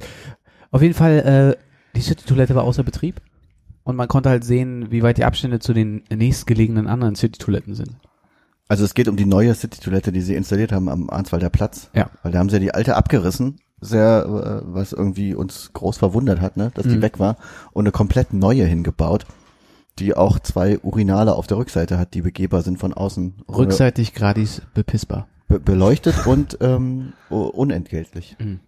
Auf 0.71 0.81
jeden 0.81 0.93
Fall, 0.93 1.57
äh, 1.57 1.63
die 1.95 2.01
City-Toilette 2.01 2.55
war 2.55 2.63
außer 2.63 2.83
Betrieb 2.83 3.21
und 3.83 3.95
man 3.95 4.07
konnte 4.07 4.29
halt 4.29 4.43
sehen, 4.43 4.91
wie 4.91 5.03
weit 5.03 5.17
die 5.17 5.25
Abstände 5.25 5.59
zu 5.59 5.73
den 5.73 6.03
nächstgelegenen 6.13 6.87
anderen 6.87 7.15
City-Toiletten 7.15 7.75
sind. 7.75 7.97
Also 8.67 8.85
es 8.85 8.93
geht 8.93 9.09
um 9.09 9.17
die 9.17 9.25
neue 9.25 9.53
City-Toilette, 9.53 10.13
die 10.13 10.21
sie 10.21 10.35
installiert 10.35 10.71
haben 10.71 10.87
am 10.87 11.09
Arnswalder 11.09 11.49
Platz. 11.49 11.89
Ja. 11.93 12.09
Weil 12.23 12.31
da 12.31 12.39
haben 12.39 12.49
sie 12.49 12.61
die 12.61 12.73
alte 12.73 12.95
abgerissen, 12.95 13.57
sehr, 13.81 14.61
äh, 14.63 14.73
was 14.73 14.93
irgendwie 14.93 15.35
uns 15.35 15.71
groß 15.73 15.97
verwundert 15.97 16.39
hat, 16.39 16.55
ne, 16.55 16.71
dass 16.73 16.85
die 16.87 16.95
Mhm. 16.97 17.01
weg 17.01 17.19
war 17.19 17.35
und 17.73 17.83
eine 17.83 17.91
komplett 17.91 18.31
neue 18.31 18.63
hingebaut, 18.63 19.25
die 19.99 20.15
auch 20.15 20.39
zwei 20.39 20.79
Urinale 20.79 21.35
auf 21.35 21.47
der 21.47 21.57
Rückseite 21.57 21.97
hat, 21.97 22.13
die 22.13 22.21
begehbar 22.21 22.61
sind 22.61 22.77
von 22.79 22.93
außen. 22.93 23.43
Rückseitig 23.49 24.13
gratis 24.13 24.61
bepissbar. 24.73 25.27
Be 25.49 25.59
beleuchtet 25.59 26.25
und 26.25 26.57
ähm, 26.61 27.11
unentgeltlich. 27.29 28.37
Mhm. 28.39 28.61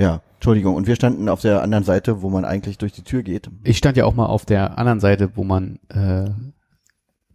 Ja, 0.00 0.22
Entschuldigung. 0.36 0.76
Und 0.76 0.86
wir 0.86 0.96
standen 0.96 1.28
auf 1.28 1.42
der 1.42 1.62
anderen 1.62 1.84
Seite, 1.84 2.22
wo 2.22 2.30
man 2.30 2.46
eigentlich 2.46 2.78
durch 2.78 2.92
die 2.92 3.02
Tür 3.02 3.22
geht. 3.22 3.50
Ich 3.64 3.76
stand 3.76 3.98
ja 3.98 4.06
auch 4.06 4.14
mal 4.14 4.26
auf 4.26 4.46
der 4.46 4.78
anderen 4.78 4.98
Seite, 4.98 5.36
wo 5.36 5.44
man, 5.44 5.78
äh, 5.90 6.30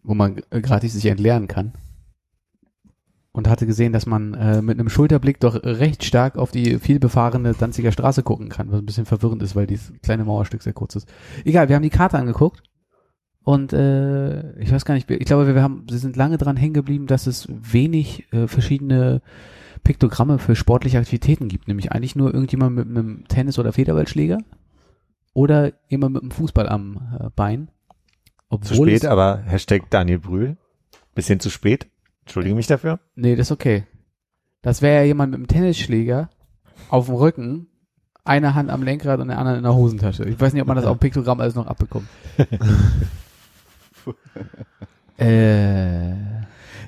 wo 0.01 0.15
man 0.15 0.41
gratis 0.49 0.93
sich 0.93 1.05
entleeren 1.05 1.47
kann. 1.47 1.73
Und 3.31 3.47
hatte 3.47 3.67
gesehen, 3.67 3.93
dass 3.93 4.07
man 4.07 4.33
äh, 4.33 4.61
mit 4.63 4.79
einem 4.79 4.89
Schulterblick 4.89 5.39
doch 5.41 5.61
recht 5.63 6.03
stark 6.05 6.37
auf 6.37 6.51
die 6.51 6.79
vielbefahrene 6.79 7.53
Danziger 7.53 7.91
Straße 7.91 8.23
gucken 8.23 8.49
kann, 8.49 8.71
was 8.71 8.79
ein 8.79 8.85
bisschen 8.85 9.05
verwirrend 9.05 9.43
ist, 9.43 9.55
weil 9.55 9.67
dieses 9.67 9.93
kleine 10.01 10.23
Mauerstück 10.23 10.63
sehr 10.63 10.73
kurz 10.73 10.95
ist. 10.95 11.07
Egal, 11.43 11.69
wir 11.69 11.75
haben 11.75 11.83
die 11.83 11.89
Karte 11.89 12.17
angeguckt 12.17 12.63
und 13.43 13.73
äh, 13.73 14.57
ich 14.57 14.71
weiß 14.71 14.85
gar 14.85 14.93
nicht, 14.93 15.11
ich 15.11 15.25
glaube, 15.25 15.53
wir 15.53 15.61
haben, 15.61 15.85
sie 15.89 15.97
sind 15.97 16.15
lange 16.15 16.37
dran 16.37 16.55
hängen 16.55 16.73
geblieben, 16.73 17.07
dass 17.07 17.27
es 17.27 17.47
wenig 17.49 18.31
äh, 18.31 18.47
verschiedene 18.47 19.21
Piktogramme 19.85 20.39
für 20.39 20.57
sportliche 20.57 20.97
Aktivitäten 20.99 21.47
gibt, 21.47 21.69
nämlich 21.69 21.93
eigentlich 21.93 22.17
nur 22.17 22.33
irgendjemand 22.33 22.75
mit 22.75 22.89
einem 22.89 23.25
Tennis- 23.29 23.57
oder 23.57 23.71
Federballschläger 23.71 24.39
oder 25.33 25.71
jemand 25.87 26.15
mit 26.15 26.23
einem 26.23 26.31
Fußball 26.31 26.67
am 26.67 27.17
äh, 27.17 27.29
Bein. 27.33 27.69
Zu 28.49 28.73
Obwohl 28.73 28.89
spät, 28.89 29.03
es, 29.03 29.09
aber 29.09 29.43
Hashtag 29.45 29.89
Daniel 29.89 30.19
Brühl. 30.19 30.57
Bisschen 31.13 31.39
zu 31.39 31.49
spät. 31.49 31.87
Entschuldige 32.21 32.55
mich 32.55 32.67
dafür. 32.67 32.99
Nee, 33.15 33.35
das 33.35 33.47
ist 33.47 33.51
okay. 33.51 33.85
Das 34.61 34.81
wäre 34.81 34.95
ja 34.95 35.03
jemand 35.03 35.31
mit 35.31 35.37
einem 35.37 35.47
Tennisschläger 35.47 36.29
auf 36.89 37.05
dem 37.05 37.15
Rücken, 37.15 37.67
eine 38.23 38.55
Hand 38.55 38.71
am 38.71 38.81
Lenkrad 38.81 39.19
und 39.19 39.29
eine 39.29 39.37
andere 39.37 39.57
in 39.57 39.63
der 39.63 39.75
Hosentasche. 39.75 40.25
Ich 40.25 40.39
weiß 40.39 40.53
nicht, 40.53 40.61
ob 40.61 40.67
man 40.67 40.75
das 40.75 40.85
auf 40.85 40.97
dem 40.97 41.01
Piktogramm 41.01 41.39
alles 41.39 41.55
noch 41.55 41.67
abbekommt. 41.67 42.07
äh, 45.17 46.13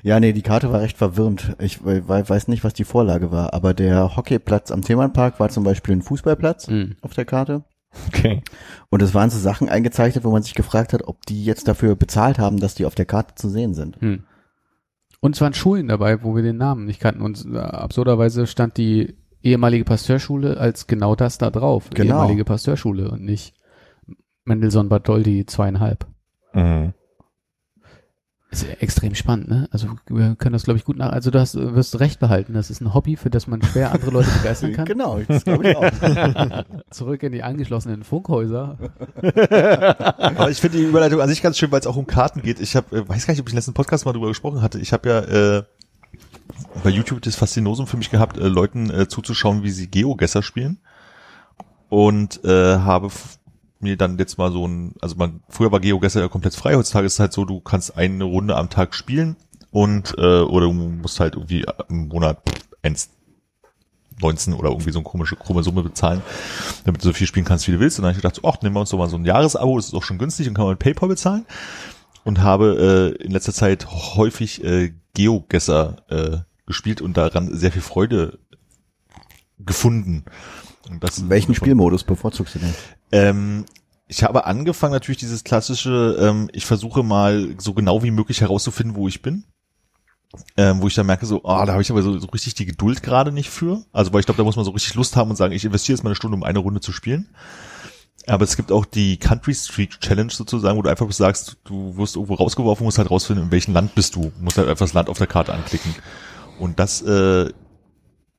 Ja, 0.02 0.20
nee, 0.20 0.32
die 0.32 0.42
Karte 0.42 0.72
war 0.72 0.80
recht 0.80 0.96
verwirrend. 0.96 1.56
Ich 1.58 1.84
we- 1.84 2.08
we- 2.08 2.28
weiß 2.28 2.48
nicht, 2.48 2.64
was 2.64 2.74
die 2.74 2.84
Vorlage 2.84 3.30
war, 3.32 3.54
aber 3.54 3.74
der 3.74 4.16
Hockeyplatz 4.16 4.70
am 4.70 4.82
Themenpark 4.82 5.40
war 5.40 5.48
zum 5.48 5.64
Beispiel 5.64 5.96
ein 5.96 6.02
Fußballplatz 6.02 6.68
mh. 6.68 6.86
auf 7.02 7.14
der 7.14 7.24
Karte. 7.24 7.64
Okay. 8.08 8.42
Und 8.90 9.02
es 9.02 9.14
waren 9.14 9.30
so 9.30 9.38
Sachen 9.38 9.68
eingezeichnet, 9.68 10.24
wo 10.24 10.30
man 10.30 10.42
sich 10.42 10.54
gefragt 10.54 10.92
hat, 10.92 11.08
ob 11.08 11.24
die 11.26 11.44
jetzt 11.44 11.68
dafür 11.68 11.96
bezahlt 11.96 12.38
haben, 12.38 12.58
dass 12.60 12.74
die 12.74 12.84
auf 12.84 12.94
der 12.94 13.06
Karte 13.06 13.34
zu 13.34 13.48
sehen 13.48 13.74
sind. 13.74 14.00
Hm. 14.00 14.24
Und 15.20 15.34
es 15.34 15.40
waren 15.40 15.54
Schulen 15.54 15.88
dabei, 15.88 16.22
wo 16.22 16.36
wir 16.36 16.42
den 16.42 16.58
Namen 16.58 16.84
nicht 16.84 17.00
kannten. 17.00 17.22
Und 17.22 17.44
äh, 17.52 17.58
absurderweise 17.58 18.46
stand 18.46 18.76
die 18.76 19.16
ehemalige 19.42 19.84
Pasteurschule 19.84 20.58
als 20.58 20.86
genau 20.86 21.16
das 21.16 21.38
da 21.38 21.50
drauf. 21.50 21.88
Genau. 21.90 22.16
Ehemalige 22.16 22.44
Pasteurschule 22.44 23.10
und 23.10 23.22
nicht 23.24 23.54
Mendelssohn 24.44 24.88
Bartholdy 24.88 25.46
zweieinhalb. 25.46 26.06
Mhm. 26.52 26.92
Ist 28.50 28.62
ja 28.62 28.70
extrem 28.80 29.14
spannend, 29.14 29.48
ne? 29.48 29.68
Also 29.72 29.88
wir 30.08 30.34
können 30.34 30.54
das, 30.54 30.62
glaube 30.62 30.78
ich, 30.78 30.84
gut 30.86 30.96
nach. 30.96 31.12
Also 31.12 31.30
du 31.30 31.38
hast, 31.38 31.54
wirst 31.54 32.00
recht 32.00 32.18
behalten. 32.18 32.54
Das 32.54 32.70
ist 32.70 32.80
ein 32.80 32.94
Hobby, 32.94 33.16
für 33.16 33.28
das 33.28 33.46
man 33.46 33.62
schwer 33.62 33.92
andere 33.92 34.10
Leute 34.10 34.30
begeistern 34.30 34.72
kann. 34.72 34.86
Genau, 34.86 35.20
das 35.28 35.44
glaube 35.44 35.68
ich 35.68 35.76
auch. 35.76 36.64
Zurück 36.90 37.22
in 37.24 37.32
die 37.32 37.42
angeschlossenen 37.42 38.04
Funkhäuser. 38.04 38.78
Aber 39.20 40.50
ich 40.50 40.62
finde 40.62 40.78
die 40.78 40.84
Überleitung 40.84 41.20
an 41.20 41.28
sich 41.28 41.42
ganz 41.42 41.58
schön, 41.58 41.70
weil 41.70 41.80
es 41.80 41.86
auch 41.86 41.96
um 41.96 42.06
Karten 42.06 42.40
geht. 42.40 42.58
Ich 42.60 42.74
habe, 42.74 42.96
äh, 42.96 43.06
weiß 43.06 43.26
gar 43.26 43.32
nicht, 43.32 43.40
ob 43.42 43.48
ich 43.48 43.52
im 43.52 43.58
letzten 43.58 43.74
Podcast 43.74 44.06
mal 44.06 44.14
drüber 44.14 44.28
gesprochen 44.28 44.62
hatte. 44.62 44.78
Ich 44.78 44.94
habe 44.94 45.08
ja 45.10 45.18
äh, 45.58 45.62
bei 46.82 46.88
YouTube 46.88 47.20
das 47.20 47.36
Faszinosum 47.36 47.86
für 47.86 47.98
mich 47.98 48.10
gehabt, 48.10 48.38
äh, 48.38 48.48
Leuten 48.48 48.88
äh, 48.88 49.08
zuzuschauen, 49.08 49.62
wie 49.62 49.70
sie 49.70 49.88
Geogesser 49.88 50.42
spielen. 50.42 50.78
Und 51.90 52.42
äh, 52.44 52.78
habe 52.78 53.10
mir 53.80 53.96
dann 53.96 54.18
jetzt 54.18 54.38
mal 54.38 54.50
so 54.50 54.66
ein, 54.66 54.94
also 55.00 55.16
man, 55.16 55.40
früher 55.48 55.72
war 55.72 55.80
Geogesser 55.80 56.20
ja 56.20 56.28
komplett 56.28 56.54
frei, 56.54 56.74
heutzutage 56.74 57.06
ist 57.06 57.14
es 57.14 57.20
halt 57.20 57.32
so, 57.32 57.44
du 57.44 57.60
kannst 57.60 57.96
eine 57.96 58.24
Runde 58.24 58.56
am 58.56 58.70
Tag 58.70 58.94
spielen 58.94 59.36
und 59.70 60.14
äh, 60.18 60.40
oder 60.40 60.66
du 60.66 60.72
musst 60.72 61.20
halt 61.20 61.34
irgendwie 61.34 61.64
im 61.88 62.08
Monat 62.08 62.38
1 62.82 63.10
19 64.20 64.54
oder 64.54 64.70
irgendwie 64.70 64.90
so 64.90 64.98
eine 64.98 65.04
komische 65.04 65.36
krumme 65.36 65.62
Summe 65.62 65.82
bezahlen, 65.82 66.22
damit 66.84 67.02
du 67.02 67.06
so 67.06 67.12
viel 67.12 67.26
spielen 67.26 67.44
kannst, 67.44 67.68
wie 67.68 67.72
du 67.72 67.80
willst. 67.80 67.98
Und 67.98 68.02
dann 68.02 68.10
habe 68.10 68.18
ich 68.18 68.22
gedacht, 68.22 68.36
so, 68.36 68.48
ach, 68.48 68.60
nehmen 68.62 68.74
wir 68.74 68.80
uns 68.80 68.90
doch 68.90 68.98
mal 68.98 69.08
so 69.08 69.16
ein 69.16 69.24
Jahresabo, 69.24 69.76
das 69.76 69.86
ist 69.86 69.94
auch 69.94 70.02
schon 70.02 70.18
günstig 70.18 70.48
und 70.48 70.54
kann 70.54 70.64
man 70.64 70.72
mit 70.72 70.80
PayPal 70.80 71.08
bezahlen. 71.08 71.46
Und 72.24 72.40
habe 72.40 73.14
äh, 73.18 73.22
in 73.22 73.30
letzter 73.30 73.52
Zeit 73.52 73.86
häufig 73.90 74.62
äh, 74.64 74.92
GeoGesser 75.14 75.96
äh, 76.08 76.38
gespielt 76.66 77.00
und 77.00 77.16
daran 77.16 77.56
sehr 77.56 77.72
viel 77.72 77.82
Freude 77.82 78.38
gefunden. 79.58 80.24
Und 80.90 81.02
das 81.02 81.28
Welchen 81.28 81.54
Spielmodus 81.54 82.04
bevorzugst 82.04 82.56
du 82.56 82.58
denn? 82.58 82.74
Ähm, 83.12 83.64
ich 84.06 84.22
habe 84.22 84.46
angefangen 84.46 84.92
natürlich 84.92 85.18
dieses 85.18 85.44
klassische, 85.44 86.16
ähm, 86.20 86.48
ich 86.52 86.64
versuche 86.64 87.02
mal 87.02 87.54
so 87.58 87.74
genau 87.74 88.02
wie 88.02 88.10
möglich 88.10 88.40
herauszufinden, 88.40 88.96
wo 88.96 89.06
ich 89.06 89.22
bin. 89.22 89.44
Ähm, 90.58 90.82
wo 90.82 90.88
ich 90.88 90.94
dann 90.94 91.06
merke, 91.06 91.24
so, 91.24 91.42
ah, 91.44 91.64
da 91.64 91.72
habe 91.72 91.80
ich 91.80 91.90
aber 91.90 92.02
so, 92.02 92.18
so 92.18 92.26
richtig 92.26 92.54
die 92.54 92.66
Geduld 92.66 93.02
gerade 93.02 93.32
nicht 93.32 93.48
für. 93.48 93.82
Also, 93.92 94.12
weil 94.12 94.20
ich 94.20 94.26
glaube, 94.26 94.36
da 94.36 94.44
muss 94.44 94.56
man 94.56 94.64
so 94.64 94.72
richtig 94.72 94.94
Lust 94.94 95.16
haben 95.16 95.30
und 95.30 95.36
sagen, 95.36 95.54
ich 95.54 95.64
investiere 95.64 95.96
jetzt 95.96 96.04
mal 96.04 96.10
eine 96.10 96.16
Stunde, 96.16 96.36
um 96.36 96.42
eine 96.42 96.58
Runde 96.58 96.80
zu 96.80 96.92
spielen. 96.92 97.28
Aber 98.26 98.44
es 98.44 98.56
gibt 98.56 98.70
auch 98.70 98.84
die 98.84 99.16
Country 99.16 99.54
Street 99.54 100.00
Challenge 100.00 100.30
sozusagen, 100.30 100.76
wo 100.76 100.82
du 100.82 100.90
einfach 100.90 101.10
sagst, 101.12 101.56
du 101.64 101.96
wirst 101.96 102.16
irgendwo 102.16 102.34
rausgeworfen, 102.34 102.84
musst 102.84 102.98
halt 102.98 103.10
rausfinden, 103.10 103.46
in 103.46 103.50
welchem 103.50 103.72
Land 103.72 103.94
bist 103.94 104.16
du. 104.16 104.32
Du 104.36 104.42
musst 104.42 104.58
halt 104.58 104.68
einfach 104.68 104.84
das 104.84 104.92
Land 104.92 105.08
auf 105.08 105.16
der 105.16 105.26
Karte 105.26 105.54
anklicken. 105.54 105.94
Und 106.58 106.78
das 106.78 107.00
äh, 107.02 107.50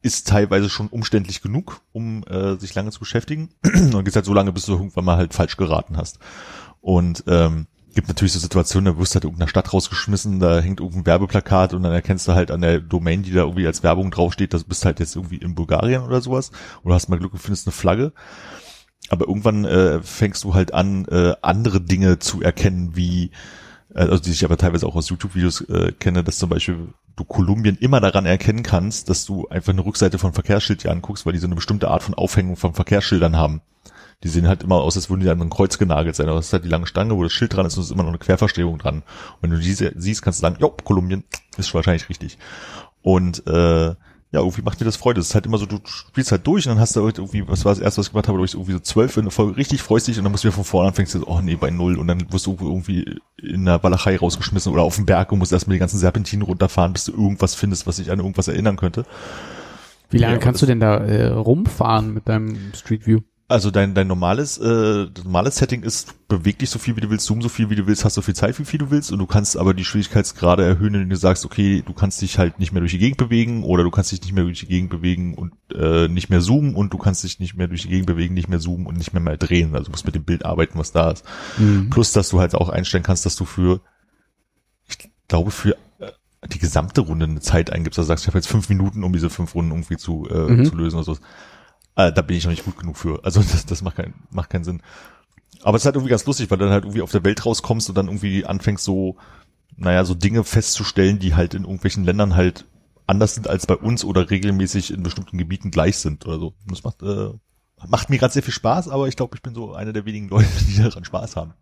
ist 0.02 0.28
teilweise 0.28 0.70
schon 0.70 0.88
umständlich 0.88 1.42
genug, 1.42 1.82
um 1.92 2.24
äh, 2.24 2.56
sich 2.56 2.74
lange 2.76 2.92
zu 2.92 3.00
beschäftigen. 3.00 3.50
Und 3.64 4.06
geht 4.06 4.16
halt 4.16 4.26
so 4.26 4.34
lange, 4.34 4.54
bis 4.54 4.66
du 4.66 4.74
irgendwann 4.74 5.06
mal 5.06 5.18
halt 5.18 5.34
falsch 5.34 5.58
geraten 5.58 5.98
hast. 5.98 6.20
Und 6.82 7.24
ähm, 7.28 7.68
gibt 7.94 8.08
natürlich 8.08 8.34
so 8.34 8.40
Situationen, 8.40 8.94
da 8.94 9.00
wirst 9.00 9.14
du 9.14 9.16
halt 9.16 9.24
in 9.26 9.30
irgendeiner 9.30 9.50
Stadt 9.50 9.74
rausgeschmissen, 9.74 10.40
da 10.40 10.60
hängt 10.60 10.80
irgendein 10.80 11.06
Werbeplakat 11.06 11.74
und 11.74 11.84
dann 11.84 11.92
erkennst 11.92 12.28
du 12.28 12.34
halt 12.34 12.52
an 12.52 12.62
der 12.62 12.80
Domain, 12.80 13.24
die 13.24 13.32
da 13.32 13.42
irgendwie 13.42 13.68
als 13.68 13.84
Werbung 13.84 14.12
draufsteht, 14.12 14.54
das 14.54 14.64
bist 14.64 14.86
halt 14.86 15.00
jetzt 15.00 15.16
irgendwie 15.16 15.38
in 15.38 15.56
Bulgarien 15.56 16.04
oder 16.04 16.22
sowas. 16.22 16.52
Oder 16.84 16.96
hast 16.96 17.10
mal 17.10 17.20
Glück 17.20 17.34
und 17.34 17.40
findest 17.40 17.68
eine 17.68 17.74
Flagge. 17.74 18.14
Aber 19.10 19.28
irgendwann 19.28 19.66
äh, 19.66 20.02
fängst 20.02 20.44
du 20.44 20.54
halt 20.54 20.74
an, 20.74 21.06
äh, 21.06 21.34
andere 21.42 21.82
Dinge 21.82 22.20
zu 22.20 22.42
erkennen, 22.42 22.96
wie 22.96 23.32
also 23.94 24.18
die 24.18 24.32
ich 24.32 24.46
aber 24.46 24.58
teilweise 24.58 24.86
auch 24.86 24.96
aus 24.96 25.10
YouTube-Videos 25.10 25.62
äh, 25.62 25.92
kenne, 25.94 26.24
dass 26.24 26.38
zum 26.38 26.50
Beispiel 26.50 26.90
du 27.16 27.24
Kolumbien 27.24 27.78
immer 27.78 28.00
daran 28.00 28.26
erkennen 28.26 28.64
kannst, 28.64 29.10
dass 29.10 29.26
du 29.26 29.48
einfach 29.50 29.74
eine 29.74 29.86
Rückseite 29.86 30.18
von 30.18 30.34
Verkehrsschild 30.34 30.84
dir 30.84 30.92
anguckst, 30.92 31.26
weil 31.26 31.34
die 31.34 31.40
so 31.40 31.48
eine 31.48 31.56
bestimmte 31.56 31.90
Art 31.90 32.04
von 32.04 32.14
Aufhängung 32.14 32.56
von 32.56 32.74
Verkehrsschildern 32.74 33.36
haben. 33.36 33.62
Die 34.24 34.28
sehen 34.28 34.48
halt 34.48 34.64
immer 34.64 34.76
aus, 34.76 34.98
als 34.98 35.10
würden 35.10 35.22
die 35.22 35.30
an 35.30 35.42
ein 35.42 35.50
Kreuz 35.50 35.78
genagelt 35.78 36.16
sein. 36.16 36.28
Aber 36.28 36.38
das 36.38 36.48
ist 36.48 36.54
halt 36.54 36.66
die 36.66 36.70
lange 36.70 36.88
Stange, 36.88 37.16
wo 37.16 37.24
das 37.24 37.32
Schild 37.32 37.54
dran 37.56 37.66
ist 37.66 37.78
und 37.78 37.84
es 37.84 37.88
ist 37.88 37.94
immer 37.94 38.04
noch 38.04 38.10
eine 38.10 38.20
Querverstrebung 38.20 38.78
dran. 38.78 38.98
Und 38.98 39.04
wenn 39.42 39.52
du 39.52 39.60
diese 39.60 39.94
siehst, 39.96 40.22
kannst 40.22 40.40
du 40.40 40.42
sagen, 40.42 40.58
jo, 40.60 40.70
Kolumbien 40.70 41.24
ist 41.58 41.74
wahrscheinlich 41.74 42.10
richtig. 42.10 42.38
Und 43.02 43.46
äh, 43.48 43.96
ja, 44.32 44.42
irgendwie 44.42 44.62
macht 44.62 44.80
mir 44.80 44.86
das 44.86 44.96
Freude. 44.96 45.20
Es 45.20 45.30
ist 45.30 45.36
halt 45.36 45.48
immer 45.48 45.58
so, 45.58 45.66
du 45.66 45.80
spielst 45.86 46.32
halt 46.32 46.46
durch 46.46 46.68
und 46.68 46.74
dann 46.74 46.80
hast 46.80 46.96
du 46.96 47.00
irgendwie, 47.00 47.48
was 47.48 47.66
war 47.66 47.74
das 47.74 47.80
erste, 47.80 48.00
was 48.00 48.08
ich 48.08 48.12
gemacht 48.14 48.28
habe, 48.28 48.44
ich 48.46 48.54
irgendwie 48.54 48.74
so 48.74 48.80
zwölf 48.80 49.18
in 49.18 49.24
der 49.24 49.32
Folge 49.32 49.58
richtig 49.58 49.82
freust 49.82 50.08
dich 50.08 50.20
und 50.20 50.24
dann 50.24 50.32
musst 50.32 50.44
du 50.44 50.50
wieder 50.50 50.56
von 50.56 50.66
vorne 50.66 50.90
anfängst 50.90 51.14
so, 51.14 51.26
oh 51.26 51.42
nee, 51.42 51.56
bei 51.56 51.72
null 51.72 51.98
und 51.98 52.08
dann 52.08 52.32
wirst 52.32 52.46
du 52.46 52.56
irgendwie 52.60 53.20
in 53.42 53.66
der 53.66 53.82
Walachei 53.82 54.18
rausgeschmissen 54.18 54.72
oder 54.72 54.84
auf 54.84 54.98
den 54.98 55.08
Berg 55.08 55.32
und 55.32 55.40
musst 55.40 55.52
erstmal 55.52 55.74
die 55.76 55.80
ganzen 55.80 55.98
Serpentinen 55.98 56.46
runterfahren, 56.46 56.94
bis 56.94 57.06
du 57.06 57.12
irgendwas 57.14 57.56
findest, 57.56 57.88
was 57.88 57.96
dich 57.96 58.12
an 58.12 58.20
irgendwas 58.20 58.48
erinnern 58.48 58.76
könnte. 58.76 59.06
Wie 60.12 60.20
lange 60.20 60.38
Ja, 60.38 60.38
kannst 60.40 60.62
du 60.62 60.68
denn 60.68 60.80
da 60.80 60.98
äh, 60.98 61.28
rumfahren 61.28 62.14
mit 62.14 62.30
deinem 62.30 62.74
Street 62.74 63.08
View? 63.08 63.22
Also 63.52 63.72
dein, 63.72 63.96
dein 63.96 64.06
normales, 64.06 64.60
äh, 64.60 65.08
normales 65.24 65.56
Setting 65.56 65.82
ist, 65.82 66.14
beweg 66.28 66.60
dich 66.60 66.70
so 66.70 66.78
viel 66.78 66.96
wie 66.96 67.02
du 67.02 67.10
willst, 67.10 67.26
zoom 67.26 67.42
so 67.42 67.50
viel 67.50 67.72
wie 67.72 67.76
du 67.76 67.88
willst, 67.88 68.06
hast 68.06 68.14
so 68.14 68.22
viel 68.22 68.36
Zeit 68.36 68.60
wie 68.60 68.64
viel 68.64 68.78
du 68.78 68.92
willst 68.92 69.12
und 69.12 69.18
du 69.18 69.26
kannst 69.26 69.58
aber 69.58 69.74
die 69.74 69.84
Schwierigkeitsgrade 69.84 70.64
erhöhen, 70.64 70.94
indem 70.94 71.10
du 71.10 71.16
sagst, 71.16 71.46
okay, 71.46 71.82
du 71.84 71.94
kannst 71.94 72.22
dich 72.22 72.38
halt 72.38 72.60
nicht 72.60 72.74
mehr 72.74 72.82
durch 72.82 72.92
die 72.92 73.00
Gegend 73.00 73.18
bewegen 73.18 73.64
oder 73.64 73.84
du 73.84 73.90
kannst 73.90 74.12
dich 74.12 74.22
nicht 74.22 74.34
mehr 74.34 74.44
durch 74.44 74.60
die 74.60 74.68
Gegend 74.68 74.92
bewegen 74.92 75.34
und 75.34 75.54
äh, 75.74 76.08
nicht 76.08 76.30
mehr 76.30 76.42
zoomen 76.42 76.76
und 76.76 76.94
du 76.94 77.00
kannst 77.00 77.24
dich 77.24 77.40
nicht 77.40 77.56
mehr 77.56 77.68
durch 77.68 77.82
die 77.82 77.90
Gegend 77.90 78.06
bewegen, 78.06 78.36
nicht 78.36 78.50
mehr 78.50 78.60
zoomen 78.60 78.86
und 78.86 78.98
nicht 78.98 79.14
mehr 79.14 79.22
mal 79.24 79.38
drehen. 79.40 79.74
Also 79.74 79.86
du 79.86 79.92
musst 79.92 80.06
mit 80.06 80.14
dem 80.14 80.26
Bild 80.26 80.46
arbeiten, 80.46 80.78
was 80.78 80.92
da 80.92 81.10
ist. 81.10 81.26
Mhm. 81.58 81.90
Plus, 81.90 82.12
dass 82.12 82.30
du 82.30 82.40
halt 82.40 82.54
auch 82.54 82.70
einstellen 82.70 83.04
kannst, 83.04 83.26
dass 83.26 83.36
du 83.36 83.46
für, 83.46 83.82
ich 84.88 84.98
glaube, 85.28 85.50
für 85.50 85.76
äh, 85.98 86.12
die 86.54 86.60
gesamte 86.60 87.02
Runde 87.02 87.26
eine 87.26 87.40
Zeit 87.40 87.72
eingibst. 87.72 87.98
Also 87.98 88.10
sagst, 88.10 88.26
ich 88.26 88.28
habe 88.28 88.38
jetzt 88.38 88.48
fünf 88.48 88.70
Minuten, 88.70 89.04
um 89.04 89.12
diese 89.12 89.32
fünf 89.32 89.56
Runden 89.56 89.72
irgendwie 89.72 89.98
zu, 89.98 90.28
äh, 90.30 90.52
Mhm. 90.52 90.66
zu 90.66 90.76
lösen 90.76 90.98
oder 90.98 91.06
so. 91.06 91.18
Äh, 92.00 92.14
da 92.14 92.22
bin 92.22 92.38
ich 92.38 92.46
noch 92.46 92.52
nicht 92.52 92.64
gut 92.64 92.78
genug 92.78 92.96
für. 92.96 93.24
Also 93.26 93.42
das, 93.52 93.66
das 93.66 93.82
macht, 93.82 93.98
kein, 93.98 94.14
macht 94.32 94.50
keinen 94.50 94.64
Sinn. 94.64 94.82
Aber 95.64 95.76
es 95.76 95.82
ist 95.82 95.86
halt 95.86 95.96
irgendwie 95.96 96.12
ganz 96.12 96.26
lustig, 96.26 96.50
weil 96.50 96.58
dann 96.58 96.70
halt 96.70 96.86
irgendwie 96.86 97.02
auf 97.02 97.12
der 97.12 97.26
Welt 97.26 97.46
rauskommst 97.46 97.90
und 97.90 97.98
dann 97.98 98.08
irgendwie 98.08 98.46
anfängst 98.46 98.86
so, 98.86 99.18
naja, 99.76 100.06
so 100.06 100.14
Dinge 100.14 100.46
festzustellen, 100.46 101.20
die 101.20 101.36
halt 101.36 101.54
in 101.54 101.64
irgendwelchen 101.64 102.06
Ländern 102.06 102.36
halt 102.36 102.66
anders 103.06 103.34
sind 103.34 103.50
als 103.50 103.66
bei 103.66 103.76
uns 103.76 104.06
oder 104.06 104.30
regelmäßig 104.30 104.94
in 104.94 105.04
bestimmten 105.04 105.38
Gebieten 105.38 105.72
gleich 105.72 105.98
sind 105.98 106.26
oder 106.26 106.40
so. 106.40 106.54
Das 106.68 106.84
macht, 106.86 107.02
äh, 107.02 107.32
macht 107.88 108.10
mir 108.10 108.18
gerade 108.18 108.34
sehr 108.34 108.44
viel 108.44 108.54
Spaß, 108.54 108.88
aber 108.88 109.10
ich 109.10 109.18
glaube, 109.18 109.36
ich 109.36 109.42
bin 109.42 109.54
so 109.54 109.74
einer 109.74 109.92
der 109.92 110.06
wenigen 110.06 110.30
Leute, 110.30 110.48
die 110.70 110.82
daran 110.82 111.04
Spaß 111.04 111.36
haben. 111.36 111.54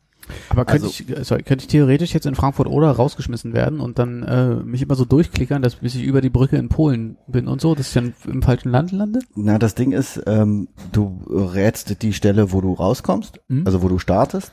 Aber 0.50 0.66
könnte 0.66 0.86
Also- 0.88 1.04
ich, 1.04 1.10
äh, 1.18 1.24
sorry, 1.24 1.44
könnte 1.44 1.64
ich 1.64 1.68
theoretisch 1.68 2.14
jetzt 2.14 2.26
in 2.26 2.36
Frankfurt 2.36 2.68
oder 2.68 2.92
rausgeschmissen 2.92 3.54
werden 3.54 3.80
und 3.80 4.00
dann 4.00 4.24
äh, 4.24 4.56
mich 4.56 4.82
immer 4.82 4.96
so 4.96 5.06
durchklickern, 5.06 5.62
dass 5.62 5.76
bis 5.76 5.96
ich 5.96 6.04
über 6.04 6.22
die 6.22 6.30
Brücke 6.30 6.58
in 6.58 6.70
Polen 6.70 7.18
bin 7.28 7.48
und 7.48 7.62
so, 7.62 7.76
dass 7.76 7.88
ich 7.90 7.94
dann 7.94 8.14
im 8.26 8.42
falschen 8.42 8.70
Land 8.70 8.92
lande? 8.92 9.20
Na, 9.36 9.58
das 9.60 9.76
Ding 9.76 9.92
ist, 9.92 10.22
ähm, 10.28 10.68
du 10.92 11.20
rätst 11.30 12.02
die 12.02 12.14
Stelle, 12.14 12.52
wo 12.52 12.62
du 12.62 12.74
rauskommst, 12.74 13.40
Mhm. 13.48 13.64
also 13.66 13.82
wo 13.82 13.88
du 13.88 14.00
startest. 14.00 14.52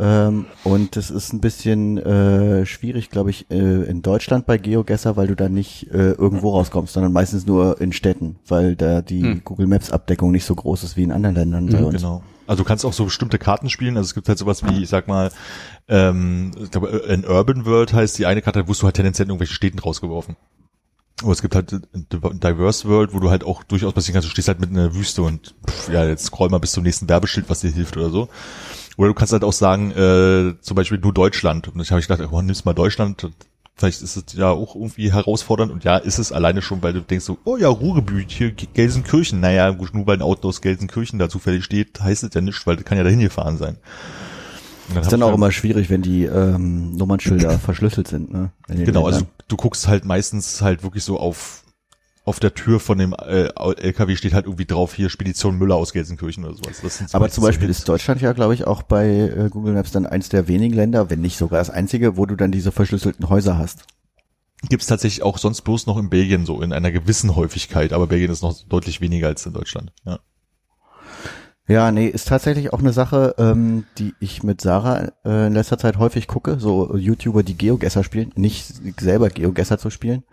Ähm, 0.00 0.46
und 0.64 0.96
es 0.96 1.10
ist 1.10 1.32
ein 1.34 1.40
bisschen 1.40 1.98
äh, 1.98 2.64
schwierig, 2.64 3.10
glaube 3.10 3.28
ich, 3.30 3.50
äh, 3.50 3.54
in 3.84 4.00
Deutschland 4.00 4.46
bei 4.46 4.56
GeoGesser, 4.56 5.16
weil 5.16 5.26
du 5.26 5.36
da 5.36 5.48
nicht 5.50 5.88
äh, 5.90 6.12
irgendwo 6.12 6.50
rauskommst, 6.52 6.94
sondern 6.94 7.12
meistens 7.12 7.46
nur 7.46 7.80
in 7.82 7.92
Städten, 7.92 8.36
weil 8.48 8.76
da 8.76 9.02
die 9.02 9.22
Mhm. 9.22 9.42
Google 9.44 9.66
Maps 9.66 9.90
Abdeckung 9.90 10.30
nicht 10.30 10.46
so 10.46 10.54
groß 10.54 10.84
ist 10.84 10.96
wie 10.96 11.02
in 11.02 11.12
anderen 11.12 11.36
Ländern 11.36 11.66
bei 11.66 11.78
Mhm, 11.80 11.84
uns. 11.84 11.96
Genau. 12.02 12.22
Also 12.46 12.62
du 12.62 12.66
kannst 12.66 12.84
auch 12.86 12.94
so 12.94 13.04
bestimmte 13.04 13.38
Karten 13.38 13.68
spielen. 13.68 13.96
Also 13.98 14.06
es 14.08 14.14
gibt 14.14 14.28
halt 14.28 14.38
sowas 14.38 14.64
wie, 14.64 14.82
ich 14.82 14.88
sag 14.88 15.06
mal, 15.06 15.30
ähm, 15.86 16.52
ich 16.60 16.70
glaube, 16.70 16.88
in 16.88 17.24
Urban 17.26 17.66
World 17.66 17.92
heißt 17.92 18.18
die 18.18 18.26
eine 18.26 18.42
Karte, 18.42 18.62
da 18.62 18.68
wirst 18.68 18.80
du 18.82 18.86
halt 18.86 18.96
tendenziell 18.96 19.26
in 19.26 19.30
irgendwelche 19.30 19.54
Städten 19.54 19.78
rausgeworfen. 19.78 20.36
Aber 21.22 21.32
es 21.32 21.42
gibt 21.42 21.54
halt 21.54 21.72
ein 21.72 22.06
Diverse 22.40 22.88
World, 22.88 23.12
wo 23.12 23.20
du 23.20 23.28
halt 23.28 23.44
auch 23.44 23.62
durchaus 23.64 23.92
passieren 23.92 24.14
kannst, 24.14 24.28
du 24.28 24.32
stehst 24.32 24.48
halt 24.48 24.58
mitten 24.60 24.74
in 24.74 24.80
der 24.80 24.94
Wüste 24.94 25.20
und 25.22 25.54
pff, 25.68 25.90
ja, 25.92 26.06
jetzt 26.06 26.24
scroll 26.24 26.48
mal 26.48 26.58
bis 26.58 26.72
zum 26.72 26.82
nächsten 26.82 27.08
Werbeschild, 27.10 27.50
was 27.50 27.60
dir 27.60 27.70
hilft 27.70 27.98
oder 27.98 28.08
so. 28.08 28.28
Oder 28.96 29.08
du 29.08 29.14
kannst 29.14 29.32
halt 29.32 29.44
auch 29.44 29.52
sagen, 29.52 29.90
äh, 29.92 30.54
zum 30.60 30.74
Beispiel 30.74 30.98
nur 30.98 31.12
Deutschland. 31.12 31.68
Und 31.68 31.80
ich 31.80 31.90
habe 31.90 32.00
ich 32.00 32.08
gedacht, 32.08 32.28
oh, 32.30 32.42
nimmst 32.42 32.66
mal 32.66 32.74
Deutschland. 32.74 33.28
Vielleicht 33.76 34.02
ist 34.02 34.16
es 34.16 34.34
ja 34.34 34.50
auch 34.50 34.74
irgendwie 34.74 35.12
herausfordernd. 35.12 35.72
Und 35.72 35.84
ja, 35.84 35.96
ist 35.96 36.18
es 36.18 36.32
alleine 36.32 36.60
schon, 36.60 36.82
weil 36.82 36.92
du 36.92 37.00
denkst 37.00 37.24
so, 37.24 37.38
oh 37.44 37.56
ja, 37.56 37.68
Ruhrgebiet, 37.68 38.30
hier 38.30 38.52
Gelsenkirchen. 38.52 39.40
Naja, 39.40 39.72
nur 39.92 40.06
weil 40.06 40.18
ein 40.18 40.22
Auto 40.22 40.48
aus 40.48 40.60
Gelsenkirchen 40.60 41.18
da 41.18 41.28
zufällig 41.28 41.64
steht, 41.64 42.00
heißt 42.00 42.24
es 42.24 42.34
ja 42.34 42.40
nicht, 42.40 42.66
weil 42.66 42.76
das 42.76 42.84
kann 42.84 42.98
ja 42.98 43.04
dahin 43.04 43.20
gefahren 43.20 43.56
sein. 43.56 43.78
Und 44.90 45.00
Ist 45.00 45.12
dann 45.12 45.22
auch 45.22 45.34
immer 45.34 45.52
schwierig, 45.52 45.88
wenn 45.88 46.02
die 46.02 46.24
ähm, 46.24 46.96
Nummernschilder 46.96 47.58
verschlüsselt 47.58 48.08
sind. 48.08 48.32
Ne? 48.32 48.50
Genau, 48.66 49.06
also 49.06 49.22
du 49.48 49.56
guckst 49.56 49.88
halt 49.88 50.04
meistens 50.04 50.62
halt 50.62 50.82
wirklich 50.82 51.04
so 51.04 51.18
auf 51.18 51.62
auf 52.24 52.38
der 52.38 52.54
Tür 52.54 52.80
von 52.80 52.98
dem 52.98 53.14
äh, 53.14 53.48
LKW 53.54 54.14
steht 54.16 54.34
halt 54.34 54.46
irgendwie 54.46 54.66
drauf 54.66 54.94
hier 54.94 55.08
Spedition 55.08 55.56
Müller 55.56 55.76
aus 55.76 55.92
Gelsenkirchen 55.92 56.44
oder 56.44 56.54
sowas. 56.54 57.14
Aber 57.14 57.30
zum 57.30 57.44
Beispiel 57.44 57.68
ist 57.68 57.88
Deutschland 57.88 58.20
ja, 58.20 58.32
glaube 58.32 58.54
ich, 58.54 58.66
auch 58.66 58.82
bei 58.82 59.08
äh, 59.08 59.48
Google 59.50 59.74
Maps 59.74 59.90
dann 59.90 60.06
eins 60.06 60.28
der 60.28 60.46
wenigen 60.46 60.74
Länder, 60.74 61.10
wenn 61.10 61.20
nicht 61.20 61.38
sogar 61.38 61.58
das 61.58 61.70
einzige, 61.70 62.16
wo 62.16 62.26
du 62.26 62.36
dann 62.36 62.52
diese 62.52 62.72
verschlüsselten 62.72 63.28
Häuser 63.28 63.56
hast. 63.56 63.84
gibt's 64.68 64.86
tatsächlich 64.86 65.22
auch 65.22 65.38
sonst 65.38 65.62
bloß 65.62 65.86
noch 65.86 65.96
in 65.96 66.10
Belgien 66.10 66.44
so 66.44 66.60
in 66.60 66.72
einer 66.72 66.90
gewissen 66.90 67.34
Häufigkeit, 67.36 67.92
aber 67.92 68.06
Belgien 68.06 68.30
ist 68.30 68.42
noch 68.42 68.56
deutlich 68.68 69.00
weniger 69.00 69.28
als 69.28 69.46
in 69.46 69.54
Deutschland. 69.54 69.92
Ja. 70.04 70.20
Ja, 71.70 71.92
nee, 71.92 72.08
ist 72.08 72.26
tatsächlich 72.26 72.72
auch 72.72 72.80
eine 72.80 72.92
Sache, 72.92 73.36
ähm, 73.38 73.84
die 73.96 74.12
ich 74.18 74.42
mit 74.42 74.60
Sarah 74.60 75.12
äh, 75.24 75.46
in 75.46 75.52
letzter 75.52 75.78
Zeit 75.78 75.98
häufig 75.98 76.26
gucke, 76.26 76.58
so 76.58 76.96
YouTuber, 76.96 77.44
die 77.44 77.56
Geogesser 77.56 78.02
spielen, 78.02 78.32
nicht 78.34 78.72
selber 79.00 79.28
Geogesser 79.28 79.78
zu 79.78 79.88
spielen. 79.88 80.24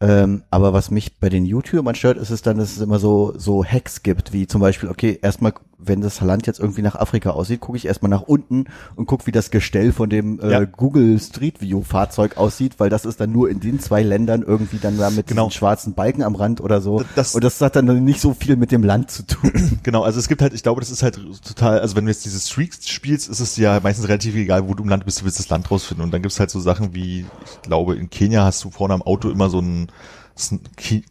Ähm, 0.00 0.42
aber 0.50 0.74
was 0.74 0.90
mich 0.90 1.18
bei 1.18 1.30
den 1.30 1.46
YouTubern 1.46 1.94
stört, 1.94 2.18
ist 2.18 2.30
es 2.30 2.42
dann, 2.42 2.58
dass 2.58 2.76
es 2.76 2.82
immer 2.82 2.98
so, 2.98 3.32
so 3.38 3.64
Hacks 3.64 4.02
gibt, 4.02 4.32
wie 4.32 4.46
zum 4.46 4.60
Beispiel, 4.60 4.90
okay, 4.90 5.18
erstmal, 5.22 5.54
wenn 5.78 6.00
das 6.00 6.20
Land 6.20 6.46
jetzt 6.46 6.58
irgendwie 6.58 6.82
nach 6.82 6.94
Afrika 6.94 7.30
aussieht, 7.30 7.60
gucke 7.60 7.76
ich 7.76 7.86
erstmal 7.86 8.08
nach 8.10 8.22
unten 8.22 8.64
und 8.94 9.06
gucke, 9.06 9.26
wie 9.26 9.32
das 9.32 9.50
Gestell 9.50 9.92
von 9.92 10.08
dem 10.08 10.40
äh, 10.40 10.50
Ja. 10.50 10.64
Google 10.64 11.18
Street 11.20 11.60
View 11.60 11.82
Fahrzeug 11.82 12.36
aussieht, 12.38 12.74
weil 12.78 12.88
das 12.90 13.04
ist 13.04 13.20
dann 13.20 13.30
nur 13.32 13.50
in 13.50 13.60
den 13.60 13.78
zwei 13.78 14.02
Ländern 14.02 14.42
irgendwie 14.42 14.78
dann 14.78 14.96
da 14.98 15.10
mit 15.10 15.26
Genau. 15.26 15.46
diesen 15.48 15.58
schwarzen 15.58 15.94
Balken 15.94 16.22
am 16.22 16.34
Rand 16.34 16.60
oder 16.60 16.80
so. 16.80 17.02
Das- 17.14 17.34
und 17.34 17.44
das 17.44 17.60
hat 17.60 17.76
dann 17.76 18.04
nicht 18.04 18.20
so 18.20 18.32
viel 18.34 18.56
mit 18.56 18.72
dem 18.72 18.82
Land 18.82 19.10
zu 19.10 19.22
tun. 19.26 19.52
Genau, 19.82 20.02
also 20.02 20.18
es 20.18 20.28
gibt 20.28 20.42
halt, 20.42 20.52
ich 20.54 20.62
glaube, 20.62 20.80
das 20.80 20.90
ist 20.90 21.02
halt 21.02 21.20
total, 21.46 21.78
also 21.80 21.94
wenn 21.96 22.06
du 22.06 22.10
jetzt 22.10 22.24
diese 22.24 22.40
Streaks 22.40 22.88
spielst, 22.88 23.28
ist 23.28 23.40
es 23.40 23.56
ja 23.56 23.78
meistens 23.82 24.08
relativ 24.08 24.34
egal, 24.34 24.68
wo 24.68 24.74
du 24.74 24.82
im 24.82 24.88
Land 24.88 25.04
bist, 25.04 25.20
du 25.20 25.24
willst 25.24 25.38
das 25.38 25.48
Land 25.48 25.70
rausfinden. 25.70 26.04
Und 26.04 26.10
dann 26.12 26.22
gibt's 26.22 26.40
halt 26.40 26.50
so 26.50 26.58
Sachen 26.58 26.94
wie, 26.94 27.20
ich 27.44 27.62
glaube, 27.62 27.94
in 27.96 28.10
Kenia 28.10 28.44
hast 28.44 28.64
du 28.64 28.70
vorne 28.70 28.94
am 28.94 29.02
Auto 29.02 29.28
immer 29.30 29.48
so 29.50 29.60
ein 29.60 29.88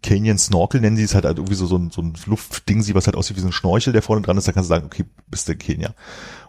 Canyon 0.02 0.38
Snorkel 0.38 0.82
nennen 0.82 0.98
sie 0.98 1.04
es 1.04 1.16
halt, 1.16 1.26
halt 1.26 1.38
irgendwie 1.38 1.56
so, 1.56 1.66
so 1.66 1.78
ein, 1.78 1.90
so 1.92 2.02
ein 2.02 2.14
Luftding, 2.26 2.82
sie 2.84 2.96
was 2.96 3.08
halt 3.08 3.16
aussieht 3.16 3.38
wie 3.38 3.42
so 3.42 3.48
ein 3.48 3.52
Schnorchel, 3.52 3.94
der 3.94 4.02
vorne 4.02 4.22
dran 4.22 4.38
ist, 4.38 4.48
da 4.48 4.52
kannst 4.52 4.70
du 4.70 4.74
sagen, 4.76 4.86
okay, 4.86 5.06
bist 5.28 5.48
du 5.48 5.54
in 5.54 5.58
Kenia. 5.60 5.96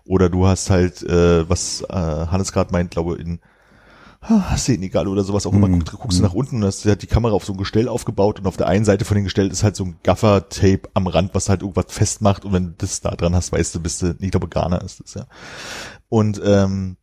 Oder 0.04 0.28
du 0.28 0.46
hast 0.46 0.70
halt, 0.70 1.02
äh, 1.02 1.48
was 1.48 1.82
äh, 1.88 1.94
Hannes 1.94 2.52
gerade 2.52 2.72
meint, 2.72 2.90
glaube 2.90 3.16
in 3.16 3.40
ah, 4.28 4.50
hast 4.50 4.68
du 4.68 4.72
ihn 4.72 4.82
egal 4.82 5.08
oder 5.08 5.24
sowas 5.24 5.46
auch 5.46 5.52
immer, 5.52 5.68
Mhm. 5.68 5.80
guckst, 5.80 5.92
guckst 5.98 6.18
du 6.18 6.22
nach 6.22 6.32
unten 6.34 6.56
und 6.56 6.64
hast 6.64 6.84
hat 6.84 7.02
die 7.02 7.06
Kamera 7.06 7.32
auf 7.34 7.44
so 7.44 7.52
ein 7.52 7.58
Gestell 7.58 7.88
aufgebaut 7.88 8.40
und 8.40 8.46
auf 8.46 8.56
der 8.56 8.66
einen 8.66 8.84
Seite 8.84 9.04
von 9.04 9.14
dem 9.16 9.24
Gestell 9.24 9.50
ist 9.50 9.62
halt 9.62 9.76
so 9.76 9.84
ein 9.84 9.96
Gaffer-Tape 10.02 10.82
am 10.94 11.06
Rand, 11.06 11.34
was 11.34 11.48
halt 11.48 11.62
irgendwas 11.62 11.86
festmacht 11.88 12.44
und 12.44 12.52
wenn 12.52 12.64
du 12.66 12.74
das 12.78 13.00
da 13.00 13.10
dran 13.10 13.34
hast, 13.34 13.52
weißt 13.52 13.74
du, 13.74 13.80
bist 13.80 14.02
du, 14.02 14.16
ich 14.18 14.30
glaube 14.30 14.48
Ghana 14.48 14.78
ist 14.78 15.00
das, 15.00 15.14
ja. 15.14 15.26
Und 16.08 16.40
ähm, 16.44 16.96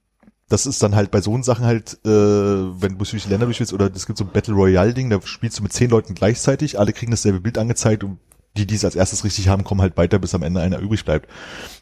das 0.53 0.67
ist 0.67 0.83
dann 0.83 0.93
halt 0.93 1.09
bei 1.09 1.19
so 1.19 1.41
Sachen 1.41 1.65
halt, 1.65 1.97
äh, 2.05 2.09
wenn 2.09 2.91
du 2.91 2.97
durch 2.99 3.09
die 3.09 3.27
Länder 3.27 3.47
durch 3.47 3.59
willst, 3.59 3.73
oder 3.73 3.89
es 3.91 4.05
gibt 4.05 4.19
so 4.19 4.23
ein 4.23 4.29
Battle 4.31 4.53
Royale-Ding, 4.53 5.09
da 5.09 5.19
spielst 5.23 5.57
du 5.57 5.63
mit 5.63 5.73
zehn 5.73 5.89
Leuten 5.89 6.13
gleichzeitig, 6.13 6.77
alle 6.77 6.93
kriegen 6.93 7.09
dasselbe 7.09 7.39
Bild 7.39 7.57
angezeigt 7.57 8.03
und 8.03 8.19
die, 8.55 8.67
die 8.67 8.75
es 8.75 8.85
als 8.85 8.95
erstes 8.95 9.23
richtig 9.23 9.47
haben, 9.47 9.63
kommen 9.63 9.81
halt 9.81 9.97
weiter, 9.97 10.19
bis 10.19 10.35
am 10.35 10.43
Ende 10.43 10.61
einer 10.61 10.77
übrig 10.77 11.05
bleibt. 11.05 11.27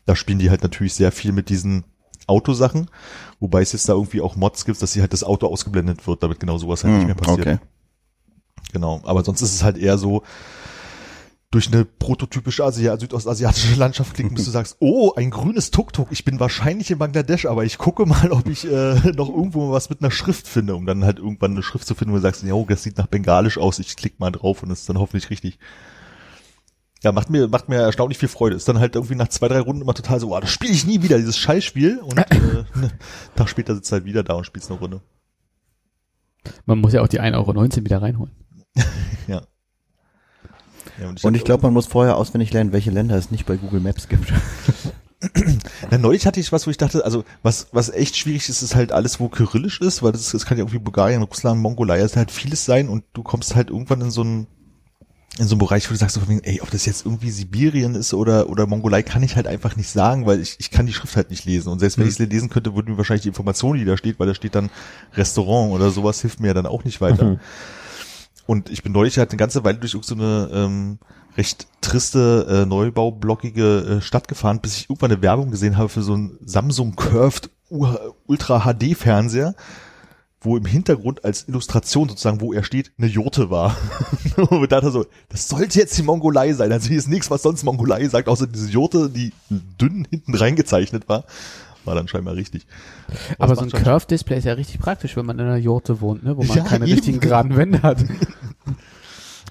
Da 0.06 0.16
spielen 0.16 0.40
die 0.40 0.50
halt 0.50 0.64
natürlich 0.64 0.94
sehr 0.94 1.12
viel 1.12 1.34
mit 1.34 1.50
diesen 1.50 1.84
Autosachen, 2.28 2.90
wobei 3.42 3.62
es 3.62 3.74
jetzt 3.74 3.90
da 3.90 3.94
irgendwie 3.94 4.22
auch 4.22 4.38
Mods 4.38 4.64
gibt, 4.64 4.82
dass 4.82 4.94
sie 4.94 5.02
halt 5.02 5.12
das 5.12 5.26
Auto 5.26 5.48
ausgeblendet 5.48 6.08
wird, 6.08 6.24
damit 6.24 6.40
genau 6.40 6.58
sowas 6.58 6.86
halt 6.86 6.94
nicht 6.94 7.08
mehr 7.08 7.16
passiert. 7.16 7.46
Hm, 7.46 7.54
Okay. 7.56 7.66
Genau, 8.72 9.02
aber 9.04 9.22
sonst 9.26 9.42
ist 9.42 9.54
es 9.54 9.64
halt 9.64 9.78
eher 9.78 9.98
so, 9.98 10.24
durch 11.52 11.68
eine 11.68 11.84
prototypische 11.84 12.64
Asia 12.64 12.98
südostasiatische 12.98 13.76
Landschaft 13.76 14.14
klicken, 14.14 14.36
bis 14.36 14.46
du 14.46 14.52
sagst, 14.52 14.78
oh, 14.80 15.14
ein 15.16 15.30
grünes 15.30 15.70
Tuk-Tuk, 15.70 16.08
ich 16.12 16.24
bin 16.24 16.40
wahrscheinlich 16.40 16.90
in 16.92 16.98
Bangladesch, 16.98 17.46
aber 17.46 17.66
ich 17.66 17.78
gucke 17.78 18.06
mal, 18.06 18.32
ob 18.32 18.48
ich 18.48 18.66
äh, 18.66 18.96
noch 19.16 19.30
irgendwo 19.30 19.72
was 19.72 19.90
mit 19.90 20.02
einer 20.02 20.12
Schrift 20.12 20.48
finde, 20.48 20.76
um 20.76 20.86
dann 20.86 21.04
halt 21.04 21.20
irgendwann 21.20 21.52
eine 21.52 21.64
Schrift 21.64 21.86
zu 21.86 21.94
finden, 21.94 22.14
wo 22.14 22.18
du 22.18 22.22
sagst, 22.22 22.44
ja, 22.44 22.54
oh, 22.54 22.66
das 22.68 22.84
sieht 22.84 22.98
nach 22.98 23.08
Bengalisch 23.08 23.58
aus, 23.58 23.80
ich 23.80 23.96
klick 23.98 24.20
mal 24.20 24.32
drauf 24.32 24.64
und 24.64 24.70
das 24.70 24.80
ist 24.80 24.90
dann 24.90 24.98
hoffentlich 24.98 25.30
richtig. 25.30 25.60
Ja, 27.04 27.12
macht 27.12 27.30
mir, 27.32 27.48
macht 27.48 27.68
mir 27.68 27.78
erstaunlich 27.78 28.20
viel 28.20 28.30
Freude. 28.30 28.56
Ist 28.56 28.68
dann 28.68 28.80
halt 28.80 28.94
irgendwie 28.94 29.16
nach 29.16 29.28
zwei, 29.28 29.48
drei 29.48 29.60
Runden 29.60 29.82
immer 29.82 29.96
total 29.96 30.20
so, 30.20 30.36
oh, 30.36 30.40
das 30.40 30.52
spiele 30.52 30.72
ich 30.72 30.86
nie 30.86 31.02
wieder, 31.02 31.18
dieses 31.18 31.36
Scheißspiel. 31.36 31.98
Und 31.98 32.20
äh, 32.20 32.26
einen 32.30 32.92
Tag 33.36 33.50
später 33.50 33.74
sitzt 33.74 33.92
du 33.92 33.94
halt 33.94 34.06
wieder 34.06 34.24
da 34.24 34.36
und 34.36 34.46
spielst 34.46 34.70
eine 34.70 34.80
Runde. 34.80 35.02
Man 36.66 36.78
muss 36.78 36.94
ja 36.94 37.02
auch 37.02 37.08
die 37.08 37.20
1,19 37.20 37.36
Euro 37.36 37.86
wieder 37.86 38.02
reinholen. 38.04 38.34
Ja. 39.28 39.42
Ja 41.00 41.14
Und 41.22 41.36
ich 41.36 41.44
glaube, 41.44 41.64
man 41.64 41.74
muss 41.74 41.88
vorher 41.88 42.18
auswendig 42.18 42.52
lernen, 42.54 42.72
welche 42.72 42.92
Länder 42.92 43.16
es 43.16 43.32
nicht 43.32 43.46
bei 43.46 43.58
Google 43.58 43.80
Maps 43.80 44.08
gibt. 44.08 44.34
Na, 45.92 45.98
neulich 45.98 46.26
hatte 46.26 46.40
ich 46.40 46.52
was, 46.52 46.66
wo 46.66 46.72
ich 46.72 46.78
dachte, 46.78 47.06
also 47.06 47.24
was, 47.44 47.68
was 47.72 47.90
echt 47.90 48.18
schwierig 48.18 48.50
ist, 48.50 48.62
ist 48.62 48.76
halt 48.76 48.92
alles, 48.92 49.20
wo 49.20 49.30
kyrillisch 49.30 49.80
ist, 49.80 50.02
weil 50.02 50.12
das, 50.14 50.32
das 50.32 50.46
kann 50.46 50.58
ja 50.58 50.64
irgendwie 50.64 50.80
Bulgarien, 50.80 51.22
Russland, 51.22 51.62
Mongolei, 51.62 52.00
es 52.00 52.16
halt 52.16 52.32
vieles 52.32 52.66
sein 52.66 52.90
und 52.90 53.04
du 53.14 53.22
kommst 53.22 53.56
halt 53.56 53.70
irgendwann 53.70 54.02
in 54.02 54.12
so 54.12 54.22
einen 54.22 54.48
in 55.40 55.48
so 55.48 55.54
einen 55.56 55.60
Bereich, 55.60 55.90
wo 55.90 55.94
du 55.94 55.98
sagst, 55.98 56.20
ey, 56.44 56.60
ob 56.62 56.72
das 56.72 56.86
jetzt 56.86 57.06
irgendwie 57.06 57.32
Sibirien 57.32 57.96
ist 57.96 58.14
oder, 58.14 58.50
oder 58.50 58.68
Mongolei, 58.68 59.02
kann 59.02 59.24
ich 59.24 59.38
halt 59.38 59.48
einfach 59.48 59.78
nicht 59.78 59.90
sagen, 59.90 60.26
weil 60.26 60.42
ich, 60.42 60.58
ich 60.60 60.72
kann 60.72 60.86
die 60.86 60.94
Schrift 60.94 61.16
halt 61.16 61.30
nicht 61.30 61.46
lesen. 61.46 61.70
Und 61.70 61.80
selbst 61.80 61.98
wenn 61.98 62.06
ich 62.06 62.20
es 62.20 62.20
lesen 62.20 62.50
könnte, 62.50 62.76
würden 62.76 62.92
mir 62.92 62.98
wahrscheinlich 62.98 63.22
die 63.22 63.30
Information, 63.30 63.78
die 63.78 63.86
da 63.86 63.96
steht, 63.96 64.20
weil 64.20 64.28
da 64.28 64.36
steht 64.36 64.56
dann 64.56 64.70
Restaurant 65.14 65.72
oder 65.72 65.90
sowas, 65.90 66.20
hilft 66.20 66.42
mir 66.42 66.48
ja 66.48 66.54
dann 66.54 66.66
auch 66.66 66.84
nicht 66.84 67.00
weiter. 67.00 67.40
Und 68.52 68.70
ich 68.70 68.84
bin 68.84 68.92
neulich 68.92 69.18
halt 69.18 69.30
eine 69.30 69.38
ganze 69.38 69.64
Weile 69.64 69.78
durch 69.78 69.96
so 70.02 70.14
eine 70.14 70.50
ähm, 70.54 71.00
recht 71.38 71.68
triste, 71.80 72.64
äh, 72.64 72.66
neubaublockige 72.66 74.00
äh, 74.00 74.02
Stadt 74.02 74.28
gefahren, 74.28 74.60
bis 74.60 74.76
ich 74.76 74.90
irgendwann 74.90 75.14
eine 75.14 75.22
Werbung 75.22 75.52
gesehen 75.52 75.78
habe 75.78 75.88
für 75.88 76.02
so 76.02 76.16
einen 76.16 76.38
Samsung 76.44 76.98
Curved 76.98 77.50
Ultra 77.70 78.66
HD 78.66 78.98
Fernseher, 78.98 79.56
wo 80.42 80.58
im 80.58 80.66
Hintergrund 80.66 81.24
als 81.24 81.48
Illustration 81.48 82.10
sozusagen, 82.10 82.42
wo 82.42 82.52
er 82.52 82.66
steht, 82.66 82.92
eine 82.98 83.08
Jurte 83.08 83.50
war. 83.50 83.78
Und 84.36 84.64
ich 84.64 84.68
dachte 84.68 84.92
so, 84.92 85.06
das 85.30 85.48
sollte 85.48 85.80
jetzt 85.80 85.98
die 85.98 86.04
Mongolei 86.04 86.52
sein. 86.52 86.74
Also 86.74 86.90
hier 86.90 86.98
ist 86.98 87.08
nichts, 87.08 87.32
was 87.32 87.44
sonst 87.44 87.64
Mongolei 87.64 88.06
sagt, 88.10 88.28
außer 88.28 88.48
diese 88.48 88.70
Jurte, 88.70 89.10
die 89.10 89.32
dünn 89.50 90.06
hinten 90.10 90.36
reingezeichnet 90.36 91.08
war. 91.08 91.24
War 91.86 91.96
dann 91.96 92.08
scheinbar 92.08 92.36
richtig. 92.36 92.66
Aber 93.40 93.54
es 93.54 93.60
so 93.60 93.66
ein 93.66 93.72
Curve-Display 93.72 94.38
ist 94.38 94.44
ja 94.46 94.54
richtig 94.54 94.80
praktisch, 94.80 95.16
wenn 95.18 95.26
man 95.26 95.40
in 95.40 95.46
einer 95.46 95.58
Jurte 95.58 96.00
wohnt, 96.02 96.24
ne? 96.24 96.38
wo 96.38 96.44
man 96.44 96.58
Ja, 96.58 96.64
keine 96.64 96.86
eben. 96.86 96.94
richtigen 96.94 97.20
geraden 97.20 97.56
Wände 97.58 97.82
hat. 97.82 98.04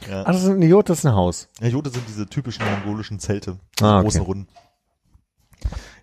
Ja. 0.08 0.22
Ah, 0.22 0.32
das 0.32 0.42
ist 0.44 0.48
ein 0.48 0.62
Idiot, 0.62 0.88
das 0.88 1.00
ist 1.00 1.06
ein 1.06 1.14
Haus. 1.14 1.46
Ja, 1.60 1.68
Jode 1.68 1.90
sind 1.90 2.02
diese 2.08 2.26
typischen 2.26 2.64
mongolischen 2.64 3.18
Zelte, 3.20 3.58
diese 3.78 3.86
Ah, 3.86 3.96
okay. 3.98 4.04
großen 4.04 4.22
Runden. 4.22 4.48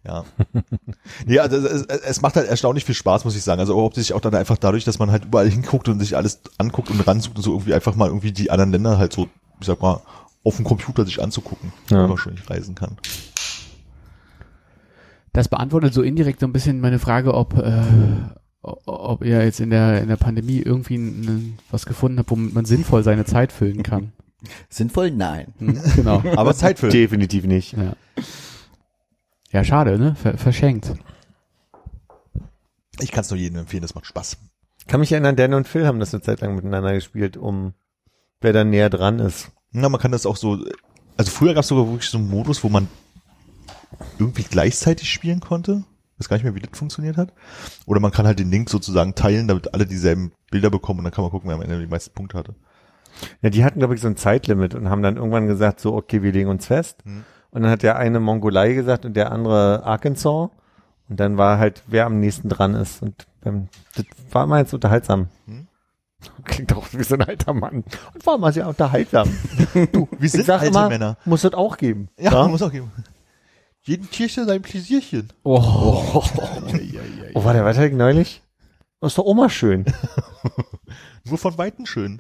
Ja. 0.05 0.23
nee, 1.25 1.39
also 1.39 1.57
es, 1.57 1.81
es, 1.81 1.99
es 2.01 2.21
macht 2.21 2.35
halt 2.35 2.47
erstaunlich 2.47 2.85
viel 2.85 2.93
Spaß, 2.93 3.25
muss 3.25 3.35
ich 3.35 3.43
sagen. 3.43 3.59
Also 3.59 3.75
hauptsächlich 3.81 4.13
auch 4.13 4.21
dann 4.21 4.35
einfach 4.35 4.57
dadurch, 4.57 4.83
dass 4.85 4.99
man 4.99 5.09
halt 5.11 5.25
überall 5.25 5.49
hinguckt 5.49 5.89
und 5.89 5.99
sich 5.99 6.15
alles 6.15 6.39
anguckt 6.59 6.91
und 6.91 7.05
ransucht 7.07 7.37
und 7.37 7.41
so 7.41 7.53
irgendwie 7.53 7.73
einfach 7.73 7.95
mal 7.95 8.07
irgendwie 8.07 8.31
die 8.31 8.51
anderen 8.51 8.71
Länder 8.71 8.99
halt 8.99 9.13
so, 9.13 9.29
ich 9.59 9.65
sag 9.65 9.81
mal, 9.81 9.99
auf 10.43 10.55
dem 10.57 10.63
Computer 10.63 11.03
sich 11.03 11.21
anzugucken, 11.21 11.73
Ja. 11.89 12.03
wenn 12.03 12.09
man 12.09 12.17
schon 12.19 12.33
nicht 12.35 12.49
reisen 12.49 12.75
kann. 12.75 12.97
Das 15.38 15.49
beantwortet 15.49 15.93
so 15.93 16.01
indirekt 16.01 16.39
so 16.39 16.47
ein 16.47 16.51
bisschen 16.51 16.81
meine 16.81 16.97
Frage, 16.97 17.35
ob, 17.35 17.55
äh, 17.59 17.84
ob 18.64 19.23
ihr 19.23 19.43
jetzt 19.45 19.59
in 19.59 19.69
der, 19.69 20.01
in 20.01 20.07
der 20.07 20.15
Pandemie 20.15 20.57
irgendwie 20.57 20.95
n- 20.95 21.23
n- 21.27 21.57
was 21.69 21.85
gefunden 21.85 22.18
habt, 22.18 22.31
womit 22.31 22.55
man 22.55 22.65
sinnvoll 22.65 23.03
seine 23.03 23.23
Zeit 23.23 23.51
füllen 23.51 23.84
kann. 23.84 24.14
Sinnvoll? 24.69 25.11
Nein. 25.11 25.53
Hm, 25.59 25.80
genau. 25.95 26.23
Aber 26.35 26.55
Zeit 26.55 26.80
für. 26.80 26.89
Definitiv 26.89 27.45
nicht. 27.45 27.73
Ja. 27.77 27.93
ja, 29.51 29.64
schade, 29.64 29.99
ne? 29.99 30.15
Ver 30.15 30.39
verschenkt. 30.39 30.95
Ich 32.99 33.11
kann 33.11 33.22
es 33.22 33.30
nur 33.30 33.38
jedem 33.38 33.59
empfehlen, 33.59 33.84
das 33.84 33.93
macht 33.93 34.07
Spaß. 34.07 34.38
Kann 34.88 35.01
mich 35.01 35.11
erinnern, 35.11 35.35
Dan 35.35 35.53
und 35.53 35.68
Phil 35.68 35.85
haben 35.85 35.99
das 35.99 36.15
eine 36.15 36.23
Zeit 36.23 36.41
lang 36.41 36.55
miteinander 36.55 36.93
gespielt, 36.93 37.38
um 37.38 37.73
wer 38.41 38.53
da 38.53 38.64
näher 38.64 38.89
dran 38.89 39.19
ist. 39.19 39.51
Na, 39.72 39.88
man 39.88 40.01
kann 40.01 40.11
das 40.11 40.26
auch 40.26 40.35
so, 40.35 40.57
also 41.15 41.30
früher 41.30 41.53
gab 41.53 41.61
es 41.61 41.68
sogar 41.68 41.85
wirklich 41.88 42.09
so 42.09 42.18
einen 42.18 42.27
Modus, 42.27 42.64
wo 42.64 42.69
man 42.69 42.88
irgendwie 44.19 44.43
gleichzeitig 44.43 45.11
spielen 45.11 45.39
konnte. 45.39 45.83
Ich 46.13 46.21
weiß 46.21 46.29
gar 46.29 46.37
nicht 46.37 46.43
mehr, 46.43 46.55
wie 46.55 46.59
das 46.59 46.77
funktioniert 46.77 47.17
hat. 47.17 47.31
Oder 47.85 47.99
man 47.99 48.11
kann 48.11 48.25
halt 48.25 48.39
den 48.39 48.49
Link 48.49 48.69
sozusagen 48.69 49.13
teilen, 49.15 49.47
damit 49.47 49.73
alle 49.73 49.85
dieselben 49.85 50.31
Bilder 50.49 50.69
bekommen 50.69 50.99
und 50.99 51.05
dann 51.05 51.13
kann 51.13 51.23
man 51.23 51.31
gucken, 51.31 51.49
wer 51.49 51.55
am 51.55 51.61
Ende 51.61 51.79
die 51.79 51.87
meisten 51.87 52.13
Punkte 52.13 52.37
hatte. 52.37 52.55
Ja, 53.41 53.49
die 53.49 53.63
hatten, 53.63 53.79
glaube 53.79 53.95
ich, 53.95 54.01
so 54.01 54.07
ein 54.07 54.17
Zeitlimit 54.17 54.75
und 54.75 54.89
haben 54.89 55.03
dann 55.03 55.17
irgendwann 55.17 55.47
gesagt, 55.47 55.79
so, 55.79 55.95
okay, 55.95 56.23
wir 56.23 56.31
legen 56.31 56.49
uns 56.49 56.67
fest. 56.67 57.03
Hm. 57.03 57.23
Und 57.51 57.63
dann 57.63 57.71
hat 57.71 57.83
der 57.83 57.97
eine 57.97 58.19
Mongolei 58.19 58.73
gesagt 58.73 59.05
und 59.05 59.13
der 59.15 59.31
andere 59.31 59.83
Arkansas. 59.83 60.49
Und 61.09 61.19
dann 61.19 61.37
war 61.37 61.57
halt, 61.57 61.83
wer 61.87 62.05
am 62.05 62.19
nächsten 62.19 62.49
dran 62.49 62.75
ist. 62.75 63.01
Und 63.01 63.27
ähm, 63.45 63.69
das 63.95 64.05
war 64.31 64.45
mal 64.45 64.59
jetzt 64.59 64.73
unterhaltsam. 64.73 65.27
Hm. 65.45 65.67
Klingt 66.43 66.73
auch 66.73 66.87
wie 66.91 67.03
so 67.03 67.15
ein 67.15 67.21
alter 67.21 67.53
Mann. 67.53 67.83
Und 68.13 68.25
war 68.25 68.37
mal 68.37 68.51
sehr 68.51 68.67
unterhaltsam. 68.67 69.29
Du, 69.91 70.07
wir 70.17 70.29
sind 70.29 70.49
alte 70.49 70.67
immer, 70.67 70.89
Männer. 70.89 71.17
muss 71.25 71.43
das 71.43 71.53
auch 71.53 71.77
geben. 71.77 72.09
Ja, 72.17 72.47
muss 72.47 72.61
auch 72.61 72.71
geben. 72.71 72.91
Jeden 73.88 74.09
Tierchen 74.11 74.45
sein 74.45 74.61
Pläsierchen. 74.61 75.30
Oh. 75.43 76.22
Oh, 77.34 77.43
war 77.45 77.53
der 77.53 77.64
weiter 77.64 77.88
neulich? 77.89 78.41
Das 78.99 79.14
ist 79.14 79.18
doch 79.18 79.23
Oma 79.23 79.49
schön. 79.49 79.85
Nur 81.23 81.38
von 81.38 81.57
Weitem 81.57 81.85
schön. 81.85 82.19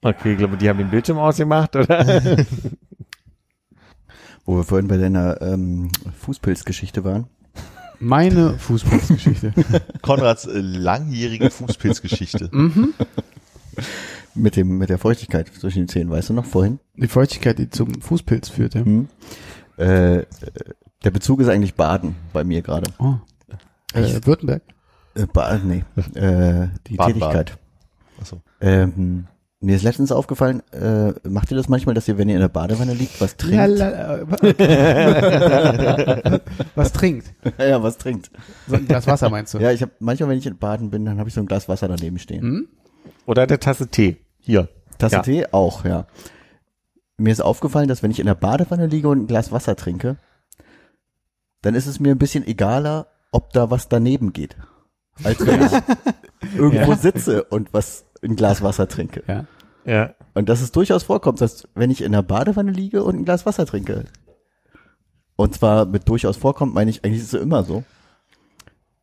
Okay, 0.00 0.32
ich 0.32 0.38
glaube, 0.38 0.56
die 0.56 0.68
haben 0.68 0.78
den 0.78 0.90
Bildschirm 0.90 1.18
ausgemacht, 1.18 1.74
oder? 1.74 2.06
Wo 4.44 4.56
wir 4.56 4.62
vorhin 4.62 4.86
bei 4.86 4.96
deiner 4.96 5.42
ähm, 5.42 5.90
Fußpilzgeschichte 6.20 7.02
waren. 7.02 7.26
Meine 7.98 8.58
Fußballgeschichte. 8.58 9.52
Konrads 10.02 10.46
äh, 10.46 10.60
langjährige 10.60 11.50
Fußpilzgeschichte. 11.50 12.48
mhm. 12.52 12.94
Mit 14.34 14.54
dem, 14.54 14.78
mit 14.78 14.88
der 14.88 14.98
Feuchtigkeit 14.98 15.48
zwischen 15.48 15.80
den 15.80 15.88
Zähnen, 15.88 16.10
weißt 16.10 16.28
du 16.28 16.34
noch 16.34 16.44
vorhin? 16.44 16.78
Die 16.94 17.08
Feuchtigkeit, 17.08 17.58
die 17.58 17.70
zum 17.70 18.00
Fußpilz 18.00 18.50
führt, 18.50 18.74
ja. 18.74 18.84
Hm? 18.84 19.08
Äh, 19.76 20.24
der 21.04 21.10
Bezug 21.10 21.40
ist 21.40 21.48
eigentlich 21.48 21.74
Baden 21.74 22.14
bei 22.32 22.44
mir 22.44 22.62
gerade. 22.62 22.90
Oh. 22.98 23.14
Äh, 23.94 24.24
Württemberg. 24.24 24.62
Äh, 25.14 25.26
Baden, 25.26 25.68
nee. 25.68 25.84
Äh, 26.14 26.68
die 26.86 26.96
Baden, 26.96 27.14
Tätigkeit. 27.14 27.58
Achso. 28.20 28.40
Ähm, 28.60 29.26
mir 29.60 29.76
ist 29.76 29.82
letztens 29.84 30.10
aufgefallen, 30.10 30.60
äh, 30.72 31.12
macht 31.28 31.50
ihr 31.52 31.56
das 31.56 31.68
manchmal, 31.68 31.94
dass 31.94 32.08
ihr, 32.08 32.18
wenn 32.18 32.28
ihr 32.28 32.34
in 32.34 32.40
der 32.40 32.48
Badewanne 32.48 32.94
liegt, 32.94 33.20
was 33.20 33.36
trinkt? 33.36 33.78
Was 36.74 36.92
trinkt? 36.92 37.32
ja, 37.58 37.80
was 37.80 37.96
trinkt. 37.96 38.32
So 38.66 38.74
ein 38.74 38.88
Glas 38.88 39.06
Wasser 39.06 39.30
meinst 39.30 39.54
du? 39.54 39.58
Ja, 39.58 39.70
ich 39.70 39.80
habe 39.82 39.92
manchmal, 40.00 40.30
wenn 40.30 40.38
ich 40.38 40.46
in 40.46 40.58
Baden 40.58 40.90
bin, 40.90 41.04
dann 41.04 41.18
habe 41.18 41.28
ich 41.28 41.34
so 41.34 41.40
ein 41.40 41.46
Glas 41.46 41.68
Wasser 41.68 41.86
daneben 41.86 42.18
stehen. 42.18 42.42
Hm? 42.42 42.68
Oder 43.24 43.46
der 43.46 43.60
Tasse 43.60 43.86
Tee. 43.86 44.16
Hier. 44.40 44.68
Tasse 44.98 45.16
Ja. 45.16 45.22
Tee 45.22 45.46
auch, 45.52 45.84
ja. 45.84 46.06
Mir 47.22 47.30
ist 47.32 47.40
aufgefallen, 47.40 47.88
dass 47.88 48.02
wenn 48.02 48.10
ich 48.10 48.20
in 48.20 48.26
der 48.26 48.34
Badewanne 48.34 48.86
liege 48.86 49.08
und 49.08 49.20
ein 49.20 49.26
Glas 49.26 49.52
Wasser 49.52 49.76
trinke, 49.76 50.16
dann 51.62 51.74
ist 51.74 51.86
es 51.86 52.00
mir 52.00 52.10
ein 52.12 52.18
bisschen 52.18 52.46
egaler, 52.46 53.06
ob 53.30 53.52
da 53.52 53.70
was 53.70 53.88
daneben 53.88 54.32
geht. 54.32 54.56
Als 55.22 55.44
wenn 55.46 55.62
ich 55.62 55.72
irgendwo 56.56 56.90
Ja. 56.92 56.96
sitze 56.96 57.44
und 57.44 57.72
was 57.72 58.06
ein 58.22 58.34
Glas 58.36 58.62
Wasser 58.62 58.88
trinke. 58.88 59.22
Ja. 59.28 59.44
Ja. 59.84 60.14
Und 60.34 60.48
dass 60.48 60.60
es 60.62 60.72
durchaus 60.72 61.02
vorkommt, 61.04 61.40
dass 61.40 61.68
wenn 61.74 61.90
ich 61.90 62.02
in 62.02 62.12
der 62.12 62.22
Badewanne 62.22 62.72
liege 62.72 63.02
und 63.04 63.16
ein 63.16 63.24
Glas 63.24 63.46
Wasser 63.46 63.66
trinke, 63.66 64.04
und 65.36 65.54
zwar 65.54 65.86
mit 65.86 66.08
durchaus 66.08 66.36
vorkommt, 66.36 66.74
meine 66.74 66.90
ich, 66.90 67.04
eigentlich 67.04 67.22
ist 67.22 67.34
es 67.34 67.40
immer 67.40 67.62
so, 67.64 67.84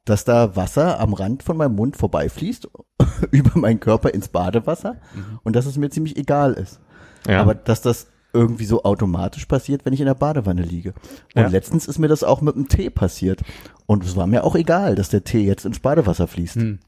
dass 0.06 0.26
da 0.26 0.56
Wasser 0.56 1.00
am 1.00 1.14
Rand 1.14 1.44
von 1.44 1.58
meinem 1.58 1.76
Mund 1.76 1.96
vorbeifließt, 1.98 2.68
über 3.32 3.58
meinen 3.60 3.80
Körper 3.80 4.14
ins 4.14 4.28
Badewasser, 4.30 4.98
und 5.44 5.56
dass 5.56 5.66
es 5.66 5.78
mir 5.78 5.90
ziemlich 5.90 6.18
egal 6.18 6.54
ist. 6.54 6.80
Ja. 7.28 7.42
Aber 7.42 7.56
dass 7.56 7.82
das 7.82 8.08
irgendwie 8.32 8.66
so 8.66 8.84
automatisch 8.84 9.46
passiert, 9.46 9.86
wenn 9.86 9.94
ich 9.94 10.00
in 10.02 10.06
der 10.06 10.14
Badewanne 10.14 10.62
liege. 10.62 10.94
Und 11.36 11.42
Ja. 11.44 11.48
letztens 11.48 11.88
ist 11.88 11.98
mir 11.98 12.08
das 12.08 12.24
auch 12.24 12.42
mit 12.42 12.56
dem 12.56 12.68
Tee 12.68 12.90
passiert. 12.92 13.42
Und 13.88 14.04
es 14.06 14.16
war 14.16 14.28
mir 14.28 14.44
auch 14.44 14.56
egal, 14.56 14.94
dass 14.96 15.10
der 15.10 15.24
Tee 15.24 15.44
jetzt 15.46 15.66
ins 15.66 15.80
Badewasser 15.80 16.28
fließt. 16.28 16.56
Hm. 16.58 16.80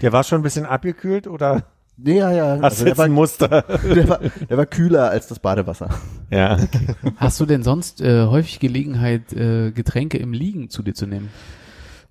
Der 0.00 0.12
war 0.12 0.24
schon 0.24 0.40
ein 0.40 0.42
bisschen 0.42 0.64
abgekühlt 0.66 1.26
oder 1.26 1.64
Nee, 2.00 2.18
ja, 2.18 2.30
ja. 2.30 2.58
hast 2.62 2.62
Also 2.62 2.76
du 2.76 2.84
der, 2.84 2.88
jetzt 2.92 2.98
war, 2.98 3.04
ein 3.06 3.12
Muster? 3.12 3.48
der, 3.94 4.08
war, 4.08 4.20
der 4.48 4.56
war 4.56 4.66
kühler 4.66 5.10
als 5.10 5.26
das 5.26 5.40
Badewasser. 5.40 5.88
ja. 6.30 6.56
Hast 7.16 7.40
du 7.40 7.44
denn 7.46 7.62
sonst 7.64 8.00
äh, 8.00 8.26
häufig 8.26 8.60
Gelegenheit, 8.60 9.32
äh, 9.32 9.72
Getränke 9.72 10.16
im 10.18 10.32
Liegen 10.32 10.70
zu 10.70 10.82
dir 10.84 10.94
zu 10.94 11.06
nehmen? 11.06 11.28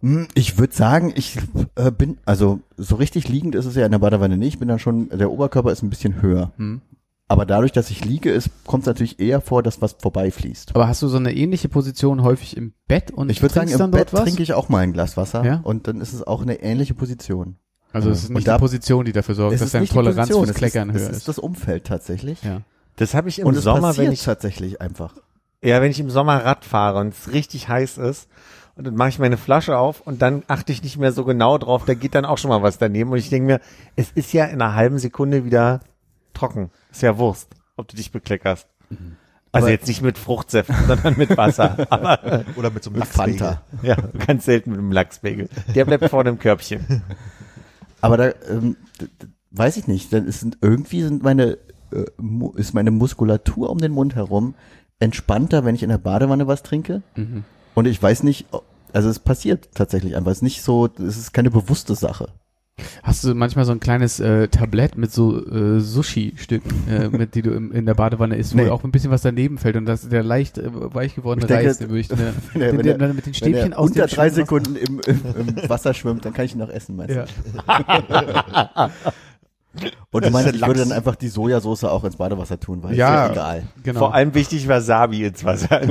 Hm, 0.02 0.28
Ich 0.36 0.58
würde 0.60 0.76
sagen, 0.76 1.14
ich 1.16 1.38
äh, 1.76 1.90
bin, 1.90 2.18
also 2.26 2.60
so 2.76 2.96
richtig 2.98 3.30
liegend 3.30 3.56
ist 3.56 3.66
es 3.66 3.76
ja 3.76 3.86
in 3.86 3.92
der 3.94 4.00
Badewanne 4.00 4.38
nicht. 4.38 4.56
Ich 4.56 4.60
bin 4.60 4.68
dann 4.68 4.78
schon, 4.80 5.08
der 5.10 5.32
Oberkörper 5.32 5.72
ist 5.72 5.82
ein 5.84 5.90
bisschen 5.90 6.22
höher. 6.22 6.52
Hm. 6.58 6.82
Aber 7.30 7.46
dadurch, 7.46 7.74
dass 7.74 7.90
ich 7.92 8.06
liege, 8.06 8.32
ist, 8.32 8.50
kommt 8.66 8.84
es 8.84 8.88
natürlich 8.88 9.20
eher 9.20 9.42
vor, 9.42 9.62
dass 9.62 9.82
was 9.82 9.98
vorbeifließt. 10.02 10.76
Aber 10.76 10.88
hast 10.88 11.02
du 11.02 11.08
so 11.10 11.18
eine 11.18 11.34
ähnliche 11.34 11.68
Position 11.68 12.24
häufig 12.24 12.56
im 12.56 12.74
Bett 12.88 13.12
und 13.12 13.30
Ich 13.30 13.42
würde 13.42 13.54
sagen, 13.54 13.70
im 13.70 13.92
Bett 13.92 14.14
was? 14.14 14.24
trinke 14.24 14.44
ich 14.44 14.54
auch 14.54 14.70
mal 14.70 14.80
ein 14.80 14.94
Glas 14.94 15.18
Wasser 15.18 15.44
Ja? 15.44 15.60
und 15.64 15.88
dann 15.88 16.00
ist 16.00 16.14
es 16.14 16.26
auch 16.26 16.42
eine 16.42 16.62
ähnliche 16.62 16.94
Position. 16.94 17.58
Also 17.92 18.10
es 18.10 18.24
ist 18.24 18.30
Und 18.30 18.36
nicht 18.36 18.48
da- 18.48 18.56
die 18.58 18.62
Position, 18.62 19.04
die 19.06 19.12
dafür 19.12 19.36
sorgt, 19.36 19.54
Es 19.56 19.60
dass 19.60 19.68
ist 19.68 19.74
deine 19.74 19.88
Toleranz 19.88 20.30
fürs 20.30 20.50
es 20.50 20.56
Kleckern 20.56 20.90
ist, 20.90 20.96
höher 20.96 21.04
es 21.04 21.10
ist 21.12 21.18
ist. 21.18 21.28
das 21.28 21.40
Umfeld 21.40 21.86
tatsächlich. 21.86 22.42
Ja. 22.44 22.62
Das 22.96 23.14
habe 23.14 23.28
ich 23.30 23.40
im 23.40 23.48
Und 23.48 23.56
es 23.58 23.64
Sommer, 23.64 23.98
wenn 23.98 24.12
ich 24.12 24.24
tatsächlich 24.24 24.80
einfach. 24.82 25.14
ja, 25.62 25.82
wenn 25.82 25.92
ich 25.92 26.00
im 26.00 26.10
Sommer 26.10 26.44
Rad 26.46 26.64
fahre 26.66 27.00
und 27.00 27.10
es 27.14 27.32
richtig 27.34 27.68
heiß 27.68 27.98
ist 27.98 28.28
und 28.76 28.88
dann 28.88 28.96
mache 28.96 29.10
ich 29.10 29.20
meine 29.20 29.38
Flasche 29.38 29.78
auf 29.78 30.02
und 30.02 30.22
dann 30.22 30.44
achte 30.48 30.72
ich 30.72 30.82
nicht 30.84 30.98
mehr 30.98 31.12
so 31.12 31.26
genau 31.26 31.58
drauf, 31.58 31.84
da 31.86 31.94
geht 31.94 32.16
dann 32.16 32.26
auch 32.26 32.38
schon 32.38 32.50
mal 32.50 32.62
was 32.64 32.78
daneben 32.78 33.12
und 33.12 33.18
ich 33.18 33.30
denke 33.30 33.48
mir, 33.48 33.60
es 33.98 34.12
ist 34.16 34.32
ja 34.34 34.46
in 34.46 34.62
einer 34.62 34.76
halben 34.76 34.98
Sekunde 35.00 35.44
wieder 35.46 35.82
trocken. 36.38 36.72
Ist 36.92 37.02
ja 37.02 37.18
Wurst, 37.18 37.50
ob 37.76 37.88
du 37.88 37.96
dich 37.96 38.12
bekleckerst. 38.12 38.68
Also 39.52 39.66
Aber- 39.66 39.70
jetzt 39.72 39.88
nicht 39.88 40.02
mit 40.02 40.18
Fruchtsäften, 40.18 40.76
sondern 40.88 41.18
mit 41.18 41.36
Wasser. 41.38 41.88
Aber 41.90 42.44
Oder 42.56 42.70
mit 42.70 42.84
so 42.84 42.92
einem. 42.92 43.04
Fanta. 43.04 43.64
ja, 43.82 43.96
ganz 44.26 44.46
selten 44.46 44.72
mit 44.72 44.80
einem 44.80 44.92
Lachsbagel. 44.92 45.50
Der 45.74 45.86
bleibt 45.86 46.10
vor 46.10 46.24
dem 46.24 46.38
Körbchen. 46.40 47.04
Aber 48.02 48.18
da 48.18 48.32
ähm, 48.50 48.76
weiß 49.52 49.78
ich 49.78 49.88
nicht. 49.88 50.14
Dann 50.14 50.28
ist 50.28 50.46
irgendwie 50.62 51.02
sind 51.02 51.24
meine 51.24 51.58
äh, 51.92 52.06
ist 52.56 52.74
meine 52.74 52.92
Muskulatur 52.92 53.70
um 53.70 53.80
den 53.80 53.92
Mund 53.92 54.16
herum 54.16 54.54
entspannter, 55.00 55.64
wenn 55.66 55.76
ich 55.76 55.84
in 55.84 55.90
der 55.90 55.98
Badewanne 55.98 56.48
was 56.48 56.64
trinke. 56.64 57.02
Mhm. 57.16 57.44
Und 57.76 57.86
ich 57.86 58.02
weiß 58.02 58.24
nicht, 58.24 58.48
also 58.94 59.10
es 59.10 59.20
passiert 59.20 59.70
tatsächlich 59.76 60.16
einfach. 60.16 60.32
Es 60.32 60.38
ist 60.40 60.44
nicht 60.44 60.62
so, 60.64 60.88
es 60.98 61.18
ist 61.18 61.34
keine 61.34 61.52
bewusste 61.52 61.96
Sache. 61.96 62.30
Hast 63.04 63.24
du 63.24 63.34
manchmal 63.34 63.66
so 63.66 63.72
ein 63.72 63.80
kleines 63.80 64.20
äh, 64.20 64.48
Tablett 64.50 64.98
mit 64.98 65.12
so 65.12 65.44
äh, 65.46 65.80
Sushi-Stücken, 65.80 66.88
äh, 66.88 67.10
mit 67.18 67.34
die 67.36 67.42
du 67.42 67.52
im, 67.52 67.72
in 67.72 67.86
der 67.86 67.96
Badewanne 67.96 68.36
isst, 68.36 68.54
wo 68.54 68.58
Nee. 68.62 68.70
auch 68.70 68.84
ein 68.84 68.92
bisschen 68.92 69.10
was 69.12 69.22
daneben 69.24 69.58
fällt 69.58 69.76
und 69.78 69.86
das 69.86 70.08
der 70.10 70.24
leicht 70.24 70.58
äh, 70.60 70.70
weich 70.94 71.16
gewordene 71.16 71.46
Ich 71.46 71.48
denke, 71.48 71.68
Reis, 71.70 71.78
den 71.80 71.90
würde 71.90 72.00
ich 72.02 72.10
ne, 72.10 72.34
Wenn 72.54 72.62
er, 72.62 72.72
den, 72.74 72.82
den, 72.84 73.00
dann 73.00 73.16
mit 73.16 73.26
den 73.26 73.34
Stäbchen 73.34 73.74
aus 73.74 73.90
unter 73.90 74.06
drei 74.08 74.30
Sekunden 74.30 74.76
im, 74.76 75.00
im, 75.06 75.22
im 75.58 75.70
Wasser 75.70 75.94
schwimmt, 75.94 76.24
dann 76.26 76.34
kann 76.34 76.46
ich 76.46 76.54
ihn 76.54 76.60
noch 76.60 76.70
essen, 76.70 76.96
meinst 76.96 77.16
du? 77.16 77.26
Ja. 77.68 78.90
Und 80.12 80.26
du 80.26 80.30
meinst, 80.32 80.54
ich 80.56 80.66
würde 80.66 80.80
dann 80.80 80.92
einfach 80.92 81.16
die 81.16 81.28
Sojasauce 81.28 81.84
auch 81.86 82.04
ins 82.04 82.16
Badewasser 82.18 82.60
tun, 82.60 82.82
weil 82.84 82.96
Ja. 82.96 83.26
ist 83.26 83.28
ja 83.28 83.32
egal 83.34 83.64
Genau. 83.84 84.00
Vor 84.00 84.14
allem 84.16 84.34
wichtig 84.34 84.68
Wasabi 84.68 85.26
ins 85.26 85.44
Wasser. 85.44 85.82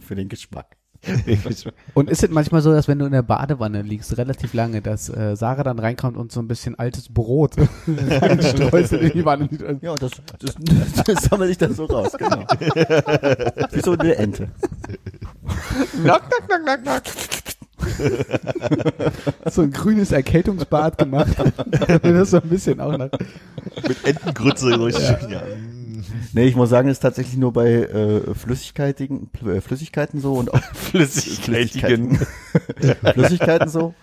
für 0.00 0.14
den 0.16 0.28
Geschmack. 0.28 0.76
Und 1.94 2.10
ist 2.10 2.22
es 2.22 2.30
manchmal 2.30 2.60
so, 2.60 2.72
dass 2.72 2.86
wenn 2.86 2.98
du 2.98 3.06
in 3.06 3.12
der 3.12 3.22
Badewanne 3.22 3.82
liegst, 3.82 4.16
relativ 4.18 4.52
lange, 4.52 4.82
dass 4.82 5.08
äh, 5.08 5.34
Sarah 5.34 5.62
dann 5.62 5.78
reinkommt 5.78 6.16
und 6.16 6.30
so 6.30 6.40
ein 6.40 6.48
bisschen 6.48 6.78
altes 6.78 7.08
Brot 7.08 7.54
streusel 7.54 8.98
in 9.00 9.12
die 9.12 9.24
Wanne. 9.24 9.48
Ja, 9.80 9.92
und 9.92 10.02
das, 10.02 10.12
das, 10.38 11.04
das 11.04 11.24
sammle 11.24 11.48
ich 11.50 11.58
dann 11.58 11.74
so 11.74 11.86
raus, 11.86 12.12
genau. 12.18 12.44
Wie 13.70 13.80
so 13.80 13.92
eine 13.92 14.14
Ente. 14.16 14.48
knock, 16.02 16.22
knock, 16.28 16.48
knock, 16.48 16.64
knock, 16.64 16.82
knock. 16.82 17.02
so 19.50 19.62
ein 19.62 19.70
grünes 19.70 20.12
Erkältungsbad 20.12 20.98
gemacht. 20.98 21.34
das 22.02 22.30
so 22.30 22.38
ein 22.38 22.48
bisschen 22.48 22.80
auch 22.80 22.96
nach. 22.96 23.10
Mit 23.88 24.04
Entengrütze. 24.04 24.78
Richtig 24.78 25.06
schön, 25.06 25.30
ja. 25.30 25.42
Nee, 26.32 26.44
ich 26.44 26.56
muss 26.56 26.70
sagen, 26.70 26.88
es 26.88 26.98
ist 26.98 27.00
tatsächlich 27.00 27.36
nur 27.36 27.52
bei 27.52 27.68
äh, 27.70 28.34
Flüssigkeiten, 28.34 29.30
äh, 29.46 29.60
Flüssigkeiten 29.60 30.20
so 30.20 30.34
und 30.34 30.52
auch 30.52 30.62
Flüssigkeitigen. 30.74 32.18
Flüssigkeiten 33.14 33.68
so 33.68 33.94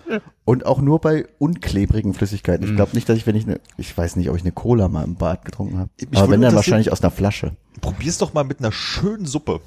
und 0.45 0.65
auch 0.65 0.81
nur 0.81 0.99
bei 0.99 1.25
unklebrigen 1.39 2.13
Flüssigkeiten. 2.13 2.67
Ich 2.67 2.75
glaube 2.75 2.95
nicht, 2.95 3.07
dass 3.09 3.17
ich, 3.17 3.27
wenn 3.27 3.35
ich 3.35 3.45
eine, 3.45 3.59
ich 3.77 3.97
weiß 3.97 4.15
nicht, 4.15 4.29
ob 4.29 4.35
ich 4.35 4.43
eine 4.43 4.51
Cola 4.51 4.87
mal 4.87 5.03
im 5.03 5.15
Bad 5.15 5.45
getrunken 5.45 5.77
habe, 5.79 5.89
aber 6.15 6.29
wenn 6.29 6.41
dann 6.41 6.55
wahrscheinlich 6.55 6.91
aus 6.91 7.01
einer 7.01 7.11
Flasche. 7.11 7.55
Probier's 7.81 8.17
doch 8.17 8.33
mal 8.33 8.43
mit 8.43 8.59
einer 8.59 8.71
schönen 8.71 9.25
Suppe. 9.25 9.61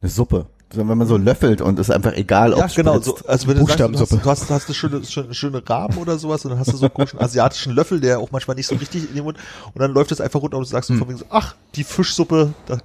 Eine 0.00 0.10
Suppe. 0.10 0.46
So, 0.74 0.88
wenn 0.88 0.98
man 0.98 1.06
so 1.06 1.16
löffelt 1.16 1.60
und 1.60 1.78
ist 1.78 1.90
einfach 1.90 2.12
egal, 2.12 2.52
ob 2.52 2.60
Ja, 2.60 2.66
genau. 2.66 3.00
So, 3.00 3.16
also 3.26 3.48
wenn 3.48 3.58
du 3.58 3.66
sagst, 3.66 3.80
du 3.80 3.98
hast, 4.00 4.12
du 4.12 4.24
hast, 4.24 4.50
du 4.50 4.54
hast 4.54 4.66
eine 4.66 4.74
schöne, 4.74 5.04
schöne, 5.04 5.34
schöne 5.34 5.62
Rahmen 5.68 5.98
oder 5.98 6.18
sowas 6.18 6.44
und 6.44 6.50
dann 6.50 6.58
hast 6.58 6.72
du 6.72 6.76
so 6.76 6.86
einen 6.86 6.94
komischen 6.94 7.20
asiatischen 7.20 7.72
Löffel, 7.72 8.00
der 8.00 8.18
auch 8.18 8.30
manchmal 8.32 8.56
nicht 8.56 8.66
so 8.66 8.74
richtig 8.74 9.08
in 9.08 9.14
den 9.14 9.24
Mund 9.24 9.38
und 9.72 9.80
dann 9.80 9.92
läuft 9.92 10.12
es 10.12 10.20
einfach 10.20 10.42
runter 10.42 10.56
und 10.58 10.64
du 10.64 10.70
sagst 10.70 10.88
so 10.88 10.94
von 10.94 11.08
wegen 11.08 11.18
so, 11.18 11.26
ach, 11.30 11.54
die 11.74 11.84
Fischsuppe, 11.84 12.52
da 12.66 12.78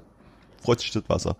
freut 0.63 0.79
sich 0.79 0.91
das 0.91 1.03
Wasser. 1.07 1.35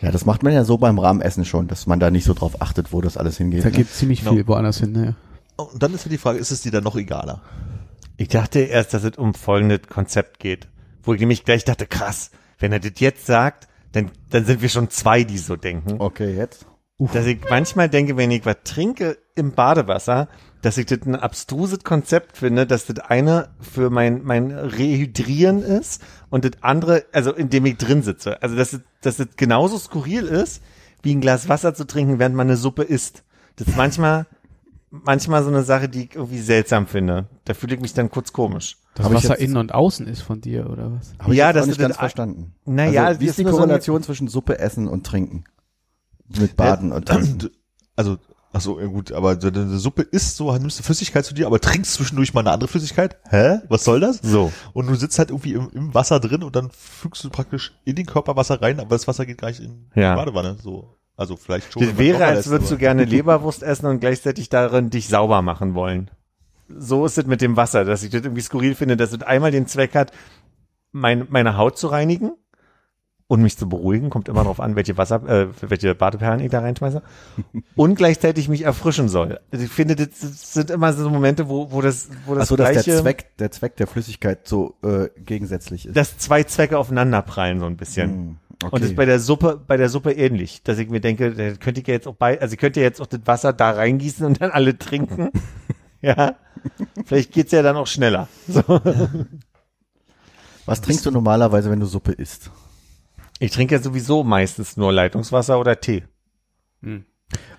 Ja, 0.00 0.10
das 0.10 0.26
macht 0.26 0.42
man 0.42 0.52
ja 0.52 0.64
so 0.64 0.76
beim 0.76 0.98
Rahmenessen 0.98 1.44
schon, 1.44 1.68
dass 1.68 1.86
man 1.86 2.00
da 2.00 2.10
nicht 2.10 2.24
so 2.24 2.34
drauf 2.34 2.60
achtet, 2.60 2.92
wo 2.92 3.00
das 3.00 3.16
alles 3.16 3.38
hingeht. 3.38 3.64
Da 3.64 3.70
ne? 3.70 3.76
geht 3.76 3.90
ziemlich 3.90 4.20
Genau. 4.20 4.32
viel 4.32 4.46
woanders 4.46 4.78
hin. 4.78 4.92
Ne? 4.92 5.14
Und 5.56 5.82
dann 5.82 5.94
ist 5.94 6.04
ja 6.04 6.10
die 6.10 6.18
Frage, 6.18 6.38
ist 6.38 6.50
es 6.50 6.60
dir 6.62 6.72
dann 6.72 6.84
noch 6.84 6.96
egaler? 6.96 7.40
Ich 8.16 8.28
dachte 8.28 8.60
erst, 8.60 8.92
dass 8.92 9.04
es 9.04 9.16
um 9.16 9.34
folgendes 9.34 9.82
Konzept 9.88 10.40
geht. 10.40 10.68
Wo 11.02 11.14
ich 11.14 11.20
nämlich 11.20 11.44
gleich 11.44 11.64
dachte, 11.64 11.86
krass, 11.86 12.30
wenn 12.58 12.72
er 12.72 12.80
das 12.80 12.92
jetzt 12.98 13.26
sagt, 13.26 13.68
dann, 13.94 14.10
dann 14.30 14.44
sind 14.44 14.60
wir 14.60 14.68
schon 14.68 14.90
zwei, 14.90 15.24
die 15.24 15.38
so 15.38 15.56
denken. 15.56 16.00
Okay, 16.00 16.36
jetzt. 16.36 16.66
Dass 16.98 17.26
ich 17.26 17.40
manchmal 17.48 17.88
denke, 17.88 18.16
wenn 18.16 18.30
ich 18.30 18.46
was 18.46 18.58
trinke 18.64 19.18
im 19.34 19.52
Badewasser, 19.52 20.28
dass 20.62 20.78
ich 20.78 20.86
das 20.86 21.00
ein 21.02 21.16
abstruses 21.16 21.84
Konzept 21.84 22.38
finde, 22.38 22.66
dass 22.66 22.86
das 22.86 22.98
eine 23.00 23.50
für 23.60 23.90
mein, 23.90 24.22
mein 24.24 24.50
Rehydrieren 24.50 25.62
ist 25.62 26.02
und 26.30 26.44
das 26.44 26.62
andere, 26.62 27.04
also 27.12 27.32
indem 27.32 27.66
ich 27.66 27.76
drin 27.76 28.02
sitze. 28.02 28.42
Also 28.42 28.56
dass 28.56 28.70
das, 28.70 28.80
dass 29.00 29.16
das 29.16 29.28
genauso 29.36 29.78
skurril 29.78 30.24
ist, 30.24 30.62
wie 31.02 31.14
ein 31.14 31.20
Glas 31.20 31.48
Wasser 31.48 31.74
zu 31.74 31.84
trinken, 31.86 32.18
während 32.18 32.36
man 32.36 32.48
eine 32.48 32.56
Suppe 32.56 32.82
isst. 32.82 33.24
Das 33.56 33.68
ist 33.68 33.76
manchmal, 33.76 34.26
manchmal 35.02 35.42
so 35.42 35.48
eine 35.48 35.62
Sache, 35.62 35.88
die 35.88 36.04
ich 36.04 36.14
irgendwie 36.14 36.40
seltsam 36.40 36.86
finde. 36.86 37.28
Da 37.44 37.54
fühle 37.54 37.74
ich 37.74 37.80
mich 37.80 37.94
dann 37.94 38.10
kurz 38.10 38.32
komisch. 38.32 38.76
Das 38.94 39.06
Hab 39.06 39.12
Wasser 39.14 39.30
jetzt- 39.30 39.40
innen 39.42 39.56
und 39.56 39.74
außen 39.74 40.06
ist 40.06 40.22
von 40.22 40.40
dir, 40.40 40.70
oder 40.70 40.92
was? 40.92 41.14
Habe 41.18 41.32
ich 41.32 41.38
Ja, 41.38 41.46
jetzt 41.48 41.56
das 41.56 41.62
ist 41.64 41.68
nicht 41.70 41.80
ganz 41.80 41.96
verstanden. 41.96 42.54
Naja, 42.64 43.06
also, 43.06 43.20
wie 43.20 43.26
ist 43.26 43.38
die 43.38 43.42
nur 43.42 43.52
so 43.52 43.58
Korrelation 43.58 44.02
zwischen 44.02 44.28
Suppe 44.28 44.58
essen 44.60 44.86
und 44.88 45.04
trinken? 45.04 45.44
Mit 46.38 46.56
Baden 46.56 46.92
und 46.92 47.06
Trinken. 47.06 47.50
Also, 47.96 48.16
ach 48.52 48.60
so, 48.60 48.80
ja 48.80 48.86
gut, 48.86 49.12
aber 49.12 49.40
so 49.40 49.46
eine 49.46 49.78
Suppe 49.78 50.02
isst 50.02 50.36
so, 50.36 50.52
nimmst 50.52 50.80
du 50.80 50.82
Flüssigkeit 50.82 51.24
zu 51.24 51.32
dir, 51.32 51.46
aber 51.46 51.60
trinkst 51.60 51.92
zwischendurch 51.94 52.34
mal 52.34 52.40
eine 52.40 52.50
andere 52.50 52.66
Flüssigkeit? 52.66 53.18
Hä? 53.30 53.60
Was 53.68 53.84
soll 53.84 54.00
das? 54.00 54.18
So. 54.20 54.52
Und 54.72 54.88
du 54.88 54.96
sitzt 54.96 55.16
halt 55.20 55.30
irgendwie 55.30 55.52
im, 55.52 55.70
im 55.70 55.94
Wasser 55.94 56.18
drin 56.18 56.42
und 56.42 56.56
dann 56.56 56.70
fügst 56.72 57.22
du 57.22 57.30
praktisch 57.30 57.72
in 57.84 57.94
den 57.94 58.06
Körper 58.06 58.34
Wasser 58.34 58.60
rein, 58.60 58.80
aber 58.80 58.88
das 58.90 59.06
Wasser 59.06 59.26
geht 59.26 59.38
gar 59.38 59.46
nicht 59.48 59.60
in 59.60 59.90
die 59.94 60.00
Ja. 60.00 60.16
Badewanne. 60.16 60.56
So. 60.60 60.96
Also 61.16 61.36
vielleicht 61.36 61.72
schon. 61.72 61.82
Das 61.86 61.96
wäre, 61.96 62.24
als 62.24 62.48
würdest 62.48 62.70
du 62.70 62.76
gerne 62.76 63.04
Leberwurst 63.04 63.62
essen 63.62 63.86
und 63.86 64.00
gleichzeitig 64.00 64.48
darin 64.48 64.90
dich 64.90 65.08
sauber 65.08 65.42
machen 65.42 65.74
wollen. 65.74 66.10
So 66.68 67.04
ist 67.06 67.18
es 67.18 67.26
mit 67.26 67.40
dem 67.40 67.56
Wasser, 67.56 67.84
dass 67.84 68.02
ich 68.02 68.10
das 68.10 68.22
irgendwie 68.22 68.42
skurril 68.42 68.74
finde, 68.74 68.96
dass 68.96 69.12
es 69.12 69.22
einmal 69.22 69.50
den 69.50 69.66
Zweck 69.66 69.94
hat, 69.94 70.12
mein, 70.92 71.26
meine 71.28 71.56
Haut 71.56 71.76
zu 71.78 71.88
reinigen 71.88 72.32
und 73.26 73.42
mich 73.42 73.56
zu 73.56 73.68
beruhigen, 73.68 74.10
kommt 74.10 74.28
immer 74.28 74.42
darauf 74.42 74.60
an, 74.60 74.76
welche 74.76 74.96
Wasser, 74.98 75.22
äh, 75.28 75.48
welche 75.60 75.94
Badeperlen 75.94 76.40
ich 76.40 76.50
da 76.50 76.60
reinschmeiße, 76.60 77.02
und 77.76 77.94
gleichzeitig 77.96 78.48
mich 78.48 78.62
erfrischen 78.62 79.08
soll. 79.08 79.40
Also 79.50 79.64
ich 79.64 79.70
finde, 79.70 79.96
das 79.96 80.52
sind 80.52 80.70
immer 80.70 80.92
so 80.92 81.08
Momente, 81.10 81.48
wo, 81.48 81.70
wo 81.70 81.80
das, 81.80 82.08
wo 82.26 82.34
das 82.34 82.44
Achso, 82.44 82.56
dass 82.56 82.70
gleiche, 82.70 82.90
der 82.90 83.00
Zweck, 83.02 83.36
der 83.38 83.50
Zweck 83.50 83.76
der 83.76 83.86
Flüssigkeit 83.86 84.46
so 84.46 84.74
äh, 84.82 85.08
gegensätzlich 85.16 85.86
ist. 85.86 85.96
dass 85.96 86.18
zwei 86.18 86.44
Zwecke 86.44 86.78
aufeinanderprallen 86.78 87.60
so 87.60 87.66
ein 87.66 87.76
bisschen. 87.76 88.10
Hm, 88.10 88.36
okay. 88.62 88.68
Und 88.70 88.82
das 88.82 88.90
ist 88.90 88.96
bei 88.96 89.04
der 89.04 89.20
Suppe, 89.20 89.60
bei 89.66 89.76
der 89.76 89.88
Suppe 89.88 90.12
ähnlich, 90.12 90.62
dass 90.62 90.78
ich 90.78 90.88
mir 90.88 91.00
denke, 91.00 91.32
da 91.32 91.52
könnte 91.54 91.80
ich 91.80 91.86
ja 91.86 91.94
jetzt 91.94 92.06
auch 92.06 92.14
bei, 92.14 92.40
also 92.40 92.52
ich 92.54 92.58
könnte 92.58 92.80
ja 92.80 92.84
jetzt 92.84 93.00
auch 93.00 93.06
das 93.06 93.20
Wasser 93.24 93.52
da 93.52 93.70
reingießen 93.70 94.24
und 94.26 94.40
dann 94.40 94.50
alle 94.50 94.78
trinken. 94.78 95.30
ja. 96.02 96.36
Vielleicht 97.04 97.32
geht's 97.32 97.52
ja 97.52 97.62
dann 97.62 97.76
auch 97.76 97.86
schneller. 97.86 98.28
So. 98.46 98.62
Was 100.66 100.80
trinkst 100.80 101.04
du 101.04 101.10
normalerweise, 101.10 101.70
wenn 101.70 101.80
du 101.80 101.84
Suppe 101.86 102.12
isst? 102.12 102.50
Ich 103.38 103.50
trinke 103.50 103.74
ja 103.74 103.82
sowieso 103.82 104.24
meistens 104.24 104.78
nur 104.78 104.92
Leitungswasser 104.92 105.60
oder 105.60 105.78
Tee. 105.78 106.04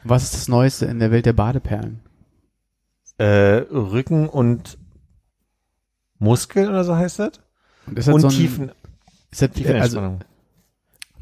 Was 0.04 0.24
ist 0.24 0.34
das 0.34 0.48
Neueste 0.48 0.86
in 0.86 1.00
der 1.00 1.12
Welt 1.12 1.26
der 1.26 1.34
Badeperlen? 1.34 2.02
Äh, 3.18 3.64
Rücken 3.72 4.28
und 4.28 4.78
Muskel 6.20 6.70
oder 6.70 6.84
so 6.84 6.96
heißt 6.96 7.20
das? 7.20 7.32
Und 7.88 8.00
ist 8.00 8.08
das 8.08 8.16
Und 8.16 8.22
so 8.22 8.28
ein, 8.28 8.34
Tiefen, 8.34 8.72
ist 9.32 9.42
das, 9.42 9.50
also, 9.50 9.54
Tiefenentspannung. 9.54 10.20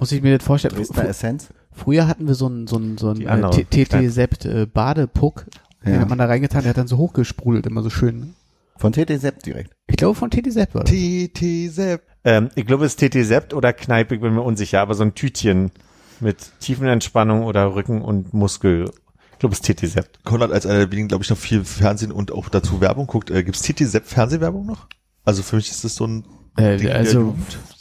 Muss 0.04 0.12
ich 0.12 0.22
mir 0.22 0.38
das 0.38 0.46
vorstellen? 0.46 0.76
Dresdner 0.76 1.08
Essenz? 1.08 1.48
Früher 1.72 2.08
hatten 2.10 2.28
wir 2.28 2.36
so 2.36 2.48
einen 2.48 2.68
so 2.68 2.76
einen 2.76 2.98
so 2.98 3.08
einen 3.10 3.22
Die 3.22 3.26
äh, 3.26 4.62
äh, 4.62 4.66
Badepuck, 4.66 5.46
den 5.86 5.94
Ja. 5.94 6.00
hat 6.02 6.10
man 6.10 6.18
da 6.18 6.26
reingetan, 6.26 6.64
der 6.64 6.72
hat 6.72 6.78
dann 6.78 6.88
so 6.88 6.98
hochgesprudelt, 6.98 7.66
immer 7.68 7.82
so 7.84 7.90
schön. 7.90 8.34
Von 8.76 8.92
TT 8.92 9.18
Sepp 9.18 9.42
direkt. 9.44 9.72
Ich 9.88 9.96
glaube 9.96 10.16
von 10.16 10.30
TT 10.30 10.52
Sept 10.52 10.76
war 10.76 10.84
das. 10.84 10.92
TT 10.94 11.72
Sepp. 11.72 12.02
ähm, 12.26 12.50
ich 12.56 12.66
glaube, 12.66 12.84
es 12.84 12.96
ist 12.96 13.00
TT 13.00 13.24
Sept 13.26 13.54
oder 13.54 13.72
Kneipe, 13.72 14.16
ich 14.16 14.20
bin 14.20 14.34
mir 14.36 14.42
unsicher, 14.42 14.82
aber 14.82 14.94
so 14.94 15.04
ein 15.04 15.16
Tütchen 15.16 15.72
mit 16.20 16.52
Tiefenentspannung 16.60 17.44
oder 17.46 17.74
Rücken 17.74 18.02
und 18.02 18.34
Muskel. 18.34 18.92
Ich 19.32 19.40
glaube, 19.40 19.54
es 19.56 19.62
ist 19.62 19.66
TT 19.74 19.88
Sepp. 19.88 20.10
Konrad 20.26 20.52
als 20.52 20.66
einer 20.66 20.80
der 20.80 20.92
wenigen, 20.92 21.08
glaube 21.08 21.24
ich, 21.24 21.30
noch 21.30 21.38
viel 21.38 21.64
Fernsehen 21.64 22.12
und 22.12 22.34
auch 22.34 22.50
dazu 22.50 22.82
Werbung 22.82 23.08
guckt. 23.08 23.32
Äh, 23.32 23.46
gibt's 23.46 23.62
TT 23.62 23.88
Sepp 23.88 24.06
Fernsehwerbung 24.06 24.66
noch? 24.66 24.88
Also 25.24 25.44
für 25.44 25.56
mich 25.56 25.72
ist 25.72 25.86
das 25.86 25.96
so 25.96 26.06
ein 26.06 26.26
Äh, 26.58 26.76
Ding 26.76 26.90
also 26.90 27.36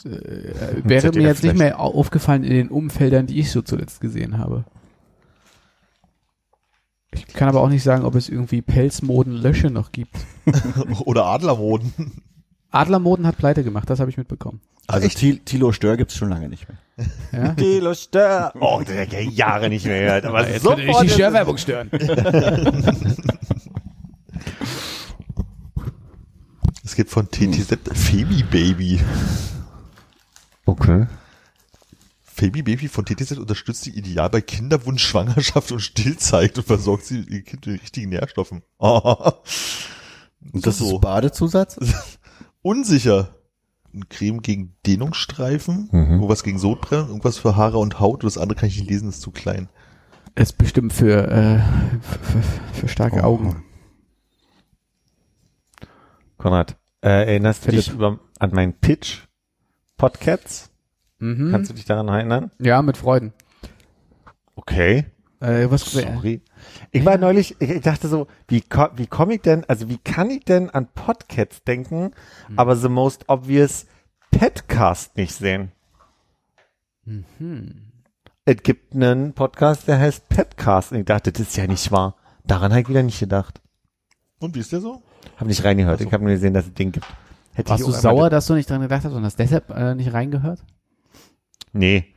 Äh, 0.05 0.81
wäre 0.83 1.01
ZDF 1.01 1.15
mir 1.15 1.27
jetzt 1.27 1.43
nicht 1.43 1.57
mehr 1.57 1.79
au- 1.79 1.93
aufgefallen 1.95 2.43
in 2.43 2.53
den 2.53 2.69
Umfeldern, 2.69 3.27
die 3.27 3.39
ich 3.39 3.51
so 3.51 3.61
zuletzt 3.61 4.01
gesehen 4.01 4.37
habe. 4.37 4.65
Ich 7.15 7.27
kann 7.27 7.47
aber 7.47 7.61
auch 7.61 7.69
nicht 7.69 7.83
sagen, 7.83 8.05
ob 8.05 8.15
es 8.15 8.27
irgendwie 8.27 8.61
Pelzmoden-Lösche 8.61 9.69
noch 9.69 9.91
gibt. 9.91 10.15
oder 11.05 11.25
Adlermoden. 11.25 11.93
Adlermoden 12.71 13.27
hat 13.27 13.37
pleite 13.37 13.63
gemacht, 13.63 13.87
das 13.89 13.99
habe 13.99 14.09
ich 14.09 14.17
mitbekommen. 14.17 14.61
Also 14.87 15.05
echt? 15.07 15.45
Thilo 15.45 15.71
Stör 15.71 15.95
gibt's 15.95 16.15
schon 16.17 16.29
lange 16.29 16.49
nicht 16.49 16.67
mehr. 16.67 16.77
Ja? 17.31 17.53
Kilo 17.55 17.93
Stör. 17.93 18.51
Oh, 18.59 18.81
der 18.85 19.03
hat 19.03 19.13
ja 19.13 19.19
Jahre 19.21 19.69
nicht 19.69 19.85
mehr 19.85 20.01
gehört. 20.01 20.25
Aber 20.25 20.49
Jetzt 20.49 20.65
würde 20.65 20.83
ich 20.83 20.97
die 20.97 21.05
ist- 21.05 21.13
Störwerbung 21.13 21.57
stören. 21.57 21.89
Es 26.85 26.95
gibt 26.95 27.09
von 27.09 27.29
TT 27.29 27.55
Sepp 27.55 27.95
Femi 27.95 28.43
Baby. 28.43 28.99
Okay. 30.65 31.07
Femi 32.23 32.63
Baby 32.63 32.87
von 32.87 33.05
TT 33.05 33.19
Sepp 33.27 33.37
unterstützt 33.39 33.85
die 33.85 33.95
Ideal 33.97 34.29
bei 34.29 34.41
Kinderwunsch, 34.41 35.03
Schwangerschaft 35.05 35.71
und 35.71 35.79
Stillzeit 35.81 36.57
und 36.57 36.65
versorgt 36.65 37.05
sie 37.05 37.19
ihr 37.21 37.43
Kind 37.43 37.67
mit 37.67 37.81
richtigen 37.81 38.09
Nährstoffen. 38.09 38.63
Oh. 38.79 39.31
Und 40.51 40.67
das 40.67 40.79
So. 40.79 40.95
ist 40.95 41.01
Badezusatz? 41.01 41.77
Unsicher. 42.61 43.33
Ein 43.93 44.09
Creme 44.09 44.41
gegen 44.41 44.75
Dehnungsstreifen, 44.85 45.87
Mhm. 45.91 46.11
irgendwas 46.15 46.43
gegen 46.43 46.59
Sodbrennen, 46.59 47.07
irgendwas 47.07 47.37
für 47.37 47.55
Haare 47.55 47.77
und 47.77 47.99
Haut. 48.01 48.23
Und 48.23 48.25
das 48.25 48.37
andere 48.37 48.59
kann 48.59 48.67
ich 48.67 48.77
nicht 48.77 48.89
lesen, 48.89 49.07
ist 49.07 49.21
zu 49.21 49.31
klein. 49.31 49.69
ist 50.35 50.57
bestimmt 50.57 50.91
für, 50.91 51.27
äh, 51.29 51.59
für, 52.01 52.41
für 52.73 52.87
starke 52.89 53.21
Oh. 53.21 53.25
Augen. 53.25 53.63
Konrad, 56.37 56.75
äh, 57.01 57.09
erinnerst 57.27 57.65
du 57.67 57.71
dich 57.71 57.89
über, 57.89 58.19
an 58.39 58.51
meinen 58.51 58.73
Pitch? 58.73 59.27
Podcats? 59.97 60.71
Mhm. 61.19 61.51
Kannst 61.51 61.69
du 61.71 61.75
dich 61.75 61.85
daran 61.85 62.07
erinnern? 62.07 62.51
ja, 62.59 62.81
mit 62.81 62.97
Freuden. 62.97 63.33
Okay. 64.55 65.05
Äh, 65.39 65.69
was, 65.69 65.81
Sorry. 65.91 66.41
Ich 66.91 67.03
war 67.03 67.17
neulich, 67.17 67.55
ich, 67.59 67.69
ich 67.69 67.81
dachte 67.81 68.07
so, 68.07 68.27
wie, 68.47 68.63
wie 68.95 69.07
komme 69.07 69.35
ich 69.35 69.41
denn, 69.41 69.65
also 69.65 69.89
wie 69.89 69.97
kann 69.97 70.29
ich 70.29 70.45
denn 70.45 70.69
an 70.69 70.87
Podcasts 70.93 71.63
denken, 71.63 72.11
aber 72.55 72.77
the 72.77 72.87
most 72.87 73.25
obvious 73.27 73.85
Petcast 74.31 75.17
nicht 75.17 75.33
sehen? 75.33 75.71
Es 78.45 78.57
gibt 78.63 78.95
einen 78.95 79.33
Podcast, 79.33 79.87
der 79.89 79.99
heißt 79.99 80.29
Petcast 80.29 80.93
und 80.93 80.99
ich 80.99 81.05
dachte, 81.05 81.33
das 81.33 81.41
ist 81.41 81.57
ja 81.57 81.67
nicht 81.67 81.91
wahr. 81.91 82.15
Daran 82.45 82.71
habe 82.71 82.81
ich 82.81 82.89
wieder 82.89 83.03
nicht 83.03 83.19
gedacht. 83.19 83.61
Und 84.39 84.55
wie 84.55 84.59
ist 84.59 84.71
der 84.71 84.79
so? 84.81 85.01
Habe 85.37 85.47
nicht 85.47 85.63
reingehört. 85.63 85.99
So. 85.99 86.05
Ich 86.05 86.13
habe 86.13 86.23
nur 86.23 86.33
gesehen, 86.33 86.53
dass 86.53 86.65
es 86.65 86.73
den 86.73 86.91
gibt. 86.91 87.05
Hätte 87.53 87.69
warst 87.69 87.81
ich 87.81 87.87
du 87.87 87.93
sauer, 87.93 88.29
dass 88.29 88.47
du 88.47 88.55
nicht 88.55 88.69
dran 88.69 88.81
gedacht 88.81 89.05
hast 89.05 89.13
und 89.13 89.23
hast 89.23 89.37
deshalb 89.37 89.69
äh, 89.69 89.95
nicht 89.95 90.13
reingehört? 90.13 90.63
Nee. 91.71 92.13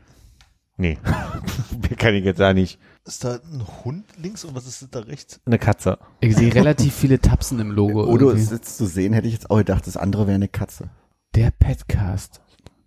Nee. 0.76 0.98
Mir 1.88 1.96
kann 1.96 2.14
ich 2.14 2.24
jetzt 2.24 2.40
da 2.40 2.52
nicht. 2.52 2.78
Ist 3.04 3.24
da 3.24 3.34
ein 3.34 3.62
Hund 3.84 4.04
links 4.20 4.44
und 4.44 4.54
was 4.54 4.66
ist 4.66 4.86
da 4.94 5.00
rechts? 5.00 5.40
Eine 5.46 5.58
Katze. 5.58 5.98
Ich 6.20 6.36
sehe 6.36 6.54
relativ 6.54 6.94
viele 6.94 7.20
Tapsen 7.20 7.60
im 7.60 7.70
Logo. 7.70 8.04
Odo 8.04 8.26
irgendwie. 8.28 8.42
ist 8.42 8.52
jetzt 8.52 8.76
zu 8.76 8.86
sehen, 8.86 9.12
hätte 9.12 9.28
ich 9.28 9.34
jetzt 9.34 9.50
auch 9.50 9.58
gedacht, 9.58 9.86
das 9.86 9.96
andere 9.96 10.26
wäre 10.26 10.34
eine 10.34 10.48
Katze. 10.48 10.90
Der 11.34 11.50
Petcast. 11.50 12.40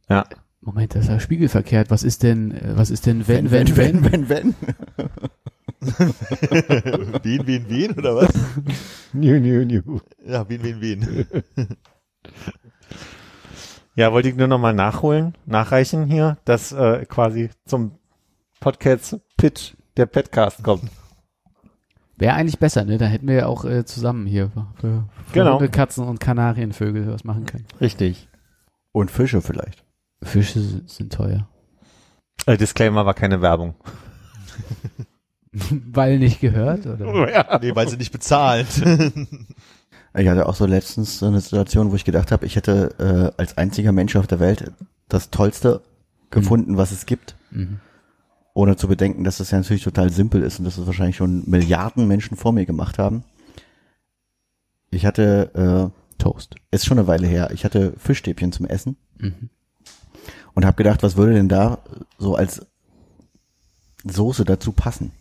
Ja. 0.09 0.25
Moment, 0.61 0.93
das 0.93 1.03
ist 1.03 1.09
ja 1.09 1.19
spiegelverkehrt. 1.19 1.89
Was 1.89 2.03
ist 2.03 2.23
denn, 2.23 2.51
äh, 2.51 2.73
was 2.75 2.89
ist 2.89 3.05
denn, 3.05 3.27
wenn, 3.27 3.49
wenn, 3.49 3.75
wenn? 3.77 4.11
wenn, 4.11 4.29
wenn. 4.29 4.55
wen, 7.23 7.47
wen, 7.47 7.69
wen 7.69 7.91
oder 7.91 8.15
was? 8.15 8.33
Nü, 9.13 9.39
nü, 9.39 9.65
nü. 9.65 9.81
Ja, 10.27 10.47
wen, 10.49 10.63
wen, 10.63 10.81
wen. 10.81 11.27
Ja, 13.95 14.13
wollte 14.13 14.29
ich 14.29 14.35
nur 14.35 14.47
nochmal 14.47 14.73
nachholen, 14.73 15.35
nachreichen 15.45 16.05
hier, 16.05 16.37
dass 16.45 16.71
äh, 16.71 17.05
quasi 17.05 17.49
zum 17.65 17.91
Podcast-Pitch 18.61 19.73
der 19.97 20.05
Petcast 20.05 20.63
kommt. 20.63 20.89
Wäre 22.17 22.33
eigentlich 22.35 22.59
besser, 22.59 22.85
ne? 22.85 22.97
Da 22.97 23.05
hätten 23.05 23.27
wir 23.27 23.35
ja 23.35 23.45
auch 23.47 23.65
äh, 23.65 23.85
zusammen 23.85 24.25
hier 24.25 24.49
für, 24.49 24.67
für 24.79 25.33
Genau. 25.33 25.53
Hunde, 25.53 25.69
Katzen 25.69 26.05
und 26.05 26.19
Kanarienvögel 26.19 27.07
was 27.11 27.23
machen 27.23 27.45
können. 27.45 27.65
Richtig. 27.79 28.27
Und 28.91 29.11
Fische 29.11 29.41
vielleicht. 29.41 29.83
Fische 30.21 30.59
sind, 30.59 30.89
sind 30.89 31.13
teuer. 31.13 31.47
Äh, 32.45 32.57
Disclaimer 32.57 33.05
war 33.05 33.13
keine 33.13 33.41
Werbung. 33.41 33.75
Weil 35.91 36.19
nicht 36.19 36.41
gehört, 36.41 36.85
oder? 36.85 37.31
ja. 37.33 37.59
Nee, 37.59 37.75
weil 37.75 37.87
sie 37.87 37.97
nicht 37.97 38.11
bezahlt. 38.11 38.67
Ich 40.17 40.27
hatte 40.27 40.47
auch 40.47 40.55
so 40.55 40.65
letztens 40.65 41.19
so 41.19 41.27
eine 41.27 41.39
Situation, 41.39 41.91
wo 41.91 41.95
ich 41.95 42.03
gedacht 42.05 42.31
habe, 42.31 42.45
ich 42.45 42.55
hätte 42.55 43.33
äh, 43.37 43.39
als 43.41 43.57
einziger 43.57 43.91
Mensch 43.91 44.15
auf 44.15 44.27
der 44.27 44.39
Welt 44.39 44.71
das 45.07 45.29
Tollste 45.29 45.81
gefunden, 46.31 46.77
was 46.77 46.91
es 46.91 47.05
gibt. 47.05 47.35
Mhm. 47.51 47.79
Ohne 48.53 48.75
zu 48.75 48.87
bedenken, 48.87 49.23
dass 49.23 49.37
das 49.37 49.51
ja 49.51 49.59
natürlich 49.59 49.83
total 49.83 50.09
simpel 50.11 50.41
ist 50.43 50.59
und 50.59 50.65
dass 50.65 50.77
es 50.77 50.85
wahrscheinlich 50.87 51.15
schon 51.15 51.43
Milliarden 51.49 52.07
Menschen 52.07 52.35
vor 52.37 52.51
mir 52.51 52.65
gemacht 52.65 52.97
haben. 52.97 53.23
Ich 54.91 55.05
hatte, 55.05 55.91
Toast. 56.17 56.55
äh, 56.55 56.75
ist 56.75 56.85
schon 56.85 56.97
eine 56.97 57.07
Weile 57.07 57.27
her, 57.27 57.51
ich 57.53 57.63
hatte 57.63 57.93
Fischstäbchen 57.97 58.51
zum 58.51 58.65
Essen 58.65 58.97
Mhm. 59.19 59.49
und 60.55 60.65
habe 60.65 60.77
gedacht, 60.77 61.03
was 61.03 61.15
würde 61.17 61.33
denn 61.33 61.49
da 61.49 61.79
so 62.17 62.35
als 62.35 62.65
Soße 64.03 64.45
dazu 64.45 64.71
passen? 64.71 65.11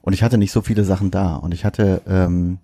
Und 0.00 0.12
ich 0.12 0.22
hatte 0.22 0.38
nicht 0.38 0.52
so 0.52 0.62
viele 0.62 0.84
Sachen 0.84 1.10
da 1.10 1.36
und 1.36 1.52
ich 1.52 1.64
hatte 1.64 2.02
ähm, 2.06 2.58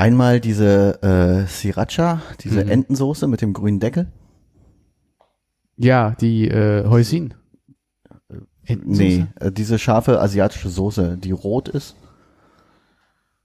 einmal 0.00 0.40
diese 0.40 1.02
äh, 1.02 1.46
Sriracha, 1.46 2.22
diese 2.40 2.64
Mhm. 2.64 2.70
Entensoße 2.70 3.26
mit 3.28 3.42
dem 3.42 3.52
grünen 3.52 3.80
Deckel. 3.80 4.06
Ja, 5.76 6.16
die 6.20 6.48
äh, 6.48 6.86
Häusin. 6.86 7.34
Entensoße? 8.64 9.02
Nee, 9.02 9.26
äh, 9.40 9.52
diese 9.52 9.78
scharfe 9.78 10.20
asiatische 10.20 10.68
Soße, 10.68 11.16
die 11.18 11.32
rot 11.32 11.68
ist 11.68 11.96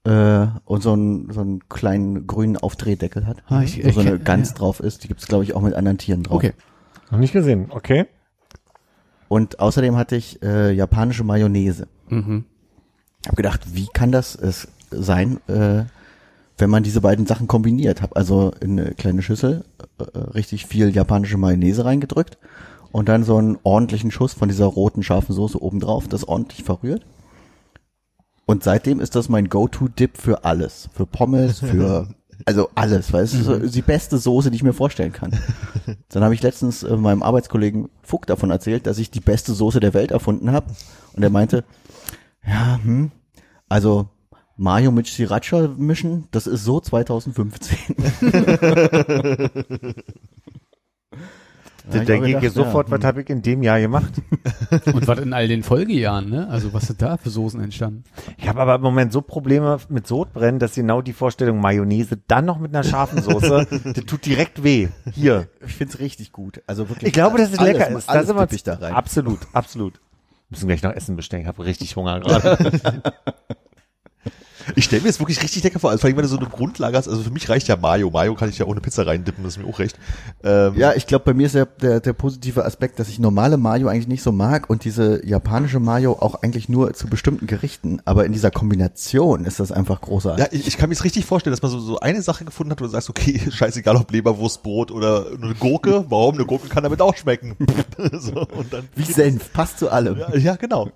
äh, 0.04 0.46
und 0.64 0.82
so 0.82 0.92
einen 0.92 1.30
so 1.32 1.40
einen 1.40 1.68
kleinen 1.68 2.26
grünen 2.26 2.56
Aufdrehdeckel 2.56 3.26
hat, 3.26 3.42
Ah, 3.48 3.62
ich- 3.62 3.78
wo 3.84 3.90
so 3.90 4.00
ich 4.00 4.06
eine 4.06 4.16
kenn- 4.18 4.24
Gans 4.24 4.50
ja. 4.50 4.54
drauf 4.56 4.80
ist. 4.80 5.04
Die 5.04 5.08
gibt's 5.08 5.26
glaube 5.26 5.44
ich 5.44 5.54
auch 5.54 5.62
mit 5.62 5.74
anderen 5.74 5.98
Tieren 5.98 6.22
drauf. 6.22 6.36
Okay. 6.36 6.52
Noch 7.10 7.18
nicht 7.18 7.32
gesehen, 7.32 7.66
okay. 7.70 8.06
Und 9.28 9.58
außerdem 9.58 9.96
hatte 9.96 10.16
ich 10.16 10.42
äh, 10.42 10.72
japanische 10.72 11.24
Mayonnaise. 11.24 11.88
Mhm. 12.08 12.44
Hab 13.26 13.34
gedacht, 13.36 13.60
wie 13.74 13.88
kann 13.92 14.12
das 14.12 14.36
es 14.36 14.68
sein, 14.90 15.40
äh, 15.48 15.84
wenn 16.58 16.70
man 16.70 16.82
diese 16.82 17.00
beiden 17.00 17.26
Sachen 17.26 17.46
kombiniert? 17.46 18.02
Hab 18.02 18.16
also 18.16 18.52
in 18.60 18.78
eine 18.78 18.94
kleine 18.94 19.22
Schüssel 19.22 19.64
äh, 19.98 20.18
richtig 20.18 20.66
viel 20.66 20.94
japanische 20.94 21.36
Mayonnaise 21.36 21.84
reingedrückt 21.84 22.38
und 22.92 23.08
dann 23.08 23.24
so 23.24 23.36
einen 23.36 23.58
ordentlichen 23.62 24.10
Schuss 24.10 24.32
von 24.32 24.48
dieser 24.48 24.66
roten 24.66 25.02
scharfen 25.02 25.34
Soße 25.34 25.62
obendrauf, 25.62 26.08
das 26.08 26.26
ordentlich 26.26 26.64
verrührt. 26.64 27.04
Und 28.46 28.62
seitdem 28.62 29.00
ist 29.00 29.16
das 29.16 29.28
mein 29.28 29.48
Go-To-Dip 29.48 30.16
für 30.16 30.44
alles. 30.44 30.88
Für 30.94 31.04
Pommes, 31.04 31.58
für 31.58 32.08
also 32.44 32.70
alles, 32.74 33.12
weil 33.12 33.24
es 33.24 33.34
ist 33.34 33.44
so 33.44 33.58
die 33.58 33.82
beste 33.82 34.18
Soße, 34.18 34.50
die 34.50 34.56
ich 34.56 34.62
mir 34.62 34.72
vorstellen 34.72 35.12
kann. 35.12 35.32
Dann 36.10 36.22
habe 36.22 36.34
ich 36.34 36.42
letztens 36.42 36.82
äh, 36.82 36.96
meinem 36.96 37.22
Arbeitskollegen 37.22 37.88
Fuck 38.02 38.26
davon 38.26 38.50
erzählt, 38.50 38.86
dass 38.86 38.98
ich 38.98 39.10
die 39.10 39.20
beste 39.20 39.52
Soße 39.52 39.80
der 39.80 39.94
Welt 39.94 40.10
erfunden 40.10 40.52
habe. 40.52 40.66
Und 41.14 41.22
er 41.22 41.30
meinte, 41.30 41.64
ja, 42.46 42.78
hm, 42.82 43.10
also 43.68 44.08
Mayo 44.56 44.90
mit 44.90 45.06
Sriracha 45.06 45.68
mischen, 45.76 46.28
das 46.30 46.46
ist 46.46 46.64
so 46.64 46.80
2015. 46.80 47.76
Da 51.88 52.00
denke 52.00 52.28
ich 52.28 52.40
mir 52.40 52.50
sofort, 52.50 52.90
was 52.90 53.04
habe 53.04 53.22
ich 53.22 53.30
in 53.30 53.42
dem 53.42 53.62
Jahr 53.62 53.80
gemacht? 53.80 54.12
Und 54.86 55.06
was 55.06 55.18
in 55.20 55.32
all 55.32 55.46
den 55.46 55.62
Folgejahren, 55.62 56.28
ne? 56.28 56.48
Also 56.48 56.72
was 56.72 56.88
sind 56.88 57.00
da 57.00 57.16
für 57.16 57.30
Soßen 57.30 57.62
entstanden? 57.62 58.02
Ich 58.38 58.48
habe 58.48 58.60
aber 58.60 58.76
im 58.76 58.80
Moment 58.80 59.12
so 59.12 59.22
Probleme 59.22 59.78
mit 59.88 60.06
Sodbrennen, 60.06 60.58
dass 60.58 60.74
genau 60.74 61.00
die 61.00 61.12
Vorstellung 61.12 61.60
Mayonnaise 61.60 62.18
dann 62.26 62.44
noch 62.44 62.58
mit 62.58 62.74
einer 62.74 62.82
scharfen 62.82 63.22
Soße, 63.22 63.66
das 63.94 64.04
tut 64.04 64.26
direkt 64.26 64.64
weh. 64.64 64.88
Hier. 65.12 65.48
Ich 65.64 65.74
find's 65.74 66.00
richtig 66.00 66.32
gut. 66.32 66.60
Also 66.66 66.88
wirklich. 66.88 67.08
Ich 67.08 67.14
glaube, 67.14 67.38
dass 67.38 67.52
es 67.52 67.58
alles, 67.58 67.72
lecker 67.72 67.88
ist. 67.90 68.08
Da 68.08 68.12
Alles 68.12 68.26
sind 68.26 68.36
wir 68.36 68.48
ich 68.50 68.62
da 68.64 68.74
rein. 68.74 68.92
Absolut, 68.92 69.40
absolut. 69.52 69.94
Wir 69.94 70.56
müssen 70.56 70.66
gleich 70.66 70.82
noch 70.82 70.92
Essen 70.92 71.14
bestellen. 71.14 71.42
Ich 71.42 71.48
habe 71.48 71.64
richtig 71.64 71.94
Hunger 71.94 72.20
gerade. 72.20 72.58
Ich 74.76 74.84
stelle 74.84 75.02
mir 75.02 75.08
das 75.08 75.18
wirklich 75.18 75.42
richtig 75.42 75.64
lecker 75.64 75.78
vor. 75.78 75.90
Also 75.90 76.02
vor 76.02 76.08
allem, 76.08 76.16
wenn 76.16 76.22
du 76.22 76.28
so 76.28 76.36
eine 76.36 76.48
Grundlage 76.48 76.96
hast. 76.98 77.08
Also 77.08 77.22
für 77.22 77.30
mich 77.30 77.48
reicht 77.48 77.66
ja 77.66 77.76
Mayo. 77.76 78.10
Mayo 78.10 78.34
kann 78.34 78.50
ich 78.50 78.58
ja 78.58 78.66
ohne 78.66 78.80
Pizza 78.80 79.06
reindippen, 79.06 79.42
das 79.42 79.56
ist 79.56 79.62
mir 79.62 79.68
auch 79.68 79.78
recht. 79.78 79.98
Ähm, 80.44 80.74
Ja, 80.76 80.92
ich 80.94 81.06
glaube, 81.06 81.24
bei 81.24 81.34
mir 81.34 81.46
ist 81.46 81.54
der, 81.54 81.64
der, 81.64 82.00
der 82.00 82.12
positive 82.12 82.64
Aspekt, 82.64 82.98
dass 82.98 83.08
ich 83.08 83.18
normale 83.18 83.56
Mayo 83.56 83.88
eigentlich 83.88 84.06
nicht 84.06 84.22
so 84.22 84.32
mag 84.32 84.68
und 84.68 84.84
diese 84.84 85.26
japanische 85.26 85.80
Mayo 85.80 86.12
auch 86.20 86.42
eigentlich 86.42 86.68
nur 86.68 86.92
zu 86.92 87.06
bestimmten 87.08 87.46
Gerichten. 87.46 88.00
Aber 88.04 88.26
in 88.26 88.32
dieser 88.32 88.50
Kombination 88.50 89.46
ist 89.46 89.60
das 89.60 89.72
einfach 89.72 90.02
großartig. 90.02 90.44
Ja, 90.44 90.50
ich, 90.52 90.66
ich 90.66 90.76
kann 90.76 90.90
mir 90.90 91.02
richtig 91.02 91.24
vorstellen, 91.24 91.52
dass 91.52 91.62
man 91.62 91.70
so, 91.70 91.80
so 91.80 91.98
eine 92.00 92.20
Sache 92.20 92.44
gefunden 92.44 92.72
hat, 92.72 92.80
wo 92.80 92.84
du 92.84 92.90
sagst, 92.90 93.08
okay, 93.08 93.40
scheißegal 93.50 93.96
ob 93.96 94.12
Leberwurst, 94.12 94.62
Brot 94.62 94.90
oder 94.90 95.26
eine 95.32 95.54
Gurke, 95.54 96.04
warum? 96.10 96.34
Eine 96.34 96.44
Gurke 96.44 96.68
kann 96.68 96.82
damit 96.82 97.00
auch 97.00 97.16
schmecken. 97.16 97.56
so, 98.12 98.46
und 98.46 98.72
dann 98.72 98.88
Wie 98.94 99.04
Senf, 99.04 99.52
passt 99.54 99.78
zu 99.78 99.90
allem. 99.90 100.18
Ja, 100.18 100.36
ja, 100.36 100.56
genau. 100.56 100.90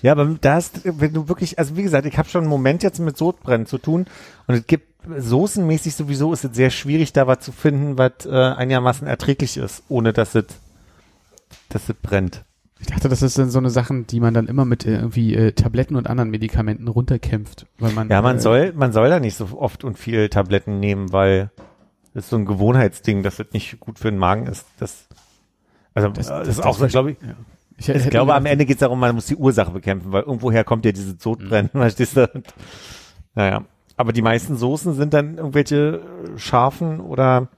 Ja, 0.00 0.12
aber 0.12 0.24
da 0.40 0.58
ist, 0.58 0.80
wenn 0.84 1.12
du 1.12 1.28
wirklich, 1.28 1.58
also 1.58 1.76
wie 1.76 1.82
gesagt, 1.82 2.06
ich 2.06 2.16
habe 2.18 2.28
schon 2.28 2.42
einen 2.42 2.50
Moment 2.50 2.82
jetzt 2.82 2.98
mit 3.00 3.16
Sodbrennen 3.16 3.66
zu 3.66 3.78
tun 3.78 4.06
und 4.46 4.54
es 4.54 4.66
gibt 4.66 4.86
soßenmäßig 5.18 5.94
sowieso 5.96 6.32
ist 6.32 6.44
es 6.44 6.54
sehr 6.56 6.70
schwierig, 6.70 7.12
da 7.12 7.26
was 7.26 7.40
zu 7.40 7.52
finden, 7.52 7.98
was 7.98 8.24
äh, 8.24 8.30
einigermaßen 8.30 9.06
erträglich 9.06 9.56
ist, 9.56 9.82
ohne 9.88 10.12
dass 10.12 10.34
es, 10.34 10.44
dass 11.68 11.88
es 11.88 11.94
brennt. 12.00 12.44
Ich 12.80 12.86
dachte, 12.88 13.08
das 13.08 13.22
ist 13.22 13.38
dann 13.38 13.50
so 13.50 13.58
eine 13.58 13.70
Sachen, 13.70 14.06
die 14.08 14.18
man 14.20 14.34
dann 14.34 14.48
immer 14.48 14.64
mit 14.64 14.84
äh, 14.86 14.96
irgendwie 14.96 15.34
äh, 15.34 15.52
Tabletten 15.52 15.94
und 15.96 16.08
anderen 16.08 16.30
Medikamenten 16.30 16.88
runterkämpft, 16.88 17.66
weil 17.78 17.92
man 17.92 18.08
Ja, 18.08 18.22
man 18.22 18.36
äh, 18.36 18.40
soll, 18.40 18.72
man 18.74 18.92
soll 18.92 19.08
da 19.08 19.20
nicht 19.20 19.36
so 19.36 19.48
oft 19.58 19.84
und 19.84 19.98
viel 19.98 20.28
Tabletten 20.28 20.80
nehmen, 20.80 21.12
weil 21.12 21.50
das 22.14 22.24
ist 22.24 22.30
so 22.30 22.36
ein 22.36 22.44
Gewohnheitsding, 22.44 23.22
dass 23.22 23.36
das 23.36 23.46
nicht 23.52 23.78
gut 23.80 23.98
für 23.98 24.10
den 24.10 24.18
Magen 24.18 24.46
ist. 24.46 24.66
Das, 24.78 25.06
also 25.94 26.08
Das- 26.08 26.26
das, 26.26 26.38
das- 26.40 26.48
ist 26.48 26.64
auch, 26.64 26.78
das- 26.78 26.90
glaube 26.90 27.12
ich, 27.12 27.16
Ja. 27.22 27.34
Ich, 27.88 27.88
ich 27.88 28.10
glaube, 28.10 28.34
am 28.34 28.46
Ende 28.46 28.64
geht 28.66 28.76
es 28.76 28.80
darum, 28.80 29.00
man 29.00 29.14
muss 29.14 29.26
die 29.26 29.36
Ursache 29.36 29.70
bekämpfen, 29.72 30.12
weil 30.12 30.22
irgendwoher 30.22 30.64
kommt 30.64 30.84
ja 30.84 30.92
dieses 30.92 31.20
Sodbrennen, 31.22 31.70
verstehst 31.72 32.16
du? 32.16 32.28
Naja. 33.34 33.64
Aber 33.96 34.12
die 34.12 34.22
meisten 34.22 34.56
Soßen 34.56 34.94
sind 34.94 35.12
dann 35.14 35.36
irgendwelche 35.36 36.00
äh, 36.34 36.38
scharfen 36.38 37.00
oder 37.00 37.48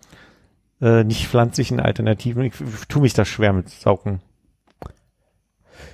äh, 0.80 1.05
nicht 1.05 1.28
pflanzlichen 1.28 1.78
Alternativen. 1.80 2.42
Ich, 2.44 2.55
ich 2.60 2.86
tue 2.88 3.02
mich 3.02 3.14
da 3.14 3.24
schwer 3.24 3.52
mit 3.52 3.68
Saugen. 3.70 4.20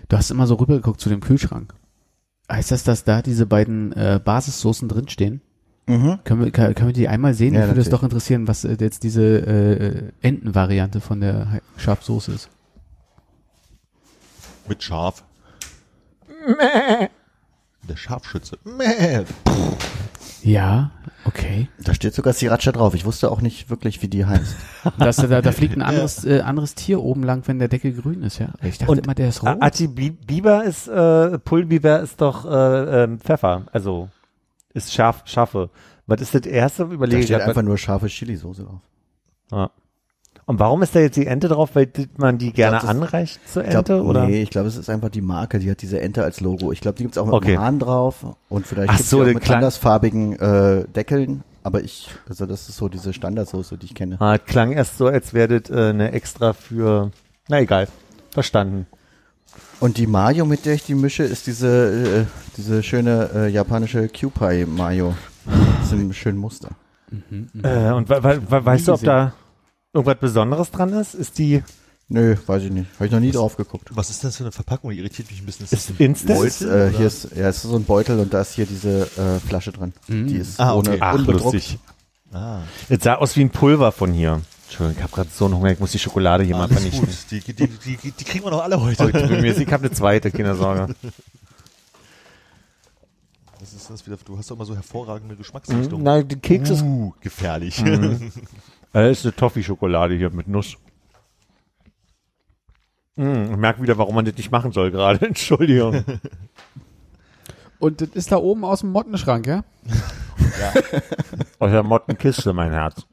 Du 0.09 0.17
hast 0.17 0.31
immer 0.31 0.47
so 0.47 0.55
rübergeguckt 0.57 1.01
zu 1.01 1.09
dem 1.09 1.21
Kühlschrank. 1.21 1.75
Heißt 2.51 2.71
das, 2.73 2.83
dass 2.85 3.05
da 3.05 3.23
diese 3.23 3.47
beiden 3.47 3.93
äh, 3.93 4.21
Basissoßen 4.23 4.89
drinstehen? 4.89 5.41
Mhm. 5.87 6.19
Können 6.25 6.45
wir, 6.45 6.51
kann- 6.51 6.75
können 6.75 6.89
wir 6.89 6.95
die 6.95 7.09
einmal 7.09 7.35
sehen? 7.35 7.55
Ja, 7.55 7.61
Mich 7.61 7.69
würde 7.71 7.81
es 7.83 7.91
doch 7.91 8.03
interessieren, 8.03 8.49
was 8.49 8.65
äh, 8.65 8.77
jetzt 8.81 9.03
diese 9.03 9.23
äh, 9.23 10.03
Entenvariante 10.23 11.01
von 11.01 11.21
der 11.21 11.61
Schafsoße 11.77 12.33
ist. 12.33 12.49
Mit 14.71 14.85
Schaf. 14.85 15.25
Der 17.89 17.97
Scharfschütze. 17.97 18.57
Mäh. 18.63 19.25
Ja, 20.45 20.93
okay. 21.25 21.69
Da 21.83 21.93
steht 21.93 22.15
sogar 22.15 22.33
Sriracha 22.35 22.71
drauf. 22.71 22.95
Ich 22.95 23.05
wusste 23.05 23.33
auch 23.33 23.41
nicht 23.41 23.69
wirklich, 23.69 24.01
wie 24.01 24.07
die 24.07 24.25
heißt. 24.27 24.55
Das, 24.99 25.17
da, 25.17 25.43
da 25.43 25.51
fliegt 25.53 25.75
ein 25.77 25.83
anderes, 25.83 26.25
äh, 26.25 26.41
anderes 26.43 26.77
Tier 26.77 27.03
oben 27.03 27.25
lang, 27.25 27.43
wenn 27.47 27.59
der 27.59 27.67
Deckel 27.67 27.93
grün 27.93 28.23
ist, 28.23 28.39
ja. 28.39 28.51
Ich 28.63 28.79
dachte 28.79 28.93
Und 28.93 29.05
immer, 29.05 29.15
der 29.17 29.29
ist 29.31 29.43
rot. 29.43 29.57
Ati 29.61 29.89
Bi- 29.89 30.11
Biber 30.11 30.63
ist, 30.63 30.87
äh, 30.87 31.37
Pullbiber 31.41 31.99
ist 32.01 32.21
doch 32.21 32.45
äh, 32.45 33.03
ähm, 33.03 33.19
Pfeffer, 33.19 33.67
also 33.73 34.09
ist 34.73 34.95
scharf, 34.95 35.23
scharfe. 35.27 35.69
Was 36.07 36.21
ist 36.21 36.35
das 36.35 36.43
erste? 36.47 36.87
Da 36.87 36.93
Überlege 36.93 37.21
ich 37.23 37.27
steht 37.27 37.41
einfach 37.41 37.63
nur 37.63 37.77
scharfe 37.77 38.07
Chili-Soße 38.07 38.63
drauf. 38.63 38.81
Ja. 39.51 39.71
Und 40.51 40.59
warum 40.59 40.83
ist 40.83 40.97
da 40.97 41.01
jetzt 41.01 41.17
die 41.17 41.27
Ente 41.27 41.47
drauf? 41.47 41.71
Weil 41.75 41.89
man 42.17 42.37
die 42.37 42.53
gerne 42.53 42.79
das- 42.81 42.85
anreicht 42.89 43.39
zur 43.49 43.63
Ich 43.63 43.71
glaub, 43.71 43.89
Ente? 43.89 44.03
oder? 44.03 44.27
Nee, 44.27 44.43
ich 44.43 44.51
glaube, 44.51 44.67
es 44.67 44.77
ist 44.77 44.91
einfach 44.91 45.09
die 45.09 45.21
Marke, 45.21 45.61
die 45.61 45.71
hat 45.71 45.81
diese 45.81 46.01
Ente 46.01 46.25
als 46.25 46.41
Logo. 46.41 46.73
Ich 46.73 46.81
glaube, 46.81 46.97
die 46.99 47.05
gibt's 47.05 47.19
auch 47.19 47.25
mit 47.27 47.35
Okay. 47.35 47.57
Hahn 47.57 47.79
drauf 47.79 48.27
und 48.49 48.67
vielleicht 48.67 48.91
gibt's 48.91 49.09
so, 49.11 49.23
die 49.25 49.31
auch 49.31 49.35
mit 49.35 49.49
andersfarbigen 49.49 50.39
äh, 50.41 50.85
Deckeln. 50.89 51.45
Aber 51.63 51.83
ich, 51.85 52.09
also 52.29 52.47
das 52.47 52.69
ist 52.69 52.79
so 52.79 52.89
diese 52.89 53.13
Standardsoße, 53.13 53.79
die 53.79 53.87
ich 53.87 53.95
kenne. 53.95 54.17
Ah, 54.21 54.39
klang 54.39 54.73
erst 54.73 54.99
so, 54.99 55.07
als 55.07 55.35
wäre 55.35 55.61
das 55.61 55.71
äh, 55.71 55.91
eine 55.91 56.11
extra 56.13 56.53
für. 56.53 57.13
Na 57.49 57.61
egal. 57.61 57.87
Verstanden. 58.33 58.87
Und 59.79 59.99
die 59.99 60.07
Mayo, 60.09 60.47
mit 60.47 60.67
der 60.67 60.75
ich 60.75 60.85
die 60.85 60.95
mische, 60.97 61.23
ist 61.23 61.47
diese, 61.47 62.23
äh, 62.23 62.25
diese 62.57 62.83
schöne 62.83 63.31
äh, 63.35 63.49
japanische 63.49 64.09
Kewpie 64.09 64.65
Mayo. 64.67 65.15
Mit 65.47 65.57
diesem 65.85 66.13
schönen 66.13 66.39
Muster. 66.39 66.71
Äh, 67.63 67.91
und 67.93 68.09
we 68.09 68.23
we 68.23 68.41
we 68.49 68.65
weißt 68.65 68.89
du, 68.89 68.95
ob 68.95 69.03
da 69.03 69.33
irgendwas 69.93 70.19
Besonderes 70.19 70.71
dran 70.71 70.93
ist? 70.93 71.15
Ist 71.15 71.39
die 71.39 71.63
Nö, 72.13 72.35
weiß 72.45 72.65
ich 72.65 72.73
nicht. 72.73 72.89
Habe 72.95 73.07
ich 73.07 73.13
noch 73.13 73.21
nie 73.21 73.31
drauf 73.31 73.57
geguckt. 73.57 73.89
Was 73.93 74.11
ist 74.11 74.25
das 74.25 74.37
für 74.37 74.43
eine 74.43 74.51
Verpackung? 74.51 74.91
Die 74.91 74.99
irritiert 74.99 75.31
mich 75.31 75.41
ein 75.41 75.47
bisschen. 75.47 75.65
ist 75.65 75.73
das 75.75 75.91
ein 75.91 75.97
Instant? 75.99 76.41
Beutel, 76.41 76.69
Äh, 76.69 76.73
oder? 76.73 76.89
hier 76.99 77.07
ist, 77.07 77.29
ja, 77.37 77.49
es 77.49 77.57
ist 77.65 77.71
so 77.71 77.77
ein 77.77 77.85
Beutel 77.85 78.19
und 78.19 78.35
da 78.35 78.41
ist 78.41 78.55
hier 78.55 78.67
diese 78.67 79.03
äh, 79.17 79.39
Flasche 79.39 79.71
drin. 79.71 79.93
Die 80.09 80.35
ist 80.39 80.59
Ah, 80.59 80.75
ohne 80.75 80.91
okay. 80.91 80.99
Ach, 81.01 81.15
unbedruckt. 81.15 81.55
lustig. 81.55 81.79
Ah, 82.33 82.63
Es 82.89 83.05
sah 83.05 83.15
aus 83.15 83.37
wie 83.37 83.43
ein 83.43 83.51
Pulver 83.51 83.93
von 83.93 84.13
hier. 84.13 84.41
Entschuldigung, 84.67 84.97
ich 84.99 85.03
habe 85.05 85.15
gerade 85.15 85.31
so 85.33 85.45
einen 85.45 85.55
Hunger, 85.55 85.71
ich 85.71 85.79
muss 85.79 85.93
die 85.93 86.01
Schokolade 86.01 86.43
hier 86.43 86.57
mal 86.57 86.63
alles 86.65 86.79
vernichten. 86.79 87.07
gut. 87.07 87.17
Die, 87.31 87.41
die, 87.41 87.53
die, 87.69 87.97
die, 87.97 88.11
die 88.11 88.25
kriegen 88.25 88.45
wir 88.45 88.51
noch 88.51 88.63
alle 88.65 88.81
heute. 88.81 89.05
Oh, 89.05 89.09
ich 89.09 89.73
habe 89.73 89.85
eine 89.85 89.93
zweite, 89.93 90.33
keine 90.33 90.57
Sorge. 90.57 90.95
Was 93.61 93.73
ist 93.73 93.89
das 93.91 94.05
wieder? 94.07 94.17
Du 94.25 94.37
hast 94.37 94.51
doch 94.51 94.57
immer 94.57 94.65
so 94.65 94.75
hervorragende 94.75 95.37
Geschmacksrichtungen. 95.37 96.03
Nein, 96.03 96.27
die 96.27 96.37
Keks 96.37 96.71
ist, 96.71 96.83
Uh, 96.83 97.13
gefährlich. 97.21 97.85
äh, 98.95 99.11
ist 99.11 99.25
eine 99.25 99.35
Toffee-Schokolade 99.35 100.15
hier 100.15 100.31
mit 100.31 100.49
Nuss. 100.49 100.77
Mm, 103.17 103.53
ich 103.53 103.57
merke 103.57 103.83
wieder, 103.83 103.99
warum 103.99 104.15
man 104.15 104.25
das 104.25 104.37
nicht 104.37 104.51
machen 104.51 104.73
soll 104.73 104.91
gerade. 104.91 105.27
Entschuldigung. 105.27 106.05
Und 107.79 108.01
das 108.01 108.11
ist 108.11 108.31
da 108.31 108.37
oben 108.37 108.65
aus 108.65 108.81
dem 108.81 108.93
Mottenschrank, 108.93 109.47
ja? 109.47 109.65
Aus 111.59 111.71
der 111.71 111.83
Mottenkiste, 111.83 112.53
mein 112.53 112.73
Herz. 112.73 113.07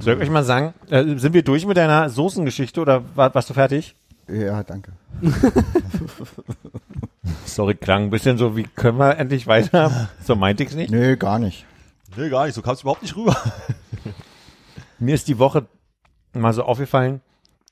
Soll 0.00 0.14
ich 0.14 0.20
euch 0.20 0.30
mal 0.30 0.44
sagen, 0.44 0.74
äh, 0.90 1.16
sind 1.16 1.32
wir 1.32 1.42
durch 1.42 1.66
mit 1.66 1.76
deiner 1.76 2.10
Soßengeschichte 2.10 2.80
oder 2.80 3.02
war, 3.14 3.34
warst 3.34 3.50
du 3.50 3.54
fertig? 3.54 3.94
Ja, 4.28 4.62
danke. 4.62 4.92
Sorry, 7.46 7.74
klang 7.74 8.04
ein 8.04 8.10
bisschen 8.10 8.36
so, 8.38 8.56
wie 8.56 8.64
können 8.64 8.98
wir 8.98 9.16
endlich 9.16 9.46
weiter? 9.46 10.08
So 10.22 10.36
meinte 10.36 10.62
ich's 10.62 10.74
nicht. 10.74 10.90
Nö, 10.90 11.16
gar 11.16 11.38
nicht. 11.38 11.64
Nee, 12.18 12.28
gar 12.30 12.46
nicht. 12.46 12.54
So 12.54 12.62
kam 12.62 12.74
es 12.74 12.82
überhaupt 12.82 13.02
nicht 13.02 13.16
rüber. 13.16 13.36
Mir 14.98 15.14
ist 15.14 15.28
die 15.28 15.38
Woche 15.38 15.66
mal 16.32 16.52
so 16.52 16.62
aufgefallen, 16.64 17.20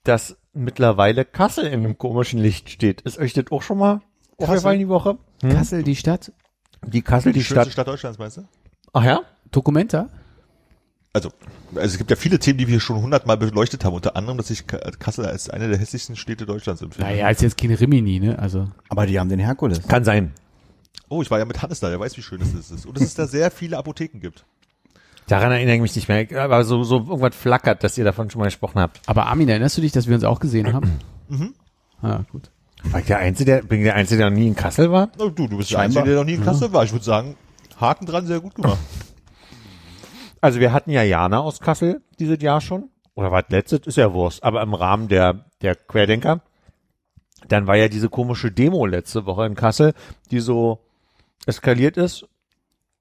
dass 0.05 0.36
mittlerweile 0.52 1.24
Kassel 1.24 1.66
in 1.66 1.73
einem 1.85 1.98
komischen 1.98 2.40
Licht 2.40 2.70
steht. 2.70 3.01
Ist 3.02 3.18
euch 3.18 3.32
das 3.32 3.47
auch 3.51 3.62
schon 3.62 3.78
mal 3.78 4.01
aufgefallen 4.39 4.78
die 4.78 4.89
Woche? 4.89 5.18
Hm? 5.43 5.51
Kassel, 5.51 5.82
die 5.82 5.97
Stadt. 5.97 6.32
Die 6.86 7.02
Kassel, 7.02 7.32
die, 7.32 7.40
Die 7.40 7.44
schönste 7.44 7.64
Stadt. 7.64 7.73
Stadt 7.73 7.89
Deutschlands, 7.89 8.18
meinst 8.18 8.36
du? 8.39 8.43
Ach 8.93 9.05
ja? 9.05 9.20
Documenta? 9.51 10.09
Also, 11.12 11.31
also 11.74 11.81
es 11.86 11.98
gibt 11.98 12.10
ja 12.10 12.16
viele 12.16 12.39
Themen, 12.39 12.59
die 12.59 12.68
wir 12.68 12.78
schon 12.78 13.01
hundertmal 13.01 13.39
beleuchtet 13.39 13.85
haben. 13.85 13.94
Unter 13.94 14.16
anderem, 14.16 14.36
dass 14.36 14.51
ich 14.51 14.66
Ka- 14.66 14.78
Kassel 14.98 15.24
als 15.27 15.48
eine 15.51 15.68
der 15.68 15.78
hässlichsten 15.78 16.14
Städte 16.14 16.44
Deutschlands 16.47 16.82
empfinde. 16.82 17.10
Naja, 17.10 17.28
ist 17.31 17.40
jetzt 17.43 17.56
keine 17.56 17.78
Rimini, 17.81 18.20
ne? 18.20 18.39
Also. 18.39 18.68
Aber 18.90 19.06
die 19.06 19.18
haben 19.18 19.28
den 19.31 19.39
Herkules. 19.40 19.81
Kann 19.89 20.05
sein. 20.05 20.32
Oh, 21.09 21.23
ich 21.23 21.31
war 21.31 21.39
ja 21.39 21.44
mit 21.44 21.62
Hannes 21.62 21.81
da. 21.81 21.89
Der 21.89 22.01
weiß, 22.01 22.16
wie 22.16 22.23
schön 22.23 22.40
es 22.40 22.55
ist. 22.55 22.86
Und 22.86 22.97
dass 22.97 23.05
es 23.05 23.14
da 23.14 23.27
sehr 23.27 23.51
viele 23.51 23.78
Apotheken 23.78 24.18
gibt. 24.20 24.44
Daran 25.28 25.51
erinnere 25.51 25.77
ich 25.77 25.82
mich 25.82 25.97
nicht 25.97 26.09
mehr. 26.09 26.27
Aber 26.43 26.64
so, 26.64 26.82
so 26.85 26.98
irgendwas 26.98 27.35
flackert, 27.35 27.82
dass 27.82 27.98
ihr 27.98 28.05
davon 28.05 28.31
schon 28.31 28.40
mal 28.40 28.47
gesprochen 28.47 28.81
habt. 28.81 29.01
Aber 29.06 29.27
Armin, 29.27 29.48
erinnerst 29.48 29.77
du 29.77 29.81
dich, 29.81 29.93
dass 29.93 30.06
wir 30.06 30.14
uns 30.14 30.24
auch 30.24 30.40
gesehen 30.40 30.73
haben? 30.73 30.90
Mhm. 31.28 31.55
Ah, 32.02 32.20
gut. 32.31 32.52
War 32.85 33.01
ich 33.01 33.06
der 33.06 33.18
Einzige, 33.18 33.51
der, 33.51 33.62
bin 33.62 33.81
ich 33.81 33.86
der 33.86 33.97
Einzige, 33.97 34.18
der 34.18 34.31
noch 34.31 34.36
nie 34.36 34.47
in 34.47 34.55
Kassel 34.55 34.93
war? 34.93 35.09
Du, 35.18 35.28
du 35.31 35.56
bist 35.56 35.73
der. 35.73 35.81
Einzige, 35.81 36.05
der 36.05 36.14
noch 36.18 36.24
nie 36.24 36.35
in 36.35 36.44
Kassel 36.44 36.73
war. 36.73 36.85
Ich 36.85 36.93
würde 36.93 37.05
sagen, 37.05 37.35
Haken 37.81 38.06
dran, 38.06 38.27
sehr 38.27 38.39
gut 38.39 38.55
gemacht. 38.55 38.78
Also 40.40 40.60
wir 40.60 40.73
hatten 40.73 40.90
ja 40.90 41.02
Jana 41.02 41.40
aus 41.40 41.59
Kassel 41.59 42.02
dieses 42.20 42.40
Jahr 42.40 42.60
schon. 42.60 42.90
Oder 43.14 43.32
war 43.32 43.43
das 43.43 43.51
letztes? 43.51 43.81
Ist 43.86 43.97
ja 43.97 44.12
Wurst. 44.12 44.44
Aber 44.44 44.62
im 44.62 44.74
Rahmen 44.74 45.09
der, 45.09 45.47
der 45.62 45.74
Querdenker. 45.74 46.43
Dann 47.48 47.66
war 47.66 47.77
ja 47.77 47.89
diese 47.89 48.09
komische 48.09 48.52
Demo 48.52 48.86
letzte 48.86 49.27
Woche 49.27 49.47
in 49.47 49.56
Kassel, 49.56 49.94
die 50.31 50.39
so 50.39 50.86
eskaliert 51.45 51.97
ist. 51.97 52.27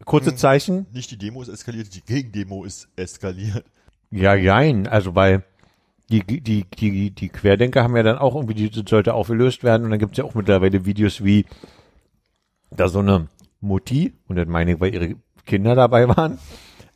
Kurze 0.04 0.32
Mhm. 0.32 0.38
Zeichen. 0.38 0.86
Nicht 0.92 1.12
die 1.12 1.18
Demo 1.18 1.42
ist 1.42 1.48
eskaliert, 1.48 1.94
die 1.96 2.02
Gegendemo 2.02 2.64
ist 2.66 2.90
eskaliert. 2.96 3.66
Ja, 4.12 4.36
jein. 4.36 4.88
Also 4.88 5.16
weil 5.16 5.44
die, 6.10 6.22
die, 6.24 6.66
die, 6.66 7.12
die 7.12 7.30
Querdenker 7.30 7.84
haben 7.84 7.96
ja 7.96 8.04
dann 8.04 8.18
auch 8.18 8.36
irgendwie, 8.36 8.54
die 8.54 8.84
sollte 8.88 9.14
aufgelöst 9.14 9.64
werden. 9.64 9.86
Und 9.86 9.90
dann 9.92 10.00
gibt's 10.00 10.18
ja 10.18 10.24
auch 10.24 10.36
mittlerweile 10.36 10.86
Videos 10.86 11.24
wie 11.24 11.46
da 12.72 12.90
so 12.90 13.00
eine 13.00 13.30
Mutti, 13.62 14.14
und 14.28 14.36
das 14.36 14.48
meine 14.48 14.74
ich, 14.74 14.80
weil 14.80 14.94
ihre 14.94 15.16
Kinder 15.46 15.76
dabei 15.76 16.08
waren, 16.08 16.40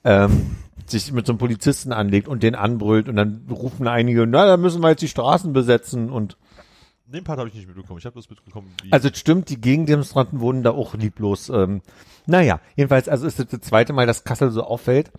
ähm, 0.03 0.57
sich 0.85 1.11
mit 1.11 1.25
so 1.25 1.33
einem 1.33 1.39
Polizisten 1.39 1.91
anlegt 1.93 2.27
und 2.27 2.43
den 2.43 2.55
anbrüllt 2.55 3.09
und 3.09 3.15
dann 3.15 3.47
rufen 3.49 3.87
einige, 3.87 4.25
na, 4.27 4.45
da 4.45 4.57
müssen 4.57 4.81
wir 4.81 4.89
jetzt 4.89 5.01
die 5.01 5.07
Straßen 5.07 5.53
besetzen 5.53 6.09
und 6.09 6.37
Den 7.11 7.23
Part 7.23 7.39
habe 7.39 7.49
ich 7.49 7.55
nicht 7.55 7.67
mitbekommen. 7.67 7.97
Ich 7.97 8.05
habe 8.05 8.15
das 8.15 8.29
mitbekommen, 8.29 8.71
also 8.91 9.09
stimmt, 9.11 9.49
die 9.49 9.59
Gegendemonstranten 9.59 10.39
wurden 10.41 10.61
da 10.61 10.71
auch 10.71 10.93
lieblos. 10.93 11.49
Ähm, 11.49 11.81
naja, 12.27 12.59
jedenfalls, 12.75 13.09
also 13.09 13.25
ist 13.25 13.39
das 13.39 13.47
das 13.47 13.61
zweite 13.61 13.93
Mal, 13.93 14.05
dass 14.05 14.23
Kassel 14.23 14.51
so 14.51 14.63
auffällt. 14.63 15.11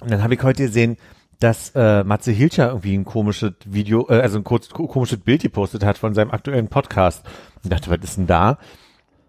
Und 0.00 0.10
dann 0.10 0.22
habe 0.24 0.34
ich 0.34 0.42
heute 0.42 0.64
gesehen, 0.64 0.96
dass 1.38 1.70
äh, 1.76 2.02
Matze 2.02 2.32
Hilscher 2.32 2.68
irgendwie 2.70 2.96
ein 2.98 3.04
komisches 3.04 3.52
Video, 3.64 4.08
äh, 4.08 4.20
also 4.20 4.38
ein 4.38 4.44
kurz, 4.44 4.68
ko- 4.70 4.88
komisches 4.88 5.20
Bild 5.20 5.42
gepostet 5.42 5.84
hat 5.84 5.96
von 5.96 6.12
seinem 6.12 6.32
aktuellen 6.32 6.66
Podcast. 6.68 7.24
Und 7.62 7.72
dachte, 7.72 7.90
was 7.90 7.98
ist 8.02 8.16
denn 8.16 8.26
da? 8.26 8.58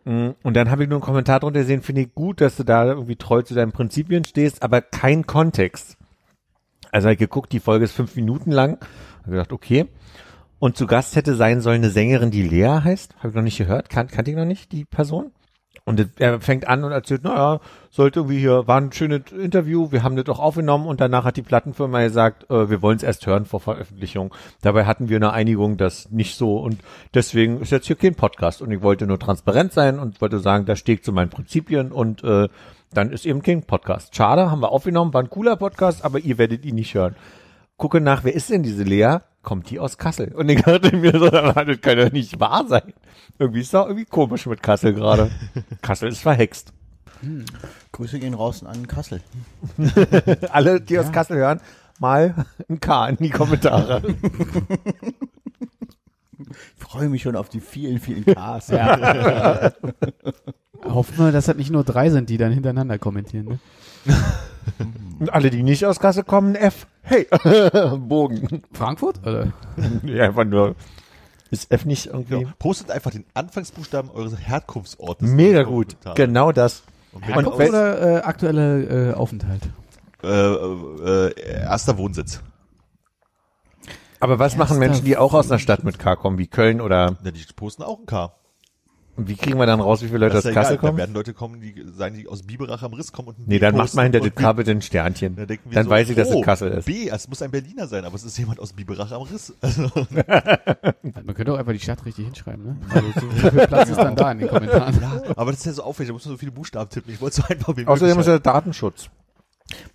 Mm, 0.06 0.30
Und 0.42 0.56
dann 0.56 0.72
habe 0.72 0.84
ich 0.84 0.90
nur 0.90 0.98
einen 0.98 1.06
Kommentar 1.06 1.40
drunter 1.42 1.60
gesehen, 1.60 1.84
finde 1.84 2.02
ich 2.02 2.16
gut, 2.16 2.42
dass 2.42 2.56
du 2.56 2.64
da 2.64 2.86
irgendwie 2.86 3.18
treu 3.18 3.44
zu 3.44 3.54
deinen 3.54 3.72
Prinzipien 3.72 4.26
stehst, 4.26 4.64
aber 4.64 4.82
kein 4.82 5.28
Kontext. 5.28 5.98
Also 6.92 7.06
habe 7.06 7.14
ich 7.14 7.20
geguckt, 7.20 7.52
die 7.54 7.60
Folge 7.60 7.86
ist 7.86 7.92
fünf 7.92 8.16
Minuten 8.16 8.52
lang. 8.52 8.80
Habe 9.22 9.32
gedacht, 9.32 9.52
okay. 9.54 9.86
Und 10.60 10.78
zu 10.78 10.88
Gast 10.88 11.16
hätte 11.16 11.36
sein 11.36 11.62
sollen 11.62 11.84
eine 11.84 11.92
Sängerin, 11.92 12.32
die 12.32 12.44
Lea 12.44 12.82
heißt. 12.84 13.16
Habe 13.18 13.30
ich 13.30 13.36
noch 13.36 13.42
nicht 13.42 13.58
gehört. 13.58 13.90
Kan 13.90 14.08
kannte 14.08 14.32
ich 14.32 14.38
noch 14.38 14.46
nicht, 14.46 14.72
die 14.72 14.86
Person. 14.86 15.32
Und 15.88 16.20
er 16.20 16.42
fängt 16.42 16.68
an 16.68 16.84
und 16.84 16.92
erzählt, 16.92 17.24
naja, 17.24 17.60
sollte 17.92 18.22
irgendwie 18.22 18.40
hier, 18.40 18.68
war 18.68 18.82
ein 18.82 18.92
schönes 18.92 19.32
Interview, 19.32 19.92
wir 19.92 20.02
haben 20.02 20.16
das 20.16 20.28
auch 20.30 20.40
aufgenommen 20.40 20.88
und 20.88 21.00
danach 21.00 21.26
hat 21.26 21.38
die 21.38 21.44
Plattenfirma 21.44 22.02
gesagt, 22.02 22.50
äh, 22.50 22.72
wir 22.72 22.82
wollen 22.82 22.98
es 22.98 23.04
erst 23.04 23.28
hören 23.28 23.46
vor 23.46 23.60
Veröffentlichung. 23.60 24.34
Dabei 24.62 24.86
hatten 24.86 25.10
wir 25.10 25.18
eine 25.18 25.32
Einigung, 25.32 25.78
das 25.78 26.10
nicht 26.10 26.38
so 26.38 26.58
und 26.58 26.80
deswegen 27.14 27.62
ist 27.62 27.72
jetzt 27.72 27.86
hier 27.86 27.98
kein 27.98 28.16
Podcast 28.16 28.64
und 28.64 28.72
ich 28.72 28.82
wollte 28.82 29.06
nur 29.06 29.20
transparent 29.20 29.74
sein 29.74 30.00
und 30.00 30.22
wollte 30.22 30.40
sagen, 30.40 30.66
da 30.66 30.76
stehe 30.76 30.98
ich 30.98 31.04
zu 31.04 31.14
meinen 31.14 31.30
Prinzipien 31.30 31.92
und 31.92 32.24
äh, 32.24 32.50
dann 32.92 33.12
ist 33.12 33.28
eben 33.28 33.44
kein 33.44 33.62
Podcast. 33.62 34.16
Schade, 34.16 34.50
haben 34.50 34.64
wir 34.64 34.72
aufgenommen, 34.72 35.14
war 35.14 35.22
ein 35.22 35.30
cooler 35.30 35.56
Podcast, 35.56 36.04
aber 36.04 36.18
ihr 36.18 36.40
werdet 36.40 36.66
ihn 36.66 36.76
nicht 36.76 36.96
hören. 36.96 37.16
Gucke 37.78 38.02
nach, 38.02 38.24
wer 38.24 38.34
ist 38.34 38.50
denn 38.50 38.64
diese 38.64 38.84
Lea? 38.84 39.18
Kommt 39.46 39.70
die 39.70 39.80
aus 39.80 40.00
Kassel? 40.00 40.34
Und 40.34 40.50
ich 40.50 40.64
dachte 40.64 40.98
mir 40.98 41.12
so, 41.20 41.30
das 41.30 41.80
kann 41.80 42.00
ja 42.00 42.10
nicht 42.10 42.40
wahr 42.40 42.66
sein. 42.68 42.94
Irgendwie 43.38 43.62
ist 43.62 43.72
da 43.76 43.84
irgendwie 43.84 44.06
komisch 44.06 44.48
mit 44.48 44.64
Kassel 44.64 44.96
gerade. 44.96 45.30
Kassel 45.84 46.10
ist 46.10 46.22
verhext. 46.22 46.74
Grüße 47.92 48.18
gehen 48.18 48.34
raus 48.34 48.64
an 48.64 48.88
Kassel. 48.88 49.22
Alle, 50.52 50.82
die 50.82 50.98
aus 50.98 51.12
Kassel 51.12 51.38
hören, 51.38 51.62
mal 52.00 52.48
ein 52.68 52.80
K 52.80 53.10
in 53.10 53.18
die 53.18 53.30
Kommentare. 53.30 54.02
Ich 56.40 56.84
freue 56.84 57.10
mich 57.10 57.22
schon 57.22 57.36
auf 57.36 57.48
die 57.48 57.62
vielen, 57.62 58.00
vielen 58.00 58.26
Ks. 58.26 58.70
Ja. 58.70 59.74
Hoffen 60.84 61.18
wir, 61.20 61.32
dass 61.32 61.46
das 61.46 61.56
nicht 61.56 61.70
nur 61.70 61.84
drei 61.84 62.10
sind, 62.10 62.32
die 62.32 62.38
dann 62.38 62.52
hintereinander 62.52 62.98
kommentieren. 62.98 63.46
Ne? 63.46 63.60
Und 65.20 65.34
alle, 65.34 65.50
die 65.50 65.64
nicht 65.64 65.86
aus 65.86 66.00
Kassel 66.00 66.24
kommen, 66.24 66.56
F. 66.56 66.88
Hey, 67.02 67.28
Bogen. 67.98 68.64
Frankfurt? 68.74 69.20
Oder? 69.26 69.54
Ja, 70.04 70.26
einfach 70.26 70.46
nur. 70.46 70.76
Ist 71.52 71.72
F 71.72 71.86
nicht 71.86 72.08
irgendwie. 72.08 72.40
Genau. 72.40 72.52
Postet 72.60 72.92
einfach 72.92 73.12
den 73.12 73.26
Anfangsbuchstaben 73.34 74.10
eures 74.12 74.38
Herkunftsortes. 74.40 75.30
Mega 75.30 75.64
gut. 75.64 75.90
Kommentare. 75.90 76.16
Genau 76.16 76.52
das. 76.52 76.84
Und 77.14 77.26
Herkunft 77.28 77.62
aus, 77.62 77.70
oder 77.70 78.18
äh, 78.18 78.22
aktuelle 78.24 79.12
äh, 79.12 79.14
Aufenthalt? 79.14 79.62
äh, 80.24 80.28
äh, 80.28 81.34
erster 81.62 81.98
Wohnsitz. 81.98 82.42
Aber 84.20 84.40
was 84.40 84.58
machen 84.58 84.80
Menschen, 84.80 85.06
die 85.06 85.18
auch 85.18 85.34
aus 85.34 85.52
einer 85.52 85.60
Stadt 85.60 85.84
mit 85.84 86.00
K 86.00 86.16
kommen, 86.16 86.38
wie 86.38 86.48
Köln 86.48 86.82
oder 86.82 87.18
Na, 87.24 87.32
die 87.32 87.46
posten 87.56 87.84
auch 87.84 88.00
ein 88.00 88.06
K. 88.06 88.34
und 89.18 89.30
wie 89.30 89.36
kriegen 89.36 89.58
wir 89.58 89.66
dann 89.66 89.80
raus, 89.80 90.02
wie 90.02 90.08
viele 90.08 90.20
Leute 90.20 90.34
Das 90.34 90.46
aus 90.46 90.52
ja 90.52 90.54
Kassel 90.54 90.74
egal. 90.74 90.82
Da 90.82 90.88
kommen? 90.88 90.98
werden 90.98 91.14
Leute 91.14 91.34
kommen, 91.34 91.62
die 91.62 91.86
sagen, 91.96 92.16
die 92.16 92.28
aus 92.28 92.44
Biberach 92.44 92.84
am 92.84 92.94
Riss 92.94 93.12
kommen 93.12 93.30
und 93.30 93.40
ein 93.40 93.44
Nee, 93.48 93.56
B 93.56 93.60
dann 93.60 93.76
macht 93.78 93.94
man 93.94 94.04
hinter 94.04 94.20
dem 94.20 94.36
K 94.36 94.54
bitte 94.54 94.72
ein 94.72 94.82
Sternchen. 94.82 95.36
Da 95.36 95.46
denken 95.46 95.70
wir 95.70 95.76
Dann 95.76 95.86
so, 95.86 95.90
weiß 95.90 96.10
ich, 96.10 96.16
dass 96.16 96.30
oh, 96.32 96.40
es 96.40 96.46
Kassel 96.46 96.72
ist. 96.72 96.86
B, 96.86 97.08
es 97.08 97.28
muss 97.30 97.42
ein 97.42 97.52
Berliner 97.52 97.88
sein, 97.88 98.04
aber 98.04 98.16
es 98.16 98.24
ist 98.24 98.38
jemand 98.38 98.60
aus 98.60 98.74
Biberach 98.74 99.12
am 99.12 99.24
Riss. 99.24 99.54
Also, 99.62 99.90
Man 101.14 101.34
könnte 101.34 101.54
auch 101.54 101.58
einfach 101.58 101.74
die 101.74 101.80
Stadt 101.80 102.06
richtig 102.06 102.26
hinschreiben, 102.26 102.64
ne? 102.64 102.78
Also, 102.90 103.08
so 103.20 103.32
wie 103.32 103.40
viel 103.40 103.68
Platz 103.68 103.90
ist 103.90 103.98
dann 103.98 104.16
da 104.16 104.32
in 104.32 104.40
den 104.40 104.48
Kommentaren? 104.48 105.00
aber 105.36 105.52
das 105.52 105.62
ist 105.62 105.66
ja 105.66 105.74
so 105.74 105.84
aufwendig, 105.84 106.10
da 106.10 106.14
muss 106.14 106.26
man 106.26 106.34
so 106.34 106.38
viele 106.38 106.52
Buchstaben 106.52 106.90
tippen. 106.90 107.14
Ich 107.14 107.22
wollte 107.22 107.38
so 107.38 107.44
einfach 107.48 107.76
wie 107.78 107.86
Außerdem 107.86 108.20
ist 108.20 108.28
ja 108.28 108.40
Datenschutz. 108.40 109.10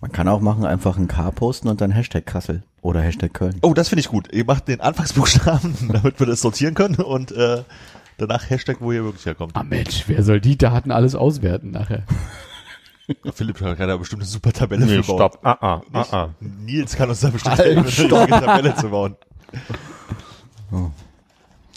Man 0.01 0.11
kann 0.11 0.27
auch 0.27 0.41
machen, 0.41 0.65
einfach 0.65 0.97
ein 0.97 1.07
K 1.07 1.31
posten 1.31 1.69
und 1.69 1.79
dann 1.79 1.91
Hashtag 1.91 2.25
Kassel 2.25 2.63
oder 2.81 3.01
Hashtag 3.01 3.33
Köln. 3.33 3.57
Oh, 3.61 3.73
das 3.73 3.89
finde 3.89 4.01
ich 4.01 4.09
gut. 4.09 4.31
Ihr 4.33 4.45
macht 4.45 4.67
den 4.67 4.81
Anfangsbuchstaben, 4.81 5.75
damit 5.93 6.19
wir 6.19 6.27
das 6.27 6.41
sortieren 6.41 6.73
können 6.73 6.95
und 6.95 7.31
äh, 7.31 7.63
danach 8.21 8.49
Hashtag, 8.49 8.77
wo 8.79 8.91
ihr 8.91 9.03
wirklich 9.03 9.25
herkommt. 9.25 9.55
Ah 9.55 9.63
Mensch, 9.63 10.03
wer 10.07 10.23
soll 10.23 10.39
die 10.39 10.57
Daten 10.57 10.91
alles 10.91 11.15
auswerten 11.15 11.71
nachher? 11.71 12.03
Philipp 13.33 13.57
kann 13.59 13.75
da 13.77 13.97
bestimmt 13.97 14.21
eine 14.21 14.29
super 14.29 14.53
Tabelle 14.53 14.85
Nee, 14.85 15.01
für 15.01 15.07
bauen. 15.07 15.17
stopp. 15.17 15.39
Ah, 15.43 15.57
ah, 15.59 15.81
ah, 15.91 16.05
ah. 16.11 16.29
Nils 16.39 16.95
kann 16.95 17.09
uns 17.09 17.19
da 17.19 17.29
bestimmt 17.29 17.57
helfen, 17.57 18.15
eine 18.15 18.29
Tabelle 18.29 18.75
zu 18.75 18.89
bauen. 18.89 19.15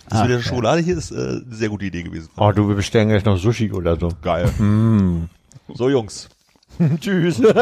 Das 0.09 0.21
mit 0.23 0.31
der 0.31 0.43
Schokolade 0.43 0.81
hier 0.83 0.97
ist 0.97 1.11
äh, 1.11 1.15
eine 1.17 1.45
sehr 1.51 1.69
gute 1.71 1.87
Idee 1.87 2.05
gewesen. 2.05 2.29
Oh, 2.37 2.53
du, 2.53 2.69
wir 2.69 2.77
bestellen 2.77 3.09
gleich 3.09 3.25
noch 3.25 3.37
Sushi 3.37 3.73
oder 3.73 3.99
so. 3.99 4.11
Geil. 4.23 4.49
So, 5.75 5.89
Jungs. 5.91 6.29
Tschüss. 7.01 7.43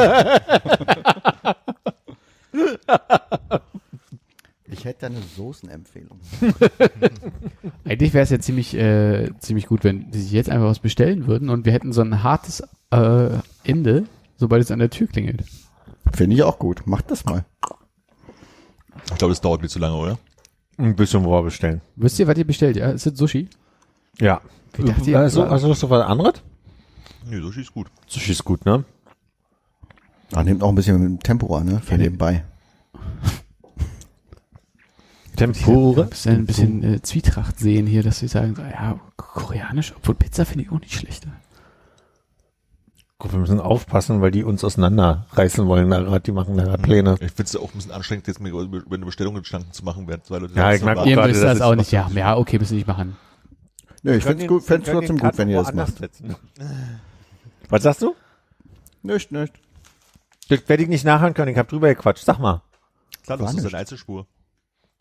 Ich 4.72 4.84
hätte 4.84 5.06
eine 5.06 5.20
Soßenempfehlung. 5.36 6.18
Eigentlich 7.84 8.12
wäre 8.14 8.22
es 8.24 8.30
ja 8.30 8.38
ziemlich, 8.38 8.74
äh, 8.74 9.30
ziemlich 9.38 9.66
gut, 9.66 9.84
wenn 9.84 10.10
die 10.10 10.20
sich 10.20 10.32
jetzt 10.32 10.48
einfach 10.50 10.66
was 10.66 10.78
bestellen 10.78 11.26
würden 11.26 11.50
und 11.50 11.64
wir 11.66 11.72
hätten 11.72 11.92
so 11.92 12.00
ein 12.00 12.22
hartes 12.22 12.62
äh, 12.90 13.30
Ende, 13.64 14.04
sobald 14.36 14.62
es 14.62 14.70
an 14.70 14.78
der 14.78 14.90
Tür 14.90 15.06
klingelt. 15.06 15.44
Finde 16.12 16.36
ich 16.36 16.42
auch 16.42 16.58
gut. 16.58 16.86
Macht 16.86 17.10
das 17.10 17.24
mal. 17.24 17.44
Ich 19.10 19.18
glaube, 19.18 19.32
das 19.32 19.40
dauert 19.40 19.62
mir 19.62 19.68
zu 19.68 19.78
lange, 19.78 19.96
oder? 19.96 20.18
Ein 20.78 20.96
bisschen 20.96 21.22
vorbestellen. 21.22 21.80
Wisst 21.96 22.18
ihr, 22.18 22.26
was 22.26 22.38
ihr 22.38 22.46
bestellt? 22.46 22.76
Ja, 22.76 22.90
ist 22.90 23.06
das 23.06 23.16
Sushi? 23.16 23.48
Ja. 24.20 24.40
Ich 24.78 24.84
dachte, 24.84 25.10
ihr- 25.10 25.18
also, 25.18 25.42
also 25.44 25.70
hast 25.70 25.82
du 25.82 25.90
was 25.90 26.04
anderes? 26.06 26.42
Nee, 27.28 27.40
Sushi 27.40 27.60
ist 27.60 27.72
gut. 27.72 27.88
Sushi 28.06 28.32
ist 28.32 28.44
gut, 28.44 28.64
ne? 28.64 28.84
Ah, 30.32 30.42
nehmt 30.42 30.62
auch 30.62 30.70
ein 30.70 30.74
bisschen 30.74 30.98
mit 30.98 31.08
dem 31.08 31.20
Tempo 31.22 31.54
an, 31.56 31.66
ne? 31.66 31.80
Für 31.80 31.98
nebenbei. 31.98 32.42
Tempura. 35.36 36.02
Ein 36.02 36.08
bisschen, 36.10 36.34
ein 36.34 36.46
bisschen 36.46 36.82
äh, 36.82 37.02
Zwietracht 37.02 37.58
sehen 37.58 37.86
hier, 37.86 38.02
dass 38.02 38.18
sie 38.18 38.28
sagen, 38.28 38.54
so, 38.54 38.62
ja, 38.62 38.98
koreanisch, 39.16 39.94
obwohl 39.96 40.14
Pizza 40.14 40.44
finde 40.44 40.64
ich 40.64 40.72
auch 40.72 40.80
nicht 40.80 40.94
schlecht. 40.94 41.26
Gut, 43.18 43.32
wir 43.32 43.38
müssen 43.38 43.60
aufpassen, 43.60 44.20
weil 44.20 44.32
die 44.32 44.42
uns 44.42 44.64
auseinanderreißen 44.64 45.66
wollen. 45.66 46.22
Die 46.24 46.32
machen 46.32 46.56
da 46.56 46.76
Pläne. 46.76 47.14
Ich 47.20 47.32
finde 47.32 47.44
es 47.44 47.56
auch 47.56 47.70
ein 47.70 47.76
bisschen 47.76 47.92
anstrengend, 47.92 48.26
jetzt 48.26 48.40
mir 48.40 48.50
über 48.50 48.96
eine 48.96 49.06
Bestellung 49.06 49.34
Gedanken 49.34 49.72
zu 49.72 49.84
machen, 49.84 50.08
während 50.08 50.26
zwei 50.26 50.38
Leute 50.38 50.54
Ja, 50.54 50.72
ich 50.72 50.84
warten. 50.84 51.08
Ihr 51.08 51.14
gerade, 51.14 51.32
das 51.32 51.40
das 51.40 51.60
auch 51.60 51.76
nicht, 51.76 51.92
ja, 51.92 52.10
ja, 52.12 52.36
okay, 52.36 52.58
müssen 52.58 52.72
wir 52.72 52.78
nicht 52.78 52.88
machen. 52.88 53.16
Nö, 54.02 54.16
ich 54.16 54.24
finde 54.24 54.44
es 54.44 54.66
trotzdem 54.66 55.18
gut, 55.18 55.38
wenn 55.38 55.48
ihr 55.48 55.62
das 55.62 55.72
macht. 55.72 55.94
Was 57.68 57.84
sagst 57.84 58.02
du? 58.02 58.16
Nicht, 59.02 59.30
nicht. 59.30 59.52
Das 60.48 60.68
werde 60.68 60.82
ich 60.82 60.88
nicht 60.88 61.04
nachhören 61.04 61.34
können. 61.34 61.52
Ich 61.52 61.58
habe 61.58 61.68
drüber 61.68 61.88
gequatscht. 61.88 62.24
Sag 62.24 62.38
mal. 62.38 62.62
Klar, 63.24 63.38
du 63.38 63.46
hast 63.46 63.54
nicht. 63.54 63.66
eine 63.66 63.78
Einzelspur. 63.78 64.26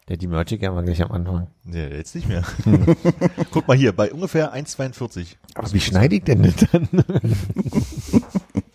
Ja, 0.10 0.16
die 0.18 0.28
Merch 0.28 0.48
gerne 0.48 0.76
mal 0.76 0.84
gleich 0.84 1.02
am 1.02 1.12
Anfang. 1.12 1.48
Nee, 1.64 1.88
jetzt 1.88 2.16
nicht 2.16 2.28
mehr. 2.28 2.44
Guck 3.52 3.68
mal 3.68 3.78
hier, 3.78 3.94
bei 3.94 4.12
ungefähr 4.12 4.54
1,42 4.54 5.36
Aber 5.56 5.72
wie 5.72 5.80
schneide 5.80 6.16
ich 6.16 6.24
denn 6.24 6.44
das 6.44 6.56
dann? 6.72 6.90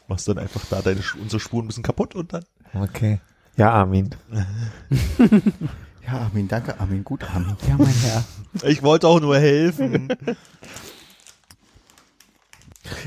machst 0.08 0.28
du 0.28 0.34
dann 0.34 0.44
einfach 0.44 0.64
da 0.70 0.80
deine, 0.80 1.00
unsere 1.20 1.40
Spuren 1.40 1.64
ein 1.64 1.68
bisschen 1.68 1.82
kaputt 1.82 2.14
und 2.14 2.32
dann 2.32 2.44
Okay. 2.74 3.20
Ja, 3.56 3.72
Armin. 3.72 4.10
Ja, 6.06 6.20
Armin, 6.20 6.46
danke, 6.46 6.78
Armin. 6.78 7.02
Gut, 7.02 7.24
Armin. 7.24 7.56
Ja, 7.66 7.76
mein 7.76 7.88
Herr. 7.88 8.24
Ich 8.62 8.84
wollte 8.84 9.08
auch 9.08 9.18
nur 9.18 9.36
helfen. 9.38 10.06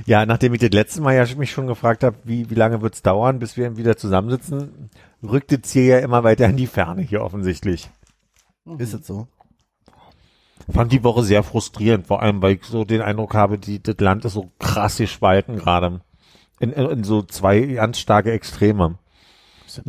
Ja, 0.06 0.26
nachdem 0.26 0.54
ich 0.54 0.60
das 0.60 0.72
letzte 0.72 1.00
Mal 1.00 1.16
ja 1.16 1.26
mich 1.38 1.52
schon 1.52 1.68
gefragt 1.68 2.04
habe, 2.04 2.18
wie, 2.26 2.50
wie 2.50 2.56
lange 2.56 2.82
wird's 2.82 3.02
dauern, 3.02 3.40
bis 3.40 3.56
wir 3.56 3.78
wieder 3.78 3.96
zusammensitzen, 3.96 4.90
rückt 5.24 5.54
das 5.54 5.72
hier 5.72 5.86
ja 5.86 6.00
immer 6.00 6.26
weiter 6.26 6.48
in 6.48 6.58
die 6.58 6.68
Ferne 6.68 7.02
hier 7.02 7.22
offensichtlich. 7.22 7.90
Ist 8.78 8.94
es 8.94 9.08
so? 9.08 9.28
Fand 10.72 10.92
die 10.92 11.04
Woche 11.04 11.24
sehr 11.24 11.42
frustrierend, 11.44 12.08
vor 12.08 12.22
allem 12.22 12.42
weil 12.42 12.56
ich 12.56 12.66
so 12.66 12.86
den 12.86 13.02
Eindruck 13.02 13.34
habe, 13.34 13.58
die, 13.58 13.82
das 13.82 13.96
Land 14.00 14.26
ist 14.26 14.34
so 14.34 14.52
krass 14.60 14.98
gespalten 14.98 15.58
gerade. 15.58 16.02
In, 16.60 16.72
in, 16.72 16.86
in 16.90 17.04
so 17.04 17.24
zwei 17.24 17.62
ganz 17.62 18.00
starke 18.00 18.32
Extreme. 18.32 19.00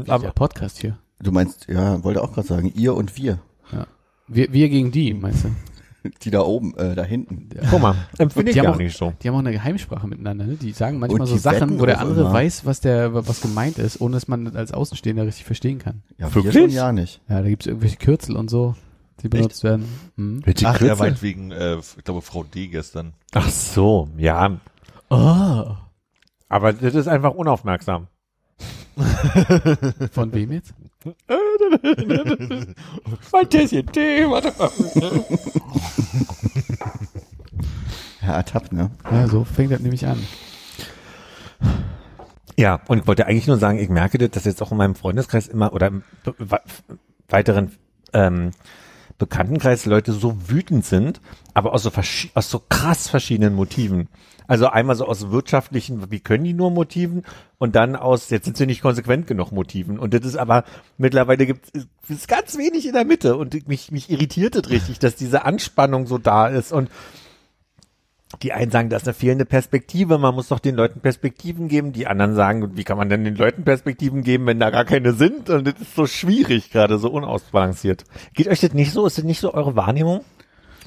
Aber 0.06 0.24
der 0.24 0.32
Podcast 0.32 0.78
hier. 0.78 0.98
Du 1.18 1.32
meinst, 1.32 1.66
ja, 1.68 2.02
wollte 2.02 2.22
auch 2.22 2.32
gerade 2.32 2.46
sagen, 2.46 2.72
ihr 2.74 2.94
und 2.94 3.16
wir. 3.16 3.40
Wir, 4.26 4.52
wir 4.52 4.68
gegen 4.68 4.90
die, 4.92 5.12
meinst 5.12 5.44
du? 5.44 5.48
Die 6.22 6.30
da 6.30 6.40
oben, 6.40 6.74
äh, 6.76 6.94
da 6.94 7.02
hinten. 7.04 7.48
Guck 7.70 7.80
mal, 7.82 7.94
empfinde 8.18 8.50
ich 8.50 8.54
Die 8.54 8.60
haben 8.60 8.66
gar 8.66 8.74
auch- 8.74 8.78
nicht 8.78 8.96
so. 8.96 9.12
Die 9.22 9.28
haben 9.28 9.34
auch 9.34 9.40
eine 9.40 9.52
Geheimsprache 9.52 10.06
miteinander, 10.08 10.46
ne? 10.46 10.54
Die 10.56 10.72
sagen 10.72 10.98
manchmal 10.98 11.20
Und 11.22 11.26
so 11.26 11.34
die 11.34 11.38
Sachen, 11.40 11.78
wo 11.78 11.86
der 11.86 12.00
andere 12.00 12.20
immer. 12.22 12.32
weiß, 12.32 12.64
was 12.64 12.80
der, 12.80 13.12
was 13.26 13.40
gemeint 13.42 13.78
ist, 13.78 14.00
ohne 14.00 14.14
dass 14.14 14.26
man 14.28 14.44
das 14.46 14.56
als 14.56 14.72
Außenstehender 14.72 15.26
richtig 15.26 15.44
verstehen 15.44 15.78
kann. 15.78 16.02
Ja, 16.18 16.34
Wirklich? 16.34 16.54
wir 16.54 16.62
schon 16.62 16.70
ja 16.70 16.92
nicht. 16.92 17.20
Ja, 17.28 17.42
da 17.42 17.48
gibt's 17.48 17.66
irgendwelche 17.66 17.96
Kürzel 17.96 18.36
und 18.36 18.48
so, 18.48 18.74
die 19.22 19.28
benutzt 19.28 19.62
werden. 19.62 19.84
Hm. 20.16 20.40
Welche 20.44 20.66
Ach, 20.68 20.78
Kürzel? 20.78 20.96
meint 20.96 21.22
wegen, 21.22 21.50
äh, 21.50 21.76
ich 21.76 22.04
glaube, 22.04 22.22
Frau 22.22 22.44
D 22.44 22.68
gestern. 22.68 23.12
Ach 23.32 23.48
so, 23.50 24.08
ja. 24.16 24.58
Oh. 25.10 25.64
Aber 26.48 26.72
das 26.72 26.94
ist 26.94 27.08
einfach 27.08 27.34
unaufmerksam. 27.34 28.06
Von 30.12 30.32
wem 30.32 30.52
jetzt? 30.52 30.74
Mein 33.32 33.48
Tässchen 33.48 33.86
Tee, 33.86 34.28
warte 34.28 34.52
mal. 34.58 34.70
Ja, 38.22 38.34
ertappt, 38.34 38.72
ne? 38.72 38.90
Ja, 39.10 39.26
so 39.28 39.44
fängt 39.44 39.72
das 39.72 39.80
nämlich 39.80 40.06
an. 40.06 40.22
Ja, 42.58 42.80
und 42.86 42.98
ich 42.98 43.06
wollte 43.06 43.26
eigentlich 43.26 43.46
nur 43.46 43.56
sagen, 43.56 43.78
ich 43.78 43.88
merke 43.88 44.18
das, 44.18 44.30
dass 44.30 44.44
jetzt 44.44 44.60
auch 44.60 44.72
in 44.72 44.76
meinem 44.76 44.94
Freundeskreis 44.94 45.48
immer 45.48 45.72
oder 45.72 45.86
im 45.86 46.02
weiteren 47.28 47.72
ähm, 48.12 48.50
Bekanntenkreis 49.16 49.86
Leute 49.86 50.12
so 50.12 50.50
wütend 50.50 50.84
sind, 50.84 51.22
aber 51.54 51.72
aus 51.72 51.84
so, 51.84 51.92
aus 52.34 52.50
so 52.50 52.62
krass 52.68 53.08
verschiedenen 53.08 53.54
Motiven. 53.54 54.08
Also 54.50 54.66
einmal 54.66 54.96
so 54.96 55.06
aus 55.06 55.30
wirtschaftlichen, 55.30 56.10
wie 56.10 56.18
können 56.18 56.42
die 56.42 56.54
nur 56.54 56.72
Motiven 56.72 57.22
und 57.58 57.76
dann 57.76 57.94
aus, 57.94 58.30
jetzt 58.30 58.46
sind 58.46 58.56
sie 58.56 58.66
nicht 58.66 58.82
konsequent 58.82 59.28
genug 59.28 59.52
Motiven. 59.52 59.96
Und 59.96 60.12
das 60.12 60.24
ist 60.24 60.34
aber, 60.34 60.64
mittlerweile 60.98 61.46
gibt 61.46 61.70
es 62.08 62.26
ganz 62.26 62.58
wenig 62.58 62.84
in 62.84 62.94
der 62.94 63.04
Mitte 63.04 63.36
und 63.36 63.68
mich, 63.68 63.92
mich 63.92 64.10
irritiert 64.10 64.56
es 64.56 64.68
richtig, 64.68 64.98
dass 64.98 65.14
diese 65.14 65.44
Anspannung 65.44 66.08
so 66.08 66.18
da 66.18 66.48
ist 66.48 66.72
und 66.72 66.90
Die 68.42 68.52
einen 68.52 68.70
sagen, 68.70 68.90
das 68.90 69.02
ist 69.02 69.08
eine 69.08 69.14
fehlende 69.14 69.44
Perspektive, 69.44 70.16
man 70.16 70.34
muss 70.34 70.48
doch 70.48 70.60
den 70.60 70.76
Leuten 70.76 71.00
Perspektiven 71.00 71.66
geben. 71.66 71.92
Die 71.92 72.06
anderen 72.06 72.36
sagen, 72.36 72.76
wie 72.76 72.84
kann 72.84 72.96
man 72.96 73.08
denn 73.08 73.24
den 73.24 73.34
Leuten 73.34 73.64
Perspektiven 73.64 74.22
geben, 74.22 74.46
wenn 74.46 74.60
da 74.60 74.70
gar 74.70 74.84
keine 74.84 75.12
sind? 75.14 75.50
Und 75.50 75.66
das 75.66 75.74
ist 75.80 75.96
so 75.96 76.06
schwierig, 76.06 76.70
gerade 76.70 76.98
so 76.98 77.10
unausbalanciert. 77.10 78.04
Geht 78.32 78.46
euch 78.46 78.60
das 78.60 78.72
nicht 78.72 78.92
so? 78.92 79.04
Ist 79.04 79.18
das 79.18 79.24
nicht 79.24 79.40
so 79.40 79.52
eure 79.52 79.74
Wahrnehmung? 79.74 80.24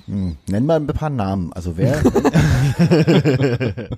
Hm, 0.08 0.38
nenn 0.48 0.66
mal 0.66 0.76
ein 0.80 0.88
paar 0.88 1.10
Namen. 1.10 1.54
Also 1.54 1.78
wer? 1.78 2.02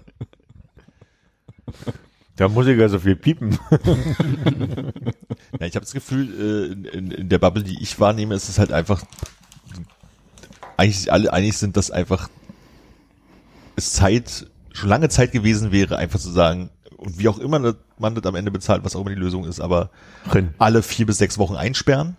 Da 2.36 2.50
muss 2.50 2.68
ich 2.68 2.78
ja 2.78 2.90
so 2.90 3.00
viel 3.00 3.16
piepen. 3.16 3.58
Ja, 5.60 5.68
ich 5.68 5.76
habe 5.76 5.86
das 5.86 5.94
Gefühl, 5.94 6.34
äh, 6.38 6.74
in, 6.74 6.86
in, 6.86 7.12
in 7.12 7.30
der 7.30 7.40
Bubble, 7.40 7.64
die 7.64 7.82
ich 7.82 7.98
wahrnehme, 8.00 8.36
ist 8.36 8.50
es 8.50 8.60
halt 8.60 8.74
einfach, 8.74 9.04
eigentlich 10.76 11.12
alle 11.14 11.32
einig 11.32 11.58
sind, 11.58 11.78
dass 11.78 11.92
einfach 11.92 12.30
es 13.78 13.94
Zeit, 13.94 14.48
schon 14.74 14.90
lange 14.90 15.08
Zeit 15.08 15.32
gewesen 15.32 15.72
wäre, 15.72 15.98
einfach 15.98 16.20
zu 16.20 16.30
sagen, 16.30 16.72
und 16.98 17.20
wie 17.20 17.30
auch 17.30 17.40
immer 17.40 17.76
man 17.98 18.16
das 18.16 18.26
am 18.26 18.36
Ende 18.36 18.52
bezahlt, 18.52 18.84
was 18.84 18.96
auch 18.96 19.02
immer 19.02 19.12
die 19.12 19.16
Lösung 19.16 19.46
ist, 19.46 19.62
aber 19.62 19.90
Drin. 20.30 20.54
alle 20.58 20.84
vier 20.84 21.06
bis 21.06 21.20
sechs 21.20 21.38
Wochen 21.38 21.56
einsperren, 21.56 22.18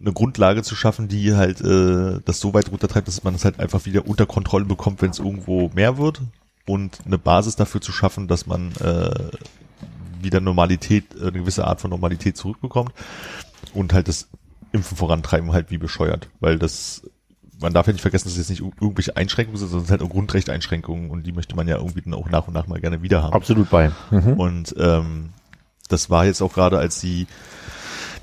eine 0.00 0.12
Grundlage 0.12 0.62
zu 0.62 0.74
schaffen, 0.74 1.08
die 1.08 1.34
halt 1.34 1.60
äh, 1.60 2.20
das 2.24 2.40
so 2.40 2.54
weit 2.54 2.70
runtertreibt, 2.70 3.08
dass 3.08 3.24
man 3.24 3.34
es 3.34 3.44
halt 3.44 3.60
einfach 3.60 3.84
wieder 3.86 4.06
unter 4.06 4.26
Kontrolle 4.26 4.64
bekommt, 4.64 5.02
wenn 5.02 5.10
es 5.10 5.18
irgendwo 5.18 5.70
mehr 5.74 5.98
wird 5.98 6.22
und 6.66 6.98
eine 7.06 7.18
Basis 7.18 7.56
dafür 7.56 7.80
zu 7.80 7.92
schaffen, 7.92 8.28
dass 8.28 8.46
man 8.46 8.72
äh, 8.76 9.30
wieder 10.20 10.40
Normalität, 10.40 11.14
äh, 11.16 11.28
eine 11.28 11.32
gewisse 11.32 11.66
Art 11.66 11.80
von 11.80 11.90
Normalität 11.90 12.36
zurückbekommt 12.36 12.92
und 13.74 13.92
halt 13.92 14.08
das 14.08 14.28
Impfen 14.72 14.96
vorantreiben 14.96 15.52
halt 15.52 15.70
wie 15.70 15.78
bescheuert, 15.78 16.28
weil 16.40 16.58
das 16.58 17.02
man 17.58 17.72
darf 17.72 17.86
ja 17.86 17.94
nicht 17.94 18.02
vergessen, 18.02 18.24
dass 18.26 18.32
es 18.32 18.38
jetzt 18.38 18.50
nicht 18.50 18.60
ir- 18.60 18.82
irgendwelche 18.82 19.16
Einschränkungen 19.16 19.56
sind, 19.56 19.68
sondern 19.68 19.84
es 19.84 19.88
sind 19.88 20.00
halt 20.00 20.06
auch 20.06 20.12
Grundrechteinschränkungen 20.12 21.10
und 21.10 21.22
die 21.26 21.32
möchte 21.32 21.56
man 21.56 21.66
ja 21.66 21.76
irgendwie 21.76 22.02
dann 22.02 22.12
auch 22.12 22.28
nach 22.28 22.46
und 22.48 22.52
nach 22.52 22.66
mal 22.66 22.80
gerne 22.80 23.00
wieder 23.00 23.22
haben. 23.22 23.32
Absolut 23.32 23.70
bei. 23.70 23.92
Mhm. 24.10 24.34
Und 24.34 24.74
ähm, 24.78 25.30
das 25.88 26.10
war 26.10 26.26
jetzt 26.26 26.42
auch 26.42 26.52
gerade, 26.52 26.78
als 26.78 27.00
die 27.00 27.26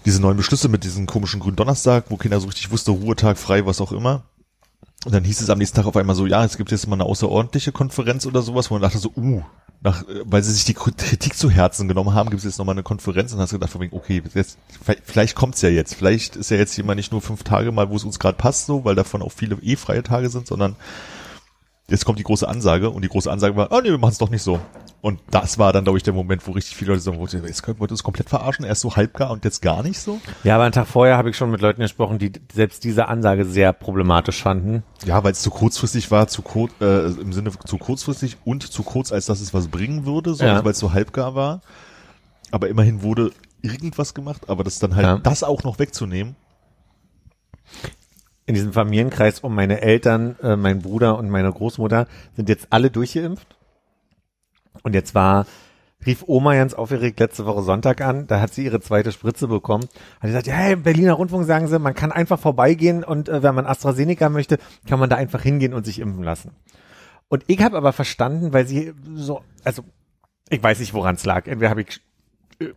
diese 0.05 0.21
neuen 0.21 0.38
Beschlüsse 0.38 0.69
mit 0.69 0.84
diesem 0.84 1.07
komischen 1.07 1.39
grünen 1.39 1.55
Donnerstag, 1.55 2.05
wo 2.09 2.17
keiner 2.17 2.39
so 2.39 2.47
richtig 2.47 2.71
wusste, 2.71 2.91
Ruhetag, 2.91 3.38
frei, 3.38 3.65
was 3.65 3.81
auch 3.81 3.91
immer. 3.91 4.23
Und 5.05 5.13
dann 5.13 5.23
hieß 5.23 5.41
es 5.41 5.49
am 5.49 5.57
nächsten 5.57 5.75
Tag 5.75 5.85
auf 5.85 5.97
einmal 5.97 6.15
so, 6.15 6.25
ja, 6.25 6.45
es 6.45 6.57
gibt 6.57 6.71
jetzt 6.71 6.88
mal 6.88 6.95
eine 6.95 7.05
außerordentliche 7.05 7.71
Konferenz 7.71 8.25
oder 8.25 8.41
sowas, 8.41 8.69
wo 8.69 8.75
man 8.75 8.81
dachte 8.81 8.99
so, 8.99 9.11
uh, 9.17 9.43
nach, 9.81 10.05
weil 10.23 10.41
sie 10.43 10.53
sich 10.53 10.63
die 10.63 10.73
Kritik 10.73 11.35
zu 11.35 11.49
Herzen 11.49 11.89
genommen 11.89 12.13
haben, 12.13 12.30
gibt 12.30 12.39
es 12.39 12.45
jetzt 12.45 12.57
nochmal 12.57 12.75
eine 12.75 12.84
Konferenz 12.84 13.34
und 13.34 13.39
hast 13.39 13.51
gedacht, 13.51 13.69
von 13.69 13.81
wegen, 13.81 13.95
okay, 13.95 14.23
jetzt, 14.34 14.57
vielleicht 15.03 15.35
kommt's 15.35 15.61
ja 15.61 15.67
jetzt. 15.67 15.93
Vielleicht 15.93 16.38
ist 16.38 16.51
ja 16.51 16.57
jetzt 16.57 16.77
jemand 16.77 16.97
nicht 16.97 17.11
nur 17.11 17.21
fünf 17.21 17.43
Tage 17.43 17.73
mal, 17.73 17.89
wo 17.89 17.97
es 17.97 18.05
uns 18.05 18.17
gerade 18.17 18.38
passt, 18.38 18.65
so, 18.65 18.85
weil 18.85 18.95
davon 18.95 19.21
auch 19.21 19.31
viele 19.34 19.57
eh 19.57 19.75
freie 19.75 20.03
Tage 20.03 20.30
sind, 20.30 20.47
sondern 20.47 20.77
jetzt 21.94 22.06
kommt 22.06 22.18
die 22.20 22.24
große 22.24 22.48
Ansage 22.48 22.90
und 22.90 23.03
die 23.03 23.07
große 23.07 23.32
Ansage 23.32 23.56
war, 23.56 23.68
oh 23.72 23.80
nee, 23.82 23.90
wir 23.91 23.98
machen 23.99 24.11
es 24.11 24.18
doch 24.18 24.30
nicht 24.30 24.41
so. 24.41 24.60
Und 25.02 25.20
das 25.32 25.60
war 25.60 25.74
dann, 25.74 25.84
glaube 25.84 25.98
ich, 25.98 26.03
der 26.03 26.14
Moment, 26.14 26.48
wo 26.48 26.52
richtig 26.52 26.76
viele 26.76 26.91
Leute 26.91 27.02
sagen, 27.02 27.20
jetzt 27.45 27.61
können 27.61 27.80
wir 27.80 27.90
uns 27.91 28.03
komplett 28.03 28.30
verarschen, 28.30 28.65
erst 28.65 28.82
so 28.82 28.95
halbgar 28.95 29.32
und 29.32 29.44
jetzt 29.45 29.61
gar 29.61 29.84
nicht 29.84 29.99
so. 29.99 30.20
Ja, 30.44 30.56
aber 30.56 30.64
einen 30.64 30.72
Tag 30.74 30.88
vorher 30.88 31.18
habe 31.18 31.30
ich 31.30 31.38
schon 31.38 31.52
mit 31.52 31.61
Leuten 31.61 31.82
gesprochen, 31.82 32.20
die 32.20 32.32
selbst 32.53 32.84
diese 32.84 33.10
Ansage 33.10 33.45
sehr 33.45 33.74
problematisch 33.74 34.41
fanden. 34.41 34.84
Ja, 35.06 35.24
weil 35.24 35.34
es 35.34 35.41
zu 35.41 35.49
kurzfristig 35.52 36.10
war, 36.10 36.28
zu 36.28 36.41
kurz, 36.41 36.72
äh, 36.82 37.06
im 37.07 37.32
Sinne 37.34 37.52
zu 37.65 37.78
kurzfristig 37.78 38.38
und 38.45 38.64
zu 38.64 38.84
kurz, 38.84 39.11
als 39.11 39.26
dass 39.28 39.41
es 39.41 39.53
was 39.53 39.68
bringen 39.68 40.06
würde, 40.06 40.34
so, 40.34 40.44
Ja. 40.45 40.53
also 40.53 40.65
weil 40.65 40.72
es 40.72 40.80
so 40.80 40.94
halbgar 40.94 41.36
war. 41.36 41.61
Aber 42.52 42.70
immerhin 42.70 43.03
wurde 43.03 43.32
irgendwas 43.61 44.14
gemacht, 44.14 44.44
aber 44.49 44.64
das 44.64 44.80
dann 44.80 44.95
halt, 44.95 45.06
Ja. 45.06 45.18
das 45.18 45.44
auch 45.44 45.64
noch 45.64 45.80
wegzunehmen. 45.80 46.36
In 48.45 48.56
diesem 48.56 48.74
Familienkreis 48.74 49.40
um 49.40 49.56
meine 49.56 49.82
Eltern, 49.82 50.36
äh, 50.41 50.56
mein 50.56 50.80
Bruder 50.80 51.18
und 51.18 51.30
meine 51.30 51.52
Großmutter 51.52 52.07
sind 52.36 52.49
jetzt 52.49 52.68
alle 52.72 52.91
durchgeimpft. 52.91 53.57
Und 54.82 54.95
jetzt 54.95 55.15
war, 55.15 55.45
rief 56.06 56.24
Oma 56.28 56.56
ganz 56.56 56.74
aufgeregt 56.74 57.20
letzte 57.20 57.45
Woche 57.45 57.61
Sonntag 57.61 58.02
an, 58.02 58.28
da 58.28 58.41
hat 58.41 58.53
sie 58.53 58.65
ihre 58.65 58.82
zweite 58.82 59.11
Spritze 59.11 59.48
bekommen. 59.48 59.86
Hat 60.20 60.28
gesagt, 60.28 60.48
ja, 60.48 60.53
hey, 60.53 60.76
Berliner 60.76 61.14
Rundfunk 61.14 61.45
sagen 61.45 61.68
sie, 61.68 61.80
man 61.80 61.94
kann 61.94 62.11
einfach 62.11 62.40
vorbeigehen 62.40 63.03
und 63.03 63.30
äh, 63.30 63.44
wenn 63.44 63.56
man 63.56 63.65
AstraZeneca 63.65 64.30
möchte, 64.30 64.57
kann 64.88 64.99
man 64.99 65.10
da 65.10 65.15
einfach 65.15 65.41
hingehen 65.41 65.74
und 65.74 65.86
sich 65.86 65.99
impfen 65.99 66.24
lassen. 66.24 66.52
Und 67.30 67.44
ich 67.48 67.61
habe 67.61 67.78
aber 67.78 67.94
verstanden, 67.94 68.53
weil 68.53 68.68
sie 68.68 68.94
so, 69.15 69.41
also 69.64 69.84
ich 70.49 70.61
weiß 70.61 70.80
nicht, 70.80 70.94
woran 70.94 71.15
es 71.15 71.26
lag. 71.26 71.48
Entweder 71.48 71.70
habe 71.70 71.82
ich 71.82 72.02
äh, 72.60 72.74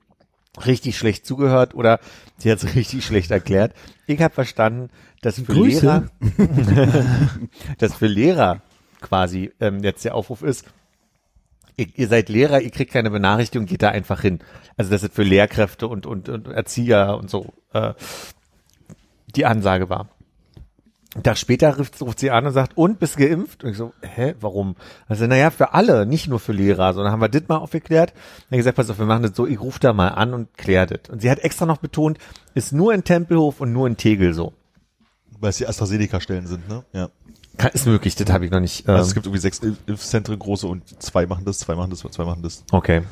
richtig 0.65 0.97
schlecht 0.97 1.27
zugehört 1.27 1.75
oder 1.75 1.99
sie 2.39 2.51
hat 2.51 2.63
es 2.63 2.75
richtig 2.77 3.05
schlecht 3.05 3.31
erklärt. 3.31 3.75
Ich 4.07 4.23
habe 4.23 4.33
verstanden, 4.33 4.91
dass 5.23 5.37
für 5.37 5.53
Grüße. 5.53 6.09
Lehrer, 6.39 7.29
dass 7.79 7.95
für 7.95 8.07
Lehrer 8.07 8.63
quasi 9.01 9.53
ähm, 9.61 9.83
jetzt 9.83 10.05
der 10.05 10.15
Aufruf 10.15 10.43
ist, 10.43 10.65
ihr, 11.77 11.87
ihr 11.95 12.09
seid 12.09 12.29
Lehrer, 12.29 12.61
ihr 12.61 12.71
kriegt 12.71 12.93
keine 12.93 13.11
Benachrichtigung, 13.11 13.67
geht 13.67 13.83
da 13.83 13.91
einfach 13.91 14.21
hin. 14.21 14.41
Also 14.77 14.91
das 14.91 15.03
ist 15.03 15.15
für 15.15 15.23
Lehrkräfte 15.23 15.89
und, 15.89 16.07
und, 16.07 16.29
und 16.29 16.49
Erzieher 16.49 17.17
und 17.19 17.31
so 17.31 17.53
äh, 17.73 17.95
die 19.35 19.47
Ansage 19.47 19.89
war. 19.89 20.09
Einen 21.15 21.23
Tag 21.23 21.39
später 21.39 21.75
ruft, 21.79 21.99
ruft 22.03 22.21
sie 22.21 22.31
an 22.31 22.47
und 22.47 22.53
sagt, 22.53 22.77
und 22.77 22.99
bist 22.99 23.17
geimpft? 23.17 23.65
Und 23.65 23.71
ich 23.71 23.79
so, 23.79 23.95
hä, 24.03 24.35
warum? 24.39 24.77
Also, 25.09 25.27
naja, 25.27 25.51
für 25.51 25.73
alle, 25.73 26.05
nicht 26.05 26.29
nur 26.29 26.39
für 26.39 26.53
Lehrer. 26.53 26.93
So, 26.93 27.03
dann 27.03 27.11
haben 27.11 27.23
wir 27.23 27.31
das 27.31 27.49
mal 27.49 27.57
aufgeklärt. 27.57 28.13
Dann 28.51 28.59
gesagt, 28.59 28.77
pass 28.77 28.91
auf, 28.91 28.99
wir 28.99 29.07
machen 29.07 29.23
das 29.23 29.35
so, 29.35 29.47
ich 29.47 29.59
rufe 29.59 29.81
da 29.81 29.95
mal 29.95 30.09
an 30.09 30.35
und 30.35 30.53
klär 30.59 30.85
das. 30.85 31.09
Und 31.09 31.23
sie 31.23 31.31
hat 31.31 31.39
extra 31.39 31.65
noch 31.65 31.79
betont, 31.79 32.19
ist 32.55 32.73
nur 32.73 32.93
in 32.93 33.03
Tempelhof 33.03 33.63
und 33.63 33.73
nur 33.73 33.87
in 33.87 33.97
Tegel 33.97 34.35
so. 34.35 34.53
Weil 35.41 35.51
es 35.51 35.57
die 35.59 35.67
AstraZeneca-Stellen 35.67 36.47
sind, 36.47 36.69
ne? 36.69 36.85
Ja. 36.93 37.09
Kann, 37.59 37.71
ist 37.73 37.87
möglich, 37.87 38.15
das 38.17 38.31
habe 38.31 38.45
ich 38.45 38.51
noch 38.51 38.61
nicht. 38.61 38.87
Ähm, 38.89 38.95
Also 38.95 39.09
es 39.09 39.15
gibt 39.15 39.27
irgendwie 39.27 39.41
sechs 39.41 39.63
Impf- 39.63 39.79
Impfzentren 39.87 40.39
große 40.39 40.67
und 40.67 41.03
zwei 41.03 41.27
machen 41.27 41.45
das, 41.45 41.59
zwei 41.59 41.75
machen 41.75 41.91
das, 41.91 42.01
zwei 42.01 42.25
machen 42.25 42.43
das. 42.43 42.65
Okay. 42.71 43.03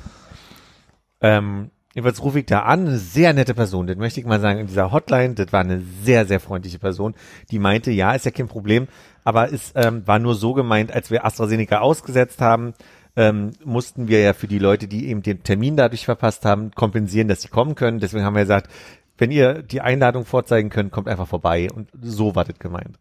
Ähm, 1.20 1.70
jedenfalls 1.94 2.22
rufe 2.22 2.40
ich 2.40 2.46
da 2.46 2.60
an, 2.60 2.86
eine 2.86 2.98
sehr 2.98 3.32
nette 3.32 3.54
Person, 3.54 3.86
das 3.86 3.96
möchte 3.96 4.20
ich 4.20 4.26
mal 4.26 4.40
sagen, 4.40 4.58
in 4.58 4.66
dieser 4.66 4.92
Hotline, 4.92 5.34
das 5.34 5.52
war 5.52 5.60
eine 5.60 5.82
sehr, 6.02 6.26
sehr 6.26 6.40
freundliche 6.40 6.78
Person, 6.78 7.14
die 7.50 7.58
meinte, 7.58 7.90
ja, 7.90 8.12
ist 8.12 8.26
ja 8.26 8.30
kein 8.30 8.48
Problem, 8.48 8.88
aber 9.22 9.50
es 9.50 9.72
ähm, 9.74 10.06
war 10.06 10.18
nur 10.18 10.34
so 10.34 10.52
gemeint, 10.52 10.92
als 10.92 11.10
wir 11.10 11.24
AstraZeneca 11.24 11.78
ausgesetzt 11.78 12.42
haben, 12.42 12.74
ähm, 13.16 13.52
mussten 13.64 14.08
wir 14.08 14.20
ja 14.20 14.34
für 14.34 14.48
die 14.48 14.58
Leute, 14.58 14.88
die 14.88 15.08
eben 15.08 15.22
den 15.22 15.42
Termin 15.44 15.76
dadurch 15.76 16.04
verpasst 16.04 16.44
haben, 16.44 16.72
kompensieren, 16.72 17.28
dass 17.28 17.42
sie 17.42 17.48
kommen 17.48 17.76
können. 17.76 18.00
Deswegen 18.00 18.24
haben 18.24 18.34
wir 18.34 18.42
gesagt, 18.42 18.68
wenn 19.16 19.30
ihr 19.30 19.62
die 19.62 19.80
Einladung 19.80 20.24
vorzeigen 20.24 20.70
könnt, 20.70 20.92
kommt 20.92 21.08
einfach 21.08 21.28
vorbei. 21.28 21.68
Und 21.72 21.90
so 22.00 22.34
war 22.34 22.44
das 22.44 22.58
gemeint. 22.58 22.98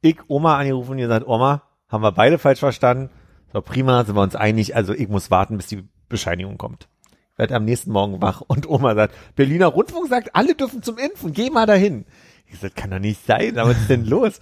Ich, 0.00 0.18
Oma 0.28 0.58
angerufen 0.58 0.92
und 0.92 0.98
gesagt, 0.98 1.26
Oma, 1.26 1.62
haben 1.88 2.02
wir 2.02 2.12
beide 2.12 2.38
falsch 2.38 2.60
verstanden. 2.60 3.10
So, 3.52 3.60
prima, 3.60 4.04
sind 4.04 4.16
wir 4.16 4.22
uns 4.22 4.34
einig. 4.34 4.74
Also 4.74 4.94
ich 4.94 5.08
muss 5.08 5.30
warten, 5.30 5.56
bis 5.56 5.66
die 5.66 5.84
Bescheinigung 6.08 6.56
kommt. 6.56 6.88
Werd 7.36 7.52
am 7.52 7.64
nächsten 7.64 7.92
Morgen 7.92 8.20
wach 8.20 8.40
und 8.40 8.68
Oma 8.68 8.94
sagt, 8.94 9.14
Berliner 9.36 9.68
Rundfunk 9.68 10.08
sagt, 10.08 10.34
alle 10.34 10.54
dürfen 10.54 10.82
zum 10.82 10.98
Impfen, 10.98 11.32
geh 11.32 11.50
mal 11.50 11.66
dahin. 11.66 12.04
Ich 12.46 12.58
sag, 12.58 12.74
kann 12.74 12.90
doch 12.90 12.98
nicht 12.98 13.24
sein, 13.24 13.58
aber 13.58 13.70
was 13.70 13.80
ist 13.80 13.90
denn 13.90 14.04
los? 14.04 14.38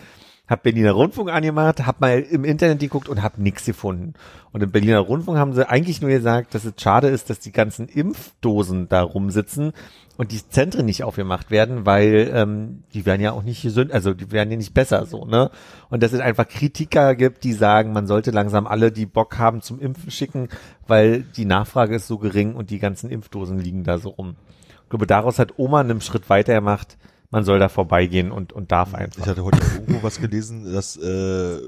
Hab 0.50 0.64
Berliner 0.64 0.90
Rundfunk 0.90 1.30
angemacht, 1.30 1.86
hab 1.86 2.00
mal 2.00 2.18
im 2.20 2.42
Internet 2.42 2.80
geguckt 2.80 3.08
und 3.08 3.22
hab 3.22 3.38
nichts 3.38 3.64
gefunden. 3.64 4.14
Und 4.50 4.64
im 4.64 4.72
Berliner 4.72 4.98
Rundfunk 4.98 5.38
haben 5.38 5.52
sie 5.52 5.68
eigentlich 5.68 6.00
nur 6.00 6.10
gesagt, 6.10 6.56
dass 6.56 6.64
es 6.64 6.72
schade 6.76 7.06
ist, 7.06 7.30
dass 7.30 7.38
die 7.38 7.52
ganzen 7.52 7.86
Impfdosen 7.86 8.88
da 8.88 9.02
rumsitzen 9.02 9.72
und 10.16 10.32
die 10.32 10.46
Zentren 10.48 10.86
nicht 10.86 11.04
aufgemacht 11.04 11.52
werden, 11.52 11.86
weil 11.86 12.32
ähm, 12.34 12.82
die 12.92 13.06
werden 13.06 13.22
ja 13.22 13.30
auch 13.30 13.44
nicht 13.44 13.62
gesund, 13.62 13.92
also 13.92 14.12
die 14.12 14.32
werden 14.32 14.50
ja 14.50 14.56
nicht 14.56 14.74
besser 14.74 15.06
so, 15.06 15.24
ne? 15.24 15.52
Und 15.88 16.02
dass 16.02 16.12
es 16.12 16.20
einfach 16.20 16.48
Kritiker 16.48 17.14
gibt, 17.14 17.44
die 17.44 17.52
sagen, 17.52 17.92
man 17.92 18.08
sollte 18.08 18.32
langsam 18.32 18.66
alle, 18.66 18.90
die 18.90 19.06
Bock 19.06 19.38
haben, 19.38 19.62
zum 19.62 19.80
Impfen 19.80 20.10
schicken, 20.10 20.48
weil 20.88 21.22
die 21.22 21.44
Nachfrage 21.44 21.94
ist 21.94 22.08
so 22.08 22.18
gering 22.18 22.56
und 22.56 22.70
die 22.70 22.80
ganzen 22.80 23.08
Impfdosen 23.08 23.60
liegen 23.60 23.84
da 23.84 23.98
so 23.98 24.08
rum. 24.08 24.34
Ich 24.82 24.88
glaube, 24.90 25.06
daraus 25.06 25.38
hat 25.38 25.58
Oma 25.58 25.78
einen 25.78 26.00
Schritt 26.00 26.28
weiter 26.28 26.54
gemacht, 26.54 26.98
man 27.30 27.44
soll 27.44 27.58
da 27.58 27.68
vorbeigehen 27.68 28.32
und, 28.32 28.52
und 28.52 28.72
darf 28.72 28.94
einfach. 28.94 29.22
Ich 29.22 29.26
hatte 29.26 29.44
heute 29.44 29.58
irgendwo 29.74 30.02
was 30.02 30.20
gelesen, 30.20 30.72
dass 30.72 30.96
äh, 30.96 31.60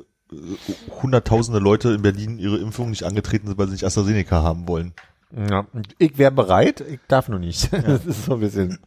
hunderttausende 1.02 1.60
Leute 1.60 1.90
in 1.90 2.02
Berlin 2.02 2.38
ihre 2.38 2.58
Impfung 2.58 2.90
nicht 2.90 3.04
angetreten 3.04 3.46
sind, 3.46 3.58
weil 3.58 3.66
sie 3.66 3.72
nicht 3.72 3.84
AstraZeneca 3.84 4.42
haben 4.42 4.66
wollen. 4.68 4.92
Ja, 5.34 5.66
ich 5.96 6.18
wäre 6.18 6.30
bereit, 6.30 6.82
ich 6.82 7.00
darf 7.08 7.28
nur 7.28 7.38
nicht. 7.38 7.70
Das 7.86 8.04
ist 8.04 8.26
so 8.26 8.34
ein 8.34 8.40
bisschen. 8.40 8.78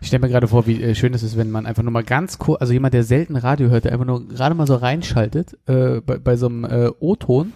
Ich 0.00 0.08
stelle 0.08 0.20
mir 0.20 0.28
gerade 0.28 0.48
vor, 0.48 0.66
wie 0.66 0.82
äh, 0.82 0.94
schön 0.94 1.14
es 1.14 1.22
ist, 1.22 1.36
wenn 1.36 1.50
man 1.50 1.64
einfach 1.64 1.82
nur 1.82 1.92
mal 1.92 2.04
ganz 2.04 2.38
kurz, 2.38 2.60
also 2.60 2.72
jemand, 2.74 2.92
der 2.92 3.04
selten 3.04 3.36
Radio 3.36 3.70
hört, 3.70 3.84
der 3.84 3.92
einfach 3.92 4.04
nur 4.04 4.28
gerade 4.28 4.54
mal 4.54 4.66
so 4.66 4.74
reinschaltet, 4.74 5.56
äh, 5.66 6.00
bei, 6.00 6.18
bei 6.18 6.36
so 6.36 6.46
einem 6.46 6.64
äh, 6.64 6.90
O-Ton, 7.00 7.54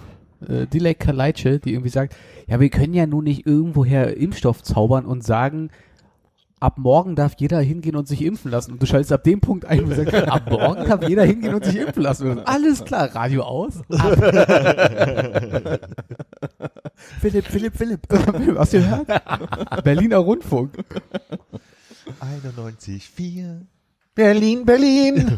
äh, 0.48 0.66
Delay 0.66 0.94
Kaleitsche, 0.94 1.58
die 1.58 1.72
irgendwie 1.72 1.90
sagt, 1.90 2.16
ja, 2.46 2.58
wir 2.58 2.70
können 2.70 2.94
ja 2.94 3.06
nun 3.06 3.24
nicht 3.24 3.46
irgendwoher 3.46 4.16
Impfstoff 4.16 4.62
zaubern 4.62 5.04
und 5.04 5.22
sagen, 5.22 5.70
ab 6.60 6.78
morgen 6.78 7.16
darf 7.16 7.34
jeder 7.38 7.60
hingehen 7.60 7.96
und 7.96 8.08
sich 8.08 8.22
impfen 8.22 8.50
lassen. 8.50 8.72
Und 8.72 8.82
du 8.82 8.86
schaltest 8.86 9.12
ab 9.12 9.24
dem 9.24 9.40
Punkt 9.40 9.64
ein 9.64 9.84
und 9.84 9.94
sagst, 9.94 10.14
ab 10.28 10.50
morgen 10.50 10.88
darf 10.88 11.06
jeder 11.08 11.24
hingehen 11.24 11.54
und 11.54 11.64
sich 11.64 11.76
impfen 11.76 12.02
lassen. 12.02 12.30
Und 12.30 12.38
alles 12.46 12.84
klar, 12.84 13.14
Radio 13.14 13.42
aus. 13.42 13.74
Ab. 13.90 14.18
Philipp, 17.20 17.46
Philipp, 17.46 17.76
Philipp. 17.76 18.00
Hast 18.56 18.72
du 18.72 18.78
gehört? 18.78 19.06
Berliner 19.84 20.18
Rundfunk. 20.18 20.72
91,4 22.20 23.60
Berlin, 24.14 24.64
Berlin. 24.64 25.36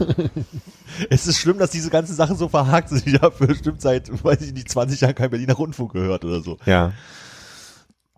Es 1.11 1.27
ist 1.27 1.39
schlimm, 1.39 1.59
dass 1.59 1.71
diese 1.71 1.91
ganzen 1.91 2.15
Sachen 2.15 2.37
so 2.37 2.49
verhakt 2.49 2.91
sind. 2.91 3.05
Ich 3.09 3.21
habe 3.21 3.47
bestimmt 3.47 3.81
seit, 3.81 4.23
weiß 4.23 4.43
ich 4.43 4.53
nicht, 4.53 4.71
20 4.71 5.01
Jahren 5.01 5.17
kein 5.17 5.31
Berliner 5.31 5.55
Rundfunk 5.55 5.93
gehört 5.93 6.25
oder 6.25 6.41
so. 6.41 6.59
ja. 6.65 6.93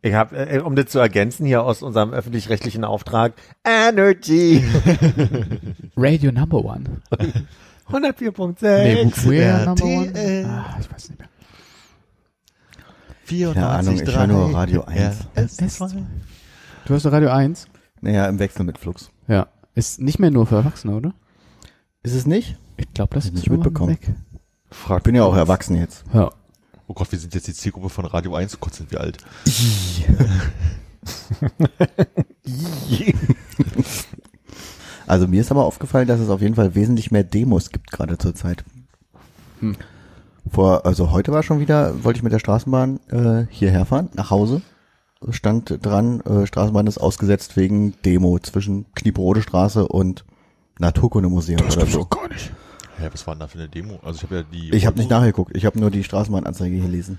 Ich 0.03 0.15
habe, 0.15 0.37
äh, 0.37 0.61
um 0.61 0.77
das 0.77 0.87
zu 0.87 0.99
ergänzen, 0.99 1.45
hier 1.47 1.63
aus 1.63 1.83
unserem 1.83 2.13
öffentlich-rechtlichen 2.13 2.85
Auftrag, 2.85 3.35
Energy 3.65 4.65
Radio 5.97 6.33
Number 6.33 6.65
One. 6.65 7.03
104.6. 7.91 8.57
Nee, 8.63 9.05
We're 9.05 9.65
Number. 9.65 9.85
One. 9.85 10.47
Ah, 10.49 10.77
ich 10.81 10.91
weiß 10.93 11.11
nicht 11.11 11.19
mehr. 11.19 11.29
94, 13.25 13.55
Keine 13.55 13.69
Ahnung, 13.69 13.95
ich 13.95 14.17
höre 14.17 14.27
nur 14.27 14.55
Radio 14.55 14.85
1. 14.85 15.17
RS2. 15.37 16.05
Du 16.87 16.95
hast 16.95 17.07
Radio 17.07 17.31
1? 17.31 17.69
Naja, 18.01 18.27
im 18.27 18.39
Wechsel 18.39 18.65
mit 18.65 18.79
Flux. 18.79 19.11
Ja. 19.29 19.49
Ist 19.75 20.01
nicht 20.01 20.19
mehr 20.19 20.31
nur 20.31 20.47
für 20.47 20.57
Erwachsene, 20.57 20.95
oder? 20.97 21.15
Ist 22.03 22.15
es 22.15 22.27
nicht? 22.27 22.59
Ich 22.77 22.93
glaube, 22.95 23.15
das 23.15 23.27
ist 23.27 23.35
nicht 23.35 23.51
mitbekommen. 23.51 23.91
Weg. 23.91 24.15
Ich 24.71 25.03
bin 25.03 25.15
ja 25.15 25.25
auch 25.25 25.37
erwachsen 25.37 25.77
jetzt. 25.77 26.05
Ja. 26.13 26.31
Oh 26.91 26.93
Gott, 26.93 27.13
wir 27.13 27.21
sind 27.21 27.33
jetzt 27.37 27.47
die 27.47 27.55
Zielgruppe 27.55 27.89
von 27.89 28.05
Radio 28.05 28.35
1. 28.35 28.57
Oh 28.57 28.59
Gott, 28.61 28.75
sind 28.75 28.91
wir 28.91 29.01
alt. 29.01 29.19
Also 35.07 35.27
mir 35.27 35.41
ist 35.41 35.51
aber 35.51 35.65
aufgefallen, 35.65 36.07
dass 36.07 36.21
es 36.21 36.29
auf 36.29 36.41
jeden 36.41 36.55
Fall 36.55 36.77
wesentlich 36.77 37.11
mehr 37.11 37.25
Demos 37.25 37.71
gibt 37.71 37.91
gerade 37.91 38.17
zur 38.17 38.33
Zeit. 38.33 38.63
Hm. 39.59 39.75
Vor, 40.49 40.87
also 40.87 41.11
heute 41.11 41.33
war 41.33 41.43
schon 41.43 41.59
wieder, 41.59 42.05
wollte 42.05 42.19
ich 42.19 42.23
mit 42.23 42.33
der 42.33 42.39
Straßenbahn 42.39 43.01
äh, 43.09 43.47
hierher 43.51 43.87
fahren, 43.87 44.11
nach 44.15 44.31
Hause. 44.31 44.63
Stand 45.31 45.85
dran, 45.85 46.21
äh, 46.21 46.47
Straßenbahn 46.47 46.87
ist 46.87 46.99
ausgesetzt 46.99 47.57
wegen 47.57 47.95
Demo 48.05 48.39
zwischen 48.39 48.87
Knieperode 48.95 49.43
Straße 49.43 49.89
und 49.89 50.25
Naturkundemuseum 50.79 51.63
oder 51.63 51.87
so. 51.87 52.05
gar 52.05 52.29
nicht. 52.29 52.53
Hä, 53.01 53.09
was 53.13 53.27
war 53.27 53.35
denn 53.35 53.41
da 53.41 53.47
für 53.47 53.59
eine 53.59 53.69
Demo? 53.69 53.99
Also 54.03 54.19
ich 54.19 54.23
habe 54.25 54.37
ja 54.37 54.43
die. 54.43 54.75
Ich 54.75 54.87
habe 54.87 54.99
nicht 54.99 55.11
nachgeguckt, 55.11 55.57
ich 55.57 55.65
habe 55.65 55.79
nur 55.81 55.91
die 55.91 56.05
Straßenbahnanzeige 56.05 56.79
gelesen. 56.79 57.19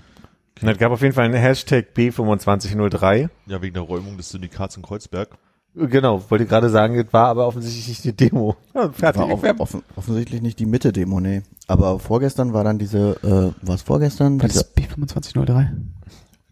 Und 0.60 0.68
es 0.68 0.78
gab 0.78 0.92
auf 0.92 1.02
jeden 1.02 1.14
Fall 1.14 1.24
einen 1.24 1.34
Hashtag 1.34 1.88
B2503. 1.96 3.28
Ja, 3.46 3.62
wegen 3.62 3.74
der 3.74 3.82
Räumung 3.82 4.16
des 4.16 4.28
Syndikats 4.28 4.76
in 4.76 4.82
Kreuzberg. 4.82 5.30
Genau, 5.74 6.22
wollte 6.30 6.44
gerade 6.44 6.68
sagen, 6.68 6.98
es 6.98 7.12
war 7.12 7.28
aber 7.28 7.46
offensichtlich 7.46 7.88
nicht 7.88 8.04
die 8.04 8.12
Demo. 8.12 8.56
Ja, 8.74 8.92
fertig. 8.92 9.22
War 9.22 9.30
off 9.30 9.42
offen, 9.58 9.82
offensichtlich 9.96 10.42
nicht 10.42 10.58
die 10.58 10.66
Mitte-Demo, 10.66 11.18
nee. 11.18 11.42
Aber 11.66 11.98
vorgestern 11.98 12.52
war 12.52 12.62
dann 12.62 12.78
diese, 12.78 13.16
äh, 13.22 13.66
was 13.66 13.80
vorgestern? 13.80 14.40
Was 14.40 14.52
Diese, 14.52 14.64
ist 14.64 14.76
B2503? 14.76 15.70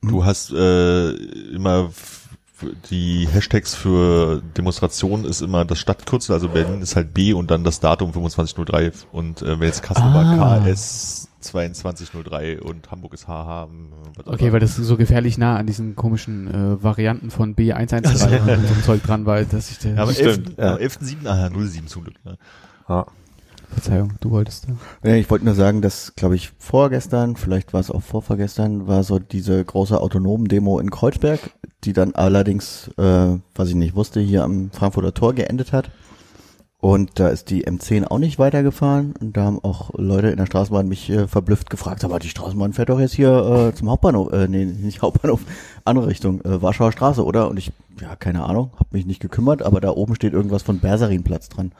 Du 0.02 0.24
hast 0.24 0.50
äh, 0.52 1.10
immer 1.54 1.90
die 2.90 3.26
Hashtags 3.30 3.74
für 3.74 4.42
Demonstrationen 4.56 5.24
ist 5.24 5.40
immer 5.42 5.64
das 5.64 5.78
Stadtkürzel, 5.78 6.32
also 6.34 6.48
Berlin 6.48 6.82
ist 6.82 6.96
halt 6.96 7.14
B 7.14 7.32
und 7.32 7.50
dann 7.50 7.64
das 7.64 7.80
Datum 7.80 8.12
2503 8.12 8.92
und 9.12 9.42
äh, 9.42 9.58
Welskassel 9.60 10.02
Ah. 10.02 10.38
war 10.38 10.60
KS 10.64 11.28
2203 11.40 12.60
und 12.60 12.90
Hamburg 12.90 13.14
ist 13.14 13.26
HH. 13.26 13.68
Okay, 14.26 14.52
weil 14.52 14.60
das 14.60 14.76
so 14.76 14.96
gefährlich 14.96 15.38
nah 15.38 15.56
an 15.56 15.66
diesen 15.66 15.96
komischen 15.96 16.48
äh, 16.48 16.82
Varianten 16.82 17.30
von 17.30 17.56
B113 17.56 18.08
und 18.10 18.16
so 18.18 18.26
einem 18.26 18.82
Zeug 18.84 19.02
dran 19.02 19.24
war, 19.26 19.42
dass 19.44 19.70
ich 19.70 19.78
der, 19.78 19.94
ja, 19.94 20.02
am 20.02 20.12
Stimmt, 20.12 20.58
11. 20.58 20.58
ja. 20.58 20.74
am 20.74 20.78
11.7. 20.78 21.26
Ah, 21.26 21.50
07 21.50 21.86
zum 21.86 22.04
Glück. 22.04 22.16
Ne? 22.24 22.36
Ja. 22.88 23.06
Verzeihung, 23.70 24.12
du 24.20 24.30
wolltest 24.30 24.66
da. 25.02 25.14
Ich 25.14 25.30
wollte 25.30 25.44
nur 25.44 25.54
sagen, 25.54 25.80
dass, 25.82 26.14
glaube 26.16 26.36
ich, 26.36 26.52
vorgestern, 26.58 27.36
vielleicht 27.36 27.72
war 27.72 27.80
es 27.80 27.90
auch 27.90 28.02
vorvergestern, 28.02 28.86
war 28.86 29.04
so 29.04 29.18
diese 29.18 29.64
große 29.64 30.00
autonomen 30.00 30.48
Demo 30.48 30.78
in 30.78 30.90
Kreuzberg, 30.90 31.40
die 31.84 31.92
dann 31.92 32.14
allerdings, 32.14 32.88
äh, 32.98 33.38
was 33.54 33.68
ich 33.68 33.74
nicht 33.74 33.94
wusste, 33.94 34.20
hier 34.20 34.44
am 34.44 34.70
Frankfurter 34.70 35.14
Tor 35.14 35.34
geendet 35.34 35.72
hat. 35.72 35.90
Und 36.80 37.20
da 37.20 37.28
ist 37.28 37.50
die 37.50 37.66
M10 37.66 38.06
auch 38.06 38.18
nicht 38.18 38.38
weitergefahren. 38.38 39.14
Und 39.20 39.36
da 39.36 39.44
haben 39.44 39.62
auch 39.62 39.90
Leute 39.98 40.28
in 40.28 40.38
der 40.38 40.46
Straßenbahn 40.46 40.88
mich 40.88 41.10
äh, 41.10 41.28
verblüfft 41.28 41.68
gefragt, 41.68 42.04
aber 42.04 42.18
die 42.18 42.30
Straßenbahn 42.30 42.72
fährt 42.72 42.88
doch 42.88 42.98
jetzt 42.98 43.12
hier 43.12 43.68
äh, 43.68 43.74
zum 43.74 43.90
Hauptbahnhof, 43.90 44.32
äh, 44.32 44.48
nee, 44.48 44.64
nicht 44.64 45.02
Hauptbahnhof, 45.02 45.40
andere 45.84 46.06
Richtung, 46.06 46.40
äh, 46.40 46.62
Warschauer 46.62 46.92
Straße, 46.92 47.22
oder? 47.22 47.50
Und 47.50 47.58
ich, 47.58 47.70
ja, 48.00 48.16
keine 48.16 48.44
Ahnung, 48.44 48.70
hab 48.78 48.92
mich 48.94 49.04
nicht 49.04 49.20
gekümmert, 49.20 49.62
aber 49.62 49.82
da 49.82 49.90
oben 49.90 50.14
steht 50.14 50.32
irgendwas 50.32 50.62
von 50.62 50.80
Berserinplatz 50.80 51.50
dran. 51.50 51.72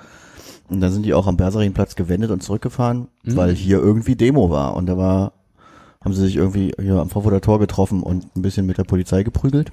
Und 0.70 0.80
dann 0.80 0.92
sind 0.92 1.05
die 1.05 1.14
auch 1.14 1.26
am 1.26 1.36
Berserinplatz 1.36 1.97
gewendet 1.97 2.30
und 2.30 2.42
zurückgefahren, 2.42 3.09
Mhm. 3.24 3.36
weil 3.36 3.55
hier 3.55 3.78
irgendwie 3.78 4.14
Demo 4.16 4.51
war. 4.51 4.76
Und 4.76 4.86
da 4.86 4.97
war, 4.97 5.32
haben 6.02 6.14
sie 6.14 6.22
sich 6.22 6.36
irgendwie 6.36 6.72
hier 6.80 6.94
am 7.01 7.10
Frankfurter 7.10 7.40
Tor 7.40 7.59
getroffen 7.59 8.02
und 8.02 8.34
ein 8.36 8.42
bisschen 8.42 8.66
mit 8.66 8.78
der 8.78 8.84
Polizei 8.84 9.22
geprügelt. 9.24 9.72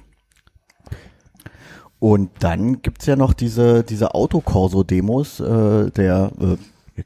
Und 2.00 2.30
dann 2.40 2.82
gibt's 2.82 3.06
ja 3.06 3.16
noch 3.16 3.32
diese, 3.32 3.82
diese 3.84 4.14
Autokorso-Demos, 4.14 5.40
äh, 5.40 5.90
der 5.90 6.30
äh, 6.40 6.56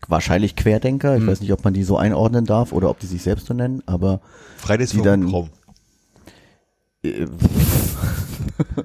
wahrscheinlich 0.09 0.56
Querdenker. 0.56 1.16
Ich 1.16 1.23
Mhm. 1.23 1.27
weiß 1.28 1.40
nicht, 1.43 1.52
ob 1.52 1.64
man 1.64 1.74
die 1.74 1.82
so 1.82 1.97
einordnen 1.97 2.44
darf 2.47 2.73
oder 2.73 2.89
ob 2.90 2.98
die 2.98 3.06
sich 3.06 3.23
selbst 3.23 3.47
so 3.47 3.55
nennen, 3.55 3.82
aber 3.86 4.20
Fridays 4.56 4.90
Die 4.90 5.02
dann- 5.02 5.28
Raum. 5.28 5.51
äh, 7.02 7.27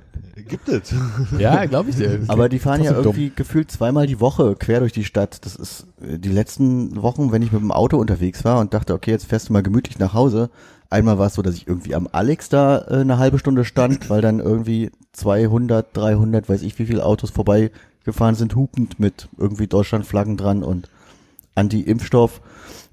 Gibt 0.47 0.69
es. 0.69 0.93
Ja, 1.37 1.65
glaube 1.65 1.89
ich 1.89 1.95
dir. 1.97 2.23
Aber 2.27 2.49
die 2.49 2.59
fahren 2.59 2.81
ja 2.83 2.91
Trotzdem 2.91 3.03
dumm. 3.03 3.15
irgendwie 3.15 3.35
gefühlt 3.35 3.71
zweimal 3.71 4.07
die 4.07 4.19
Woche 4.19 4.55
quer 4.55 4.79
durch 4.79 4.93
die 4.93 5.03
Stadt. 5.03 5.45
Das 5.45 5.55
ist 5.55 5.87
äh, 6.01 6.17
die 6.17 6.29
letzten 6.29 7.01
Wochen, 7.01 7.31
wenn 7.31 7.41
ich 7.41 7.51
mit 7.51 7.61
dem 7.61 7.71
Auto 7.71 7.97
unterwegs 7.97 8.43
war 8.45 8.59
und 8.59 8.73
dachte, 8.73 8.93
okay, 8.93 9.11
jetzt 9.11 9.25
fährst 9.25 9.49
du 9.49 9.53
mal 9.53 9.63
gemütlich 9.63 9.99
nach 9.99 10.13
Hause. 10.13 10.49
Einmal 10.89 11.19
war 11.19 11.27
es 11.27 11.33
so, 11.33 11.41
dass 11.41 11.55
ich 11.55 11.67
irgendwie 11.67 11.95
am 11.95 12.07
Alex 12.11 12.49
da 12.49 12.79
äh, 12.87 13.01
eine 13.01 13.17
halbe 13.17 13.39
Stunde 13.39 13.65
stand, 13.65 14.09
weil 14.09 14.21
dann 14.21 14.39
irgendwie 14.39 14.91
200, 15.13 15.95
300, 15.95 16.47
weiß 16.47 16.61
ich 16.61 16.77
wie 16.79 16.85
viele 16.85 17.05
Autos 17.05 17.29
vorbeigefahren 17.29 18.35
sind, 18.35 18.55
hupend 18.55 18.99
mit 18.99 19.27
irgendwie 19.37 19.67
Deutschlandflaggen 19.67 20.37
dran 20.37 20.63
und 20.63 20.89
Anti-Impfstoff. 21.55 22.41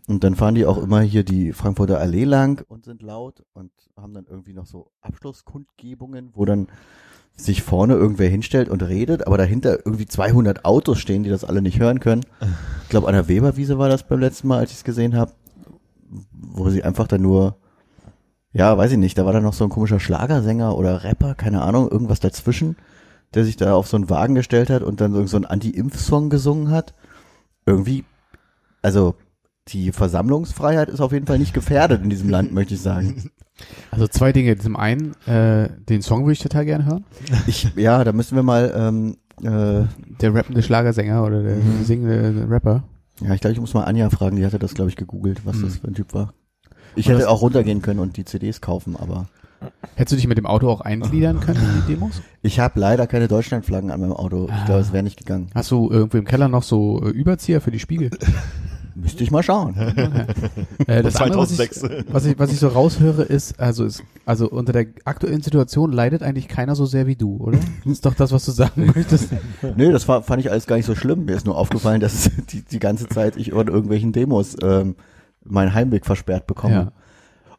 Und 0.07 0.23
dann 0.23 0.35
fahren 0.35 0.55
die 0.55 0.67
auch 0.67 0.77
immer 0.77 1.01
hier 1.01 1.25
die 1.25 1.53
Frankfurter 1.53 1.99
Allee 1.99 2.25
lang 2.25 2.63
und 2.69 2.85
sind 2.85 3.01
laut 3.01 3.43
und 3.55 3.71
haben 3.97 4.13
dann 4.13 4.27
irgendwie 4.29 4.53
noch 4.53 4.67
so 4.67 4.91
Abschlusskundgebungen, 5.01 6.31
wo 6.35 6.45
dann 6.45 6.69
sich 7.37 7.63
vorne 7.63 7.95
irgendwer 7.95 8.29
hinstellt 8.29 8.69
und 8.69 8.83
redet, 8.83 9.27
aber 9.27 9.37
dahinter 9.37 9.79
irgendwie 9.85 10.07
200 10.07 10.65
Autos 10.65 10.99
stehen, 10.99 11.25
die 11.25 11.31
das 11.31 11.45
alle 11.45 11.63
nicht 11.63 11.81
hören 11.81 12.01
können. 12.01 12.25
Ich 12.85 12.89
glaube, 12.91 13.09
an 13.09 13.15
der 13.15 13.29
Weberwiese 13.29 13.79
war 13.79 13.89
das 13.89 14.05
beim 14.05 14.21
letzten 14.21 14.49
Mal, 14.49 14.61
als 14.61 14.71
ich 14.71 14.79
es 14.79 14.85
gesehen 14.85 15.17
habe, 15.17 15.33
wo 16.31 16.71
sie 16.71 16.85
einfach 16.85 17.09
dann 17.09 17.23
nur, 17.23 17.57
ja, 18.53 18.79
weiß 18.79 18.93
ich 18.93 18.99
nicht, 18.99 19.19
da 19.19 19.27
war 19.27 19.33
dann 19.33 19.43
noch 19.43 19.53
so 19.53 19.65
ein 19.65 19.71
komischer 19.71 19.99
Schlagersänger 19.99 20.77
oder 20.77 21.03
Rapper, 21.03 21.35
keine 21.35 21.63
Ahnung, 21.63 21.91
irgendwas 21.91 22.21
dazwischen, 22.21 22.77
der 23.35 23.45
sich 23.45 23.57
da 23.57 23.75
auf 23.75 23.89
so 23.89 23.97
einen 23.97 24.11
Wagen 24.11 24.37
gestellt 24.37 24.71
hat 24.71 24.83
und 24.83 25.01
dann 25.01 25.27
so 25.27 25.37
einen 25.37 25.45
Anti-Impf-Song 25.45 26.31
gesungen 26.31 26.71
hat. 26.71 26.95
Irgendwie, 27.67 28.05
also 28.81 29.17
die 29.69 29.91
Versammlungsfreiheit 29.91 30.89
ist 30.89 31.01
auf 31.01 31.13
jeden 31.13 31.27
Fall 31.27 31.39
nicht 31.39 31.55
gefährdet 31.55 32.03
in 32.03 32.11
diesem 32.11 32.31
Land, 32.31 32.53
möchte 32.53 32.75
ich 32.75 32.81
sagen. 32.81 33.31
Also 33.91 34.09
zwei 34.09 34.33
Dinge. 34.33 34.57
Zum 34.59 34.77
einen, 34.77 35.15
äh, 35.27 35.69
den 35.89 36.03
Song 36.03 36.23
würde 36.25 36.33
ich 36.33 36.41
total 36.41 36.65
gerne 36.65 36.87
hören. 36.87 37.05
Ich, 37.47 37.73
ja, 37.77 38.03
da 38.05 38.13
müssen 38.13 38.35
wir 38.37 38.43
mal, 38.43 38.73
ähm, 38.77 39.17
äh, 39.43 39.87
Der 40.21 40.35
rappende 40.35 40.63
Schlagersänger 40.63 41.25
oder 41.25 41.43
der 41.43 41.57
Mhm. 41.57 41.85
singende 41.85 42.47
Rapper. 42.51 42.85
Ja, 43.21 43.33
ich 43.35 43.41
glaube, 43.41 43.53
ich 43.55 43.61
muss 43.61 43.75
mal 43.75 43.85
Anja 43.85 44.11
fragen, 44.11 44.37
die 44.37 44.45
hatte 44.45 44.59
das, 44.59 44.75
glaube 44.75 44.91
ich, 44.91 44.97
gegoogelt, 44.97 45.43
was 45.47 45.57
Hm. 45.57 45.63
das 45.65 45.77
für 45.79 45.87
ein 45.89 45.95
Typ 45.95 46.15
war. 46.15 46.35
Ich 46.97 47.09
Und 47.09 47.15
hätte 47.15 47.29
auch 47.29 47.43
runtergehen 47.43 47.81
können 47.83 48.01
und 48.01 48.17
die 48.17 48.25
CDs 48.25 48.61
kaufen, 48.61 48.97
aber 48.97 49.29
Hättest 49.97 50.13
du 50.13 50.17
dich 50.17 50.27
mit 50.27 50.37
dem 50.37 50.45
Auto 50.47 50.69
auch 50.69 50.83
eingliedern 50.83 51.41
können 51.41 51.59
in 51.61 51.83
die 51.87 51.95
Demos? 51.95 52.21
ich 52.43 52.61
habe 52.61 52.79
leider 52.79 53.07
keine 53.07 53.29
Deutschlandflaggen 53.29 53.91
an 53.91 53.99
meinem 54.01 54.13
Auto. 54.13 54.49
Ich 54.59 54.65
glaube, 54.67 54.81
es 54.83 54.93
wäre 54.93 55.03
nicht 55.03 55.17
gegangen. 55.17 55.49
Hast 55.55 55.71
du 55.71 55.91
irgendwo 55.91 56.19
im 56.19 56.27
Keller 56.27 56.49
noch 56.49 56.63
so 56.63 57.01
äh, 57.03 57.09
Überzieher 57.09 57.61
für 57.63 57.71
die 57.71 57.79
Spiegel? 57.79 58.11
Müsste 58.95 59.25
ich 59.25 59.31
mal 59.31 59.43
schauen. 59.43 59.75
Äh, 60.87 61.03
das 61.03 61.17
andere, 61.17 61.41
was 61.41 61.51
ich, 61.51 61.57
2006. 61.57 62.05
was, 62.13 62.27
ich, 62.27 62.39
was 62.39 62.53
ich 62.53 62.59
so 62.59 62.69
raushöre, 62.69 63.23
ist, 63.23 63.59
also 63.59 63.85
ist, 63.87 64.03
also 64.27 64.51
unter 64.51 64.73
der 64.73 64.87
aktuellen 65.05 65.41
Situation 65.41 65.93
leidet 65.93 66.23
eigentlich 66.23 66.47
keiner 66.47 66.75
so 66.77 66.85
sehr 66.85 67.07
wie 67.07 67.17
du, 67.17 67.37
oder? 67.39 67.59
Das 67.85 67.93
ist 67.93 68.05
doch 68.05 68.15
das, 68.15 68.33
was 68.33 68.45
du 68.45 68.51
sagen 68.51 68.87
möchtest. 68.95 69.31
Nö, 69.77 69.91
das 69.93 70.07
war, 70.09 70.23
fand 70.23 70.41
ich 70.43 70.51
alles 70.51 70.67
gar 70.67 70.77
nicht 70.77 70.85
so 70.85 70.95
schlimm. 70.95 71.25
Mir 71.25 71.37
ist 71.37 71.47
nur 71.47 71.57
aufgefallen, 71.57 72.01
dass 72.01 72.31
die, 72.51 72.63
die 72.63 72.79
ganze 72.79 73.09
Zeit 73.09 73.37
ich 73.39 73.55
an 73.55 73.69
irgendwelchen 73.69 74.13
Demos 74.13 74.57
ähm, 74.63 74.95
meinen 75.43 75.73
Heimweg 75.73 76.05
versperrt 76.05 76.47
bekomme. 76.47 76.75
Ja. 76.75 76.93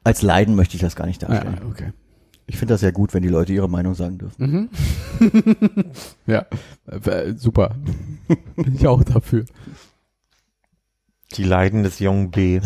Als 0.04 0.22
Leiden 0.22 0.56
möchte 0.56 0.76
ich 0.76 0.82
das 0.82 0.96
gar 0.96 1.08
nicht 1.08 1.22
Ja, 1.24 1.30
darstellen. 1.30 1.60
okay. 1.70 1.92
Ich 2.48 2.58
finde 2.58 2.76
das 2.76 2.82
ja 2.82 2.92
gut, 2.92 3.16
wenn 3.16 3.24
die 3.24 3.30
Leute 3.30 3.54
ihre 3.54 3.68
Meinung 3.70 3.96
sagen 3.96 4.20
dürfen. 4.20 4.70
Mhm. 5.20 5.86
ja, 6.28 6.46
äh, 6.86 7.34
super. 7.36 7.74
Bin 8.56 8.76
ich 8.76 8.86
auch 8.86 9.04
dafür. 9.04 9.46
Die 11.38 11.44
Leiden 11.44 11.84
des 11.84 12.00
jungen 12.00 12.32
B. 12.32 12.62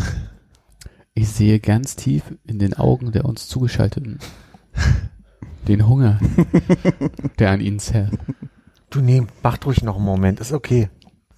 Ich 1.13 1.29
sehe 1.29 1.59
ganz 1.59 1.95
tief 1.95 2.23
in 2.45 2.59
den 2.59 2.75
Augen 2.75 3.11
der 3.11 3.25
uns 3.25 3.47
Zugeschalteten 3.47 4.19
den 5.67 5.87
Hunger, 5.87 6.19
der 7.39 7.51
an 7.51 7.61
ihnen 7.61 7.79
zerrt. 7.79 8.13
Du 8.89 9.01
nee, 9.01 9.23
macht 9.43 9.65
ruhig 9.65 9.83
noch 9.83 9.95
einen 9.95 10.05
Moment, 10.05 10.39
ist 10.39 10.53
okay. 10.53 10.89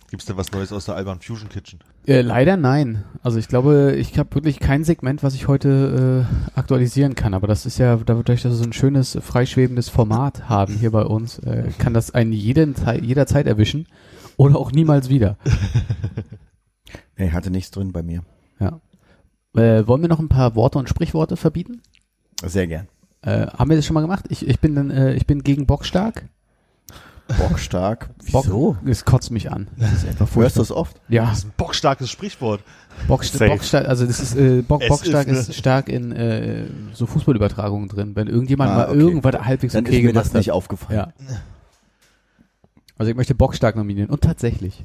Gibt's 0.09 0.25
denn 0.25 0.35
was 0.35 0.51
Neues 0.51 0.73
aus 0.73 0.85
der 0.85 0.95
Alban 0.95 1.21
Fusion 1.21 1.47
Kitchen? 1.47 1.79
Äh, 2.05 2.19
leider 2.19 2.57
nein. 2.57 3.05
Also 3.23 3.39
ich 3.39 3.47
glaube, 3.47 3.95
ich 3.97 4.19
habe 4.19 4.35
wirklich 4.35 4.59
kein 4.59 4.83
Segment, 4.83 5.23
was 5.23 5.33
ich 5.33 5.47
heute 5.47 6.27
äh, 6.29 6.59
aktualisieren 6.59 7.15
kann. 7.15 7.33
Aber 7.33 7.47
das 7.47 7.65
ist 7.65 7.77
ja 7.77 7.95
dadurch, 7.95 8.41
dass 8.41 8.51
wir 8.51 8.57
so 8.57 8.63
ein 8.65 8.73
schönes, 8.73 9.17
freischwebendes 9.21 9.87
Format 9.87 10.49
haben 10.49 10.73
hier 10.75 10.91
bei 10.91 11.03
uns, 11.03 11.39
äh, 11.39 11.69
kann 11.77 11.93
das 11.93 12.11
einen 12.11 12.33
jeden 12.33 12.75
Zei- 12.75 12.99
jederzeit 12.99 13.47
erwischen. 13.47 13.87
Oder 14.35 14.57
auch 14.57 14.73
niemals 14.73 15.07
wieder. 15.07 15.37
Nee, 17.21 17.31
hatte 17.31 17.51
nichts 17.51 17.69
drin 17.71 17.91
bei 17.91 18.01
mir. 18.01 18.23
Ja. 18.59 18.79
Äh, 19.55 19.85
wollen 19.87 20.01
wir 20.01 20.09
noch 20.09 20.19
ein 20.19 20.27
paar 20.29 20.55
Worte 20.55 20.79
und 20.79 20.89
Sprichworte 20.89 21.37
verbieten? 21.37 21.81
Sehr 22.43 22.65
gern. 22.67 22.87
Äh, 23.21 23.45
haben 23.47 23.69
wir 23.69 23.77
das 23.77 23.85
schon 23.85 23.93
mal 23.93 24.01
gemacht? 24.01 24.25
Ich, 24.29 24.47
ich 24.47 24.59
bin 24.59 24.73
dann, 24.73 24.89
äh, 24.89 25.13
ich 25.13 25.27
bin 25.27 25.43
gegen 25.43 25.67
bockstark. 25.67 26.25
Bockstark. 27.37 28.09
Bock, 28.31 28.45
Wieso? 28.45 28.77
Es 28.85 29.05
kotzt 29.05 29.29
mich 29.29 29.51
an. 29.51 29.67
Das 29.77 29.93
ist 29.93 30.07
einfach 30.07 30.35
Hörst 30.35 30.57
du 30.57 30.61
es 30.63 30.71
oft? 30.71 30.99
Ja, 31.09 31.25
Das 31.27 31.39
ist 31.39 31.45
ein 31.45 31.53
bockstarkes 31.55 32.09
Sprichwort. 32.09 32.61
Bockst 33.07 33.33
Safe. 33.33 33.49
bockstark, 33.51 33.87
also 33.87 34.05
das 34.05 34.19
ist, 34.19 34.35
äh, 34.35 34.63
Bock, 34.63 34.81
Es 34.81 34.89
bockstark 34.89 35.27
ist, 35.27 35.49
ist, 35.49 35.55
stark 35.55 35.87
in 35.89 36.11
äh, 36.11 36.65
so 36.93 37.05
Fußballübertragungen 37.05 37.87
drin. 37.87 38.15
Wenn 38.15 38.27
irgendjemand 38.27 38.71
Ah, 38.71 38.75
mal 38.77 38.89
okay. 38.89 38.99
irgendwas 38.99 39.35
halbwegs 39.45 39.73
Dann 39.73 39.85
okay 39.85 39.97
ist 39.97 40.01
mir 40.01 40.07
gemacht 40.09 40.25
das 40.25 40.29
hat. 40.33 40.37
nicht 40.39 40.51
aufgefallen. 40.51 40.97
Ja. 40.99 41.13
Also 42.97 43.11
ich 43.11 43.15
möchte 43.15 43.35
bockstark 43.35 43.75
nominieren. 43.75 44.09
Und 44.09 44.21
tatsächlich. 44.21 44.83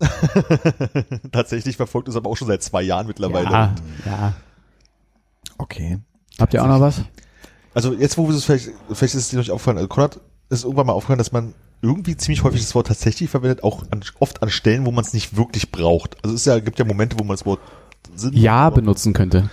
Tatsächlich 1.32 1.76
verfolgt 1.76 2.08
es 2.08 2.16
aber 2.16 2.30
auch 2.30 2.36
schon 2.36 2.48
seit 2.48 2.62
zwei 2.62 2.82
Jahren 2.82 3.06
mittlerweile. 3.06 3.50
Ja, 3.50 3.74
ja. 4.06 4.34
Okay. 5.58 5.98
Habt 6.38 6.54
ihr 6.54 6.62
auch 6.62 6.68
noch 6.68 6.80
was? 6.80 7.02
Also 7.74 7.94
jetzt, 7.94 8.18
wo 8.18 8.28
wir 8.28 8.34
es 8.34 8.44
vielleicht, 8.44 8.70
vielleicht 8.88 9.14
ist 9.14 9.14
es 9.14 9.28
dir 9.28 9.36
noch 9.36 9.44
nicht 9.44 9.50
aufgefallen, 9.50 9.78
also 9.78 9.88
Konrad 9.88 10.20
ist 10.50 10.64
irgendwann 10.64 10.86
mal 10.86 10.92
aufgefallen, 10.92 11.18
dass 11.18 11.32
man 11.32 11.54
irgendwie 11.80 12.16
ziemlich 12.16 12.44
häufig 12.44 12.60
das 12.60 12.74
Wort 12.74 12.86
tatsächlich 12.86 13.30
verwendet, 13.30 13.64
auch 13.64 13.84
an, 13.90 14.02
oft 14.20 14.42
an 14.42 14.50
Stellen, 14.50 14.86
wo 14.86 14.92
man 14.92 15.04
es 15.04 15.12
nicht 15.12 15.36
wirklich 15.36 15.72
braucht. 15.72 16.16
Also 16.22 16.34
es 16.34 16.42
ist 16.42 16.46
ja, 16.46 16.58
gibt 16.60 16.78
ja 16.78 16.84
Momente, 16.84 17.18
wo 17.18 17.24
man 17.24 17.36
das 17.36 17.46
Wort 17.46 17.60
Sinn 18.14 18.32
Ja 18.34 18.70
benutzen 18.70 19.12
könnte. 19.12 19.50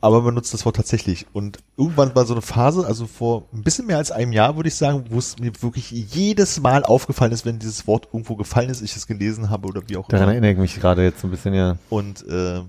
Aber 0.00 0.22
man 0.22 0.34
nutzt 0.34 0.54
das 0.54 0.64
Wort 0.64 0.76
tatsächlich. 0.76 1.26
Und 1.32 1.58
irgendwann 1.76 2.14
war 2.14 2.24
so 2.24 2.34
eine 2.34 2.42
Phase, 2.42 2.86
also 2.86 3.06
vor 3.06 3.48
ein 3.52 3.62
bisschen 3.62 3.86
mehr 3.86 3.96
als 3.96 4.10
einem 4.10 4.32
Jahr, 4.32 4.56
würde 4.56 4.68
ich 4.68 4.76
sagen, 4.76 5.06
wo 5.10 5.18
es 5.18 5.38
mir 5.38 5.52
wirklich 5.60 5.90
jedes 5.90 6.60
Mal 6.60 6.84
aufgefallen 6.84 7.32
ist, 7.32 7.44
wenn 7.44 7.58
dieses 7.58 7.86
Wort 7.86 8.08
irgendwo 8.12 8.36
gefallen 8.36 8.70
ist, 8.70 8.80
ich 8.82 8.94
es 8.94 9.06
gelesen 9.06 9.50
habe 9.50 9.66
oder 9.66 9.82
wie 9.88 9.96
auch 9.96 10.08
Daran 10.08 10.24
immer. 10.24 10.32
erinnere 10.32 10.52
ich 10.52 10.58
mich 10.58 10.80
gerade 10.80 11.02
jetzt 11.02 11.20
so 11.20 11.26
ein 11.26 11.30
bisschen, 11.30 11.54
ja. 11.54 11.76
Und 11.90 12.26
äh, 12.28 12.60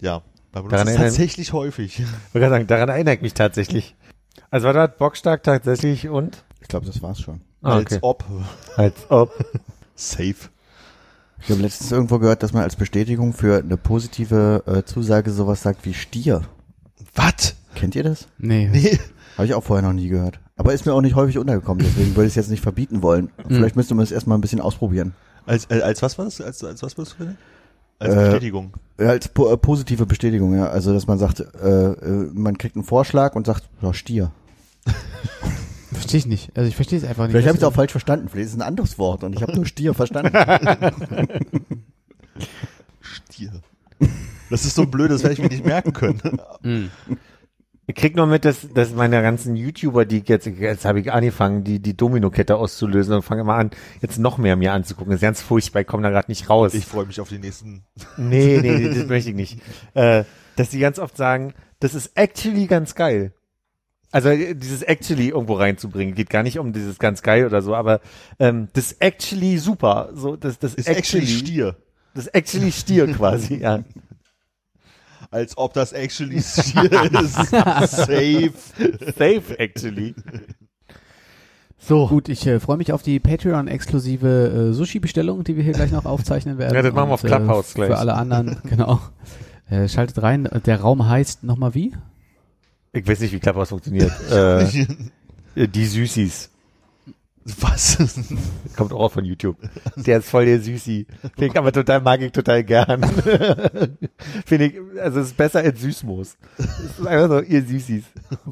ja, 0.00 0.22
man 0.52 0.64
benutzt 0.64 0.72
Daran 0.72 0.88
es 0.88 0.96
tatsächlich 0.96 1.52
häufig. 1.52 1.98
Ich 1.98 2.06
wollte 2.06 2.40
gerade 2.40 2.50
sagen, 2.50 2.66
daran 2.66 2.88
erinnere 2.88 3.14
ich 3.14 3.22
mich 3.22 3.34
tatsächlich. 3.34 3.94
Also 4.50 4.66
war 4.66 4.72
das 4.72 4.96
Bockstark 4.96 5.42
tatsächlich 5.42 6.08
und? 6.08 6.44
Ich 6.60 6.68
glaube, 6.68 6.86
das 6.86 7.02
war's 7.02 7.20
schon. 7.20 7.40
Ah, 7.62 7.78
okay. 7.78 7.94
Als 7.94 8.02
ob. 8.02 8.24
Als 8.76 9.10
ob. 9.10 9.44
Safe. 9.96 10.34
Ich 11.40 11.50
habe 11.50 11.60
letztens 11.60 11.92
irgendwo 11.92 12.18
gehört, 12.18 12.42
dass 12.42 12.52
man 12.54 12.62
als 12.62 12.76
Bestätigung 12.76 13.34
für 13.34 13.58
eine 13.58 13.76
positive 13.76 14.62
äh, 14.66 14.84
Zusage 14.84 15.30
sowas 15.30 15.62
sagt 15.62 15.84
wie 15.84 15.92
Stier. 15.92 16.42
Was? 17.14 17.54
Kennt 17.74 17.94
ihr 17.94 18.02
das? 18.02 18.28
Nee. 18.38 18.68
Nee. 18.72 18.98
Habe 19.36 19.46
ich 19.46 19.54
auch 19.54 19.64
vorher 19.64 19.84
noch 19.86 19.92
nie 19.92 20.06
gehört. 20.08 20.38
Aber 20.56 20.72
ist 20.72 20.86
mir 20.86 20.92
auch 20.94 21.00
nicht 21.00 21.16
häufig 21.16 21.38
untergekommen, 21.38 21.84
deswegen 21.84 22.14
würde 22.14 22.26
ich 22.26 22.32
es 22.32 22.36
jetzt 22.36 22.50
nicht 22.50 22.62
verbieten 22.62 23.02
wollen. 23.02 23.30
Vielleicht 23.48 23.74
müsste 23.74 23.96
man 23.96 24.04
es 24.04 24.12
erstmal 24.12 24.38
ein 24.38 24.40
bisschen 24.40 24.60
ausprobieren. 24.60 25.12
Als, 25.44 25.68
als, 25.68 25.82
als 25.82 26.02
was 26.02 26.18
war 26.18 26.24
das? 26.26 26.40
Als, 26.40 26.62
als 26.62 26.82
was 26.84 26.96
war 26.96 27.04
das 27.04 27.14
für 27.14 27.24
eine? 27.24 27.36
Als 27.98 28.14
Äh, 28.14 28.16
Bestätigung. 28.30 28.72
Ja, 29.00 29.08
als 29.08 29.26
po 29.26 29.50
äh, 29.52 29.56
positive 29.56 30.06
Bestätigung, 30.06 30.54
ja. 30.56 30.68
Also, 30.68 30.92
dass 30.92 31.08
man 31.08 31.18
sagt, 31.18 31.40
äh, 31.40 31.44
äh, 31.68 32.30
man 32.32 32.56
kriegt 32.58 32.76
einen 32.76 32.84
Vorschlag 32.84 33.34
und 33.34 33.44
sagt, 33.46 33.68
ja, 33.82 33.92
Stier. 33.92 34.30
Verstehe 35.92 36.18
ich 36.18 36.26
nicht. 36.26 36.56
Also 36.56 36.68
ich 36.68 36.76
verstehe 36.76 36.98
es 36.98 37.04
einfach 37.04 37.24
nicht. 37.24 37.32
Vielleicht 37.32 37.48
habe 37.48 37.56
ich 37.56 37.60
es 37.60 37.60
Das- 37.62 37.70
auch 37.72 37.74
falsch 37.76 37.90
verstanden. 37.92 38.28
Vielleicht 38.28 38.46
ist 38.46 38.52
es 38.54 38.58
ein 38.58 38.62
anderes 38.62 38.98
Wort 38.98 39.24
und 39.24 39.34
ich 39.34 39.42
habe 39.42 39.52
nur 39.54 39.66
Stier 39.66 39.94
verstanden. 39.94 40.32
Stier. 43.00 43.52
Das 44.50 44.64
ist 44.64 44.74
so 44.74 44.86
blöd, 44.86 45.10
das 45.10 45.22
werde 45.22 45.34
ich 45.34 45.40
mir 45.40 45.48
nicht 45.48 45.64
merken 45.64 45.92
können. 45.92 46.20
Mhm. 46.62 46.90
Ich 47.86 47.94
krieg 47.94 48.16
nur 48.16 48.26
mit, 48.26 48.46
dass, 48.46 48.66
dass 48.72 48.94
meine 48.94 49.20
ganzen 49.20 49.56
YouTuber, 49.56 50.06
die 50.06 50.22
jetzt, 50.24 50.46
jetzt 50.46 50.84
habe 50.86 51.00
ich 51.00 51.12
angefangen, 51.12 51.64
die, 51.64 51.80
die 51.80 51.94
Domino-Kette 51.94 52.56
auszulösen 52.56 53.14
und 53.14 53.22
fange 53.22 53.42
immer 53.42 53.56
an, 53.56 53.70
jetzt 54.00 54.18
noch 54.18 54.38
mehr 54.38 54.56
mir 54.56 54.72
anzugucken. 54.72 55.10
Das 55.10 55.18
ist 55.18 55.22
ganz 55.22 55.42
furchtbar, 55.42 55.80
ich 55.80 55.86
komme 55.86 56.02
da 56.02 56.08
gerade 56.08 56.30
nicht 56.30 56.48
raus. 56.48 56.72
Ich 56.72 56.86
freue 56.86 57.04
mich 57.04 57.20
auf 57.20 57.28
die 57.28 57.38
nächsten. 57.38 57.84
nee, 58.16 58.58
nee, 58.62 58.88
das 58.88 59.06
möchte 59.06 59.30
ich 59.30 59.36
nicht. 59.36 59.58
Äh, 59.92 60.24
dass 60.56 60.70
die 60.70 60.78
ganz 60.78 60.98
oft 60.98 61.16
sagen, 61.16 61.52
das 61.80 61.94
ist 61.94 62.12
actually 62.14 62.66
ganz 62.66 62.94
geil. 62.94 63.32
Also 64.14 64.30
äh, 64.30 64.54
dieses 64.54 64.82
actually 64.82 65.28
irgendwo 65.30 65.54
reinzubringen, 65.54 66.14
geht 66.14 66.30
gar 66.30 66.42
nicht 66.42 66.58
um 66.58 66.72
dieses 66.72 66.98
ganz 66.98 67.22
geil 67.22 67.44
oder 67.44 67.60
so, 67.60 67.74
aber 67.74 68.00
ähm, 68.38 68.68
das 68.72 68.92
ist 68.92 69.02
actually 69.02 69.58
super. 69.58 70.10
So, 70.14 70.36
das, 70.36 70.58
das 70.58 70.74
Ist 70.74 70.88
actually 70.88 71.26
Stier. 71.26 71.76
Das 72.14 72.26
ist 72.26 72.34
actually 72.34 72.70
Stier 72.72 73.08
quasi, 73.12 73.56
ja. 73.56 73.82
Als 75.34 75.58
ob 75.58 75.74
das 75.74 75.92
actually 75.92 76.40
Stier 76.40 77.10
ist. 77.20 77.34
Safe. 77.34 78.52
Safe 79.16 79.58
actually. 79.58 80.14
So. 81.76 82.06
Gut, 82.06 82.28
ich 82.28 82.46
äh, 82.46 82.60
freue 82.60 82.76
mich 82.76 82.92
auf 82.92 83.02
die 83.02 83.18
Patreon-exklusive 83.18 84.68
äh, 84.70 84.72
Sushi-Bestellung, 84.72 85.42
die 85.42 85.56
wir 85.56 85.64
hier 85.64 85.72
gleich 85.72 85.90
noch 85.90 86.04
aufzeichnen 86.04 86.56
werden. 86.56 86.72
Ja, 86.76 86.82
das 86.82 86.94
machen 86.94 87.08
wir 87.10 87.14
auf 87.14 87.24
Und, 87.24 87.30
Clubhouse 87.30 87.72
äh, 87.72 87.74
gleich. 87.74 87.88
Für 87.88 87.98
alle 87.98 88.14
anderen, 88.14 88.58
genau. 88.68 89.00
Äh, 89.68 89.88
schaltet 89.88 90.22
rein. 90.22 90.48
Der 90.66 90.80
Raum 90.80 91.08
heißt 91.08 91.42
nochmal 91.42 91.74
wie? 91.74 91.92
Ich 92.92 93.04
weiß 93.04 93.18
nicht, 93.18 93.32
wie 93.32 93.40
Clubhouse 93.40 93.70
funktioniert. 93.70 94.12
äh, 94.30 94.86
die 95.66 95.84
Süßis. 95.84 96.50
Was? 97.60 97.98
Kommt 98.76 98.92
auch 98.92 99.12
von 99.12 99.24
YouTube. 99.24 99.56
Der 99.96 100.18
ist 100.18 100.30
voll 100.30 100.46
der 100.46 100.60
Süßi. 100.60 101.06
Finde 101.20 101.46
ich 101.46 101.56
aber 101.58 101.72
total, 101.72 102.00
mag 102.00 102.20
ich 102.22 102.32
total 102.32 102.64
gern. 102.64 103.02
Finde 104.46 104.64
ich, 104.66 104.80
also 105.00 105.20
es 105.20 105.26
ist 105.28 105.36
besser 105.36 105.60
als 105.60 105.80
Süßmoos. 105.80 106.36
Es 106.58 106.98
ist 106.98 107.06
einfach 107.06 107.38
so, 107.38 107.42
ihr 107.42 107.62
Süßis. 107.62 108.04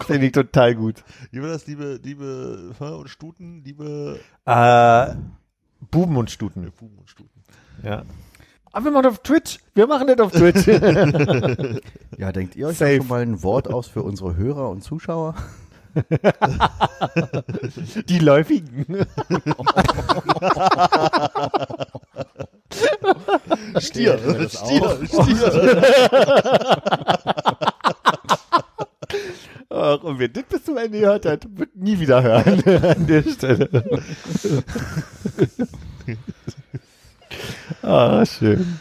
Finde 0.07 0.27
ich 0.27 0.33
total 0.33 0.75
gut. 0.75 1.03
Wie 1.31 1.41
war 1.41 1.49
das, 1.49 1.67
liebe, 1.67 1.99
liebe 2.03 2.75
hä, 2.79 2.85
und 2.91 3.09
Stuten, 3.09 3.63
liebe 3.65 4.21
Äh, 4.45 5.15
Buben 5.91 6.17
und 6.19 6.31
Stuten. 6.31 6.71
Buben 6.79 6.99
und 6.99 7.09
Stuten. 7.09 7.43
Ja. 7.83 8.03
Aber 8.73 8.85
wir 8.87 8.93
machen 8.93 9.05
das 9.05 9.13
auf 9.15 9.23
Twitch. 9.23 9.59
Wir 9.75 9.87
machen 9.87 10.07
das 10.07 10.19
auf 10.21 10.33
Twitch. 10.33 10.67
Ja, 12.19 12.31
denkt 12.31 12.57
ihr 12.57 12.67
euch 12.69 12.77
Safe. 12.77 12.99
schon 12.99 13.09
mal 13.09 13.23
ein 13.23 13.43
Wort 13.43 13.69
aus 13.69 13.89
für 13.89 14.03
unsere 14.03 14.37
Hörer 14.37 14.69
und 14.69 14.83
Zuschauer? 14.85 15.35
Die 18.09 18.19
Läufigen. 18.19 18.87
Stier. 23.79 24.19
Stier. 24.49 24.99
Stier. 25.07 25.83
Ach, 29.75 30.03
und 30.03 30.19
wer 30.19 30.29
das 30.29 30.45
bis 30.45 30.65
zum 30.65 30.77
Ende 30.77 31.01
gehört 31.01 31.25
hat, 31.25 31.47
wird 31.57 31.75
nie 31.75 31.99
wieder 31.99 32.23
hören 32.23 32.63
an 32.85 33.07
der 33.07 33.23
Stelle. 33.23 33.69
Ah, 37.83 38.27
schön. 38.27 38.79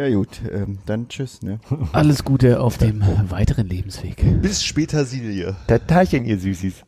Ja 0.00 0.08
gut, 0.08 0.40
ähm, 0.50 0.78
dann 0.86 1.10
tschüss. 1.10 1.42
Ne? 1.42 1.60
Alles 1.92 2.24
Gute 2.24 2.60
auf 2.62 2.78
dem 2.78 3.02
weiteren 3.28 3.66
Lebensweg. 3.66 4.24
Bis 4.40 4.64
später, 4.64 5.04
Silje. 5.04 5.56
Der 5.68 5.86
Teilchen, 5.86 6.24
ihr 6.24 6.38
Süßis. 6.38 6.86